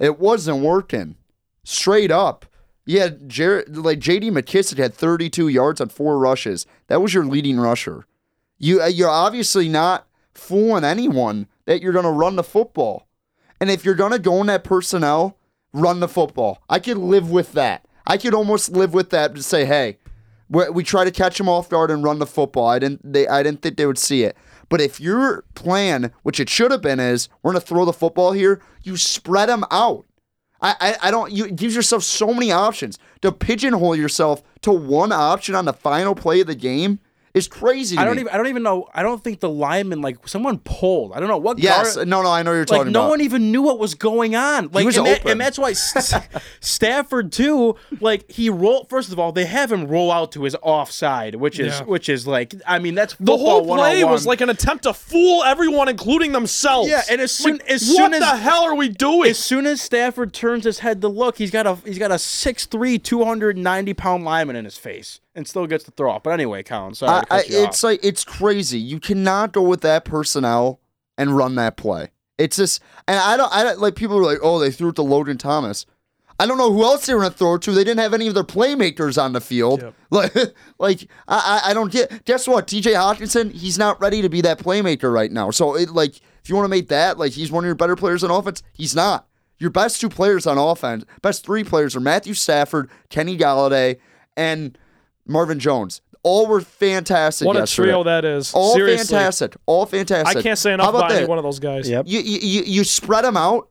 It 0.00 0.18
wasn't 0.18 0.58
working. 0.64 1.16
Straight 1.62 2.10
up. 2.10 2.46
Yeah, 2.84 3.10
Jared, 3.26 3.76
like 3.76 3.98
J.D. 3.98 4.30
McKissic 4.30 4.78
had 4.78 4.94
32 4.94 5.48
yards 5.48 5.80
on 5.80 5.88
four 5.88 6.18
rushes. 6.18 6.66
That 6.86 7.00
was 7.02 7.14
your 7.14 7.24
leading 7.24 7.58
rusher. 7.58 8.06
You 8.58 8.82
uh, 8.82 8.86
you're 8.86 9.08
obviously 9.10 9.68
not 9.68 10.06
fooling 10.34 10.84
anyone 10.84 11.46
that 11.66 11.80
you're 11.82 11.92
gonna 11.92 12.12
run 12.12 12.36
the 12.36 12.44
football. 12.44 13.06
And 13.60 13.70
if 13.70 13.84
you're 13.84 13.94
gonna 13.94 14.18
go 14.18 14.40
in 14.40 14.46
that 14.46 14.64
personnel, 14.64 15.36
run 15.72 16.00
the 16.00 16.08
football. 16.08 16.62
I 16.68 16.78
could 16.78 16.98
live 16.98 17.30
with 17.30 17.52
that. 17.52 17.84
I 18.06 18.16
could 18.16 18.34
almost 18.34 18.70
live 18.70 18.94
with 18.94 19.10
that 19.10 19.34
to 19.34 19.42
say, 19.42 19.64
hey, 19.64 19.98
we, 20.48 20.84
try 20.84 21.04
to 21.04 21.10
catch 21.10 21.38
them 21.38 21.48
off 21.48 21.68
guard 21.68 21.90
and 21.90 22.04
run 22.04 22.18
the 22.20 22.26
football. 22.26 22.68
I 22.68 22.78
didn't 22.78 23.00
they 23.12 23.26
I 23.26 23.42
didn't 23.42 23.62
think 23.62 23.76
they 23.76 23.86
would 23.86 23.98
see 23.98 24.22
it. 24.22 24.36
But 24.68 24.80
if 24.80 25.00
your 25.00 25.44
plan, 25.54 26.12
which 26.22 26.40
it 26.40 26.48
should 26.48 26.70
have 26.70 26.82
been, 26.82 27.00
is 27.00 27.28
we're 27.42 27.52
gonna 27.52 27.60
throw 27.60 27.84
the 27.84 27.92
football 27.92 28.32
here, 28.32 28.60
you 28.82 28.96
spread 28.96 29.48
them 29.48 29.64
out. 29.70 30.06
I, 30.60 30.74
I, 30.80 31.08
I 31.08 31.10
don't 31.10 31.32
you 31.32 31.50
gives 31.50 31.74
yourself 31.74 32.04
so 32.04 32.32
many 32.32 32.52
options. 32.52 32.98
To 33.22 33.32
pigeonhole 33.32 33.96
yourself 33.96 34.42
to 34.62 34.70
one 34.70 35.10
option 35.10 35.54
on 35.54 35.64
the 35.64 35.72
final 35.72 36.14
play 36.14 36.40
of 36.40 36.46
the 36.46 36.54
game 36.54 37.00
is 37.36 37.46
crazy. 37.48 37.94
to 37.96 38.02
I 38.02 38.04
don't 38.04 38.16
me. 38.16 38.22
even. 38.22 38.32
I 38.32 38.36
don't 38.36 38.48
even 38.48 38.62
know. 38.64 38.88
I 38.92 39.02
don't 39.02 39.22
think 39.22 39.38
the 39.40 39.48
lineman 39.48 40.00
like 40.02 40.26
someone 40.26 40.58
pulled. 40.58 41.12
I 41.12 41.20
don't 41.20 41.28
know 41.28 41.36
what. 41.36 41.58
Yes, 41.58 41.94
guard- 41.96 42.08
no, 42.08 42.22
no, 42.22 42.30
I 42.30 42.42
know 42.42 42.50
what 42.50 42.56
you're 42.56 42.64
talking 42.64 42.78
like 42.78 42.80
talking 42.86 42.92
no 42.92 43.00
about. 43.02 43.10
one 43.10 43.20
even 43.20 43.52
knew 43.52 43.62
what 43.62 43.78
was 43.78 43.94
going 43.94 44.34
on. 44.34 44.70
Like 44.72 44.84
was 44.84 44.96
and, 44.96 45.06
that- 45.06 45.24
and 45.26 45.40
that's 45.40 45.58
why 45.58 45.72
Stafford 46.60 47.32
too. 47.32 47.76
Like 48.00 48.30
he 48.30 48.50
roll. 48.50 48.84
First 48.84 49.12
of 49.12 49.18
all, 49.18 49.32
they 49.32 49.44
have 49.46 49.70
him 49.70 49.86
roll 49.86 50.10
out 50.10 50.32
to 50.32 50.42
his 50.44 50.56
offside, 50.62 51.36
which 51.36 51.58
is 51.60 51.78
Yeah. 51.80 51.84
which 51.84 52.08
is 52.08 52.26
like. 52.26 52.54
I 52.66 52.78
mean, 52.78 52.94
that's 52.94 53.14
The 53.20 53.36
whole 53.36 53.60
play 53.62 53.68
101. 54.02 54.10
was 54.12 54.26
like 54.26 54.40
an 54.40 54.50
attempt 54.50 54.84
to 54.84 54.94
fool 54.94 55.44
everyone, 55.44 55.88
including 55.88 56.32
themselves. 56.32 56.88
Yeah, 56.88 57.02
and 57.10 57.20
as 57.20 57.32
soon- 57.32 57.58
Like, 57.58 57.70
as 57.70 57.86
what 57.88 58.12
soon 58.12 58.20
the 58.20 58.26
hell 58.36 58.64
are 58.64 58.74
we 58.74 58.88
doing? 58.88 59.30
As 59.30 59.38
soon 59.38 59.66
as 59.66 59.80
Stafford 59.80 60.32
turns 60.32 60.64
his 60.64 60.80
head 60.80 61.00
to 61.02 61.08
look, 61.08 61.38
he's 61.38 61.50
got 61.50 61.66
a 61.66 61.76
he's 61.84 61.98
got 61.98 62.10
a 62.10 62.14
6'3", 62.18 62.98
290 63.02 63.94
pound 63.94 64.24
lineman 64.24 64.56
in 64.56 64.64
his 64.64 64.76
face, 64.78 65.20
and 65.36 65.46
still 65.46 65.66
gets 65.66 65.84
to 65.84 65.90
throw 65.92 66.10
off. 66.10 66.22
But 66.22 66.30
anyway, 66.30 66.62
Colin, 66.62 66.94
sorry, 66.94 67.18
I, 67.18 67.20
to 67.20 67.34
I, 67.34 67.42
cut 67.42 67.50
you 67.50 67.64
it's 67.64 67.84
off. 67.84 67.88
like 67.90 68.00
it's 68.02 68.24
crazy. 68.24 68.80
You 68.80 68.98
cannot 68.98 69.52
go 69.52 69.62
with 69.62 69.82
that 69.82 70.04
personnel 70.04 70.80
and 71.16 71.36
run 71.36 71.54
that 71.56 71.76
play. 71.76 72.08
It's 72.38 72.56
just, 72.56 72.82
and 73.06 73.18
I 73.18 73.36
don't, 73.36 73.52
I 73.52 73.62
don't 73.62 73.78
like 73.78 73.94
people 73.94 74.18
are 74.18 74.24
like, 74.24 74.38
oh, 74.42 74.58
they 74.58 74.70
threw 74.70 74.88
it 74.88 74.96
to 74.96 75.02
Logan 75.02 75.38
Thomas. 75.38 75.86
I 76.38 76.46
don't 76.46 76.58
know 76.58 76.70
who 76.70 76.82
else 76.82 77.06
they 77.06 77.14
were 77.14 77.20
gonna 77.20 77.32
throw 77.32 77.54
it 77.54 77.62
to. 77.62 77.72
They 77.72 77.84
didn't 77.84 78.00
have 78.00 78.12
any 78.12 78.26
of 78.28 78.34
their 78.34 78.44
playmakers 78.44 79.22
on 79.22 79.32
the 79.32 79.40
field. 79.40 79.82
Yep. 79.82 79.94
Like, 80.08 80.34
like 80.78 81.08
I, 81.26 81.60
I 81.64 81.70
I 81.70 81.74
don't 81.74 81.90
get. 81.90 82.24
Guess 82.24 82.46
what? 82.46 82.68
T.J. 82.68 82.92
Hockenson, 82.92 83.50
he's 83.50 83.76
not 83.76 84.00
ready 84.00 84.22
to 84.22 84.28
be 84.28 84.40
that 84.42 84.58
playmaker 84.58 85.12
right 85.12 85.32
now. 85.32 85.50
So 85.50 85.74
it 85.76 85.90
like, 85.90 86.16
if 86.16 86.48
you 86.48 86.54
want 86.54 86.64
to 86.64 86.70
make 86.70 86.88
that 86.88 87.18
like 87.18 87.32
he's 87.32 87.50
one 87.50 87.64
of 87.64 87.66
your 87.66 87.74
better 87.74 87.96
players 87.96 88.22
on 88.22 88.30
offense, 88.30 88.62
he's 88.72 88.94
not. 88.94 89.26
Your 89.58 89.70
best 89.70 90.00
two 90.00 90.08
players 90.08 90.46
on 90.46 90.58
offense, 90.58 91.04
best 91.22 91.44
three 91.44 91.64
players 91.64 91.96
are 91.96 92.00
Matthew 92.00 92.34
Stafford, 92.34 92.88
Kenny 93.08 93.36
Golladay, 93.36 93.98
and 94.36 94.78
Marvin 95.26 95.58
Jones. 95.58 96.00
all 96.22 96.46
were 96.46 96.60
fantastic. 96.60 97.46
What 97.46 97.56
a 97.56 97.66
trio 97.66 98.02
that 98.04 98.24
is. 98.24 98.52
All 98.54 98.74
Seriously. 98.74 99.06
fantastic. 99.14 99.56
All 99.66 99.86
fantastic. 99.86 100.36
I 100.36 100.42
can't 100.42 100.58
say 100.58 100.70
How 100.70 100.74
enough 100.74 100.88
about 100.90 100.98
about 100.98 101.10
any 101.12 101.20
that? 101.20 101.28
one 101.28 101.38
of 101.38 101.44
those 101.44 101.58
guys. 101.58 101.88
Yep. 101.88 102.06
You, 102.08 102.20
you, 102.20 102.38
you, 102.40 102.62
you 102.64 102.84
spread 102.84 103.24
them 103.24 103.36
out. 103.36 103.68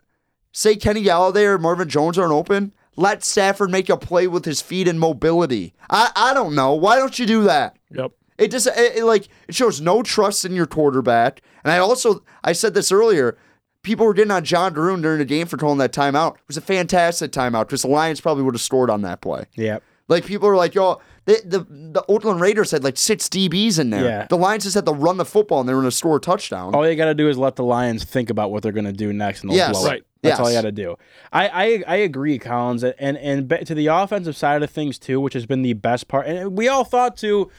Say 0.52 0.76
Kenny 0.78 1.04
Golladay 1.04 1.44
or 1.44 1.58
Marvin 1.58 1.90
Jones 1.90 2.18
aren't 2.18 2.32
open. 2.32 2.74
Let 2.96 3.26
Stafford 3.26 3.72
make 3.72 3.90
a 3.90 3.98
play 3.98 4.28
with 4.28 4.46
his 4.46 4.62
feet 4.62 4.88
and 4.88 4.98
mobility. 5.00 5.74
I, 5.90 6.12
I 6.16 6.34
don't 6.34 6.56
know. 6.56 6.74
Why 6.74 6.96
don't 6.96 7.20
you 7.20 7.26
do 7.26 7.44
that? 7.44 7.78
Yep. 7.92 8.12
It 8.38 8.52
just 8.52 8.68
it, 8.68 8.98
it, 8.98 9.04
like 9.04 9.28
it 9.50 9.56
shows 9.56 9.82
no 9.82 10.02
trust 10.02 10.46
in 10.46 10.54
your 10.54 10.66
quarterback. 10.66 11.42
And 11.66 11.72
I 11.74 11.80
also 11.80 12.24
I 12.44 12.54
said 12.54 12.74
this 12.74 12.92
earlier. 12.92 13.38
People 13.82 14.06
were 14.06 14.14
getting 14.14 14.32
on 14.32 14.44
Jon 14.46 14.74
Gruden 14.74 15.02
during 15.02 15.20
the 15.20 15.26
game 15.26 15.46
for 15.46 15.58
calling 15.58 15.78
that 15.80 15.92
timeout. 15.94 16.36
It 16.36 16.42
was 16.48 16.58
a 16.58 16.62
fantastic 16.62 17.32
timeout 17.32 17.66
because 17.68 17.82
the 17.84 17.88
Lions 17.90 18.20
probably 18.22 18.44
would 18.44 18.56
have 18.56 18.62
scored 18.62 18.90
on 18.90 19.02
that 19.02 19.20
play. 19.22 19.46
Yep. 19.56 19.84
Like 20.08 20.26
people 20.26 20.48
are 20.48 20.56
like, 20.56 20.74
yo, 20.74 21.02
the 21.26 21.42
the, 21.46 21.60
the 21.70 22.06
Oakland 22.08 22.40
Raiders 22.42 22.72
had 22.72 22.84
like 22.84 22.98
six 22.98 23.28
DBs 23.28 23.80
in 23.80 23.90
there. 23.90 24.04
Yeah. 24.04 24.28
The 24.30 24.38
Lions 24.38 24.64
just 24.64 24.76
had 24.76 24.86
to 24.86 24.92
run 24.94 25.18
the 25.18 25.26
football 25.26 25.60
and 25.60 25.68
they 25.70 25.74
were 25.74 25.82
going 25.82 25.90
to 25.92 25.96
score 25.96 26.18
a 26.18 26.20
touchdown. 26.20 26.74
All 26.76 26.88
you 26.88 26.96
got 26.96 27.06
to 27.06 27.14
do 27.16 27.28
is 27.30 27.38
let 27.38 27.56
the 27.56 27.64
Lions 27.64 28.04
think 28.04 28.30
about 28.30 28.52
what 28.52 28.64
they're 28.64 28.72
going 28.72 28.86
to 28.86 28.94
do 28.94 29.12
next, 29.14 29.42
and 29.42 29.50
they'll 29.52 29.58
Yes. 29.58 29.72
blow 29.72 29.86
it. 29.88 29.90
Right. 29.90 30.04
That's 30.22 30.40
all 30.40 30.50
you 30.50 30.56
got 30.58 30.62
to 30.64 30.72
do. 30.72 30.96
I, 31.32 31.48
I 31.48 31.84
I 31.88 31.96
agree, 31.98 32.40
Collins, 32.40 32.84
and 32.84 33.16
and 33.18 33.50
to 33.66 33.76
the 33.76 33.88
offensive 33.88 34.36
side 34.36 34.64
of 34.64 34.70
things 34.72 34.98
too, 34.98 35.20
which 35.22 35.34
has 35.36 35.46
been 35.46 35.62
the 35.62 35.74
best 35.74 36.08
part. 36.08 36.26
And 36.28 36.58
we 36.58 36.68
all 36.68 36.84
thought 36.84 37.16
too, 37.16 37.52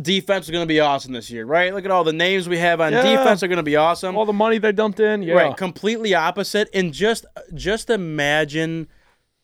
defense 0.00 0.46
was 0.46 0.50
going 0.50 0.62
to 0.64 0.68
be 0.68 0.80
awesome 0.80 1.12
this 1.12 1.30
year, 1.30 1.44
right? 1.44 1.72
Look 1.72 1.84
at 1.84 1.90
all 1.92 2.02
the 2.04 2.12
names 2.12 2.48
we 2.48 2.58
have 2.58 2.80
on 2.80 2.92
Yeah. 2.92 3.02
defense 3.02 3.42
are 3.42 3.48
going 3.48 3.58
to 3.58 3.62
be 3.62 3.76
awesome. 3.76 4.16
All 4.16 4.24
the 4.26 4.32
money 4.32 4.58
they 4.58 4.72
dumped 4.72 4.98
in. 5.00 5.22
Yeah. 5.22 5.34
Right, 5.34 5.56
completely 5.56 6.14
opposite. 6.14 6.68
And 6.74 6.92
just 6.92 7.24
just 7.54 7.88
imagine 7.90 8.88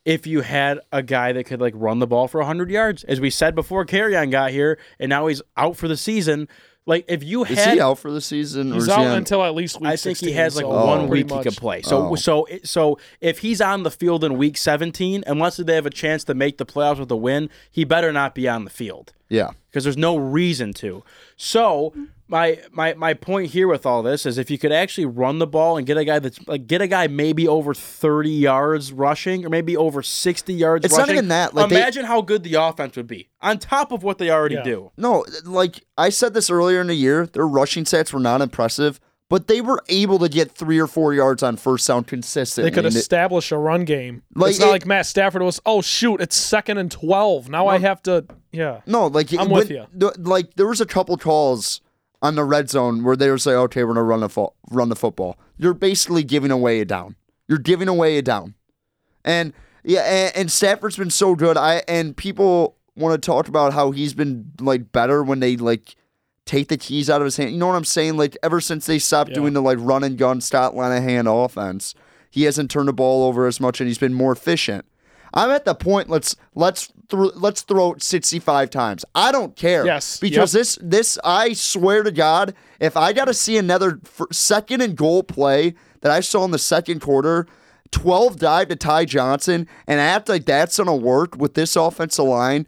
if 0.09 0.27
you 0.27 0.41
had 0.41 0.81
a 0.91 1.03
guy 1.03 1.33
that 1.33 1.45
could 1.45 1.61
like 1.61 1.75
run 1.77 1.99
the 1.99 2.07
ball 2.07 2.29
for 2.29 2.39
100 2.39 2.71
yards. 2.71 3.05
As 3.05 3.21
we 3.21 3.29
said 3.31 3.55
before 3.55 3.85
Kerryon 3.85 4.31
got 4.31 4.51
here 4.51 4.79
and 4.99 5.11
now 5.11 5.27
he's 5.27 5.43
out 5.57 5.77
for 5.77 5.87
the 5.87 5.97
season. 5.99 6.49
Like 6.87 7.05
if 7.07 7.23
you 7.23 7.45
is 7.45 7.63
he 7.63 7.79
out 7.79 7.99
for 7.99 8.11
the 8.11 8.23
season? 8.23 8.71
or 8.73 8.77
He's 8.77 8.85
is 8.85 8.89
he 8.89 8.95
out 8.95 9.07
on- 9.09 9.19
until 9.19 9.45
at 9.45 9.55
least 9.55 9.79
week 9.79 9.91
I 9.91 9.97
think 9.97 10.17
he 10.17 10.33
has 10.33 10.57
like 10.57 10.63
so 10.65 10.71
one 10.87 11.01
pretty 11.07 11.25
week 11.25 11.31
he 11.31 11.37
much. 11.37 11.45
could 11.45 11.57
play. 11.59 11.83
So 11.83 12.09
Oh. 12.09 12.15
so 12.15 12.47
so 12.65 12.99
if 13.21 13.41
he's 13.41 13.61
on 13.61 13.83
the 13.83 13.91
field 13.91 14.25
in 14.25 14.39
week 14.39 14.57
17, 14.57 15.23
unless 15.27 15.59
they 15.59 15.75
have 15.75 15.85
a 15.85 15.91
chance 15.91 16.25
to 16.25 16.33
make 16.35 16.57
the 16.57 16.65
playoffs 16.65 16.99
with 17.01 17.11
a 17.11 17.17
win, 17.17 17.51
he 17.71 17.85
better 17.85 18.11
not 18.11 18.35
be 18.35 18.49
on 18.49 18.65
the 18.65 18.71
field 18.71 19.13
yeah. 19.29 19.51
because 19.69 19.85
there's 19.85 19.99
no 19.99 20.17
reason 20.17 20.73
to. 20.75 21.05
So 21.37 21.93
my 22.29 22.59
my 22.73 22.95
my 22.95 23.15
point 23.15 23.51
here 23.51 23.67
with 23.67 23.87
all 23.87 24.03
this 24.03 24.27
is 24.27 24.37
if 24.39 24.51
you 24.51 24.59
could 24.59 24.71
actually 24.73 25.07
run 25.07 25.39
the 25.39 25.47
ball 25.47 25.77
and 25.79 25.87
get 25.87 25.97
a 25.97 26.05
guy 26.05 26.19
that's 26.19 26.39
like 26.47 26.67
get 26.67 26.81
a 26.83 26.87
guy 26.87 27.07
maybe 27.07 27.49
over 27.49 27.73
30 27.75 28.29
yards 28.31 28.93
rushing 28.93 29.45
or 29.47 29.49
maybe 29.49 29.77
over 29.77 30.03
60 30.03 30.53
yards 30.53 30.85
It's 30.85 30.97
not 30.97 31.09
even 31.09 31.29
that, 31.29 31.55
like, 31.55 31.71
they- 31.71 31.77
imagine 31.77 32.05
how 32.05 32.21
good 32.21 32.43
the 32.43 32.55
offense 32.55 32.97
would 32.97 33.07
be 33.07 33.29
on 33.41 33.59
top 33.59 33.93
of 33.93 34.03
what 34.03 34.19
they 34.19 34.31
already 34.31 34.57
Yeah. 34.57 34.63
do. 34.63 34.91
No, 34.97 35.25
like 35.45 35.85
I 35.97 36.11
said 36.11 36.35
this 36.35 36.51
earlier 36.51 36.81
in 36.81 36.87
the 36.89 36.95
year, 36.95 37.27
their 37.27 37.47
rushing 37.47 37.85
stats 37.85 38.13
were 38.13 38.21
not 38.21 38.41
impressive, 38.43 39.01
but 39.31 39.47
they 39.47 39.61
were 39.61 39.83
able 39.89 40.19
to 40.19 40.29
get 40.29 40.51
three 40.51 40.79
or 40.79 40.87
four 40.87 41.15
yards 41.15 41.43
on 41.43 41.57
first 41.57 41.87
down 41.89 42.05
consistently. 42.05 42.71
They 42.71 42.75
could 42.75 42.87
establish 42.87 43.53
a 43.53 43.59
run 43.59 43.85
game. 43.85 44.23
Like, 44.35 44.51
it's 44.51 44.59
not 44.61 44.69
it- 44.69 44.73
like 44.73 44.87
Matt 44.87 45.07
Stafford 45.07 45.43
was. 45.43 45.61
Oh 45.65 45.81
shoot! 45.83 46.21
It's 46.21 46.37
second 46.37 46.79
and 46.79 46.91
twelve. 46.91 47.49
Now 47.49 47.67
I 47.69 47.79
have 47.79 48.03
to. 48.05 48.25
Yeah. 48.53 48.81
No, 48.87 49.07
like 49.07 49.33
I'm 49.33 49.49
when- 49.51 49.61
with 49.61 49.71
ya. 49.71 49.87
the- 49.95 50.15
like 50.19 50.55
there 50.57 50.67
was 50.67 50.81
a 50.81 50.87
couple 50.87 51.17
calls 51.19 51.81
on 52.23 52.35
the 52.35 52.45
red 52.45 52.69
zone 52.71 53.05
where 53.05 53.17
they 53.17 53.31
were 53.31 53.39
saying, 53.39 53.57
"Okay, 53.59 53.85
we're 53.85 53.95
gonna 53.95 54.03
run 54.05 54.21
the 54.21 54.29
fo- 54.29 54.55
run 54.71 54.89
the 54.89 54.97
football." 54.97 55.39
You're 55.57 55.75
basically 55.75 56.23
giving 56.25 56.51
away 56.51 56.81
a 56.81 56.85
down. 56.85 57.17
You're 57.49 57.59
giving 57.59 57.89
away 57.89 58.19
a 58.19 58.23
down, 58.23 58.55
and 59.25 59.53
yeah, 59.85 60.01
and, 60.01 60.37
and 60.37 60.53
Stafford's 60.53 60.97
been 60.97 61.11
so 61.11 61.35
good. 61.35 61.57
I 61.57 61.83
and 61.89 62.17
people 62.17 62.77
want 62.97 63.21
to 63.21 63.25
talk 63.27 63.49
about 63.49 63.73
how 63.73 63.93
he's 63.93 64.15
been 64.15 64.53
like 64.61 64.91
better 64.93 65.23
when 65.23 65.41
they 65.41 65.57
like 65.57 65.95
take 66.45 66.69
the 66.69 66.77
keys 66.77 67.09
out 67.11 67.21
of 67.21 67.25
his 67.27 67.37
hand. 67.37 67.53
You 67.53 67.59
know 67.59 67.67
what 67.69 67.77
I'm 67.77 67.85
saying? 67.85 68.17
Like 68.17 68.37
ever 68.43 68.61
since 68.61 68.87
they 68.87 68.99
stopped 68.99 69.31
Yeah. 69.31 69.37
doing 69.37 69.53
the 69.53 69.63
like 69.63 69.79
run 69.81 70.03
and 70.03 70.17
gun, 70.19 70.41
stop 70.41 70.75
line 70.75 70.97
of 70.97 71.03
hand 71.05 71.29
offense, 71.29 71.95
he 72.31 72.43
hasn't 72.45 72.71
turned 72.71 72.89
the 72.89 72.93
ball 72.93 73.27
over 73.29 73.47
as 73.47 73.61
much, 73.61 73.81
and 73.81 73.87
he's 73.89 73.99
been 73.99 74.15
more 74.15 74.33
efficient. 74.33 74.85
I'm 75.35 75.51
at 75.51 75.65
the 75.65 75.75
point. 75.75 76.09
Let's 76.09 76.35
let's 76.55 76.93
thro- 77.09 77.31
let's 77.35 77.63
throw 77.63 77.93
it 77.93 78.03
65 78.03 78.71
times. 78.71 79.05
I 79.15 79.33
don't 79.33 79.55
care. 79.57 79.85
Yes. 79.85 80.19
because 80.21 80.55
Yep. 80.55 80.61
this 80.61 80.79
this 80.83 81.19
I 81.25 81.53
swear 81.53 82.03
to 82.03 82.11
God, 82.13 82.55
if 82.81 82.97
I 82.97 83.13
got 83.13 83.27
to 83.27 83.35
see 83.35 83.57
another 83.59 84.01
f- 84.05 84.27
second 84.33 84.81
and 84.81 84.97
goal 84.97 85.23
play 85.23 85.75
that 86.01 86.11
I 86.13 86.21
saw 86.21 86.45
in 86.45 86.51
the 86.51 86.59
second 86.59 87.01
quarter, 87.01 87.47
12 87.91 88.37
dive 88.39 88.69
to 88.69 88.77
Ty 88.77 89.07
Johnson, 89.07 89.67
and 89.87 90.01
act 90.01 90.29
like 90.29 90.45
that's 90.45 90.77
gonna 90.79 90.95
work 90.95 91.37
with 91.37 91.55
this 91.55 91.75
offensive 91.77 92.25
line, 92.25 92.67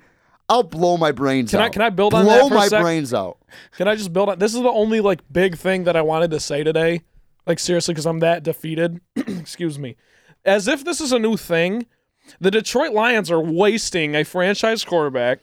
I'll 0.49 0.63
blow 0.63 0.97
my 0.97 1.13
brains 1.13 1.51
Can 1.51 1.61
I- 1.61 1.67
out. 1.67 1.73
can 1.73 1.83
I 1.83 1.91
build 1.91 2.13
on 2.15 2.25
blow 2.25 2.35
that 2.35 2.49
for 2.49 2.55
a 2.55 2.59
my 2.59 2.69
sec? 2.69 2.83
brains 2.83 3.15
out. 3.15 3.39
Can 3.77 3.87
I 3.89 3.95
just 3.97 4.13
build 4.13 4.29
on? 4.31 4.39
This 4.39 4.55
is 4.55 4.61
the 4.63 4.69
only 4.69 5.01
like 5.01 5.21
big 5.31 5.57
thing 5.57 5.85
that 5.85 5.97
I 5.97 6.03
wanted 6.03 6.31
to 6.33 6.41
say 6.41 6.65
today. 6.65 7.03
Like 7.47 7.59
seriously, 7.59 7.95
because 7.95 8.07
I'm 8.07 8.19
that 8.21 8.43
defeated. 8.43 9.01
Excuse 9.17 9.79
me. 9.79 9.97
As 10.45 10.67
if 10.69 10.85
this 10.85 11.01
is 11.01 11.13
a 11.13 11.19
new 11.19 11.37
thing, 11.37 11.87
the 12.41 12.51
Detroit 12.51 12.93
Lions 12.93 13.31
are 13.31 13.41
wasting 13.41 14.15
a 14.15 14.25
franchise 14.25 14.85
quarterback, 14.85 15.41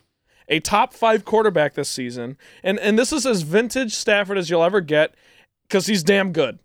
a 0.48 0.60
top 0.60 0.94
five 0.94 1.26
quarterback 1.26 1.74
this 1.74 1.90
season, 1.90 2.38
and 2.64 2.80
and 2.80 2.98
this 2.98 3.12
is 3.12 3.26
as 3.26 3.42
vintage 3.42 3.94
Stafford 3.94 4.38
as 4.38 4.50
you'll 4.50 4.64
ever 4.64 4.82
get, 4.82 5.16
because 5.68 5.88
he's 5.88 6.04
damn 6.04 6.32
good. 6.32 6.60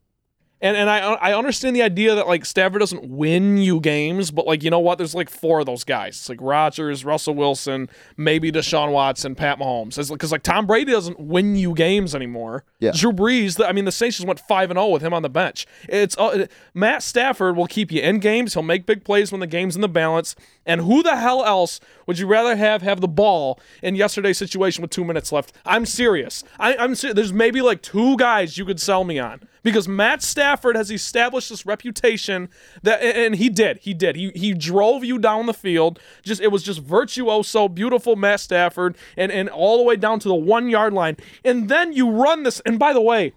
And 0.63 0.77
and 0.77 0.89
I 0.89 0.99
I 1.15 1.35
understand 1.35 1.75
the 1.75 1.83
idea 1.83 2.15
that 2.15 2.29
like 2.29 2.45
Stafford 2.45 2.79
doesn't 2.79 3.05
win 3.09 3.59
you 3.59 3.81
games, 3.81 4.31
but 4.31 4.47
like 4.47 4.63
you 4.63 4.71
know 4.71 4.79
what? 4.79 4.97
There's 4.97 5.15
like 5.15 5.29
four 5.29 5.59
of 5.61 5.67
those 5.67 5.83
guys. 5.83 6.15
It's 6.15 6.29
like 6.29 6.39
Rodgers, 6.41 7.05
Russell 7.05 7.35
Wilson, 7.35 7.91
maybe 8.17 8.53
Deshaun 8.53 8.93
Watson, 8.93 9.35
Pat 9.35 9.59
Mahomes. 9.59 10.09
Because 10.09 10.31
like 10.31 10.45
Tom 10.45 10.67
Brady 10.67 10.93
doesn't 10.93 11.19
win 11.19 11.57
you 11.57 11.75
games 11.75 12.15
anymore. 12.15 12.65
Yeah. 12.79 12.93
Drew 12.95 13.13
Brees. 13.13 13.63
I 13.65 13.73
mean, 13.73 13.87
the 13.87 13.93
Saints 13.93 14.19
just 14.19 14.27
went 14.27 14.39
five 14.39 14.71
and 14.71 14.79
zero 14.79 14.89
with 14.89 15.03
him 15.03 15.13
on 15.13 15.23
the 15.23 15.29
bench. 15.29 15.67
It's 15.89 16.17
uh, 16.17 16.47
Matt 16.75 17.03
Stafford 17.03 17.57
will 17.57 17.67
keep 17.67 17.91
you 17.91 18.01
in 18.01 18.21
games. 18.21 18.55
He'll 18.55 18.63
make 18.63 18.87
big 18.87 19.05
plays 19.05 19.33
when 19.33 19.41
the 19.41 19.49
game's 19.49 19.75
in 19.75 19.83
the 19.83 19.89
balance. 19.89 20.37
And 20.65 20.83
who 20.83 21.03
the 21.03 21.17
hell 21.17 21.45
else 21.45 21.81
would 22.07 22.21
you 22.21 22.29
rather 22.29 22.55
have 22.55 22.83
have 22.83 23.01
the 23.01 23.09
ball 23.09 23.59
in 23.83 23.97
yesterday's 23.97 24.39
situation 24.39 24.81
with 24.81 24.93
two 24.93 25.05
minutes 25.05 25.33
left? 25.33 25.53
I'm 25.67 25.87
serious. 25.87 26.45
I, 26.61 26.77
I'm 26.77 26.95
serious. 26.95 27.17
There's 27.17 27.33
maybe 27.33 27.61
like 27.61 27.83
two 27.83 28.17
guys 28.17 28.57
you 28.57 28.65
could 28.65 28.81
sell 28.81 29.03
me 29.03 29.19
on 29.19 29.41
because 29.63 29.87
Matt 29.89 30.23
Stafford 30.23 30.77
has 30.77 30.91
established 30.91 31.49
this 31.51 31.65
reputation 31.67 32.49
that, 32.83 33.03
and 33.03 33.37
he 33.37 33.49
did, 33.49 33.79
he 33.79 33.95
did, 33.95 34.17
he 34.17 34.31
he 34.35 34.55
drove 34.55 35.05
you 35.05 35.19
down 35.19 35.47
the 35.47 35.55
field. 35.55 35.99
Just 36.23 36.41
it 36.41 36.49
was 36.53 36.63
just 36.63 36.81
virtuoso, 36.81 37.69
beautiful 37.69 38.17
Matt 38.17 38.41
Stafford, 38.41 38.97
and 39.17 39.31
and 39.33 39.49
all 39.49 39.79
the 39.79 39.85
way 39.85 39.97
down 39.97 40.19
to 40.21 40.29
the 40.29 40.35
one 40.35 40.69
yard 40.69 40.93
line, 40.93 41.17
and 41.45 41.69
then 41.69 41.93
you 41.93 42.11
run 42.11 42.43
this. 42.43 42.61
And 42.67 42.79
by 42.79 42.93
the 42.93 43.01
way, 43.01 43.33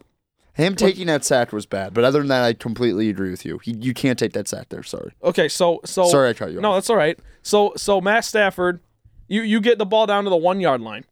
Him 0.53 0.75
taking 0.75 1.07
that 1.07 1.23
sack 1.25 1.51
was 1.53 1.65
bad, 1.65 1.93
but 1.93 2.03
other 2.03 2.19
than 2.19 2.29
that, 2.29 2.43
I 2.43 2.53
completely 2.53 3.09
agree 3.09 3.29
with 3.31 3.45
you. 3.45 3.59
He, 3.59 3.71
you 3.73 3.93
can't 3.93 4.17
take 4.17 4.33
that 4.33 4.47
sack 4.47 4.69
there. 4.69 4.83
Sorry. 4.83 5.11
Okay, 5.23 5.47
so 5.47 5.81
so 5.85 6.05
Sorry 6.07 6.29
I 6.29 6.33
cut 6.33 6.51
you 6.51 6.61
No, 6.61 6.71
off. 6.71 6.77
that's 6.77 6.89
all 6.89 6.95
right. 6.97 7.19
So 7.41 7.73
so 7.77 8.01
Matt 8.01 8.25
Stafford, 8.25 8.79
you 9.27 9.41
you 9.41 9.59
get 9.61 9.77
the 9.77 9.85
ball 9.85 10.07
down 10.07 10.23
to 10.23 10.29
the 10.29 10.35
one 10.37 10.59
yard 10.59 10.81
line, 10.81 11.05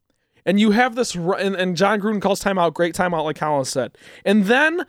and 0.46 0.60
you 0.60 0.72
have 0.72 0.96
this, 0.96 1.14
and, 1.16 1.56
and 1.56 1.76
Jon 1.78 2.02
Gruden 2.02 2.22
calls 2.22 2.44
timeout, 2.44 2.74
great 2.74 2.96
timeout, 2.96 3.26
like 3.26 3.38
Colin 3.38 3.66
said, 3.66 3.96
and 4.26 4.46
then. 4.46 4.86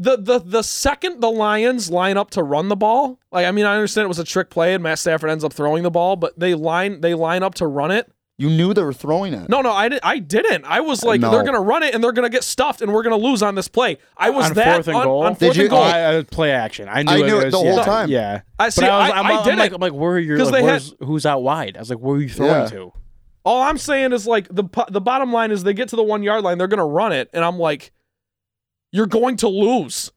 The, 0.00 0.16
the 0.16 0.38
the 0.38 0.62
second 0.62 1.20
the 1.20 1.30
Lions 1.30 1.90
line 1.90 2.16
up 2.16 2.30
to 2.30 2.42
run 2.42 2.68
the 2.68 2.76
ball, 2.76 3.18
like 3.32 3.46
I 3.46 3.50
mean 3.50 3.64
I 3.66 3.74
understand 3.74 4.04
it 4.04 4.08
was 4.08 4.20
a 4.20 4.24
trick 4.24 4.48
play 4.48 4.74
and 4.74 4.82
Matt 4.82 5.00
Stafford 5.00 5.28
ends 5.28 5.42
up 5.42 5.52
throwing 5.52 5.82
the 5.82 5.90
ball, 5.90 6.14
but 6.14 6.38
they 6.38 6.54
line 6.54 7.00
they 7.00 7.14
line 7.14 7.42
up 7.42 7.54
to 7.56 7.66
run 7.66 7.90
it. 7.90 8.10
You 8.40 8.48
knew 8.48 8.72
they 8.72 8.84
were 8.84 8.92
throwing 8.92 9.34
it. 9.34 9.48
No, 9.48 9.62
no, 9.62 9.72
I, 9.72 9.88
did, 9.88 9.98
I 10.04 10.20
didn't. 10.20 10.64
I 10.64 10.78
was 10.78 11.02
like, 11.02 11.20
No. 11.20 11.32
they're 11.32 11.42
gonna 11.42 11.60
run 11.60 11.82
it 11.82 11.92
and 11.92 12.04
they're 12.04 12.12
gonna 12.12 12.28
get 12.30 12.44
stuffed 12.44 12.80
and 12.82 12.92
we're 12.92 13.02
gonna 13.02 13.16
lose 13.16 13.42
on 13.42 13.56
this 13.56 13.66
play. 13.66 13.98
I 14.16 14.30
was 14.30 14.46
on 14.46 14.52
that 14.54 14.74
fourth 14.76 14.86
and 14.86 14.96
on, 14.96 15.02
goal. 15.04 15.22
on 15.24 15.32
Did 15.32 15.38
fourth 15.40 15.56
you- 15.56 15.62
and 15.64 15.70
goal. 15.70 15.80
Oh, 15.80 15.82
I, 15.82 16.18
I- 16.18 16.22
play 16.22 16.52
action. 16.52 16.88
I 16.88 17.02
knew, 17.02 17.10
I 17.10 17.16
it 17.16 17.26
knew 17.26 17.40
it 17.40 17.44
was- 17.46 17.52
the 17.54 17.58
whole 17.58 17.74
yeah, 17.78 17.84
time. 17.84 18.08
Yeah. 18.08 18.42
I 18.56 18.68
see, 18.68 18.82
But 18.82 18.90
I 18.92 18.98
was, 19.00 19.10
I- 19.10 19.18
I'm, 19.18 19.26
I 19.26 19.30
I'm 19.38 19.44
did 19.44 19.58
like, 19.58 19.72
it. 19.72 19.74
I'm 19.74 19.80
like, 19.80 19.92
where 19.92 20.12
are 20.12 20.18
you? 20.20 20.36
'Cause 20.36 20.52
Like, 20.52 20.60
they 20.62 20.66
had- 20.66 20.70
where's, 20.82 20.94
who's 21.00 21.26
out 21.26 21.42
wide? 21.42 21.76
I 21.76 21.80
was 21.80 21.90
like, 21.90 21.98
where 21.98 22.14
are 22.14 22.20
you 22.20 22.28
throwing 22.28 22.52
Yeah. 22.62 22.66
to? 22.68 22.92
All 23.44 23.62
I'm 23.62 23.76
saying 23.78 24.12
is 24.12 24.24
like 24.28 24.46
the 24.54 24.62
po- 24.62 24.86
the 24.88 25.00
bottom 25.00 25.32
line 25.32 25.50
is 25.50 25.64
they 25.64 25.74
get 25.74 25.88
to 25.88 25.96
the 25.96 26.04
one 26.04 26.22
yard 26.22 26.44
line, 26.44 26.58
they're 26.58 26.68
gonna 26.68 26.86
run 26.86 27.10
it, 27.12 27.28
and 27.32 27.44
I'm 27.44 27.58
like, 27.58 27.90
you're 28.90 29.06
going 29.06 29.36
to 29.38 29.48
lose. 29.48 30.10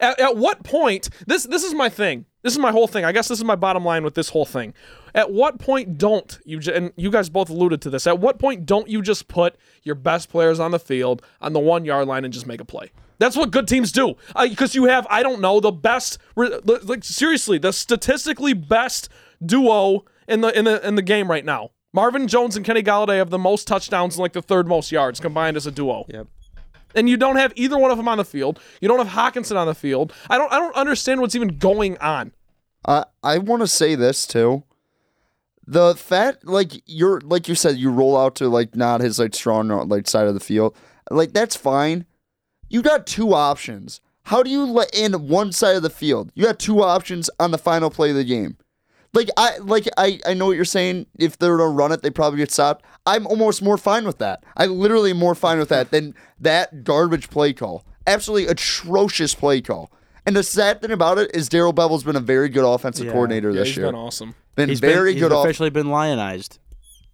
At, 0.00 0.18
at 0.20 0.36
what 0.36 0.64
point? 0.64 1.08
This 1.26 1.44
this 1.44 1.62
is 1.62 1.74
my 1.74 1.88
thing. 1.88 2.26
This 2.42 2.52
is 2.52 2.58
my 2.58 2.72
whole 2.72 2.86
thing. 2.86 3.04
I 3.04 3.12
guess 3.12 3.28
this 3.28 3.38
is 3.38 3.44
my 3.44 3.56
bottom 3.56 3.84
line 3.84 4.04
with 4.04 4.14
this 4.14 4.28
whole 4.28 4.44
thing. 4.44 4.74
At 5.14 5.32
what 5.32 5.58
point 5.58 5.96
don't 5.96 6.38
you? 6.44 6.60
And 6.72 6.92
you 6.96 7.10
guys 7.10 7.30
both 7.30 7.48
alluded 7.48 7.80
to 7.82 7.90
this. 7.90 8.06
At 8.06 8.18
what 8.18 8.38
point 8.38 8.66
don't 8.66 8.88
you 8.88 9.00
just 9.00 9.28
put 9.28 9.56
your 9.82 9.94
best 9.94 10.28
players 10.28 10.60
on 10.60 10.70
the 10.72 10.78
field 10.78 11.22
on 11.40 11.52
the 11.52 11.60
one 11.60 11.84
yard 11.84 12.06
line 12.06 12.24
and 12.24 12.34
just 12.34 12.46
make 12.46 12.60
a 12.60 12.64
play? 12.64 12.90
That's 13.18 13.36
what 13.36 13.50
good 13.50 13.68
teams 13.68 13.92
do. 13.92 14.16
Because 14.38 14.74
you 14.74 14.84
have, 14.84 15.06
I 15.08 15.22
don't 15.22 15.40
know, 15.40 15.60
the 15.60 15.70
best, 15.70 16.18
like 16.36 17.04
seriously, 17.04 17.58
the 17.58 17.72
statistically 17.72 18.52
best 18.52 19.08
duo 19.44 20.04
in 20.28 20.40
the 20.40 20.56
in 20.58 20.64
the 20.64 20.86
in 20.86 20.96
the 20.96 21.02
game 21.02 21.30
right 21.30 21.44
now. 21.44 21.70
Marvin 21.92 22.26
Jones 22.26 22.56
and 22.56 22.66
Kenny 22.66 22.82
Golladay 22.82 23.18
have 23.18 23.30
the 23.30 23.38
most 23.38 23.68
touchdowns 23.68 24.16
and 24.16 24.20
like 24.20 24.32
the 24.32 24.42
third 24.42 24.66
most 24.66 24.90
yards 24.90 25.20
combined 25.20 25.56
as 25.56 25.66
a 25.66 25.70
duo. 25.70 26.04
Yep. 26.08 26.26
And 26.94 27.08
you 27.08 27.16
don't 27.16 27.36
have 27.36 27.52
either 27.56 27.76
one 27.78 27.90
of 27.90 27.96
them 27.96 28.08
on 28.08 28.18
the 28.18 28.24
field. 28.24 28.60
You 28.80 28.88
don't 28.88 29.04
have 29.04 29.34
Hockenson 29.34 29.56
on 29.56 29.66
the 29.66 29.74
field. 29.74 30.12
I 30.30 30.38
don't 30.38 30.52
I 30.52 30.58
don't 30.58 30.74
understand 30.76 31.20
what's 31.20 31.34
even 31.34 31.58
going 31.58 31.98
on. 31.98 32.32
I 32.86 33.04
I 33.22 33.38
want 33.38 33.62
to 33.62 33.66
say 33.68 33.94
this 33.94 34.26
too. 34.26 34.62
the 35.66 35.94
fact 35.94 36.44
like 36.46 36.82
you're 36.86 37.20
like 37.22 37.48
you 37.48 37.54
said 37.54 37.76
you 37.76 37.90
roll 37.90 38.16
out 38.16 38.34
to 38.36 38.48
like 38.48 38.76
not 38.76 39.00
his 39.00 39.18
like 39.18 39.34
strong 39.34 39.68
like 39.88 40.06
side 40.06 40.26
of 40.26 40.34
the 40.34 40.40
field 40.40 40.76
like 41.10 41.32
that's 41.32 41.56
fine 41.56 42.04
you 42.68 42.82
got 42.82 43.06
two 43.06 43.32
options 43.32 44.00
how 44.24 44.42
do 44.42 44.50
you 44.50 44.64
let 44.64 44.94
in 44.94 45.26
one 45.28 45.52
side 45.52 45.76
of 45.76 45.82
the 45.82 45.88
field 45.90 46.30
you 46.34 46.44
got 46.44 46.58
two 46.58 46.82
options 46.82 47.30
on 47.40 47.50
the 47.50 47.56
final 47.58 47.88
play 47.90 48.10
of 48.10 48.16
the 48.16 48.24
game 48.24 48.58
like 49.14 49.28
i 49.36 49.56
like 49.58 49.88
i 49.96 50.18
i 50.26 50.34
know 50.34 50.46
what 50.46 50.56
you're 50.56 50.64
saying 50.64 51.06
if 51.18 51.38
they're 51.38 51.56
gonna 51.56 51.70
run 51.70 51.92
it 51.92 52.02
they 52.02 52.10
probably 52.10 52.38
get 52.38 52.50
stopped 52.50 52.84
i'm 53.06 53.26
almost 53.26 53.62
more 53.62 53.78
fine 53.78 54.04
with 54.04 54.18
that 54.18 54.44
i 54.56 54.66
literally 54.66 55.12
more 55.12 55.34
fine 55.34 55.58
with 55.58 55.68
that 55.70 55.90
than 55.90 56.14
that 56.40 56.84
garbage 56.84 57.30
play 57.30 57.52
call 57.52 57.84
absolutely 58.06 58.46
atrocious 58.50 59.34
play 59.34 59.60
call 59.60 59.90
and 60.26 60.34
the 60.36 60.42
sad 60.42 60.80
thing 60.80 60.90
about 60.90 61.18
it 61.18 61.30
is 61.34 61.50
Darrell 61.50 61.74
Bevell's 61.74 62.02
been 62.02 62.16
a 62.16 62.20
very 62.20 62.48
good 62.48 62.64
offensive 62.64 63.04
Yeah. 63.06 63.12
coordinator 63.12 63.50
Yeah, 63.50 63.58
this 63.60 63.68
he's 63.68 63.76
year. 63.76 63.86
been 63.86 63.94
awesome. 63.94 64.34
Been 64.56 64.70
He's 64.70 64.80
very 64.80 65.12
been, 65.12 65.20
good 65.20 65.32
He's 65.32 65.36
off. 65.36 65.44
officially 65.44 65.68
been 65.68 65.90
lionized. 65.90 66.58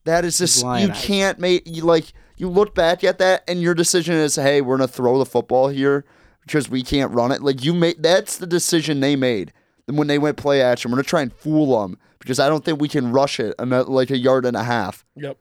That 0.04 0.24
is 0.24 0.38
just 0.38 0.64
you 0.64 0.88
can't 0.90 1.40
make 1.40 1.62
you 1.66 1.82
like 1.82 2.12
you 2.36 2.48
look 2.48 2.72
back 2.74 3.02
at 3.02 3.18
that 3.18 3.42
and 3.48 3.60
your 3.60 3.74
decision 3.74 4.14
is 4.14 4.36
hey 4.36 4.60
we're 4.60 4.76
gonna 4.76 4.86
throw 4.86 5.18
the 5.18 5.26
football 5.26 5.66
here 5.68 6.04
because 6.46 6.70
we 6.70 6.84
can't 6.84 7.12
run 7.12 7.32
it. 7.32 7.42
Like 7.42 7.64
you 7.64 7.74
made 7.74 8.00
that's 8.00 8.36
the 8.38 8.46
decision 8.46 9.00
they 9.00 9.16
made. 9.16 9.52
When 9.96 10.06
they 10.06 10.18
went 10.18 10.36
play 10.36 10.62
action, 10.62 10.90
we're 10.90 10.96
gonna 10.96 11.04
try 11.04 11.22
and 11.22 11.32
fool 11.32 11.80
them 11.80 11.98
because 12.18 12.38
I 12.38 12.48
don't 12.48 12.64
think 12.64 12.80
we 12.80 12.88
can 12.88 13.12
rush 13.12 13.40
it 13.40 13.54
like 13.58 14.10
a 14.10 14.18
yard 14.18 14.46
and 14.46 14.56
a 14.56 14.64
half. 14.64 15.04
Yep. 15.16 15.38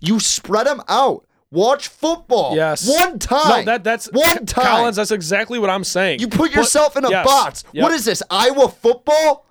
You 0.00 0.20
spread 0.20 0.66
them 0.66 0.82
out. 0.88 1.24
Watch 1.50 1.88
football. 1.88 2.54
Yes. 2.54 2.86
One 2.86 3.18
time. 3.18 3.60
No, 3.60 3.72
that 3.72 3.84
that's 3.84 4.06
one 4.12 4.44
time. 4.44 4.66
Collins. 4.66 4.96
That's 4.96 5.10
exactly 5.10 5.58
what 5.58 5.70
I'm 5.70 5.84
saying. 5.84 6.20
you 6.20 6.28
put 6.28 6.52
yourself 6.52 6.96
in 6.96 7.04
a 7.04 7.10
yes, 7.10 7.26
box. 7.26 7.64
yep. 7.72 7.82
What 7.82 7.92
is 7.92 8.04
this? 8.04 8.22
Iowa 8.30 8.68
football? 8.68 9.46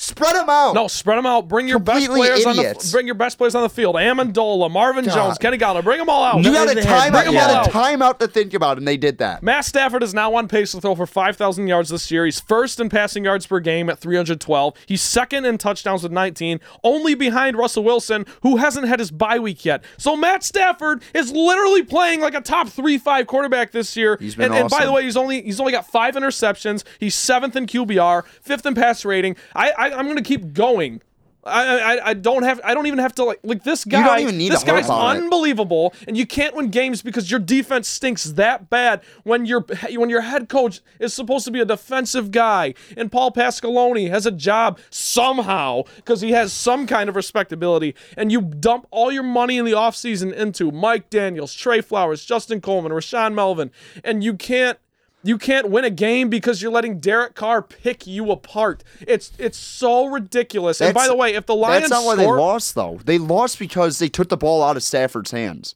Spread 0.00 0.36
them 0.36 0.48
out. 0.48 0.76
No, 0.76 0.86
spread 0.86 1.18
them 1.18 1.26
out. 1.26 1.48
Bring 1.48 1.66
your 1.66 1.80
best 1.80 2.06
Completely 2.06 2.28
players 2.28 2.46
on 2.46 2.54
the 2.54 2.88
bring 2.92 3.06
your 3.06 3.16
best 3.16 3.36
players 3.36 3.56
on 3.56 3.64
the 3.64 3.68
field. 3.68 3.96
Amendola, 3.96 4.70
Marvin 4.70 5.04
God. 5.04 5.12
Jones, 5.12 5.38
Kenny 5.38 5.58
Golladay. 5.58 5.82
Bring 5.82 5.98
them 5.98 6.08
all 6.08 6.22
out. 6.22 6.44
You 6.44 6.52
got 6.52 6.68
a 6.68 6.80
timeout. 6.80 7.26
You 7.26 7.32
got 7.32 7.66
a 7.66 7.70
timeout 7.70 8.20
to 8.20 8.28
think 8.28 8.54
about, 8.54 8.78
and 8.78 8.86
they 8.86 8.96
did 8.96 9.18
that. 9.18 9.42
Matt 9.42 9.64
Stafford 9.64 10.04
is 10.04 10.14
now 10.14 10.36
on 10.36 10.46
pace 10.46 10.70
to 10.70 10.80
throw 10.80 10.94
for 10.94 11.04
5,000 11.04 11.66
yards 11.66 11.88
this 11.88 12.12
year. 12.12 12.24
He's 12.24 12.38
first 12.38 12.78
in 12.78 12.88
passing 12.88 13.24
yards 13.24 13.48
per 13.48 13.58
game 13.58 13.90
at 13.90 13.98
312. 13.98 14.74
He's 14.86 15.02
second 15.02 15.44
in 15.46 15.58
touchdowns 15.58 16.04
with 16.04 16.12
19, 16.12 16.60
only 16.84 17.16
behind 17.16 17.56
Russell 17.56 17.82
Wilson, 17.82 18.24
who 18.42 18.58
hasn't 18.58 18.86
had 18.86 19.00
his 19.00 19.10
bye 19.10 19.40
week 19.40 19.64
yet. 19.64 19.82
So 19.96 20.16
Matt 20.16 20.44
Stafford 20.44 21.02
is 21.12 21.32
literally 21.32 21.82
playing 21.82 22.20
like 22.20 22.34
a 22.34 22.40
top 22.40 22.68
three 22.68 22.98
five 22.98 23.26
quarterback 23.26 23.72
this 23.72 23.96
year. 23.96 24.16
He's 24.20 24.36
been 24.36 24.52
and, 24.52 24.54
and 24.54 24.70
by 24.70 24.84
the 24.84 24.92
way, 24.92 25.02
he's 25.02 25.16
only 25.16 25.42
he's 25.42 25.58
only 25.58 25.72
got 25.72 25.88
five 25.88 26.14
interceptions. 26.14 26.84
He's 27.00 27.16
seventh 27.16 27.56
in 27.56 27.66
QBR, 27.66 28.24
fifth 28.40 28.64
in 28.64 28.76
pass 28.76 29.04
rating. 29.04 29.34
I, 29.56 29.72
I 29.76 29.87
I'm 29.92 30.08
gonna 30.08 30.22
keep 30.22 30.52
going. 30.52 31.00
I, 31.44 31.78
I 31.78 32.08
I 32.10 32.14
don't 32.14 32.42
have 32.42 32.60
I 32.64 32.74
don't 32.74 32.86
even 32.86 32.98
have 32.98 33.14
to 33.14 33.24
like 33.24 33.40
like 33.42 33.62
this 33.62 33.84
guy. 33.84 34.04
don't 34.04 34.20
even 34.20 34.38
need 34.38 34.52
this 34.52 34.64
guy's 34.64 34.88
on 34.90 35.16
it. 35.16 35.22
unbelievable, 35.22 35.94
and 36.06 36.16
you 36.16 36.26
can't 36.26 36.54
win 36.54 36.68
games 36.70 37.00
because 37.00 37.30
your 37.30 37.40
defense 37.40 37.88
stinks 37.88 38.24
that 38.24 38.68
bad. 38.68 39.02
When 39.22 39.46
your 39.46 39.64
when 39.94 40.10
your 40.10 40.22
head 40.22 40.48
coach 40.48 40.80
is 40.98 41.14
supposed 41.14 41.44
to 41.46 41.50
be 41.50 41.60
a 41.60 41.64
defensive 41.64 42.30
guy, 42.30 42.74
and 42.96 43.10
Paul 43.10 43.30
Pasqualoni 43.30 44.10
has 44.10 44.26
a 44.26 44.32
job 44.32 44.78
somehow 44.90 45.84
because 45.96 46.20
he 46.20 46.32
has 46.32 46.52
some 46.52 46.86
kind 46.86 47.08
of 47.08 47.16
respectability, 47.16 47.94
and 48.16 48.30
you 48.30 48.40
dump 48.42 48.86
all 48.90 49.10
your 49.10 49.22
money 49.22 49.58
in 49.58 49.64
the 49.64 49.72
offseason 49.72 50.32
into 50.34 50.70
Mike 50.70 51.08
Daniels, 51.08 51.54
Trey 51.54 51.80
Flowers, 51.80 52.24
Justin 52.24 52.60
Coleman, 52.60 52.92
Rashaan 52.92 53.34
Melvin, 53.34 53.70
and 54.04 54.22
you 54.22 54.34
can't. 54.34 54.78
You 55.22 55.36
can't 55.36 55.68
win 55.68 55.84
a 55.84 55.90
game 55.90 56.28
because 56.28 56.62
you're 56.62 56.70
letting 56.70 57.00
Derek 57.00 57.34
Carr 57.34 57.60
pick 57.60 58.06
you 58.06 58.30
apart. 58.30 58.84
It's 59.00 59.32
it's 59.38 59.58
so 59.58 60.06
ridiculous. 60.06 60.80
and 60.80 60.94
by 60.94 61.08
the 61.08 61.16
way, 61.16 61.34
if 61.34 61.46
the 61.46 61.56
Lions 61.56 61.88
That's 61.88 61.90
not 61.90 62.06
why 62.06 62.14
they 62.14 62.26
lost, 62.26 62.74
though. 62.74 63.00
They 63.04 63.18
lost 63.18 63.58
because 63.58 63.98
they 63.98 64.08
took 64.08 64.28
the 64.28 64.36
ball 64.36 64.62
out 64.62 64.76
of 64.76 64.82
Stafford's 64.82 65.32
hands. 65.32 65.74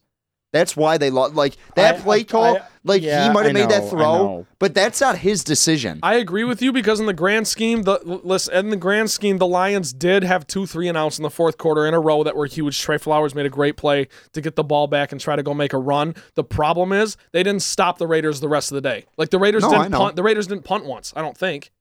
That's 0.53 0.77
why 0.77 0.99
they 0.99 1.09
lost. 1.09 1.33
Like 1.33 1.57
that 1.75 1.95
I- 1.95 1.99
play 1.99 2.23
call, 2.23 2.57
I- 2.57 2.61
like 2.85 3.01
yeah, 3.01 3.27
he 3.27 3.33
might 3.33 3.45
have 3.45 3.53
made 3.53 3.69
that 3.69 3.81
know, 3.81 3.87
I 3.87 3.89
throw, 3.89 4.47
but 4.59 4.75
that's 4.75 5.01
not 5.01 5.17
his 5.17 5.43
decision. 5.43 5.99
I 6.03 6.15
agree 6.15 6.43
with 6.43 6.61
you 6.61 6.71
because 6.71 6.99
in 6.99 7.07
the 7.07 7.13
grand 7.13 7.47
scheme, 7.47 7.83
the 7.83 7.99
listen, 8.23 8.53
in 8.53 8.69
the 8.69 8.77
grand 8.77 9.09
scheme, 9.09 9.39
the 9.39 9.47
Lions 9.47 9.91
did 9.93 10.23
have 10.23 10.45
two 10.45 10.67
three 10.67 10.87
and 10.87 10.97
outs 10.97 11.17
in 11.17 11.23
the 11.23 11.31
fourth 11.31 11.57
quarter 11.57 11.87
in 11.87 11.95
a 11.95 11.99
row 11.99 12.23
that 12.23 12.35
were 12.35 12.45
huge. 12.45 12.79
Trey 12.79 12.99
Flowers 12.99 13.33
made 13.33 13.47
a 13.47 13.49
great 13.49 13.77
play 13.77 14.07
to 14.33 14.41
get 14.41 14.55
the 14.55 14.63
ball 14.63 14.85
back 14.85 15.11
and 15.11 15.19
try 15.19 15.35
to 15.35 15.43
go 15.43 15.55
make 15.55 15.73
a 15.73 15.77
run. 15.79 16.13
The 16.35 16.43
problem 16.43 16.93
is 16.93 17.17
they 17.31 17.41
didn't 17.41 17.63
stop 17.63 17.97
the 17.97 18.07
Raiders 18.07 18.39
the 18.39 18.49
rest 18.49 18.71
of 18.71 18.75
the 18.75 18.81
day. 18.81 19.05
Like 19.17 19.31
the 19.31 19.39
Raiders 19.39 19.63
No, 19.63 19.71
didn't 19.71 19.91
punt. 19.93 20.15
The 20.15 20.23
Raiders 20.23 20.45
didn't 20.45 20.65
punt 20.65 20.85
once. 20.85 21.13
I 21.15 21.21
don't 21.23 21.37
think. 21.37 21.71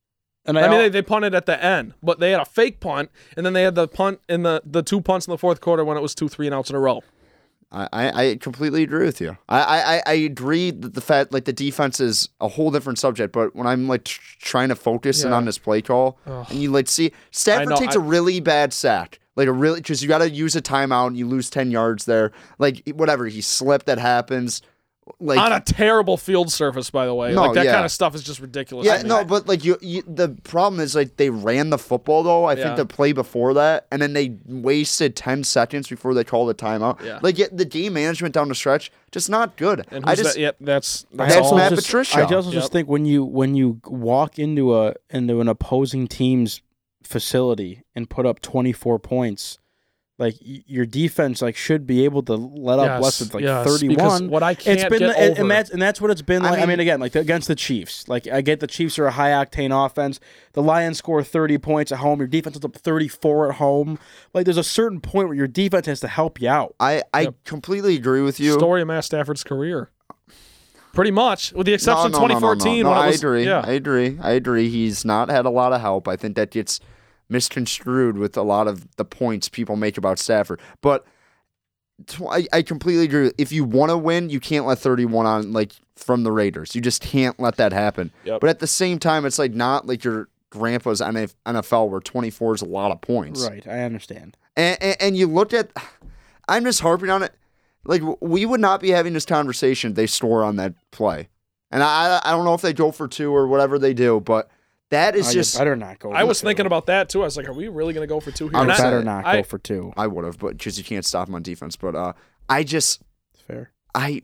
And 0.45 0.59
I, 0.59 0.63
mean, 0.69 0.79
they, 0.79 0.89
they 0.89 1.03
punted 1.03 1.35
at 1.37 1.47
the 1.47 1.63
end, 1.63 1.95
but 2.03 2.19
they 2.19 2.33
had 2.33 2.41
a 2.41 2.45
fake 2.45 2.81
punt, 2.81 3.11
and 3.37 3.47
then 3.47 3.53
they 3.53 3.63
had 3.63 3.77
the 3.77 3.87
punt 3.87 4.21
in 4.29 4.43
the 4.43 4.63
the 4.65 4.83
two 4.83 5.01
punts 5.01 5.27
in 5.27 5.31
the 5.31 5.39
fourth 5.39 5.61
quarter 5.61 5.85
when 5.85 5.97
it 5.97 6.01
was 6.01 6.15
two 6.15 6.29
three 6.29 6.47
and 6.47 6.55
outs 6.55 6.71
in 6.71 6.75
a 6.75 6.81
row. 6.81 7.03
I, 7.73 7.89
I, 7.93 8.25
I 8.31 8.37
completely 8.37 8.83
agree 8.83 9.07
with 9.07 9.21
you. 9.21 9.37
I, 9.49 10.03
I, 10.07 10.13
I- 10.13 10.13
agree 10.15 10.71
that 10.71 10.95
the 10.95 11.01
fact 11.01 11.33
like 11.33 11.47
the 11.47 11.53
defense 11.53 11.99
is 12.01 12.29
a 12.41 12.47
whole 12.49 12.71
different 12.71 12.99
subject, 12.99 13.33
but 13.33 13.57
when 13.57 13.67
I'm 13.67 13.89
like 13.89 14.05
tr- 14.05 14.21
trying 14.41 14.69
to 14.69 14.75
focus 14.77 15.25
in 15.25 15.33
on 15.33 15.45
this 15.47 15.59
play 15.59 15.81
call, 15.83 16.19
and 16.27 16.53
you 16.63 16.71
like 16.71 16.89
see 16.89 17.13
Stafford 17.31 17.71
know, 17.71 17.77
takes 17.77 17.97
I- 17.97 17.99
a 17.99 18.03
really 18.03 18.41
bad 18.41 18.73
sack, 18.75 19.19
like 19.37 19.49
a 19.49 19.53
really 19.53 19.81
because 19.81 20.03
you 20.03 20.09
got 20.09 20.19
to 20.19 20.29
use 20.31 20.55
a 20.55 20.61
timeout 20.63 21.07
and 21.09 21.17
you 21.17 21.27
lose 21.27 21.49
ten 21.51 21.71
yards 21.71 22.05
there, 22.05 22.31
like 22.59 22.83
whatever 22.95 23.27
he 23.27 23.41
slipped 23.41 23.87
that 23.87 23.99
happens, 23.99 24.61
like 25.19 25.39
On 25.39 25.51
a 25.53 25.61
terrible 25.61 26.17
field 26.17 26.53
surface, 26.53 26.89
by 26.91 27.07
the 27.07 27.15
way. 27.15 27.35
No, 27.35 27.43
like 27.43 27.55
that 27.55 27.65
yeah. 27.65 27.73
kind 27.73 27.85
of 27.85 27.91
stuff 27.91 28.15
is 28.15 28.23
just 28.23 28.39
ridiculous. 28.39 28.87
Yeah, 28.87 29.03
no, 29.03 29.25
but 29.25 29.49
like 29.49 29.65
you, 29.65 29.77
you, 29.81 30.03
the 30.07 30.29
problem 30.45 30.81
is 30.81 30.95
like 30.95 31.17
they 31.17 31.29
ran 31.29 31.71
the 31.71 31.79
football 31.79 32.23
though. 32.23 32.45
I 32.45 32.53
Yeah. 32.55 32.63
think 32.65 32.77
the 32.77 32.87
play 32.87 33.13
before 33.13 33.53
that, 33.55 33.89
and 33.91 34.01
then 34.01 34.13
they 34.13 34.37
wasted 34.47 35.17
ten 35.17 35.43
seconds 35.43 35.89
before 35.89 36.15
they 36.15 36.23
called 36.23 36.51
a 36.51 36.55
timeout. 36.55 37.03
Yeah. 37.05 37.19
Like 37.21 37.39
it, 37.41 37.57
the 37.57 37.65
game 37.65 37.95
management 37.95 38.33
down 38.33 38.49
the 38.49 38.55
stretch, 38.55 38.93
just 39.11 39.29
not 39.29 39.57
good. 39.57 39.85
And 39.91 40.05
I 40.07 40.11
who's 40.11 40.21
just 40.23 40.35
that? 40.37 40.41
Yep, 40.41 40.57
that's 40.61 41.07
that's, 41.13 41.35
That's 41.35 41.47
all. 41.49 41.57
Matt 41.57 41.71
just, 41.73 41.87
Patricia. 41.87 42.19
I 42.21 42.23
also 42.23 42.51
Yep. 42.51 42.61
just 42.61 42.73
think 42.73 42.89
when 42.89 43.05
you 43.05 43.25
when 43.25 43.57
you 43.57 43.81
walk 43.87 44.39
into 44.39 44.77
a 44.77 44.95
into 45.11 45.41
an 45.41 45.49
opposing 45.49 46.07
team's 46.07 46.63
facility 47.03 47.83
and 47.95 48.09
put 48.09 48.25
up 48.25 48.41
24 48.41 48.99
points, 49.01 49.59
like 50.23 50.37
your 50.41 50.87
defense 50.87 51.43
like 51.43 51.57
should 51.57 51.87
be 51.87 52.05
able 52.05 52.23
to 52.23 52.35
let 52.35 52.79
up 52.79 52.87
Yes, 52.87 53.03
less 53.03 53.19
than 53.19 53.29
like 53.35 53.43
yes, 53.45 53.65
because 53.65 53.81
31. 53.81 54.29
what 54.31 54.43
I 54.43 54.55
can't 54.55 54.89
been 54.89 55.01
get 55.01 55.17
and- 55.17 55.31
over- 55.33 55.41
and 55.43 55.51
that's 55.51 55.71
and 55.71 55.83
that's 55.83 56.01
what 56.01 56.11
it's 56.11 56.23
been 56.23 56.43
like. 56.43 56.55
I 56.55 56.61
mean, 56.61 56.69
mean- 56.69 56.81
again, 56.81 57.01
like 57.01 57.15
against 57.15 57.49
the 57.49 57.55
Chiefs. 57.55 58.09
Like 58.09 58.27
I 58.29 58.41
get 58.41 58.61
the 58.61 58.67
Chiefs 58.67 58.99
are 58.99 59.07
a 59.07 59.11
high 59.11 59.31
octane 59.31 59.71
offense. 59.87 60.21
The 60.55 60.63
Lions 60.63 60.97
score 60.99 61.23
30 61.23 61.59
points 61.59 61.93
at 61.93 61.99
home. 61.99 62.19
Your 62.21 62.29
defense 62.29 62.57
is 62.57 62.65
up 62.65 62.75
34 62.77 63.51
at 63.51 63.55
home. 63.57 63.99
Like 64.33 64.45
there's 64.47 64.57
a 64.57 64.65
certain 64.65 65.01
point 65.01 65.29
where 65.29 65.37
your 65.37 65.49
defense 65.49 65.87
has 65.87 66.01
to 66.01 66.09
help 66.09 66.41
you 66.41 66.49
out. 66.49 66.75
I, 66.81 67.03
I 67.13 67.23
Yep. 67.23 67.35
completely 67.45 67.97
agree 67.97 68.23
with 68.23 68.41
you. 68.41 68.53
story 68.55 68.81
of 68.81 68.89
Matt 68.89 69.05
Stafford's 69.05 69.45
career. 69.45 69.91
Pretty 70.95 71.11
much, 71.11 71.53
with 71.55 71.65
the 71.67 71.73
exception 71.73 72.13
no, 72.13 72.19
of 72.19 72.23
no, 72.23 72.27
no, 72.29 72.35
no, 72.35 72.55
2014 72.55 72.83
No, 72.83 72.91
when 72.91 72.99
it 72.99 73.01
I 73.01 73.07
was. 73.07 73.17
agree. 73.19 73.45
Yeah. 73.47 73.63
I 73.65 73.71
agree. 73.73 74.19
I 74.21 74.33
agree. 74.33 74.69
He's 74.69 75.05
not 75.07 75.31
had 75.31 75.47
a 75.47 75.51
lot 75.51 75.73
of 75.73 75.81
help. 75.81 76.07
I 76.07 76.17
think 76.17 76.37
that 76.37 76.51
gets 76.51 76.81
misconstrued 77.33 78.19
with 78.19 78.37
a 78.37 78.43
lot 78.43 78.69
of 78.69 78.97
the 78.97 79.05
points 79.05 79.49
people 79.49 79.77
make 79.77 79.99
about 79.99 80.19
Stafford. 80.19 80.61
But 80.81 81.05
I, 82.31 82.47
I 82.53 82.63
completely 82.63 83.05
agree. 83.05 83.33
If 83.39 83.53
you 83.53 83.65
want 83.65 83.91
to 83.91 83.99
win, 83.99 84.31
you 84.31 84.41
can't 84.41 84.67
let 84.67 84.79
31 84.79 85.27
on 85.27 85.53
like 85.53 85.73
from 85.97 86.23
the 86.23 86.33
Raiders. 86.33 86.75
You 86.75 86.81
just 86.81 87.03
can't 87.03 87.39
let 87.41 87.57
that 87.57 87.73
happen. 87.73 88.13
Yep. 88.25 88.41
But 88.41 88.51
at 88.51 88.59
the 88.59 88.67
same 88.67 88.99
time, 88.99 89.25
it's 89.25 89.39
like 89.39 89.53
not 89.53 89.87
like 89.87 90.05
your 90.05 90.29
grandpa's 90.51 91.01
NFL 91.01 91.89
where 91.89 92.01
24 92.01 92.55
is 92.55 92.63
a 92.63 92.67
lot 92.67 92.93
of 92.93 93.01
points. 93.01 93.49
Right, 93.49 93.67
I 93.67 93.81
understand. 93.81 94.37
And, 94.57 94.81
and, 94.83 94.97
and 95.01 95.17
you 95.17 95.27
look 95.27 95.55
at, 95.55 95.71
I'm 96.49 96.65
just 96.65 96.81
harping 96.81 97.11
on 97.11 97.23
it. 97.23 97.35
Like 97.85 98.03
we 98.21 98.47
would 98.47 98.61
not 98.61 98.81
be 98.81 98.91
having 98.91 99.13
this 99.13 99.27
conversation 99.27 99.91
if 99.91 99.97
they 99.97 100.07
score 100.07 100.45
on 100.45 100.57
that 100.57 100.75
play. 100.93 101.29
And 101.73 101.83
I 101.83 102.21
I 102.23 102.31
don't 102.31 102.45
know 102.45 102.55
if 102.55 102.61
they 102.61 102.73
go 102.73 102.93
for 102.93 103.09
two 103.09 103.35
or 103.35 103.49
whatever 103.49 103.79
they 103.79 103.95
do, 103.95 104.21
but 104.21 104.49
that 104.93 105.17
is 105.17 105.27
Oh, 105.27 105.31
you 105.31 105.35
just 105.35 105.59
better 105.59 105.75
not 105.77 105.99
go. 105.99 106.13
I 106.13 106.25
was 106.25 106.41
two. 106.41 106.47
thinking 106.47 106.67
about 106.67 106.87
that 106.87 107.09
too. 107.09 107.21
I 107.23 107.25
was 107.25 107.37
like, 107.37 107.49
are 107.49 107.53
we 107.53 107.69
really 107.69 107.93
going 107.93 108.07
to 108.07 108.13
go 108.13 108.21
for 108.21 108.31
two 108.31 108.49
here? 108.49 108.57
I'm 108.57 108.71
I- 108.71 108.77
saying- 108.77 108.91
better 108.91 109.03
not 109.05 109.27
I- 109.27 109.37
go 109.39 109.43
for 109.43 109.59
two. 109.59 109.93
I 109.97 110.07
would 110.07 110.25
have, 110.25 110.39
but 110.39 110.57
because 110.57 110.79
you 110.79 110.85
can't 110.85 111.05
stop 111.05 111.27
them 111.27 111.35
on 111.35 111.43
defense. 111.43 111.77
But 111.77 111.95
uh, 111.95 112.13
I 112.49 112.63
just 112.63 113.03
It's 113.35 113.43
fair. 113.43 113.73
I 113.95 114.23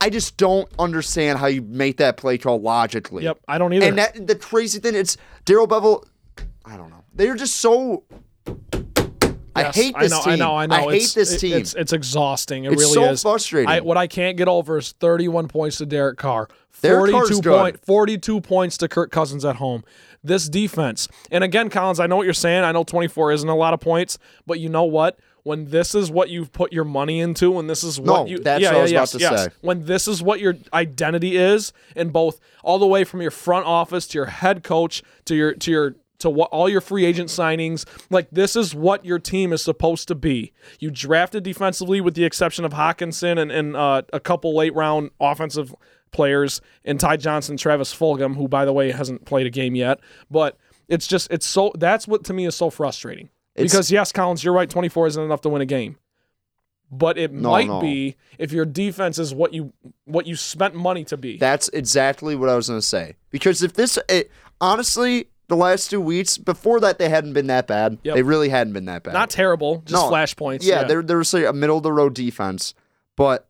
I 0.00 0.08
just 0.10 0.36
don't 0.36 0.66
understand 0.78 1.38
how 1.38 1.46
you 1.46 1.60
make 1.62 1.98
that 1.98 2.16
play 2.16 2.38
call 2.38 2.60
logically. 2.60 3.24
Yep, 3.24 3.38
I 3.48 3.58
don't 3.58 3.72
either. 3.74 3.86
And 3.86 3.98
that 3.98 4.26
the 4.26 4.34
crazy 4.36 4.78
thing, 4.80 4.94
it's 4.94 5.16
Darrell 5.44 5.66
Bevell. 5.68 6.06
I 6.64 6.76
don't 6.76 6.90
know. 6.90 7.04
They're 7.14 7.34
just 7.34 7.56
so. 7.56 8.04
I 9.68 9.72
hate 9.72 9.94
this 9.98 10.12
I 10.12 10.16
know, 10.16 10.22
team. 10.22 10.32
I 10.32 10.36
know. 10.36 10.56
I 10.56 10.66
know. 10.66 10.88
hate 10.88 10.96
It's- 10.96 11.14
this 11.14 11.40
team. 11.40 11.56
It's, 11.56 11.74
it's 11.74 11.92
exhausting. 11.92 12.64
It 12.64 12.72
It's 12.72 12.82
really 12.82 12.94
so 12.94 13.04
is. 13.10 13.22
frustrating. 13.22 13.68
I, 13.68 13.80
what 13.80 13.96
I 13.96 14.06
can't 14.06 14.36
get 14.36 14.48
over 14.48 14.78
is 14.78 14.92
31 14.92 15.48
points 15.48 15.78
to 15.78 15.86
Derek 15.86 16.18
Carr, 16.18 16.48
Derek 16.82 17.10
42 17.12 17.40
good. 17.42 17.58
point, 17.58 17.84
42 17.84 18.40
points 18.40 18.76
to 18.78 18.88
Kirk 18.88 19.10
Cousins 19.10 19.44
at 19.44 19.56
home. 19.56 19.84
This 20.22 20.48
defense, 20.50 21.08
and 21.30 21.42
again, 21.42 21.70
Collins, 21.70 21.98
I 21.98 22.06
know 22.06 22.16
what 22.16 22.24
you're 22.24 22.34
saying. 22.34 22.62
I 22.62 22.72
know 22.72 22.84
24 22.84 23.32
isn't 23.32 23.48
a 23.48 23.56
lot 23.56 23.72
of 23.72 23.80
points, 23.80 24.18
but 24.46 24.60
you 24.60 24.68
know 24.68 24.84
what? 24.84 25.18
When 25.44 25.70
this 25.70 25.94
is 25.94 26.10
what 26.10 26.28
you've 26.28 26.52
put 26.52 26.70
your 26.74 26.84
money 26.84 27.20
into, 27.20 27.58
and 27.58 27.70
this 27.70 27.82
is 27.82 27.98
what 27.98 28.06
No, 28.06 28.26
you 28.26 28.38
that's 28.40 28.60
yeah, 28.62 28.72
what 28.72 28.78
I 28.80 28.82
was 28.82 28.92
about 28.92 29.08
to 29.08 29.18
yes. 29.18 29.44
say. 29.44 29.50
When 29.62 29.86
this 29.86 30.06
is 30.06 30.22
what 30.22 30.38
your 30.40 30.56
identity 30.74 31.38
is, 31.38 31.72
in 31.96 32.10
both 32.10 32.38
all 32.62 32.78
the 32.78 32.86
way 32.86 33.04
from 33.04 33.22
your 33.22 33.30
front 33.30 33.64
office 33.64 34.06
to 34.08 34.18
your 34.18 34.26
head 34.26 34.62
coach 34.62 35.02
to 35.24 35.34
your 35.34 35.54
to 35.54 35.70
your 35.70 35.94
to 36.20 36.30
what 36.30 36.50
all 36.50 36.68
your 36.68 36.80
free 36.80 37.04
agent 37.04 37.28
signings. 37.28 37.84
Like 38.10 38.28
this 38.30 38.56
is 38.56 38.74
what 38.74 39.04
your 39.04 39.18
team 39.18 39.52
is 39.52 39.62
supposed 39.62 40.08
to 40.08 40.14
be. 40.14 40.52
You 40.78 40.90
drafted 40.90 41.42
defensively, 41.42 42.00
with 42.00 42.14
the 42.14 42.24
exception 42.24 42.64
of 42.64 42.72
Hockenson 42.72 43.38
and, 43.38 43.50
and 43.52 43.76
uh, 43.76 44.02
a 44.12 44.20
couple 44.20 44.54
late 44.56 44.74
round 44.74 45.10
offensive 45.20 45.74
players, 46.12 46.60
and 46.84 46.98
Ty 46.98 47.18
Johnson, 47.18 47.56
Travis 47.56 47.94
Fulgham, 47.94 48.36
who 48.36 48.48
by 48.48 48.64
the 48.64 48.72
way 48.72 48.90
hasn't 48.92 49.24
played 49.24 49.46
a 49.46 49.50
game 49.50 49.74
yet. 49.74 50.00
But 50.30 50.56
it's 50.88 51.06
just 51.06 51.30
it's 51.30 51.46
so 51.46 51.72
that's 51.78 52.08
what 52.08 52.24
to 52.24 52.32
me 52.32 52.46
is 52.46 52.54
so 52.54 52.70
frustrating. 52.70 53.28
It's- 53.54 53.72
because 53.72 53.90
yes, 53.90 54.12
Collins, 54.12 54.42
you're 54.44 54.54
right. 54.54 54.70
24 54.70 55.08
isn't 55.08 55.22
enough 55.22 55.40
to 55.42 55.48
win 55.48 55.60
a 55.62 55.66
game. 55.66 55.98
But 56.92 57.18
it 57.18 57.32
No, 57.32 57.50
might 57.50 57.68
no. 57.68 57.80
be 57.80 58.16
if 58.38 58.50
your 58.50 58.64
defense 58.64 59.18
is 59.20 59.32
what 59.32 59.54
you 59.54 59.72
what 60.06 60.26
you 60.26 60.34
spent 60.34 60.74
money 60.74 61.04
to 61.04 61.16
be. 61.16 61.36
That's 61.36 61.68
exactly 61.68 62.34
what 62.34 62.48
I 62.48 62.56
was 62.56 62.68
going 62.68 62.80
to 62.80 62.86
say. 62.86 63.14
Because 63.30 63.62
if 63.62 63.74
this, 63.74 63.96
it, 64.08 64.28
honestly, 64.60 65.28
the 65.50 65.56
last 65.56 65.90
two 65.90 66.00
weeks 66.00 66.38
before 66.38 66.80
that, 66.80 66.98
they 66.98 67.10
hadn't 67.10 67.34
been 67.34 67.48
that 67.48 67.66
bad. 67.66 67.98
Yep. 68.04 68.14
They 68.14 68.22
really 68.22 68.48
hadn't 68.48 68.72
been 68.72 68.86
that 68.86 69.02
bad. 69.02 69.12
Not 69.12 69.28
terrible, 69.28 69.82
just 69.84 69.92
No. 70.02 70.10
flashpoints. 70.10 70.60
yeah, 70.62 70.84
there 70.84 71.18
was 71.18 71.34
like 71.34 71.44
a 71.44 71.52
middle 71.52 71.76
of 71.76 71.82
the 71.82 71.92
road 71.92 72.14
defense, 72.14 72.72
but 73.16 73.46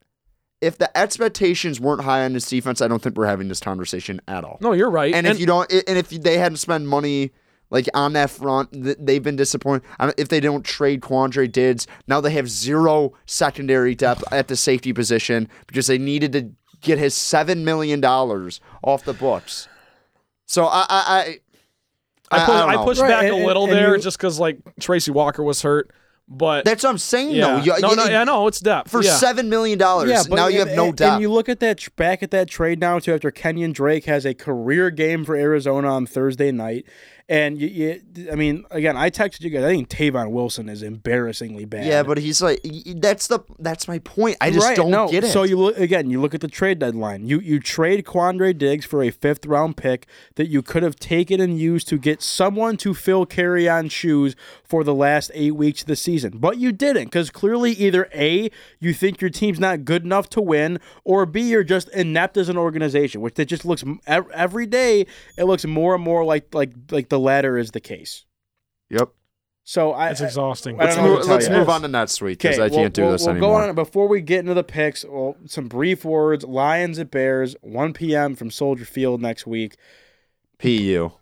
if 0.60 0.77
the 0.77 0.94
expectations 0.98 1.78
weren't 1.78 2.02
high 2.02 2.24
on 2.24 2.32
this 2.32 2.47
defense, 2.48 2.82
I 2.82 2.89
don't 2.89 3.01
think 3.01 3.16
we're 3.16 3.27
having 3.27 3.48
this 3.48 3.60
conversation 3.60 4.20
at 4.27 4.44
all. 4.44 4.59
No, 4.60 4.72
you're 4.72 4.90
right. 4.90 5.14
and, 5.14 5.27
if 5.27 5.39
you 5.39 5.47
don't, 5.47 5.70
and 5.72 5.97
if 5.97 6.09
they 6.10 6.39
hadn't 6.39 6.56
spent 6.59 6.85
money 6.85 7.31
like 7.70 7.86
on 7.94 8.14
that 8.14 8.31
front, 8.31 8.68
they've 8.72 9.22
been 9.22 9.36
disappointed. 9.36 9.85
If 10.18 10.28
they 10.28 10.40
don't 10.40 10.64
trade 10.64 11.02
Quandre 11.02 11.51
Diggs, 11.51 11.86
now 12.09 12.20
they 12.20 12.32
have 12.32 12.48
zero 12.51 13.12
secondary 13.27 13.94
depth 13.94 14.24
at 14.32 14.48
the 14.48 14.56
safety 14.56 14.93
position 14.93 15.48
because 15.66 15.86
they 15.86 15.97
needed 15.98 16.32
to 16.32 16.51
get 16.81 16.98
his 16.98 17.14
seven 17.14 17.64
million 17.64 18.01
dollars 18.01 18.60
off 18.82 19.05
the 19.05 19.12
books. 19.12 19.68
So 20.47 20.64
I, 20.66 20.85
I, 20.90 21.39
I 22.31 22.43
I, 22.43 22.47
put, 22.47 22.55
I 22.55 22.74
I, 22.74 22.85
pushed 22.85 23.01
Right, 23.01 23.09
back 23.09 23.24
and- 23.24 23.43
a 23.43 23.47
little 23.47 23.65
and 23.65 23.73
there 23.73 23.97
you- 23.97 24.02
just 24.02 24.16
because 24.19 24.39
like 24.39 24.59
Tracy 24.81 25.11
Walker 25.11 25.43
was 25.43 25.62
hurt, 25.62 25.90
but 26.28 26.65
That's 26.65 26.85
what 26.85 26.90
I'm 26.90 26.98
saying. 26.98 27.32
yeah, 27.32 27.57
though. 27.59 27.62
You- 27.74 27.81
no, 27.81 27.90
you- 27.90 27.97
no, 27.97 28.05
yeah, 28.05 28.24
no, 28.24 28.47
it's 28.47 28.61
depth 28.61 28.90
for 28.90 29.02
yeah. 29.02 29.16
seven 29.16 29.48
million 29.48 29.78
dollars. 29.78 30.11
Yeah, 30.11 30.23
now 30.28 30.47
you 30.47 30.61
have 30.61 30.70
no 30.77 30.86
and, 30.89 30.97
depth. 30.97 31.12
And 31.15 31.23
you 31.23 31.31
look 31.32 31.48
at 31.48 31.59
that 31.61 31.86
back 31.97 32.23
at 32.23 32.31
that 32.31 32.48
trade 32.48 32.78
now 32.78 32.98
too. 33.01 33.15
After 33.15 33.31
Kenyon 33.32 33.73
Drake 33.73 34.05
has 34.05 34.24
a 34.24 34.32
career 34.35 34.90
game 34.90 35.24
for 35.24 35.35
Arizona 35.35 35.89
on 35.93 36.07
Thursday 36.07 36.52
night, 36.52 36.85
and 37.31 37.59
you, 37.61 37.69
you, 37.69 38.31
I 38.31 38.35
mean, 38.35 38.65
again, 38.73 38.97
I 38.97 39.09
texted 39.09 39.43
you 39.43 39.51
guys. 39.51 39.62
I 39.62 39.69
think 39.69 39.89
Tavon 39.89 40.32
Wilson 40.32 40.69
is 40.69 40.82
embarrassingly 40.82 41.65
bad. 41.65 41.86
yeah, 41.86 42.02
but 42.02 42.19
he's 42.19 42.43
like 42.43 42.61
that's 42.97 43.28
the 43.28 43.39
that's 43.61 43.86
my 43.86 44.01
point. 44.01 44.36
I 44.40 44.51
just 44.51 44.66
Right, 44.66 44.77
don't 44.77 44.90
no. 44.90 45.09
get 45.09 45.23
it. 45.23 45.28
So 45.28 45.44
you 45.44 45.57
look 45.57 45.78
again. 45.78 46.11
You 46.11 46.20
look 46.20 46.35
at 46.35 46.40
the 46.40 46.48
trade 46.48 46.81
deadline. 46.81 47.24
You 47.24 47.39
you 47.39 47.61
trade 47.61 48.05
Quandre 48.05 48.57
Diggs 48.59 48.85
for 48.85 49.01
a 49.02 49.11
fifth 49.11 49.47
round 49.47 49.77
pick 49.77 50.07
that 50.35 50.48
you 50.48 50.61
could 50.61 50.82
have 50.82 50.97
taken 50.97 51.40
and 51.40 51.57
used 51.57 51.86
to 51.89 51.98
get 51.98 52.20
someone 52.20 52.77
to 52.78 52.94
fill 52.94 53.24
Kerryon 53.27 53.90
shoes 53.93 54.35
for 54.65 54.82
the 54.82 54.94
last 54.94 55.31
eight 55.35 55.55
weeks 55.55 55.82
of 55.82 55.86
the 55.86 55.97
season, 55.97 56.39
but 56.39 56.59
you 56.59 56.73
didn't 56.73 57.05
because 57.05 57.31
clearly 57.31 57.73
either 57.73 58.09
a 58.12 58.51
you 58.81 58.93
think 58.93 59.20
your 59.20 59.31
team's 59.31 59.61
not 59.61 59.85
good 59.85 60.05
enough 60.05 60.28
to 60.31 60.40
win, 60.40 60.81
or 61.05 61.27
b 61.27 61.43
you're 61.43 61.62
just 61.62 61.89
inept 61.90 62.36
as 62.36 62.48
an 62.48 62.57
organization, 62.59 63.20
which 63.20 63.39
it 63.39 63.44
just 63.47 63.65
looks 63.65 63.85
every 64.07 64.66
day. 64.66 65.07
It 65.36 65.44
looks 65.44 65.65
more 65.65 65.94
and 65.94 66.02
more 66.02 66.24
like 66.24 66.52
like 66.52 66.73
like 66.90 67.09
the 67.09 67.19
latter 67.20 67.56
is 67.59 67.70
the 67.70 67.80
case. 67.80 68.24
yep. 68.88 69.10
So 69.62 69.92
I, 69.92 70.09
it's 70.10 70.20
exhausting. 70.20 70.80
I 70.80 70.84
Let's 70.84 70.97
don't 70.97 71.05
know 71.05 71.10
what 71.12 71.18
move, 71.20 71.28
let's 71.28 71.47
you. 71.48 71.52
move 71.55 71.68
on 71.68 71.82
to 71.82 71.88
next 71.88 72.20
week 72.20 72.38
because 72.40 72.59
I 72.59 72.62
we'll- 72.68 72.70
can't 72.70 72.94
do 72.94 73.02
we'll, 73.02 73.12
this 73.12 73.20
we'll 73.22 73.30
anymore. 73.32 73.60
Go 73.62 73.68
on 73.68 73.74
before 73.76 74.09
we 74.09 74.20
get 74.20 74.40
into 74.40 74.55
the 74.55 74.64
picks. 74.64 75.05
Well, 75.05 75.36
some 75.47 75.68
brief 75.68 76.05
words. 76.05 76.44
Lions 76.44 76.98
at 76.98 77.10
Bears, 77.12 77.55
1 77.60 77.92
p.m. 77.92 78.34
from 78.34 78.51
Soldier 78.51 78.84
Field 78.84 79.20
next 79.22 79.47
week. 79.47 79.76
Pu. 80.59 81.12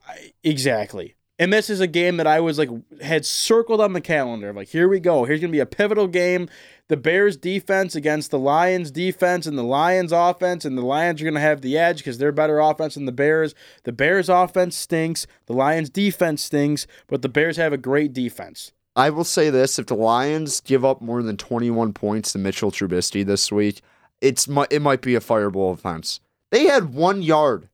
Exactly. 0.43 1.15
And 1.39 1.53
this 1.53 1.71
is 1.71 1.81
a 1.81 1.87
game 1.87 2.17
that 2.17 2.27
I 2.27 2.41
was 2.41 2.59
like 2.59 2.71
had 3.03 3.25
circled 3.27 3.81
on 3.81 3.93
the 3.93 4.01
calendar. 4.01 4.53
Like, 4.53 4.69
here 4.69 4.89
we 4.89 4.99
go. 4.99 5.25
Here's 5.25 5.41
gonna 5.41 5.53
be 5.53 5.61
a 5.61 5.67
pivotal 5.67 6.07
game. 6.09 6.49
The 6.89 6.97
Bears 6.97 7.37
defense 7.37 7.95
against 7.95 8.31
the 8.31 8.39
Lions 8.39 8.91
defense 8.91 9.47
and 9.47 9.59
the 9.59 9.63
Lions 9.63 10.11
offense, 10.11 10.65
and 10.65 10.77
the 10.77 10.83
Lions 10.83 11.21
are 11.21 11.25
gonna 11.27 11.39
have 11.39 11.61
the 11.61 11.77
edge 11.77 11.99
because 11.99 12.17
they're 12.17 12.33
better 12.33 12.61
offense 12.61 12.95
than 12.95 13.05
the 13.05 13.13
Bears. 13.13 13.55
The 13.85 13.93
Bears 13.93 14.31
offense 14.31 14.75
stinks. 14.75 15.27
The 15.47 15.53
Lions 15.53 15.91
defense 15.91 16.43
stinks, 16.43 16.87
but 17.07 17.21
the 17.21 17.29
Bears 17.29 17.59
have 17.59 17.75
a 17.75 17.79
great 17.79 18.15
defense. 18.15 18.73
I 18.97 19.11
will 19.11 19.25
say 19.25 19.51
this: 19.51 19.79
if 19.79 19.85
the 19.87 19.95
Lions 19.95 20.63
give 20.63 20.83
up 20.83 21.03
more 21.03 21.23
than 21.23 21.37
21 21.37 21.93
points 21.93 22.33
to 22.33 22.39
Mitchell 22.39 22.73
Trubisky 22.73 23.25
this 23.25 23.53
week, 23.53 23.83
it's 24.23 24.49
it 24.71 24.81
might 24.81 25.03
be 25.03 25.15
a 25.15 25.21
fireball 25.21 25.73
offense. 25.73 26.21
They 26.51 26.65
had 26.65 26.95
one 26.95 27.21
yard 27.21 27.69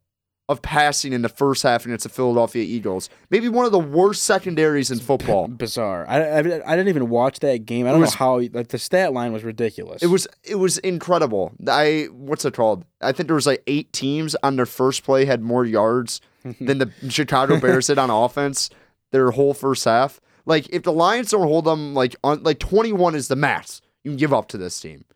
of 0.49 0.61
passing 0.61 1.15
in 1.15 1.23
the 1.23 1.29
first 1.29 1.63
half 1.63 1.87
against 1.87 2.03
the 2.03 2.09
Philadelphia 2.11 2.63
Eagles. 2.63 3.09
Maybe 3.31 3.49
one 3.49 3.65
of 3.65 3.73
the 3.73 3.79
worst 3.79 4.25
secondaries 4.25 4.91
in 4.91 4.99
football. 4.99 5.49
Bizarre. 5.49 6.07
I, 6.07 6.21
I, 6.23 6.39
I 6.39 6.43
didn't 6.77 6.89
even 6.89 7.09
watch 7.09 7.39
that 7.41 7.65
game. 7.65 7.87
I 7.87 7.93
don't 7.93 8.01
was- 8.01 8.13
know 8.13 8.19
how 8.19 8.41
like 8.53 8.69
the 8.69 8.79
stat 8.79 9.13
line 9.15 9.33
was 9.33 9.43
ridiculous. 9.43 10.03
It 10.03 10.09
was 10.09 10.27
it 10.43 10.57
was 10.57 10.79
incredible. 10.79 11.53
I 11.67 12.09
what's 12.13 12.45
it 12.45 12.53
called? 12.55 12.85
I 13.01 13.13
think 13.13 13.29
there 13.29 13.35
was 13.37 13.47
like 13.47 13.63
eight 13.67 13.93
teams 13.93 14.37
on 14.43 14.57
their 14.57 14.67
first 14.67 15.03
play 15.03 15.25
had 15.25 15.41
more 15.41 15.65
yards 15.65 16.21
than 16.61 16.79
the 16.79 16.91
Chicago 17.09 17.59
Bears 17.59 17.87
did 17.87 17.99
on 17.99 18.11
offense 18.11 18.69
their 19.13 19.31
whole 19.31 19.55
first 19.55 19.85
half. 19.87 20.21
Like 20.45 20.69
if 20.69 20.83
the 20.83 20.93
Lions 20.93 21.31
don't 21.31 21.47
hold 21.47 21.65
them 21.65 21.95
like 21.95 22.17
on 22.23 22.43
like 22.43 22.59
21 22.59 23.15
is 23.15 23.29
the 23.29 23.37
max 23.37 23.81
you 24.03 24.11
can 24.11 24.19
give 24.19 24.35
up 24.35 24.49
to 24.49 24.59
this 24.59 24.79
team. 24.79 25.07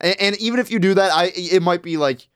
And, 0.00 0.16
and 0.18 0.36
even 0.38 0.60
if 0.60 0.70
you 0.70 0.78
do 0.78 0.94
that, 0.94 1.12
I 1.12 1.26
it 1.34 1.62
might 1.62 1.82
be 1.82 1.98
like 1.98 2.26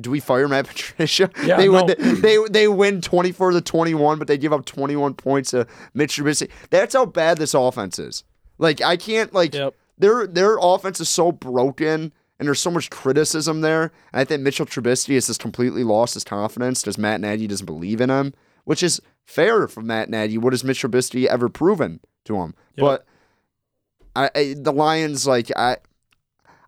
do 0.00 0.10
we 0.10 0.20
fire 0.20 0.48
Matt 0.48 0.66
Patricia? 0.68 1.30
Yeah, 1.44 1.56
they 1.56 1.68
win 1.68 1.86
no. 1.86 1.94
the, 1.94 2.20
they 2.20 2.38
they 2.50 2.68
win 2.68 3.00
24 3.00 3.52
to 3.52 3.60
21, 3.60 4.18
but 4.18 4.28
they 4.28 4.38
give 4.38 4.52
up 4.52 4.64
21 4.64 5.14
points 5.14 5.50
to 5.50 5.66
Mitch 5.94 6.16
Trubisky. 6.16 6.48
That's 6.70 6.94
how 6.94 7.06
bad 7.06 7.38
this 7.38 7.54
offense 7.54 7.98
is. 7.98 8.24
Like 8.58 8.80
I 8.80 8.96
can't 8.96 9.32
like 9.32 9.54
Yep. 9.54 9.74
their 9.98 10.26
their 10.26 10.56
offense 10.60 11.00
is 11.00 11.08
so 11.08 11.32
broken 11.32 12.12
and 12.38 12.46
there's 12.48 12.60
so 12.60 12.70
much 12.70 12.90
criticism 12.90 13.60
there. 13.60 13.84
And 14.12 14.20
I 14.20 14.24
think 14.24 14.42
Mitchell 14.42 14.66
Trubisky 14.66 15.14
has 15.14 15.26
just 15.28 15.40
completely 15.40 15.84
lost 15.84 16.14
his 16.14 16.24
confidence 16.24 16.80
because 16.82 16.98
Matt 16.98 17.20
Nagy 17.20 17.46
doesn't 17.46 17.66
believe 17.66 18.00
in 18.00 18.10
him, 18.10 18.34
which 18.64 18.82
is 18.82 19.00
fair 19.24 19.68
for 19.68 19.80
Matt 19.82 20.10
Nagy. 20.10 20.38
What 20.38 20.52
has 20.52 20.64
Mitch 20.64 20.82
Trubisky 20.82 21.26
ever 21.26 21.48
proven 21.48 22.00
to 22.24 22.36
him? 22.36 22.54
Yep. 22.76 22.84
But 22.84 23.06
I, 24.14 24.30
I 24.34 24.54
the 24.58 24.72
Lions 24.72 25.26
like 25.26 25.50
I 25.56 25.76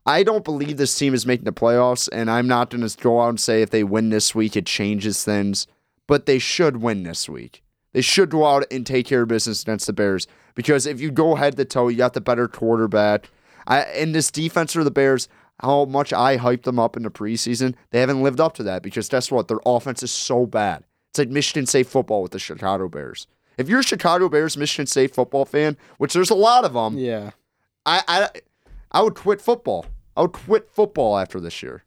I 0.07 0.23
don't 0.23 0.45
believe 0.45 0.77
this 0.77 0.97
team 0.97 1.15
is 1.15 1.27
making 1.27 1.47
the 1.47 1.53
playoffs, 1.53 2.09
and 2.13 2.31
I'm 2.31 2.47
not 2.47 2.71
going 2.71 2.87
to 2.87 2.99
go 2.99 3.23
out 3.23 3.31
and 3.31 3.41
say 3.41 3.63
if 3.63 3.71
they 3.71 3.85
win 3.85 4.11
this 4.11 4.35
week 4.35 4.57
it 4.57 4.67
changes 4.67 5.25
things, 5.25 5.67
but 6.07 6.27
they 6.27 6.39
should 6.39 6.79
win 6.79 7.05
this 7.05 7.29
week. 7.29 7.63
They 7.93 8.03
should 8.03 8.29
go 8.29 8.45
out 8.45 8.67
and 8.71 8.87
take 8.87 9.07
care 9.07 9.23
of 9.23 9.29
business 9.29 9.63
against 9.63 9.87
the 9.87 9.93
Bears 9.93 10.27
because 10.55 10.85
if 10.85 11.01
you 11.01 11.11
go 11.11 11.37
head 11.37 11.57
to 11.57 11.65
toe, 11.65 11.89
you 11.89 11.97
got 11.97 12.13
the 12.13 12.21
better 12.21 12.49
quarterback. 12.49 13.31
I, 13.67 13.81
and 13.81 14.15
this 14.15 14.31
defense 14.31 14.75
for 14.75 14.85
the 14.85 14.91
Bears, 14.91 15.29
how 15.61 15.85
much 15.87 16.13
I 16.13 16.37
hyped 16.37 16.65
them 16.65 16.79
up 16.79 16.97
in 16.97 17.05
the 17.05 17.11
preseason, 17.11 17.75
they 17.91 18.01
haven't 18.01 18.23
lived 18.23 18.41
up 18.41 18.55
to 18.57 18.63
that 18.65 18.83
because 18.83 19.09
guess 19.09 19.31
what? 19.31 19.49
Their 19.49 19.61
offense 19.65 20.03
is 20.03 20.11
so 20.11 20.45
bad. 20.45 20.85
It's 21.11 21.19
like 21.21 21.29
Michigan 21.29 21.65
State 21.67 21.87
football 21.87 22.23
with 22.23 22.33
the 22.33 22.39
Chicago 22.39 22.89
Bears. 22.89 23.27
If 23.57 23.69
you're 23.69 23.81
a 23.81 23.85
Chicago 23.85 24.29
Bears 24.29 24.57
Michigan 24.57 24.87
State 24.87 25.15
football 25.15 25.45
fan, 25.45 25.77
which 25.99 26.13
there's 26.13 26.31
a 26.31 26.35
lot 26.35 26.65
of 26.65 26.73
them, 26.75 26.99
yeah. 26.99 27.31
I, 27.87 28.03
I 28.09 28.29
I 28.91 29.03
would 29.03 29.15
quit 29.15 29.41
football. 29.41 29.87
I 30.17 30.23
would 30.23 30.33
quit 30.33 30.69
football 30.71 31.19
after 31.19 31.41
this 31.41 31.63
year. 31.63 31.85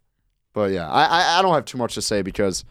But 0.53 0.71
yeah, 0.71 0.89
I 0.89 1.05
I, 1.05 1.39
I 1.39 1.41
don't 1.41 1.53
have 1.53 1.65
too 1.65 1.77
much 1.77 1.93
to 1.95 2.01
say 2.01 2.21
because 2.21 2.65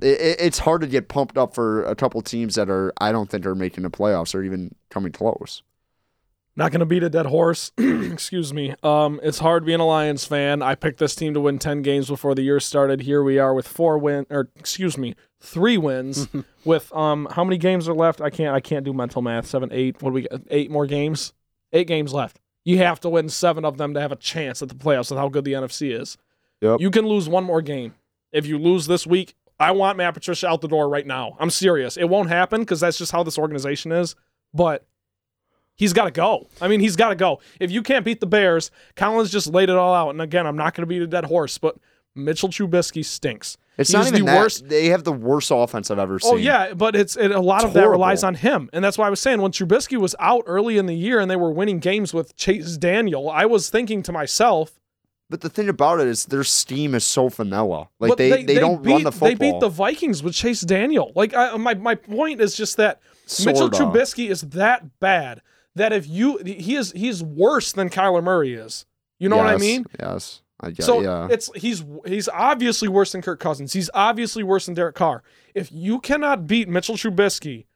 it, 0.00 0.20
it- 0.20 0.40
it's 0.40 0.58
hard 0.60 0.80
to 0.82 0.86
get 0.86 1.08
pumped 1.08 1.36
up 1.36 1.54
for 1.54 1.82
a 1.84 1.94
couple 1.94 2.20
teams 2.22 2.54
that 2.54 2.70
are 2.70 2.92
I 3.00 3.12
don't 3.12 3.28
think 3.30 3.44
are 3.46 3.54
making 3.54 3.82
the 3.82 3.90
playoffs 3.90 4.34
or 4.34 4.42
even 4.42 4.74
coming 4.90 5.12
close. 5.12 5.62
Not 6.56 6.72
going 6.72 6.80
to 6.80 6.86
beat 6.86 7.04
a 7.04 7.08
dead 7.08 7.26
horse. 7.26 7.70
Excuse 7.78 8.52
me. 8.52 8.74
Um, 8.82 9.20
it's 9.22 9.38
hard 9.38 9.64
being 9.64 9.78
a 9.80 9.86
Lions 9.86 10.24
fan. 10.24 10.62
I 10.62 10.74
picked 10.74 10.98
this 10.98 11.14
team 11.14 11.32
to 11.34 11.40
win 11.40 11.58
10 11.60 11.80
games 11.82 12.08
before 12.08 12.34
the 12.34 12.42
year 12.42 12.58
started. 12.58 13.02
Here 13.02 13.22
we 13.22 13.38
are 13.38 13.54
with 13.54 13.68
four 13.68 13.96
win 13.98 14.26
or 14.30 14.50
excuse 14.56 14.98
me, 14.98 15.14
three 15.40 15.78
wins 15.78 16.28
with 16.64 16.92
um 16.94 17.28
how 17.30 17.44
many 17.44 17.56
games 17.56 17.88
are 17.88 17.94
left? 17.94 18.20
I 18.20 18.30
can't 18.30 18.54
I 18.54 18.60
can't 18.60 18.84
do 18.84 18.92
mental 18.92 19.22
math. 19.22 19.46
7 19.46 19.70
8. 19.72 20.02
What 20.02 20.10
do 20.10 20.14
we 20.14 20.22
got? 20.22 20.40
8 20.50 20.70
more 20.70 20.86
games? 20.86 21.32
8 21.72 21.86
games 21.86 22.12
left. 22.12 22.39
You 22.64 22.78
have 22.78 23.00
to 23.00 23.08
win 23.08 23.28
7 23.28 23.64
of 23.64 23.78
them 23.78 23.94
to 23.94 24.00
have 24.00 24.12
a 24.12 24.16
chance 24.16 24.62
at 24.62 24.68
the 24.68 24.74
playoffs 24.74 25.10
with 25.10 25.18
how 25.18 25.28
good 25.28 25.44
the 25.44 25.54
NFC 25.54 25.98
is. 25.98 26.18
Yep. 26.60 26.80
You 26.80 26.90
can 26.90 27.06
lose 27.06 27.28
one 27.28 27.44
more 27.44 27.62
game. 27.62 27.94
If 28.32 28.46
you 28.46 28.58
lose 28.58 28.86
this 28.86 29.06
week, 29.06 29.34
I 29.58 29.72
want 29.72 29.98
Matt 29.98 30.14
Patricia 30.14 30.48
out 30.48 30.60
the 30.60 30.68
door 30.68 30.88
right 30.88 31.06
now. 31.06 31.36
I'm 31.38 31.50
serious. 31.50 31.96
It 31.96 32.08
won't 32.08 32.28
happen 32.28 32.60
because 32.60 32.80
that's 32.80 32.98
just 32.98 33.12
how 33.12 33.22
this 33.22 33.38
organization 33.38 33.92
is. 33.92 34.14
But 34.52 34.86
he's 35.74 35.92
got 35.92 36.04
to 36.04 36.10
go. 36.10 36.48
I 36.60 36.68
mean, 36.68 36.80
he's 36.80 36.96
got 36.96 37.08
to 37.08 37.14
go. 37.14 37.40
If 37.58 37.70
you 37.70 37.82
can't 37.82 38.04
beat 38.04 38.20
the 38.20 38.26
Bears, 38.26 38.70
Collins 38.94 39.30
just 39.30 39.46
laid 39.46 39.68
it 39.68 39.76
all 39.76 39.94
out. 39.94 40.10
And 40.10 40.20
again, 40.20 40.46
I'm 40.46 40.56
not 40.56 40.74
going 40.74 40.82
to 40.82 40.86
beat 40.86 41.02
a 41.02 41.06
dead 41.06 41.24
horse, 41.24 41.58
but 41.58 41.76
Mitchell 42.14 42.48
Trubisky 42.48 43.04
stinks. 43.04 43.56
It's 43.80 43.88
He's 43.88 43.94
not 43.94 44.06
even 44.08 44.20
the 44.20 44.26
that. 44.26 44.38
worst. 44.38 44.68
They 44.68 44.88
have 44.88 45.04
the 45.04 45.12
worst 45.12 45.50
offense 45.50 45.90
I've 45.90 45.98
ever 45.98 46.16
oh, 46.16 46.18
seen. 46.18 46.34
Oh 46.34 46.36
yeah, 46.36 46.74
but 46.74 46.94
it's 46.94 47.16
it, 47.16 47.30
a 47.30 47.40
lot 47.40 47.62
It's 47.62 47.68
of 47.68 47.72
that 47.72 47.88
relies 47.88 48.22
on 48.22 48.34
him, 48.34 48.68
and 48.74 48.84
that's 48.84 48.98
why 48.98 49.06
I 49.06 49.10
was 49.10 49.20
saying 49.20 49.40
when 49.40 49.52
Trubisky 49.52 49.96
was 49.96 50.14
out 50.20 50.44
early 50.46 50.76
in 50.76 50.84
the 50.84 50.94
year 50.94 51.18
and 51.18 51.30
they 51.30 51.36
were 51.36 51.50
winning 51.50 51.78
games 51.78 52.12
with 52.12 52.36
Chase 52.36 52.76
Daniel, 52.76 53.30
I 53.30 53.46
was 53.46 53.70
thinking 53.70 54.02
to 54.02 54.12
myself, 54.12 54.78
But 55.30 55.40
the 55.40 55.48
thing 55.48 55.70
about 55.70 55.98
it 56.00 56.08
is 56.08 56.26
their 56.26 56.44
steam 56.44 56.94
is 56.94 57.04
so 57.04 57.30
vanilla. 57.30 57.88
Like 57.98 58.10
But 58.10 58.18
they, 58.18 58.44
they, 58.44 58.58
don't 58.58 58.82
beat, 58.82 58.92
run 58.92 59.02
the 59.04 59.12
football. 59.12 59.28
They 59.28 59.34
beat 59.52 59.60
the 59.60 59.70
Vikings 59.70 60.22
with 60.22 60.34
Chase 60.34 60.60
Daniel. 60.60 61.12
Like 61.14 61.32
I, 61.34 61.56
my 61.56 61.72
my 61.72 61.94
point 61.94 62.42
is 62.42 62.54
just 62.54 62.76
that 62.76 63.00
Mitchell 63.44 63.72
Sorta. 63.72 63.78
Trubisky 63.78 64.28
is 64.28 64.42
that 64.42 65.00
bad 65.00 65.40
that 65.74 65.94
if 65.94 66.06
you 66.06 66.36
he 66.44 66.74
is 66.74 66.92
he's 66.92 67.22
worse 67.22 67.72
than 67.72 67.88
Kyler 67.88 68.22
Murray 68.22 68.52
is. 68.52 68.84
You 69.18 69.30
know 69.30 69.38
what 69.38 69.46
I 69.46 69.56
mean? 69.56 69.86
Yes. 69.98 70.42
I 70.60 70.70
get 70.70 70.84
So 70.84 71.00
yeah. 71.00 71.28
it's 71.30 71.50
he's 71.54 71.84
he's 72.06 72.28
obviously 72.28 72.88
worse 72.88 73.12
than 73.12 73.22
Kirk 73.22 73.40
Cousins. 73.40 73.72
He's 73.72 73.90
obviously 73.94 74.42
worse 74.42 74.66
than 74.66 74.74
Derek 74.74 74.94
Carr. 74.94 75.22
If 75.54 75.70
you 75.72 76.00
cannot 76.00 76.46
beat 76.46 76.68
Mitchell 76.68 76.96
Trubisky, 76.96 77.66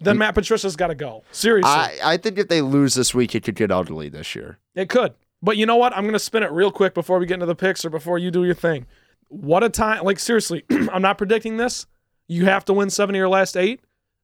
then 0.00 0.18
Matt 0.18 0.34
Patricia's 0.34 0.76
got 0.76 0.88
to 0.88 0.94
go. 0.94 1.24
Seriously, 1.32 1.70
I, 1.70 1.98
I 2.02 2.16
think 2.16 2.38
if 2.38 2.48
they 2.48 2.60
lose 2.60 2.94
this 2.94 3.14
week, 3.14 3.34
it 3.34 3.44
could 3.44 3.56
get 3.56 3.70
ugly 3.70 4.08
this 4.08 4.34
year. 4.34 4.58
it 4.74 4.88
could. 4.88 5.14
But 5.42 5.56
you 5.56 5.66
know 5.66 5.76
what? 5.76 5.96
I'm 5.96 6.02
going 6.02 6.14
to 6.14 6.18
spin 6.18 6.42
it 6.42 6.50
real 6.50 6.72
quick 6.72 6.94
before 6.94 7.18
we 7.18 7.26
get 7.26 7.34
into 7.34 7.46
the 7.46 7.54
picks 7.54 7.84
or 7.84 7.90
before 7.90 8.18
you 8.18 8.30
do 8.30 8.44
your 8.44 8.54
thing. 8.54 8.86
What 9.28 9.62
a 9.62 9.68
time! 9.68 10.02
Like 10.04 10.18
seriously, 10.18 10.64
I'm 10.70 11.02
not 11.02 11.18
predicting 11.18 11.56
this. 11.56 11.86
You 12.26 12.46
have 12.46 12.64
to 12.66 12.72
win 12.72 12.90
seven 12.90 13.14
of 13.14 13.18
your 13.18 13.28
last 13.28 13.56
eight. 13.56 13.80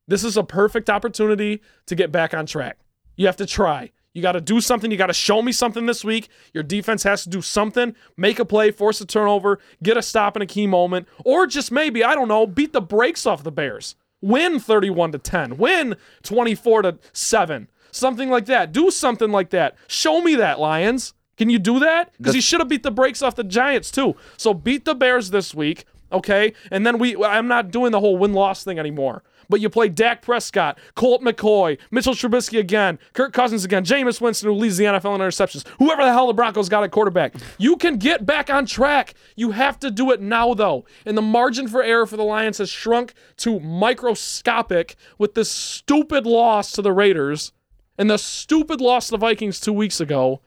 This 0.06 0.24
is 0.24 0.36
a 0.36 0.42
perfect 0.42 0.90
opportunity 0.90 1.62
to 1.86 1.94
get 1.94 2.12
back 2.12 2.34
on 2.34 2.46
track. 2.46 2.78
You 3.16 3.26
have 3.26 3.36
to 3.36 3.46
try. 3.46 3.90
You 4.14 4.22
got 4.22 4.32
to 4.32 4.40
do 4.40 4.60
something. 4.60 4.90
You 4.90 4.96
got 4.96 5.08
to 5.08 5.12
show 5.12 5.42
me 5.42 5.50
something 5.50 5.86
this 5.86 6.04
week. 6.04 6.28
Your 6.52 6.62
defense 6.62 7.02
has 7.02 7.24
to 7.24 7.28
do 7.28 7.42
something, 7.42 7.94
make 8.16 8.38
a 8.38 8.44
play, 8.44 8.70
force 8.70 9.00
a 9.00 9.06
turnover, 9.06 9.58
get 9.82 9.96
a 9.96 10.02
stop 10.02 10.36
in 10.36 10.42
a 10.42 10.46
key 10.46 10.68
moment, 10.68 11.08
or 11.24 11.46
just 11.48 11.72
maybe, 11.72 12.04
I 12.04 12.14
don't 12.14 12.28
know, 12.28 12.46
beat 12.46 12.72
the 12.72 12.80
brakes 12.80 13.26
off 13.26 13.42
the 13.42 13.52
Bears. 13.52 13.96
Win 14.22 14.58
31 14.58 15.12
to 15.12 15.18
10, 15.18 15.58
win 15.58 15.96
24 16.22 16.82
to 16.82 16.98
7, 17.12 17.68
something 17.90 18.30
like 18.30 18.46
that. 18.46 18.72
Do 18.72 18.90
something 18.90 19.30
like 19.30 19.50
that. 19.50 19.76
Show 19.86 20.22
me 20.22 20.36
that, 20.36 20.58
Lions. 20.58 21.12
Can 21.36 21.50
you 21.50 21.58
do 21.58 21.80
that? 21.80 22.12
Because 22.16 22.34
you 22.34 22.40
should 22.40 22.60
have 22.60 22.68
beat 22.68 22.84
the 22.84 22.92
brakes 22.92 23.20
off 23.20 23.34
the 23.34 23.44
Giants 23.44 23.90
too. 23.90 24.14
So 24.36 24.54
beat 24.54 24.84
the 24.84 24.94
Bears 24.94 25.30
this 25.30 25.54
week, 25.54 25.84
okay? 26.12 26.54
And 26.70 26.86
then 26.86 26.98
we 26.98 27.22
I'm 27.22 27.48
not 27.48 27.72
doing 27.72 27.90
the 27.90 28.00
whole 28.00 28.16
win-loss 28.16 28.62
thing 28.62 28.78
anymore. 28.78 29.24
But 29.48 29.60
you 29.60 29.70
play 29.70 29.88
Dak 29.88 30.22
Prescott, 30.22 30.78
Colt 30.94 31.22
McCoy, 31.22 31.78
Mitchell 31.90 32.14
Trubisky 32.14 32.58
again, 32.58 32.98
Kirk 33.12 33.32
Cousins 33.32 33.64
again, 33.64 33.84
Jameis 33.84 34.20
Winston 34.20 34.48
who 34.48 34.54
leads 34.54 34.76
the 34.76 34.84
NFL 34.84 35.14
in 35.14 35.20
interceptions, 35.20 35.66
whoever 35.78 36.02
the 36.02 36.12
hell 36.12 36.26
the 36.26 36.34
Broncos 36.34 36.68
got 36.68 36.84
at 36.84 36.90
quarterback. 36.90 37.34
You 37.58 37.76
can 37.76 37.96
get 37.96 38.26
back 38.26 38.50
on 38.50 38.66
track. 38.66 39.14
You 39.36 39.52
have 39.52 39.78
to 39.80 39.90
do 39.90 40.10
it 40.10 40.20
now 40.20 40.54
though. 40.54 40.84
And 41.04 41.16
the 41.16 41.22
margin 41.22 41.68
for 41.68 41.82
error 41.82 42.06
for 42.06 42.16
the 42.16 42.24
Lions 42.24 42.58
has 42.58 42.70
shrunk 42.70 43.14
to 43.38 43.60
microscopic 43.60 44.96
with 45.18 45.34
this 45.34 45.50
stupid 45.50 46.26
loss 46.26 46.72
to 46.72 46.82
the 46.82 46.92
Raiders 46.92 47.52
and 47.98 48.10
the 48.10 48.18
stupid 48.18 48.80
loss 48.80 49.06
to 49.06 49.12
the 49.12 49.18
Vikings 49.18 49.60
two 49.60 49.72
weeks 49.72 50.00
ago 50.00 50.40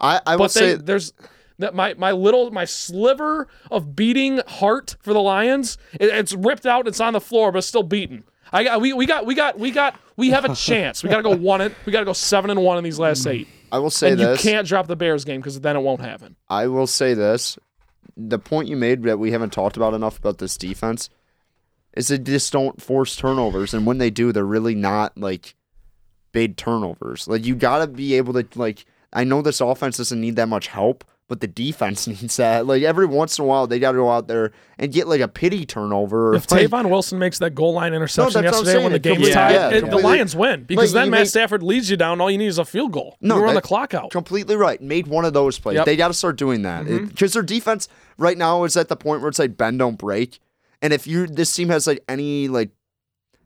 I, 0.00 0.20
I 0.26 0.36
but 0.36 0.52
they, 0.54 0.60
say 0.60 0.74
there's 0.76 1.12
that 1.60 1.74
my 1.74 1.94
my 1.94 2.12
little 2.12 2.50
my 2.50 2.64
sliver 2.64 3.48
of 3.70 3.94
beating 3.94 4.40
heart 4.46 4.96
for 5.00 5.12
the 5.12 5.22
Lions. 5.22 5.78
It, 5.94 6.10
it's 6.10 6.32
ripped 6.32 6.66
out. 6.66 6.86
It's 6.86 7.00
on 7.00 7.12
the 7.12 7.20
floor, 7.20 7.52
but 7.52 7.58
it's 7.58 7.66
still 7.66 7.82
beaten. 7.82 8.24
I 8.52 8.64
got 8.64 8.80
we, 8.80 8.92
we 8.92 9.06
got 9.06 9.26
we 9.26 9.34
got 9.34 9.58
we 9.58 9.70
got 9.70 9.98
we 10.16 10.30
have 10.30 10.44
a 10.44 10.54
chance. 10.54 11.02
We 11.02 11.08
got 11.08 11.18
to 11.18 11.22
go 11.22 11.36
one 11.36 11.60
it. 11.60 11.72
We 11.86 11.92
got 11.92 12.00
to 12.00 12.04
go 12.04 12.12
seven 12.12 12.50
and 12.50 12.62
one 12.62 12.78
in 12.78 12.84
these 12.84 12.98
last 12.98 13.26
eight. 13.26 13.48
I 13.72 13.78
will 13.78 13.90
say 13.90 14.10
and 14.10 14.20
this. 14.20 14.44
you 14.44 14.50
can't 14.50 14.66
drop 14.66 14.88
the 14.88 14.96
Bears 14.96 15.24
game 15.24 15.40
because 15.40 15.60
then 15.60 15.76
it 15.76 15.80
won't 15.80 16.00
happen. 16.00 16.36
I 16.48 16.66
will 16.66 16.86
say 16.86 17.14
this. 17.14 17.58
The 18.16 18.38
point 18.38 18.68
you 18.68 18.76
made 18.76 19.04
that 19.04 19.18
we 19.18 19.30
haven't 19.30 19.52
talked 19.52 19.76
about 19.76 19.94
enough 19.94 20.18
about 20.18 20.38
this 20.38 20.56
defense 20.56 21.08
is 21.94 22.08
they 22.08 22.18
just 22.18 22.52
don't 22.52 22.82
force 22.82 23.16
turnovers, 23.16 23.72
and 23.72 23.86
when 23.86 23.98
they 23.98 24.10
do, 24.10 24.32
they're 24.32 24.44
really 24.44 24.74
not 24.74 25.16
like 25.16 25.54
big 26.32 26.56
turnovers. 26.56 27.28
Like 27.28 27.44
you 27.44 27.54
got 27.54 27.78
to 27.78 27.86
be 27.86 28.14
able 28.14 28.32
to 28.34 28.46
like. 28.56 28.84
I 29.12 29.24
know 29.24 29.42
this 29.42 29.60
offense 29.60 29.96
doesn't 29.96 30.20
need 30.20 30.36
that 30.36 30.48
much 30.48 30.68
help, 30.68 31.04
but 31.30 31.40
the 31.40 31.46
defense 31.46 32.06
needs 32.08 32.36
that. 32.38 32.66
Like 32.66 32.82
every 32.82 33.06
once 33.06 33.38
in 33.38 33.44
a 33.44 33.46
while, 33.46 33.68
they 33.68 33.78
got 33.78 33.92
to 33.92 33.98
go 33.98 34.10
out 34.10 34.26
there 34.26 34.50
and 34.80 34.92
get 34.92 35.06
like 35.06 35.20
a 35.20 35.28
pity 35.28 35.64
turnover. 35.64 36.34
If 36.34 36.50
like, 36.50 36.66
Tavon 36.66 36.90
Wilson 36.90 37.20
makes 37.20 37.38
that 37.38 37.54
goal 37.54 37.72
line 37.72 37.94
interception 37.94 38.42
that's 38.42 38.56
what 38.58 38.60
I'm 38.60 38.66
yesterday 38.66 38.82
when 38.82 38.92
the 38.92 39.00
saying. 39.02 39.14
game 39.14 39.20
was 39.20 39.30
tied, 39.30 39.52
yeah, 39.52 39.70
it- 39.70 39.90
the. 39.90 40.00
Lions 40.00 40.34
win 40.34 40.64
because 40.64 40.92
Like, 40.92 41.04
then 41.04 41.10
Matt 41.10 41.20
make- 41.20 41.28
Stafford 41.28 41.62
leads 41.62 41.88
you 41.88 41.96
down. 41.96 42.20
All 42.20 42.30
you 42.30 42.38
need 42.38 42.48
is 42.48 42.58
a 42.58 42.64
field 42.64 42.90
goal. 42.90 43.16
No, 43.20 43.36
you 43.36 43.44
run 43.44 43.54
the 43.54 43.62
clock 43.62 43.94
out. 43.94 44.10
Completely 44.10 44.56
right. 44.56 44.80
Made 44.82 45.06
one 45.06 45.24
of 45.24 45.32
those 45.34 45.56
plays. 45.58 45.76
Yep. 45.76 45.86
They 45.86 45.94
got 45.94 46.08
to 46.08 46.14
start 46.14 46.36
doing 46.36 46.62
that 46.62 46.86
because 46.86 47.10
mm-hmm. 47.10 47.32
their 47.32 47.42
defense 47.44 47.86
right 48.18 48.36
now 48.36 48.64
is 48.64 48.76
at 48.76 48.88
the 48.88 48.96
point 48.96 49.20
where 49.20 49.28
it's 49.28 49.38
like 49.38 49.56
bend 49.56 49.78
don't 49.78 49.98
break. 49.98 50.40
And 50.82 50.92
if 50.92 51.06
you 51.06 51.28
this 51.28 51.54
team 51.54 51.68
has 51.68 51.86
like 51.86 52.02
any 52.08 52.48
like 52.48 52.70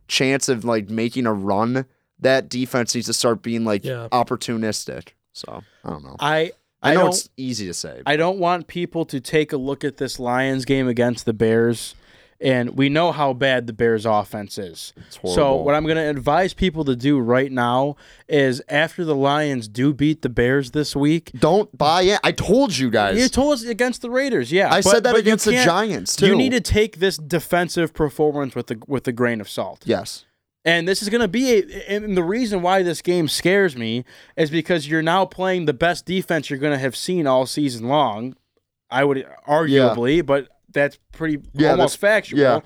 chance 0.09 0.49
of 0.49 0.65
like 0.65 0.89
making 0.89 1.27
a 1.27 1.35
run, 1.35 1.85
that 2.21 2.49
defense 2.49 2.95
needs 2.95 3.09
to 3.09 3.13
start 3.13 3.43
being 3.43 3.65
like 3.65 3.85
Yeah. 3.85 4.09
opportunistic. 4.11 5.09
So 5.33 5.63
I 5.85 5.91
don't 5.91 6.05
know. 6.05 6.17
I 6.19 6.53
I, 6.85 6.91
I 6.91 6.95
know 6.95 7.01
don't 7.01 7.09
it's 7.15 7.29
easy 7.37 7.67
to 7.67 7.75
say. 7.75 8.03
I 8.07 8.17
don't 8.17 8.39
want 8.39 8.67
people 8.67 9.05
to 9.07 9.21
take 9.21 9.53
a 9.53 9.57
look 9.57 9.83
at 9.85 9.97
this 9.97 10.19
Lions 10.21 10.65
game 10.65 10.87
against 10.87 11.25
the 11.25 11.33
Bears, 11.33 11.95
and 12.41 12.77
we 12.77 12.89
know 12.89 13.11
how 13.13 13.33
bad 13.33 13.67
the 13.67 13.73
Bears' 13.73 14.05
offense 14.05 14.59
is. 14.59 14.93
So 15.25 15.55
what 15.55 15.75
I'm 15.75 15.85
going 15.85 15.97
to 15.97 16.11
advise 16.11 16.53
people 16.53 16.85
to 16.85 16.95
do 16.95 17.19
right 17.19 17.51
now 17.51 17.97
is 18.29 18.61
after 18.69 19.05
the 19.05 19.15
Lions 19.15 19.67
do 19.67 19.95
beat 19.95 20.21
the 20.23 20.29
Bears 20.29 20.73
this 20.73 20.95
week. 20.95 21.31
don't 21.39 21.77
buy 21.79 22.03
it. 22.03 22.21
I 22.23 22.33
told 22.33 22.77
you 22.77 22.91
guys. 22.91 23.19
You 23.19 23.29
told 23.29 23.55
us 23.55 23.65
against 23.65 24.03
the 24.03 24.11
Raiders, 24.11 24.53
yeah. 24.53 24.67
I 24.67 24.83
but- 24.83 24.91
said 24.91 25.05
that 25.05 25.17
against 25.17 25.47
the 25.47 25.53
Giants 25.53 26.17
too. 26.17 26.27
You 26.27 26.37
need 26.37 26.53
to 26.53 26.61
take 26.61 26.99
this 26.99 27.17
defensive 27.17 27.95
performance 27.95 28.55
with 28.55 28.67
the 28.67 28.83
with 28.87 29.09
a 29.09 29.13
grain 29.13 29.41
of 29.41 29.49
salt. 29.49 29.83
yes. 29.87 30.27
And 30.65 30.89
this 30.89 31.03
is 31.03 31.11
going 31.11 31.21
to 31.21 31.29
be 31.29 31.53
a, 31.59 31.91
and 31.91 32.17
the 32.17 32.23
reason 32.23 32.63
why 32.63 32.83
this 32.83 33.03
game 33.03 33.29
scares 33.29 33.77
me 33.77 34.05
is 34.37 34.51
because 34.51 34.89
you're 34.89 35.03
now 35.03 35.27
playing 35.27 35.67
the 35.67 35.75
best 35.75 36.07
defense 36.07 36.49
you're 36.49 36.59
going 36.59 36.73
to 36.73 36.79
have 36.79 36.97
seen 36.97 37.27
all 37.27 37.45
season 37.47 37.87
long. 37.89 38.35
I 38.91 39.05
would 39.05 39.27
arguably, 39.47 40.25
but 40.25 40.49
that's 40.73 40.99
pretty 41.13 41.43
Yeah, 41.53 41.73
almost 41.73 41.99
factual. 41.99 42.39
yeah. 42.41 42.61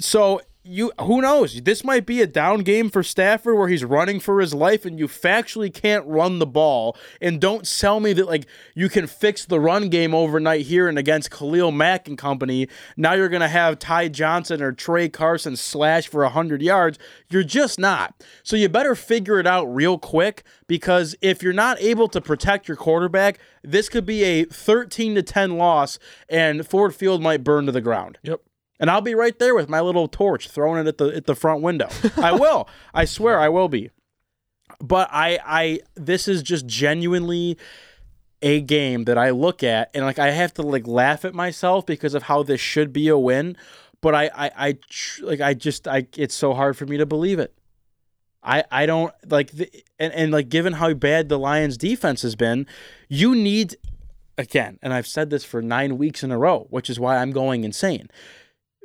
So 0.00 0.40
you 0.70 0.92
who 1.00 1.20
knows? 1.20 1.60
This 1.62 1.82
might 1.82 2.06
be 2.06 2.22
a 2.22 2.26
down 2.26 2.60
game 2.60 2.90
for 2.90 3.02
Stafford 3.02 3.58
where 3.58 3.68
he's 3.68 3.84
running 3.84 4.20
for 4.20 4.40
his 4.40 4.54
life 4.54 4.84
and 4.84 4.98
you 4.98 5.08
factually 5.08 5.72
can't 5.72 6.06
run 6.06 6.38
the 6.38 6.46
ball. 6.46 6.96
And 7.20 7.40
don't 7.40 7.66
sell 7.66 8.00
me 8.00 8.12
that 8.12 8.26
like 8.26 8.46
you 8.74 8.88
can 8.88 9.06
fix 9.06 9.44
the 9.44 9.60
run 9.60 9.88
game 9.88 10.14
overnight 10.14 10.66
here 10.66 10.88
and 10.88 10.98
against 10.98 11.30
Khalil 11.30 11.72
Mack 11.72 12.06
and 12.06 12.16
company. 12.16 12.68
Now 12.96 13.14
you're 13.14 13.28
gonna 13.28 13.48
have 13.48 13.78
Ty 13.78 14.08
Johnson 14.08 14.62
or 14.62 14.72
Tra 14.72 15.08
Carson 15.08 15.56
slash 15.56 16.06
for 16.08 16.24
hundred 16.28 16.62
yards. 16.62 16.98
You're 17.28 17.42
just 17.42 17.78
not. 17.78 18.14
So 18.42 18.56
you 18.56 18.68
better 18.68 18.94
figure 18.94 19.40
it 19.40 19.46
out 19.46 19.64
real 19.66 19.98
quick 19.98 20.44
because 20.68 21.16
if 21.20 21.42
you're 21.42 21.52
not 21.52 21.80
able 21.80 22.08
to 22.08 22.20
protect 22.20 22.68
your 22.68 22.76
quarterback, 22.76 23.40
this 23.62 23.88
could 23.88 24.06
be 24.06 24.22
a 24.22 24.44
13 24.44 25.16
to 25.16 25.22
10 25.22 25.58
loss 25.58 25.98
and 26.28 26.66
Ford 26.66 26.94
Field 26.94 27.22
might 27.22 27.42
burn 27.42 27.66
to 27.66 27.72
the 27.72 27.80
ground. 27.80 28.18
Yep. 28.22 28.40
And 28.80 28.90
I'll 28.90 29.02
be 29.02 29.14
right 29.14 29.38
there 29.38 29.54
with 29.54 29.68
my 29.68 29.80
little 29.80 30.08
torch 30.08 30.48
throwing 30.48 30.80
it 30.80 30.88
at 30.88 30.98
the 30.98 31.08
at 31.14 31.26
the 31.26 31.34
front 31.34 31.62
window. 31.62 31.88
I 32.16 32.32
will. 32.32 32.66
I 32.94 33.04
swear 33.04 33.38
I 33.38 33.50
will 33.50 33.68
be. 33.68 33.90
But 34.80 35.08
I 35.12 35.38
I 35.44 35.80
this 35.94 36.26
is 36.26 36.42
just 36.42 36.66
genuinely 36.66 37.58
a 38.40 38.62
game 38.62 39.04
that 39.04 39.18
I 39.18 39.30
look 39.30 39.62
at 39.62 39.90
and 39.92 40.06
like 40.06 40.18
I 40.18 40.30
have 40.30 40.54
to 40.54 40.62
like 40.62 40.86
laugh 40.86 41.26
at 41.26 41.34
myself 41.34 41.84
because 41.84 42.14
of 42.14 42.24
how 42.24 42.42
this 42.42 42.60
should 42.60 42.90
be 42.90 43.08
a 43.08 43.18
win, 43.18 43.54
but 44.00 44.14
I 44.14 44.30
I, 44.34 44.50
I 44.56 44.78
tr- 44.88 45.26
like 45.26 45.42
I 45.42 45.52
just 45.52 45.86
I 45.86 46.06
it's 46.16 46.34
so 46.34 46.54
hard 46.54 46.78
for 46.78 46.86
me 46.86 46.96
to 46.96 47.04
believe 47.04 47.38
it. 47.38 47.52
I 48.42 48.64
I 48.70 48.86
don't 48.86 49.12
like 49.28 49.50
the, 49.50 49.70
and 49.98 50.10
and 50.14 50.32
like 50.32 50.48
given 50.48 50.74
how 50.74 50.94
bad 50.94 51.28
the 51.28 51.38
Lions 51.38 51.76
defense 51.76 52.22
has 52.22 52.34
been, 52.34 52.66
you 53.10 53.34
need 53.34 53.76
again, 54.38 54.78
and 54.80 54.94
I've 54.94 55.06
said 55.06 55.28
this 55.28 55.44
for 55.44 55.60
9 55.60 55.98
weeks 55.98 56.22
in 56.22 56.30
a 56.32 56.38
row, 56.38 56.66
which 56.70 56.88
is 56.88 56.98
why 56.98 57.18
I'm 57.18 57.30
going 57.30 57.62
insane 57.62 58.08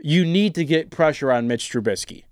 you 0.05 0.23
need 0.23 0.53
to 0.53 0.63
get 0.63 0.91
pressure 0.91 1.31
on 1.31 1.47
Mitch 1.47 1.71
Trubisky. 1.71 2.25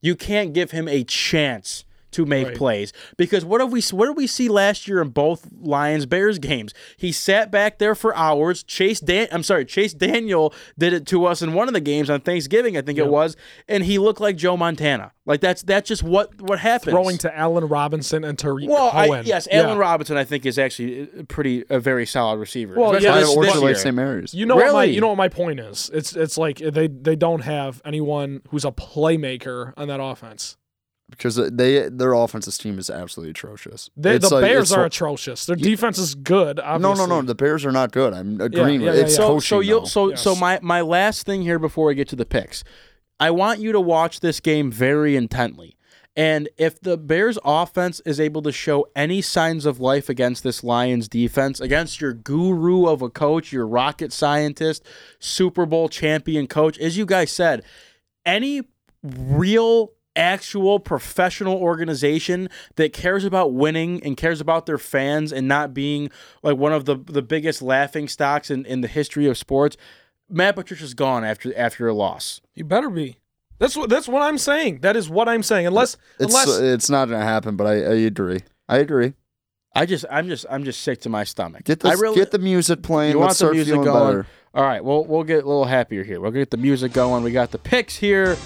You 0.00 0.16
can't 0.16 0.54
give 0.54 0.70
him 0.70 0.88
a 0.88 1.04
chance 1.04 1.84
to 2.12 2.24
make 2.24 2.46
Right. 2.48 2.56
plays 2.56 2.92
because 3.16 3.44
what 3.44 3.60
have 3.60 3.72
we 3.72 3.80
what 3.92 4.06
did 4.06 4.16
we 4.16 4.26
see 4.26 4.48
last 4.48 4.88
year 4.88 5.00
in 5.02 5.08
both 5.10 5.46
Lions 5.60 6.06
Bears 6.06 6.38
games? 6.38 6.72
He 6.96 7.12
sat 7.12 7.50
back 7.50 7.78
there 7.78 7.94
for 7.94 8.16
hours. 8.16 8.62
Chase 8.62 9.00
Dan 9.00 9.28
I'm 9.30 9.42
sorry, 9.42 9.64
Chase 9.64 9.92
Daniel 9.94 10.54
did 10.78 10.92
it 10.92 11.06
to 11.08 11.26
us 11.26 11.42
in 11.42 11.52
one 11.52 11.68
of 11.68 11.74
the 11.74 11.80
games 11.80 12.08
on 12.10 12.20
Thanksgiving, 12.20 12.76
I 12.76 12.82
think 12.82 12.98
it 12.98 13.08
was, 13.08 13.36
and 13.68 13.84
he 13.84 13.98
looked 13.98 14.20
like 14.20 14.36
Joe 14.36 14.56
Montana. 14.56 15.12
Like 15.26 15.40
that's 15.42 15.62
that's 15.62 15.86
just 15.86 16.02
what 16.02 16.40
what 16.40 16.58
happens. 16.58 16.92
Throwing 16.94 17.18
to 17.18 17.36
Allen 17.38 17.64
Robinson 17.68 18.24
and 18.24 18.38
Tarik 18.38 18.68
well, 18.68 18.90
I, 18.94 19.06
Cohen. 19.08 19.26
yes, 19.26 19.46
Yeah. 19.50 19.62
Allen 19.62 19.76
Robinson 19.78 20.16
I 20.16 20.24
think 20.24 20.46
is 20.46 20.58
actually 20.58 21.08
a 21.18 21.24
pretty 21.24 21.64
a 21.68 21.78
very 21.78 22.06
solid 22.06 22.38
receiver. 22.38 22.74
Well, 22.74 22.92
especially 22.92 23.06
yeah, 23.08 23.14
I 23.14 23.20
this- 23.20 23.36
ordered 23.36 23.48
this 23.52 23.56
like 23.60 23.64
year. 23.64 23.74
St. 23.74 23.94
Mary's. 23.94 24.32
You 24.34 24.46
know 24.46 24.56
what 24.56 24.72
my 24.72 24.84
you 24.84 25.00
know 25.02 25.08
what 25.08 25.18
my 25.18 25.28
point 25.28 25.60
is. 25.60 25.90
It's 25.92 26.16
it's 26.16 26.38
like 26.38 26.58
they 26.58 26.88
they 26.88 27.16
don't 27.16 27.40
have 27.42 27.82
anyone 27.84 28.40
who's 28.48 28.64
a 28.64 28.72
playmaker 28.72 29.72
on 29.76 29.88
that 29.88 30.00
offense. 30.00 30.56
Because 31.10 31.36
they 31.36 31.88
their 31.88 32.12
offensive 32.12 32.56
team 32.58 32.78
is 32.78 32.90
absolutely 32.90 33.30
atrocious. 33.30 33.90
They, 33.96 34.18
the 34.18 34.28
like- 34.34 34.42
Bears 34.42 34.72
are 34.72 34.82
so- 34.82 34.84
atrocious. 34.84 35.46
Their 35.46 35.56
defense 35.56 35.98
is 35.98 36.14
good. 36.14 36.58
No, 36.58 36.62
Obviously. 36.64 37.06
no, 37.06 37.20
no. 37.20 37.22
The 37.22 37.34
Bears 37.34 37.64
are 37.64 37.72
not 37.72 37.92
good. 37.92 38.12
I'm 38.12 38.40
agreeing 38.40 38.80
yeah, 38.80 38.88
with 38.90 38.96
yeah, 38.96 39.02
it's 39.02 39.12
yeah. 39.12 39.16
so 39.16 39.28
coaching. 39.34 39.40
so 39.46 39.60
you 39.60 39.80
though. 39.80 39.84
so 39.84 40.14
so 40.14 40.36
my 40.36 40.58
my 40.62 40.80
last 40.80 41.24
thing 41.26 41.42
here 41.42 41.58
before 41.58 41.86
we 41.86 41.94
get 41.94 42.08
to 42.08 42.16
the 42.16 42.26
picks, 42.26 42.62
I 43.18 43.30
want 43.30 43.60
you 43.60 43.72
to 43.72 43.80
watch 43.80 44.20
this 44.20 44.40
game 44.40 44.70
very 44.70 45.16
intently. 45.16 45.74
And 46.16 46.48
if 46.56 46.80
the 46.80 46.96
Bears 46.96 47.38
offense 47.44 48.00
is 48.04 48.18
able 48.18 48.42
to 48.42 48.50
show 48.50 48.88
any 48.96 49.22
signs 49.22 49.64
of 49.64 49.78
life 49.78 50.08
against 50.08 50.42
this 50.42 50.64
Lions 50.64 51.08
defense, 51.08 51.60
against 51.60 52.00
your 52.00 52.12
guru 52.12 52.86
of 52.88 53.02
a 53.02 53.08
coach, 53.08 53.52
your 53.52 53.68
rocket 53.68 54.12
scientist, 54.12 54.84
Super 55.20 55.64
Bowl 55.64 55.88
champion 55.88 56.48
coach, 56.48 56.76
as 56.80 56.98
you 56.98 57.06
guys 57.06 57.30
said, 57.30 57.62
any 58.26 58.62
real 59.04 59.92
actual 60.18 60.80
professional 60.80 61.56
organization 61.56 62.50
that 62.76 62.92
cares 62.92 63.24
about 63.24 63.54
winning 63.54 64.02
and 64.02 64.16
cares 64.16 64.40
about 64.40 64.66
their 64.66 64.76
fans 64.78 65.32
and 65.32 65.48
not 65.48 65.72
being 65.72 66.10
like 66.42 66.56
one 66.58 66.72
of 66.72 66.84
the 66.84 66.96
the 66.96 67.22
biggest 67.22 67.62
laughing 67.62 68.08
stocks 68.08 68.50
in, 68.50 68.66
in 68.66 68.80
the 68.82 68.88
history 68.88 69.26
of 69.26 69.38
sports, 69.38 69.76
Matt 70.28 70.56
Patricia's 70.56 70.92
gone 70.94 71.24
after 71.24 71.56
after 71.56 71.88
a 71.88 71.94
loss. 71.94 72.40
You 72.54 72.64
better 72.64 72.90
be. 72.90 73.16
That's 73.58 73.76
what 73.76 73.88
that's 73.88 74.08
what 74.08 74.22
I'm 74.22 74.38
saying. 74.38 74.80
That 74.80 74.96
is 74.96 75.08
what 75.08 75.28
I'm 75.28 75.42
saying. 75.42 75.66
Unless 75.66 75.96
It's 76.18 76.32
unless 76.32 76.60
uh, 76.60 76.62
it's 76.64 76.90
not 76.90 77.08
gonna 77.08 77.24
happen, 77.24 77.56
but 77.56 77.66
I, 77.66 77.72
I 77.74 77.94
agree. 77.94 78.40
I 78.68 78.78
agree. 78.78 79.14
I 79.74 79.86
just 79.86 80.04
I'm 80.10 80.28
just 80.28 80.46
I'm 80.50 80.64
just 80.64 80.82
sick 80.82 81.00
to 81.02 81.08
my 81.08 81.24
stomach. 81.24 81.64
Get 81.64 81.80
the 81.80 81.96
really, 81.98 82.16
get 82.16 82.30
the 82.30 82.38
music 82.38 82.82
playing. 82.82 83.12
you 83.12 83.18
Let's 83.20 83.26
want 83.26 83.30
the 83.30 83.34
start 83.36 83.54
music 83.54 83.74
going. 83.74 83.86
better. 83.86 84.26
All 84.54 84.64
right, 84.64 84.82
well 84.82 85.04
we'll 85.04 85.24
get 85.24 85.44
a 85.44 85.46
little 85.46 85.64
happier 85.64 86.04
here. 86.04 86.20
We'll 86.20 86.30
get 86.30 86.50
the 86.50 86.56
music 86.56 86.92
going. 86.92 87.22
We 87.22 87.32
got 87.32 87.50
the 87.50 87.58
picks 87.58 87.96
here. 87.96 88.36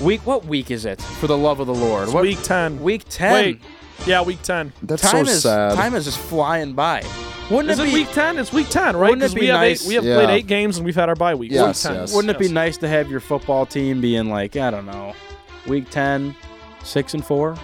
Week 0.00 0.20
what 0.26 0.44
week 0.44 0.70
is 0.70 0.84
it? 0.84 1.00
For 1.00 1.26
the 1.26 1.36
love 1.36 1.60
of 1.60 1.66
the 1.66 1.74
Lord. 1.74 2.04
it's 2.04 2.12
What 2.12 2.22
week 2.22 2.42
ten. 2.42 2.82
week 2.82 3.04
10. 3.08 3.32
Wait. 3.32 3.60
Yeah, 4.06 4.22
week 4.22 4.42
ten. 4.42 4.72
That's 4.82 5.02
time 5.02 5.26
so 5.26 5.30
is 5.32 5.42
sad. 5.42 5.76
time 5.76 5.94
is 5.94 6.04
just 6.04 6.18
flying 6.18 6.72
by. 6.72 7.04
Wouldn't 7.50 7.70
Is 7.70 7.78
it 7.78 7.82
it 7.82 7.86
be 7.86 7.94
week 7.94 8.10
ten? 8.12 8.38
It's 8.38 8.52
week 8.52 8.68
ten, 8.68 8.96
right? 8.96 9.10
Wouldn't 9.10 9.22
it 9.22 9.26
'Cause 9.26 9.34
be 9.34 9.40
we 9.42 9.46
have 9.48 9.60
nice- 9.60 9.82
eight, 9.84 9.88
we 9.88 9.94
have 9.94 10.04
Yeah. 10.04 10.14
played 10.16 10.30
eight 10.30 10.46
games 10.46 10.76
and 10.78 10.84
we've 10.86 10.94
had 10.96 11.08
our 11.08 11.14
bye 11.14 11.34
week. 11.34 11.52
Yes, 11.52 11.84
week 11.84 11.92
10. 11.92 12.00
yes. 12.02 12.14
Wouldn't 12.14 12.30
it 12.30 12.38
be 12.38 12.46
Yes. 12.46 12.52
nice 12.54 12.76
to 12.78 12.88
have 12.88 13.10
your 13.10 13.20
football 13.20 13.66
team 13.66 14.00
being 14.00 14.28
like, 14.30 14.56
I 14.56 14.70
don't 14.70 14.86
know, 14.86 15.12
week 15.66 15.90
10, 15.90 16.34
6 16.82 17.14
and 17.14 17.24
4? 17.24 17.54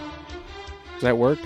Does 0.94 1.02
that 1.02 1.16
work? 1.16 1.38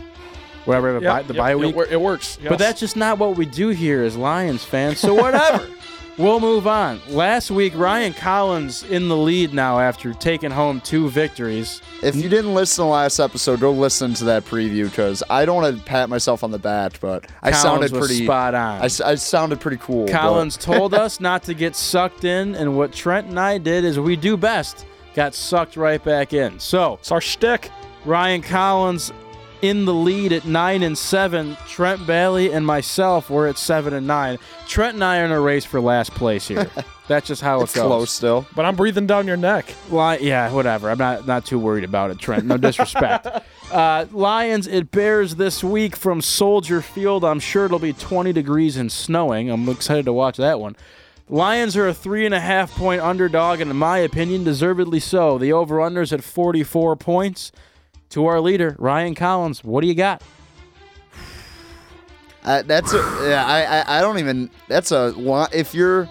Whatever, 0.64 0.94
the, 0.94 1.00
Yep, 1.02 1.12
bye, 1.12 1.22
the 1.22 1.34
yep, 1.34 1.42
bye 1.42 1.50
it 1.52 1.58
week. 1.58 1.74
wor- 1.76 1.86
It, 1.90 2.00
works. 2.00 2.38
But 2.46 2.58
that's 2.58 2.80
just 2.80 2.96
not 2.96 3.18
what 3.18 3.36
we 3.36 3.46
do 3.46 3.68
here 3.70 4.02
as 4.02 4.16
Lions 4.16 4.62
fans. 4.64 4.98
So 4.98 5.14
whatever. 5.14 5.66
we'll 6.18 6.40
move 6.40 6.66
on. 6.66 7.00
Last 7.08 7.50
week, 7.50 7.72
Ryan 7.76 8.12
Collins 8.12 8.82
in 8.84 9.08
the 9.08 9.16
lead 9.16 9.52
now 9.54 9.78
after 9.78 10.12
taking 10.14 10.50
home 10.50 10.80
two 10.80 11.08
victories. 11.10 11.80
If 12.02 12.16
you 12.16 12.28
didn't 12.28 12.54
listen 12.54 12.82
to 12.82 12.86
the 12.86 12.92
last 12.92 13.18
episode, 13.18 13.60
go 13.60 13.70
listen 13.72 14.14
to 14.14 14.24
that 14.24 14.44
preview 14.44 14.84
because 14.84 15.22
I 15.30 15.44
don't 15.44 15.62
want 15.62 15.76
to 15.78 15.82
pat 15.84 16.08
myself 16.08 16.42
on 16.44 16.50
the 16.50 16.58
back, 16.58 16.98
but 17.00 17.26
I 17.42 17.50
Collins 17.50 17.62
sounded 17.62 17.92
was 17.92 18.08
pretty 18.08 18.24
spot 18.24 18.54
on. 18.54 18.82
I 18.82 18.86
sounded 18.88 19.60
pretty 19.60 19.78
cool. 19.78 20.06
but- 20.06 20.12
Collins 20.12 20.56
told 20.58 20.94
us 20.94 21.20
not 21.20 21.42
to 21.44 21.54
get 21.54 21.76
sucked 21.76 22.24
in, 22.24 22.54
and 22.54 22.76
what 22.76 22.92
Trent 22.92 23.28
and 23.28 23.38
I 23.38 23.58
did 23.58 23.84
is 23.84 23.98
we 23.98 24.16
do 24.16 24.36
best. 24.36 24.86
Got 25.14 25.34
sucked 25.34 25.76
right 25.76 26.02
back 26.02 26.32
in. 26.32 26.58
So 26.58 26.94
it's 26.94 27.12
our 27.12 27.20
shtick. 27.20 27.70
Ryan 28.04 28.42
Collins 28.42 29.12
in 29.62 29.84
the 29.84 29.94
lead 29.94 30.32
at 30.32 30.44
nine 30.44 30.82
and 30.82 30.98
seven. 30.98 31.56
Trent 31.66 32.06
Balley 32.06 32.52
and 32.52 32.66
myself 32.66 33.30
were 33.30 33.46
at 33.46 33.56
seven 33.56 33.94
and 33.94 34.06
nine. 34.06 34.38
Trent 34.66 34.94
and 34.94 35.04
I 35.04 35.20
are 35.20 35.24
in 35.24 35.30
a 35.30 35.40
race 35.40 35.64
for 35.64 35.80
last 35.80 36.10
place 36.12 36.48
here. 36.48 36.68
That's 37.08 37.26
just 37.26 37.42
how 37.42 37.62
it's 37.62 37.72
it 37.74 37.76
goes. 37.76 37.86
close 37.86 38.10
still. 38.10 38.46
But 38.54 38.64
I'm 38.64 38.76
breathing 38.76 39.06
down 39.06 39.26
your 39.26 39.36
neck. 39.36 39.72
Li- 39.90 40.18
yeah, 40.20 40.50
whatever. 40.52 40.90
I'm 40.90 40.98
not 40.98 41.26
not 41.26 41.46
too 41.46 41.58
worried 41.58 41.84
about 41.84 42.10
it, 42.10 42.18
Trent. 42.18 42.44
No 42.44 42.56
disrespect. 42.56 43.26
uh, 43.72 44.06
Lions 44.10 44.66
it 44.66 44.90
Bears 44.90 45.36
this 45.36 45.62
week 45.62 45.96
from 45.96 46.20
Soldier 46.20 46.82
Field. 46.82 47.24
I'm 47.24 47.40
sure 47.40 47.64
it'll 47.64 47.78
be 47.78 47.92
20 47.92 48.32
degrees 48.32 48.76
and 48.76 48.90
snowing. 48.90 49.50
I'm 49.50 49.68
excited 49.68 50.04
to 50.06 50.12
watch 50.12 50.36
that 50.36 50.60
one. 50.60 50.76
Lions 51.28 51.76
are 51.76 51.88
a 51.88 51.94
three 51.94 52.26
and 52.26 52.34
a 52.34 52.40
half 52.40 52.74
point 52.74 53.00
underdog, 53.00 53.60
and 53.60 53.70
in 53.70 53.76
my 53.76 53.98
opinion, 53.98 54.44
deservedly 54.44 55.00
so. 55.00 55.38
The 55.38 55.52
over 55.52 55.76
unders 55.76 56.12
at 56.12 56.22
44 56.22 56.96
points. 56.96 57.52
To 58.12 58.26
our 58.26 58.40
leader, 58.40 58.76
Ryan 58.78 59.14
Collins. 59.14 59.62
What 59.64 59.82
do 59.82 59.86
you 59.88 59.94
got? 59.94 60.22
Uh, 62.44 62.60
that's 62.62 62.92
a, 62.92 62.96
yeah. 63.28 63.44
I, 63.46 63.62
I 63.62 63.98
I 63.98 64.00
don't 64.00 64.18
even. 64.18 64.50
That's 64.66 64.90
a 64.90 65.14
if 65.52 65.74
you're 65.74 66.08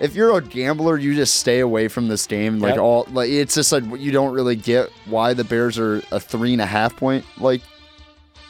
if 0.00 0.14
you're 0.14 0.34
a 0.34 0.40
gambler, 0.40 0.96
you 0.96 1.14
just 1.14 1.34
stay 1.36 1.60
away 1.60 1.88
from 1.88 2.08
this 2.08 2.26
game. 2.26 2.58
Like 2.58 2.76
Yep. 2.76 2.82
all 2.82 3.06
like 3.10 3.28
it's 3.28 3.54
just 3.54 3.70
like 3.70 3.84
you 3.98 4.12
don't 4.12 4.32
really 4.32 4.56
get 4.56 4.88
why 5.04 5.34
the 5.34 5.44
Bears 5.44 5.78
are 5.78 6.02
a 6.10 6.18
three 6.18 6.54
and 6.54 6.62
a 6.62 6.66
half 6.66 6.96
point 6.96 7.26
like 7.38 7.60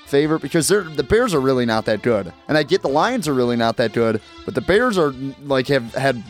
favorite 0.06 0.42
because 0.42 0.68
they're 0.68 0.82
the 0.84 1.02
Bears 1.02 1.34
are 1.34 1.40
really 1.40 1.66
not 1.66 1.86
that 1.86 2.02
good, 2.02 2.32
and 2.46 2.56
I 2.56 2.62
get 2.62 2.82
the 2.82 2.88
Lions 2.88 3.26
are 3.26 3.34
really 3.34 3.56
not 3.56 3.76
that 3.78 3.92
good, 3.92 4.20
but 4.44 4.54
the 4.54 4.60
Bears 4.60 4.96
are 4.96 5.10
like 5.42 5.66
have 5.66 5.92
had 5.94 6.22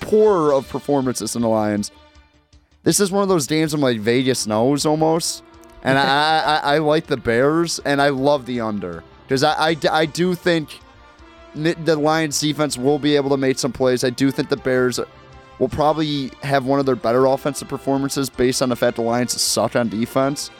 poorer 0.00 0.52
of 0.52 0.68
performances 0.68 1.32
than 1.32 1.40
the 1.40 1.48
Lions. 1.48 1.90
This 2.82 3.00
is 3.00 3.10
one 3.10 3.22
of 3.22 3.30
those 3.30 3.46
games 3.46 3.72
I'm 3.72 3.80
like 3.80 3.98
Vegas 4.00 4.46
knows 4.46 4.84
almost, 4.84 5.42
and 5.82 5.98
I, 5.98 6.40
I 6.40 6.74
I 6.74 6.78
like 6.78 7.06
the 7.06 7.16
Bears 7.16 7.78
and 7.80 8.00
I 8.02 8.08
love 8.08 8.46
the 8.46 8.60
under 8.60 9.04
because 9.26 9.42
I, 9.42 9.70
I 9.70 9.76
I 9.90 10.06
do 10.06 10.34
think 10.34 10.80
the 11.54 11.96
Lions 11.96 12.40
defense 12.40 12.76
will 12.76 12.98
be 12.98 13.16
able 13.16 13.30
to 13.30 13.36
make 13.36 13.58
some 13.58 13.72
plays. 13.72 14.04
I 14.04 14.10
do 14.10 14.30
think 14.30 14.48
the 14.48 14.56
Bears 14.56 15.00
will 15.58 15.68
probably 15.68 16.30
have 16.42 16.64
one 16.64 16.78
of 16.80 16.86
their 16.86 16.96
better 16.96 17.26
offensive 17.26 17.68
performances 17.68 18.30
based 18.30 18.62
on 18.62 18.68
the 18.68 18.76
fact 18.76 18.96
the 18.96 19.02
Lions 19.02 19.40
suck 19.40 19.76
on 19.76 19.88
defense. 19.88 20.50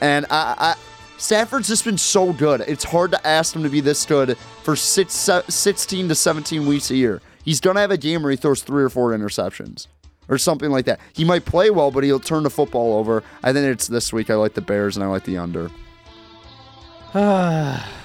And 0.00 0.26
I, 0.30 0.54
I 0.58 0.74
Stafford's 1.18 1.68
just 1.68 1.84
been 1.84 1.98
so 1.98 2.32
good. 2.32 2.60
It's 2.62 2.84
hard 2.84 3.10
to 3.10 3.26
ask 3.26 3.54
him 3.54 3.64
to 3.64 3.68
be 3.68 3.80
this 3.80 4.06
good 4.06 4.38
for 4.62 4.76
six, 4.76 5.28
16 5.48 6.08
to 6.08 6.14
17 6.14 6.66
weeks 6.66 6.90
a 6.92 6.96
year. 6.96 7.20
He's 7.44 7.60
going 7.60 7.74
to 7.74 7.80
have 7.80 7.90
a 7.90 7.96
game 7.96 8.22
where 8.22 8.30
he 8.30 8.36
throws 8.36 8.62
three 8.62 8.84
or 8.84 8.88
four 8.88 9.10
interceptions 9.10 9.88
or 10.28 10.38
something 10.38 10.70
like 10.70 10.84
that. 10.86 11.00
He 11.12 11.24
might 11.24 11.44
play 11.44 11.70
well, 11.70 11.90
but 11.90 12.04
he'll 12.04 12.20
turn 12.20 12.42
the 12.42 12.50
football 12.50 12.94
over. 12.94 13.22
I 13.42 13.52
think 13.52 13.66
it's 13.66 13.86
this 13.86 14.12
week. 14.12 14.30
I 14.30 14.34
like 14.34 14.54
the 14.54 14.60
Bears 14.60 14.96
and 14.96 15.04
I 15.04 15.08
like 15.08 15.24
the 15.24 15.38
under. 15.38 15.70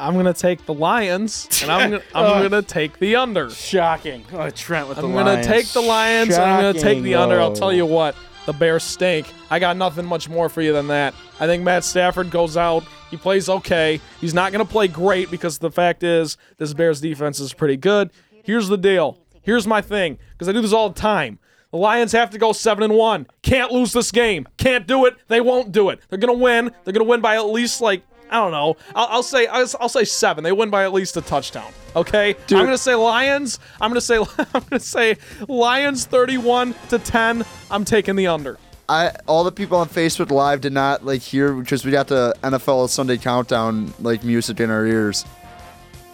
I'm 0.00 0.14
gonna 0.14 0.32
take 0.32 0.64
the 0.64 0.72
Lions, 0.72 1.46
and 1.62 1.70
I'm 1.70 1.90
gonna, 1.90 2.02
I'm 2.14 2.24
oh. 2.44 2.48
gonna 2.48 2.62
take 2.62 2.98
the 2.98 3.16
under. 3.16 3.50
Shocking. 3.50 4.24
Oh, 4.32 4.48
Trent 4.48 4.88
with 4.88 4.98
I'm 4.98 5.12
gonna 5.12 5.44
take 5.44 5.68
the 5.68 5.82
Lions. 5.82 6.34
and 6.34 6.42
I'm 6.42 6.62
gonna 6.62 6.80
take 6.80 7.02
the 7.02 7.16
under. 7.16 7.38
I'll 7.38 7.52
tell 7.52 7.72
you 7.72 7.84
what, 7.84 8.16
the 8.46 8.54
Bears 8.54 8.82
stink. 8.82 9.26
I 9.50 9.58
got 9.58 9.76
nothing 9.76 10.06
much 10.06 10.26
more 10.28 10.48
for 10.48 10.62
you 10.62 10.72
than 10.72 10.86
that. 10.88 11.14
I 11.38 11.46
think 11.46 11.62
Matt 11.62 11.84
Stafford 11.84 12.30
goes 12.30 12.56
out. 12.56 12.82
He 13.10 13.18
plays 13.18 13.50
okay. 13.50 14.00
He's 14.22 14.32
not 14.32 14.52
gonna 14.52 14.64
play 14.64 14.88
great 14.88 15.30
because 15.30 15.58
the 15.58 15.70
fact 15.70 16.02
is 16.02 16.38
this 16.56 16.72
Bears 16.72 17.02
defense 17.02 17.38
is 17.38 17.52
pretty 17.52 17.76
good. 17.76 18.10
Here's 18.42 18.68
the 18.68 18.78
deal. 18.78 19.18
Here's 19.42 19.66
my 19.66 19.82
thing 19.82 20.18
because 20.32 20.48
I 20.48 20.52
do 20.52 20.62
this 20.62 20.72
all 20.72 20.88
the 20.88 20.98
time. 20.98 21.38
The 21.70 21.76
Lions 21.76 22.12
have 22.12 22.30
to 22.30 22.38
go 22.38 22.52
seven 22.52 22.82
and 22.82 22.94
one. 22.94 23.26
Can't 23.42 23.70
lose 23.70 23.92
this 23.92 24.10
game. 24.10 24.48
Can't 24.56 24.86
do 24.86 25.06
it. 25.06 25.16
They 25.28 25.40
won't 25.40 25.70
do 25.70 25.90
it. 25.90 26.00
They're 26.08 26.18
gonna 26.18 26.32
win. 26.32 26.72
They're 26.84 26.92
gonna 26.92 27.04
win 27.04 27.20
by 27.20 27.36
at 27.36 27.46
least 27.46 27.80
like 27.80 28.02
I 28.30 28.36
don't 28.36 28.52
know. 28.52 28.76
I'll, 28.94 29.06
I'll 29.06 29.22
say 29.22 29.46
I'll, 29.46 29.66
I'll 29.80 29.88
say 29.88 30.04
seven. 30.04 30.44
They 30.44 30.52
win 30.52 30.70
by 30.70 30.84
at 30.84 30.92
least 30.92 31.16
a 31.16 31.20
touchdown. 31.20 31.70
Okay. 31.94 32.30
I'm 32.50 32.64
gonna 32.64 32.78
say 32.78 32.94
Lions. 32.94 33.58
I'm 33.80 33.90
gonna 33.90 34.00
say 34.00 34.18
I'm 34.38 34.64
gonna 34.68 34.80
say 34.80 35.16
Lions 35.48 36.06
31 36.06 36.74
to 36.88 36.98
10. 36.98 37.44
I'm 37.70 37.84
taking 37.84 38.16
the 38.16 38.26
under. 38.26 38.58
I 38.88 39.12
all 39.28 39.44
the 39.44 39.52
people 39.52 39.78
on 39.78 39.88
Facebook 39.88 40.32
Live 40.32 40.60
did 40.60 40.72
not 40.72 41.04
like 41.04 41.22
hear 41.22 41.52
because 41.52 41.84
we 41.84 41.92
got 41.92 42.08
the 42.08 42.34
NFL 42.42 42.88
Sunday 42.88 43.18
Countdown 43.18 43.94
like 44.00 44.24
music 44.24 44.58
in 44.58 44.70
our 44.70 44.84
ears. 44.84 45.24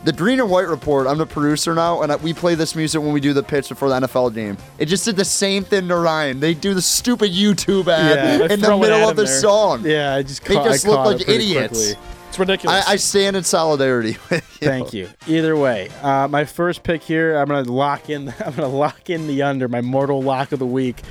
The 0.07 0.13
Green 0.13 0.39
and 0.39 0.49
White 0.49 0.69
Report. 0.69 1.09
I'm 1.09 1.19
the 1.19 1.27
producer 1.27 1.75
now, 1.75 2.03
and 2.03 2.23
we 2.23 2.33
play 2.33 2.55
this 2.55 2.77
music 2.77 3.03
when 3.03 3.13
we 3.13 3.19
do 3.21 3.33
the 3.33 3.43
pitch 3.43 3.69
before 3.69 3.89
the 3.89 4.07
NFL 4.07 4.33
game. 4.35 4.57
It 4.79 4.87
just 4.87 5.05
did 5.05 5.17
the 5.17 5.25
same 5.25 5.65
thing 5.65 5.89
to 5.89 5.97
Ryan. 5.97 6.39
They 6.39 6.55
do 6.55 6.75
the 6.75 6.81
stupid 6.81 7.33
YouTube 7.33 7.89
ad 7.89 8.17
Yeah, 8.41 8.55
in 8.55 8.61
the 8.61 8.77
middle 8.79 9.09
of 9.09 9.17
the 9.17 9.25
there. 9.25 9.41
song. 9.41 9.85
Yeah, 9.85 10.15
I 10.15 10.23
just 10.23 10.45
They 10.45 10.55
caught, 10.55 10.67
just 10.67 10.87
I 10.87 10.91
look 10.91 10.97
caught 10.99 11.07
like 11.09 11.21
it 11.23 11.25
pretty 11.27 11.51
idiots. 11.57 11.87
quickly. 11.95 12.07
It's 12.29 12.39
ridiculous. 12.39 12.87
I, 12.87 12.93
I 12.93 12.97
stand 12.97 13.35
in 13.35 13.43
solidarity 13.43 14.17
with 14.31 14.63
you. 14.63 14.69
Thank 14.69 14.93
you. 14.93 15.09
Either 15.27 15.57
way, 15.57 15.89
uh, 16.03 16.29
my 16.29 16.45
first 16.45 16.85
pick 16.85 17.03
here, 17.03 17.37
I'm 17.37 17.49
gonna 17.49 17.69
lock 17.69 18.09
in. 18.09 18.29
I'm 18.47 18.55
gonna 18.55 18.69
lock 18.69 19.11
in 19.11 19.27
the 19.27 19.43
under. 19.43 19.67
My 19.67 19.81
mortal 19.81 20.23
lock 20.23 20.53
of 20.53 20.61
the 20.61 20.67
week 20.67 21.03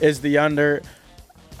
is 0.00 0.22
the 0.22 0.38
under. 0.38 0.80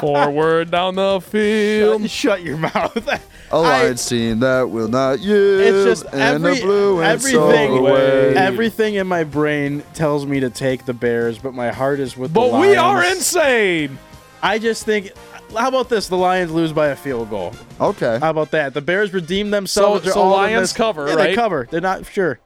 Forward 0.00 0.70
down 0.70 0.94
the 0.94 1.20
field. 1.20 2.08
Shut 2.08 2.42
your 2.42 2.58
mouth. 2.58 3.08
A 3.52 3.58
Lions 3.60 4.06
team 4.08 4.40
that 4.40 4.70
will 4.70 4.88
not 4.88 5.18
yield. 5.20 5.60
It's 5.60 5.84
just 6.00 6.12
and 6.14 6.22
every, 6.44 6.56
the 6.56 6.62
blue 6.62 6.98
and 7.00 7.06
everything. 7.06 7.70
so 7.70 7.86
away. 7.86 8.34
Everything 8.34 8.94
in 8.94 9.06
my 9.06 9.24
brain 9.24 9.82
tells 9.94 10.24
me 10.24 10.40
to 10.40 10.48
take 10.50 10.86
the 10.86 10.94
Bears, 10.94 11.38
but 11.38 11.52
my 11.52 11.70
heart 11.70 12.00
is 12.00 12.16
with 12.16 12.32
the 12.32 12.40
But 12.40 12.48
Lions. 12.50 12.70
we 12.70 12.76
are 12.76 13.04
insane. 13.04 13.98
I 14.42 14.58
just 14.58 14.84
think. 14.84 15.12
How 15.54 15.68
about 15.68 15.90
this? 15.90 16.08
The 16.08 16.16
Lions 16.16 16.50
lose 16.50 16.72
by 16.72 16.88
a 16.88 16.96
field 16.96 17.28
goal. 17.28 17.52
Okay. 17.78 18.18
How 18.20 18.30
about 18.30 18.52
that? 18.52 18.72
The 18.72 18.80
Bears 18.80 19.12
redeem 19.12 19.50
themselves. 19.50 20.00
So- 20.00 20.04
They're 20.04 20.14
so 20.14 20.22
all 20.22 20.30
Lions 20.32 20.70
this- 20.70 20.72
cover, 20.72 21.06
yeah, 21.08 21.16
They 21.16 21.22
right? 21.26 21.34
cover. 21.34 21.68
They're 21.70 21.82
not 21.82 22.06
sure. 22.06 22.38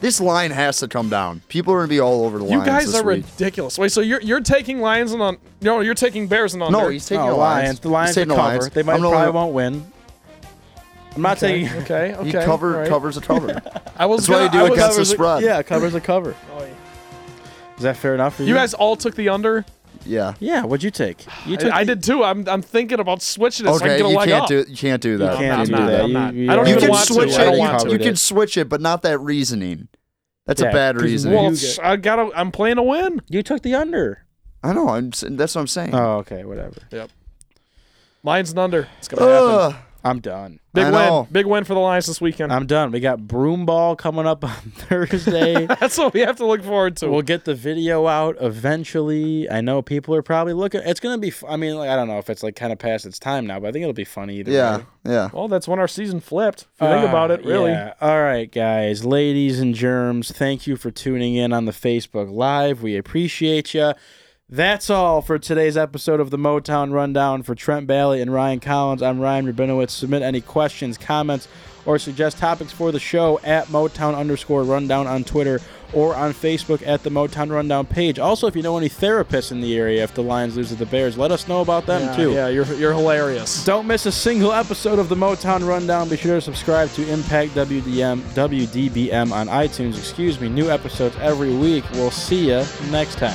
This 0.00 0.18
line 0.20 0.50
has 0.50 0.78
to 0.78 0.88
come 0.88 1.10
down. 1.10 1.42
People 1.48 1.74
are 1.74 1.78
gonna 1.78 1.88
be 1.88 2.00
all 2.00 2.24
over 2.24 2.38
the 2.38 2.44
You 2.44 2.50
Lions 2.52 2.66
You 2.66 2.72
guys 2.72 2.86
this 2.86 2.94
are 2.96 3.04
week. 3.04 3.24
ridiculous. 3.38 3.78
Wait, 3.78 3.92
so 3.92 4.00
you're 4.00 4.20
you're 4.22 4.40
taking 4.40 4.80
Lions 4.80 5.12
and 5.12 5.20
on? 5.20 5.36
No, 5.60 5.80
you're 5.80 5.94
taking 5.94 6.26
Bears 6.26 6.54
and 6.54 6.62
under. 6.62 6.78
No, 6.78 6.88
he's 6.88 7.04
taking 7.06 7.24
No, 7.24 7.32
the 7.32 7.36
Lions. 7.36 7.64
Lions. 7.66 7.80
The 7.80 7.88
Lions 7.90 8.08
He's 8.14 8.16
will 8.26 8.34
the 8.34 8.34
cover. 8.42 8.48
Lions. 8.58 8.70
They 8.70 8.82
might 8.82 8.98
probably 9.00 9.18
let- 9.18 9.34
won't 9.34 9.52
win. 9.52 9.86
I'm 11.16 11.22
not 11.22 11.36
okay, 11.42 11.62
taking. 11.64 11.82
okay, 11.82 12.14
okay. 12.18 12.26
He 12.26 12.32
cover 12.32 12.74
all 12.74 12.80
right. 12.80 12.88
covers 12.88 13.16
a 13.16 13.20
cover. 13.20 13.60
I 13.96 14.06
was 14.06 14.26
That's 14.26 14.28
why 14.28 14.34
gonna, 14.34 14.44
you 14.44 14.50
do 14.50 14.58
I 14.58 14.76
against 14.76 14.76
the 14.76 14.82
covers 14.92 15.10
a- 15.10 15.14
spread. 15.14 15.42
Yeah, 15.42 15.62
covers 15.62 15.94
a 15.94 16.00
cover. 16.00 16.34
Is 17.76 17.82
that 17.82 17.96
fair 17.96 18.14
enough 18.14 18.36
for 18.36 18.42
you? 18.42 18.48
You 18.50 18.54
guys 18.54 18.72
all 18.74 18.94
took 18.96 19.14
the 19.16 19.28
under. 19.30 19.64
Yeah. 20.06 20.34
Yeah, 20.38 20.64
what'd 20.64 20.82
you 20.84 20.90
take? 20.90 21.24
You 21.46 21.56
I, 21.70 21.78
I 21.78 21.84
did 21.84 22.02
too. 22.02 22.22
I'm 22.22 22.46
I'm 22.48 22.62
thinking 22.62 23.00
about 23.00 23.22
switching 23.22 23.66
it 23.66 23.70
so 23.70 23.74
I 23.74 23.76
Okay, 23.76 23.86
can 23.86 23.96
get 23.98 24.06
a 24.06 24.10
you 24.10 24.16
leg 24.18 24.28
can't 24.28 24.42
up. 24.42 24.48
do 24.48 24.64
you 24.68 24.76
can't 24.76 25.02
do 25.02 25.18
that. 25.18 25.32
I'm 25.32 25.38
can't 25.38 25.68
do 25.68 25.74
I'm 25.74 25.80
not, 25.80 25.90
that. 25.90 26.00
I'm 26.02 26.08
You- 26.08 26.14
not. 26.14 26.34
you 26.34 26.50
I 26.52 26.56
don't 26.56 26.66
You 26.66 26.70
even 26.72 26.80
can 26.82 26.90
want 26.90 27.06
switch 27.08 27.34
to. 27.34 27.40
I 27.40 27.44
don't 27.44 27.54
it. 27.54 27.58
want 27.58 27.84
You, 27.86 27.92
you 27.92 27.98
can 27.98 28.16
switch 28.16 28.56
it, 28.56 28.68
but 28.68 28.80
not 28.80 29.02
that 29.02 29.18
reasoning. 29.18 29.88
That's 30.46 30.60
Yeah, 30.60 30.68
a 30.68 30.72
bad 30.72 31.00
reasoning. 31.00 31.36
Well, 31.38 31.52
You 31.54 31.68
I 31.82 31.96
gotta. 31.96 32.30
I'm 32.36 32.52
playing 32.52 32.76
to 32.76 32.82
win. 32.82 33.22
You 33.28 33.42
took 33.42 33.62
the 33.62 33.74
under. 33.74 34.24
I 34.62 34.72
know. 34.74 34.88
I'm. 34.90 35.10
That's 35.10 35.54
what 35.54 35.62
I'm 35.62 35.66
saying. 35.68 35.94
Oh, 35.94 36.18
okay, 36.18 36.44
whatever. 36.44 36.76
Yep. 36.90 37.10
Lions 38.22 38.50
and 38.50 38.58
under. 38.58 38.86
It's 38.98 39.08
gonna 39.08 39.32
happen. 39.70 39.78
Ugh. 40.04 40.10
I'm 40.10 40.20
done. 40.20 40.60
Big 40.74 40.84
I 40.86 40.90
win. 40.90 40.92
know. 41.00 41.28
Big 41.30 41.46
win 41.46 41.62
for 41.64 41.74
the 41.74 41.80
Lions 41.80 42.06
this 42.06 42.20
weekend. 42.20 42.52
I'm 42.52 42.66
done. 42.66 42.90
We 42.90 42.98
got 43.00 43.26
broom 43.28 43.64
ball 43.64 43.94
coming 43.96 44.26
up 44.26 44.42
on 44.44 44.50
Thursday. 44.74 45.66
That's 45.80 45.96
what 45.96 46.12
we 46.14 46.20
have 46.20 46.36
to 46.36 46.46
look 46.46 46.62
forward 46.62 46.96
to. 46.98 47.08
we'll 47.08 47.22
get 47.22 47.44
the 47.44 47.54
video 47.54 48.06
out 48.06 48.36
eventually. 48.40 49.48
I 49.48 49.60
know 49.60 49.82
people 49.82 50.14
are 50.14 50.22
probably 50.22 50.52
looking. 50.52 50.80
It's 50.84 51.00
gonna 51.00 51.18
be. 51.18 51.28
f- 51.28 51.44
I 51.48 51.56
mean, 51.56 51.76
like, 51.76 51.88
I 51.90 51.96
don't 51.96 52.08
know 52.08 52.18
if 52.18 52.28
it's 52.28 52.42
like 52.42 52.56
kind 52.56 52.72
of 52.72 52.78
past 52.78 53.06
its 53.06 53.18
time 53.18 53.46
now, 53.46 53.60
but 53.60 53.68
I 53.68 53.72
think 53.72 53.82
it'll 53.82 53.92
be 53.94 54.04
funny 54.04 54.38
either 54.38 54.50
Yeah. 54.50 54.76
way. 54.78 54.84
Yeah. 55.06 55.28
well, 55.32 55.48
that's 55.48 55.68
when 55.68 55.78
our 55.78 55.88
season 55.88 56.20
flipped. 56.20 56.62
If 56.62 56.80
you 56.82 56.88
think 56.88 57.04
Uh, 57.04 57.08
about 57.08 57.30
it, 57.30 57.44
really. 57.44 57.70
yeah. 57.70 57.94
All 58.00 58.22
right, 58.22 58.50
guys, 58.50 59.04
ladies 59.04 59.60
and 59.60 59.74
germs, 59.74 60.32
thank 60.32 60.66
you 60.66 60.76
for 60.76 60.90
tuning 60.90 61.34
in 61.34 61.52
on 61.52 61.64
the 61.66 61.72
Facebook 61.72 62.30
Live. 62.32 62.82
We 62.82 62.96
appreciate 62.96 63.74
you. 63.74 63.92
That's 64.54 64.88
all 64.88 65.20
for 65.20 65.36
today's 65.36 65.76
episode 65.76 66.20
of 66.20 66.30
the 66.30 66.36
Motown 66.36 66.92
Rundown. 66.92 67.42
For 67.42 67.56
Trent 67.56 67.88
Balley 67.88 68.20
and 68.20 68.32
Ryan 68.32 68.60
Collins, 68.60 69.02
I'm 69.02 69.18
Ryan 69.18 69.52
Rabinowitz. 69.52 69.90
Submit 69.90 70.22
any 70.22 70.40
questions, 70.40 70.96
comments, 70.96 71.48
or 71.84 71.98
suggest 71.98 72.38
topics 72.38 72.70
for 72.70 72.92
the 72.92 73.00
show 73.00 73.40
at 73.42 73.66
Motown 73.66 74.16
underscore 74.16 74.62
rundown 74.62 75.08
on 75.08 75.24
Twitter 75.24 75.60
or 75.92 76.14
on 76.14 76.32
Facebook 76.32 76.86
at 76.86 77.02
the 77.02 77.10
Motown 77.10 77.50
Rundown 77.50 77.84
page. 77.84 78.20
Also, 78.20 78.46
if 78.46 78.54
you 78.54 78.62
know 78.62 78.78
any 78.78 78.88
therapists 78.88 79.50
in 79.50 79.60
the 79.60 79.76
area, 79.76 80.04
if 80.04 80.14
the 80.14 80.22
Lions 80.22 80.56
lose 80.56 80.68
to 80.68 80.76
the 80.76 80.86
Bears, 80.86 81.18
let 81.18 81.32
us 81.32 81.48
know 81.48 81.60
about 81.60 81.86
them 81.86 82.02
yeah, 82.02 82.16
too. 82.16 82.32
yeah, 82.32 82.46
you're 82.46 82.72
you're 82.74 82.92
hilarious. 82.92 83.64
Don't 83.64 83.88
miss 83.88 84.06
a 84.06 84.12
single 84.12 84.52
episode 84.52 85.00
of 85.00 85.08
the 85.08 85.16
Motown 85.16 85.66
Rundown. 85.66 86.08
Be 86.08 86.16
sure 86.16 86.36
to 86.36 86.40
subscribe 86.40 86.88
to 86.90 87.04
Impact 87.12 87.50
WDM 87.56 88.20
WDBM 88.20 89.32
on 89.32 89.48
iTunes. 89.48 89.98
Excuse 89.98 90.40
me. 90.40 90.48
New 90.48 90.70
episodes 90.70 91.16
every 91.16 91.52
week. 91.52 91.82
We'll 91.94 92.12
see 92.12 92.50
you 92.50 92.64
next 92.92 93.18
time. 93.18 93.34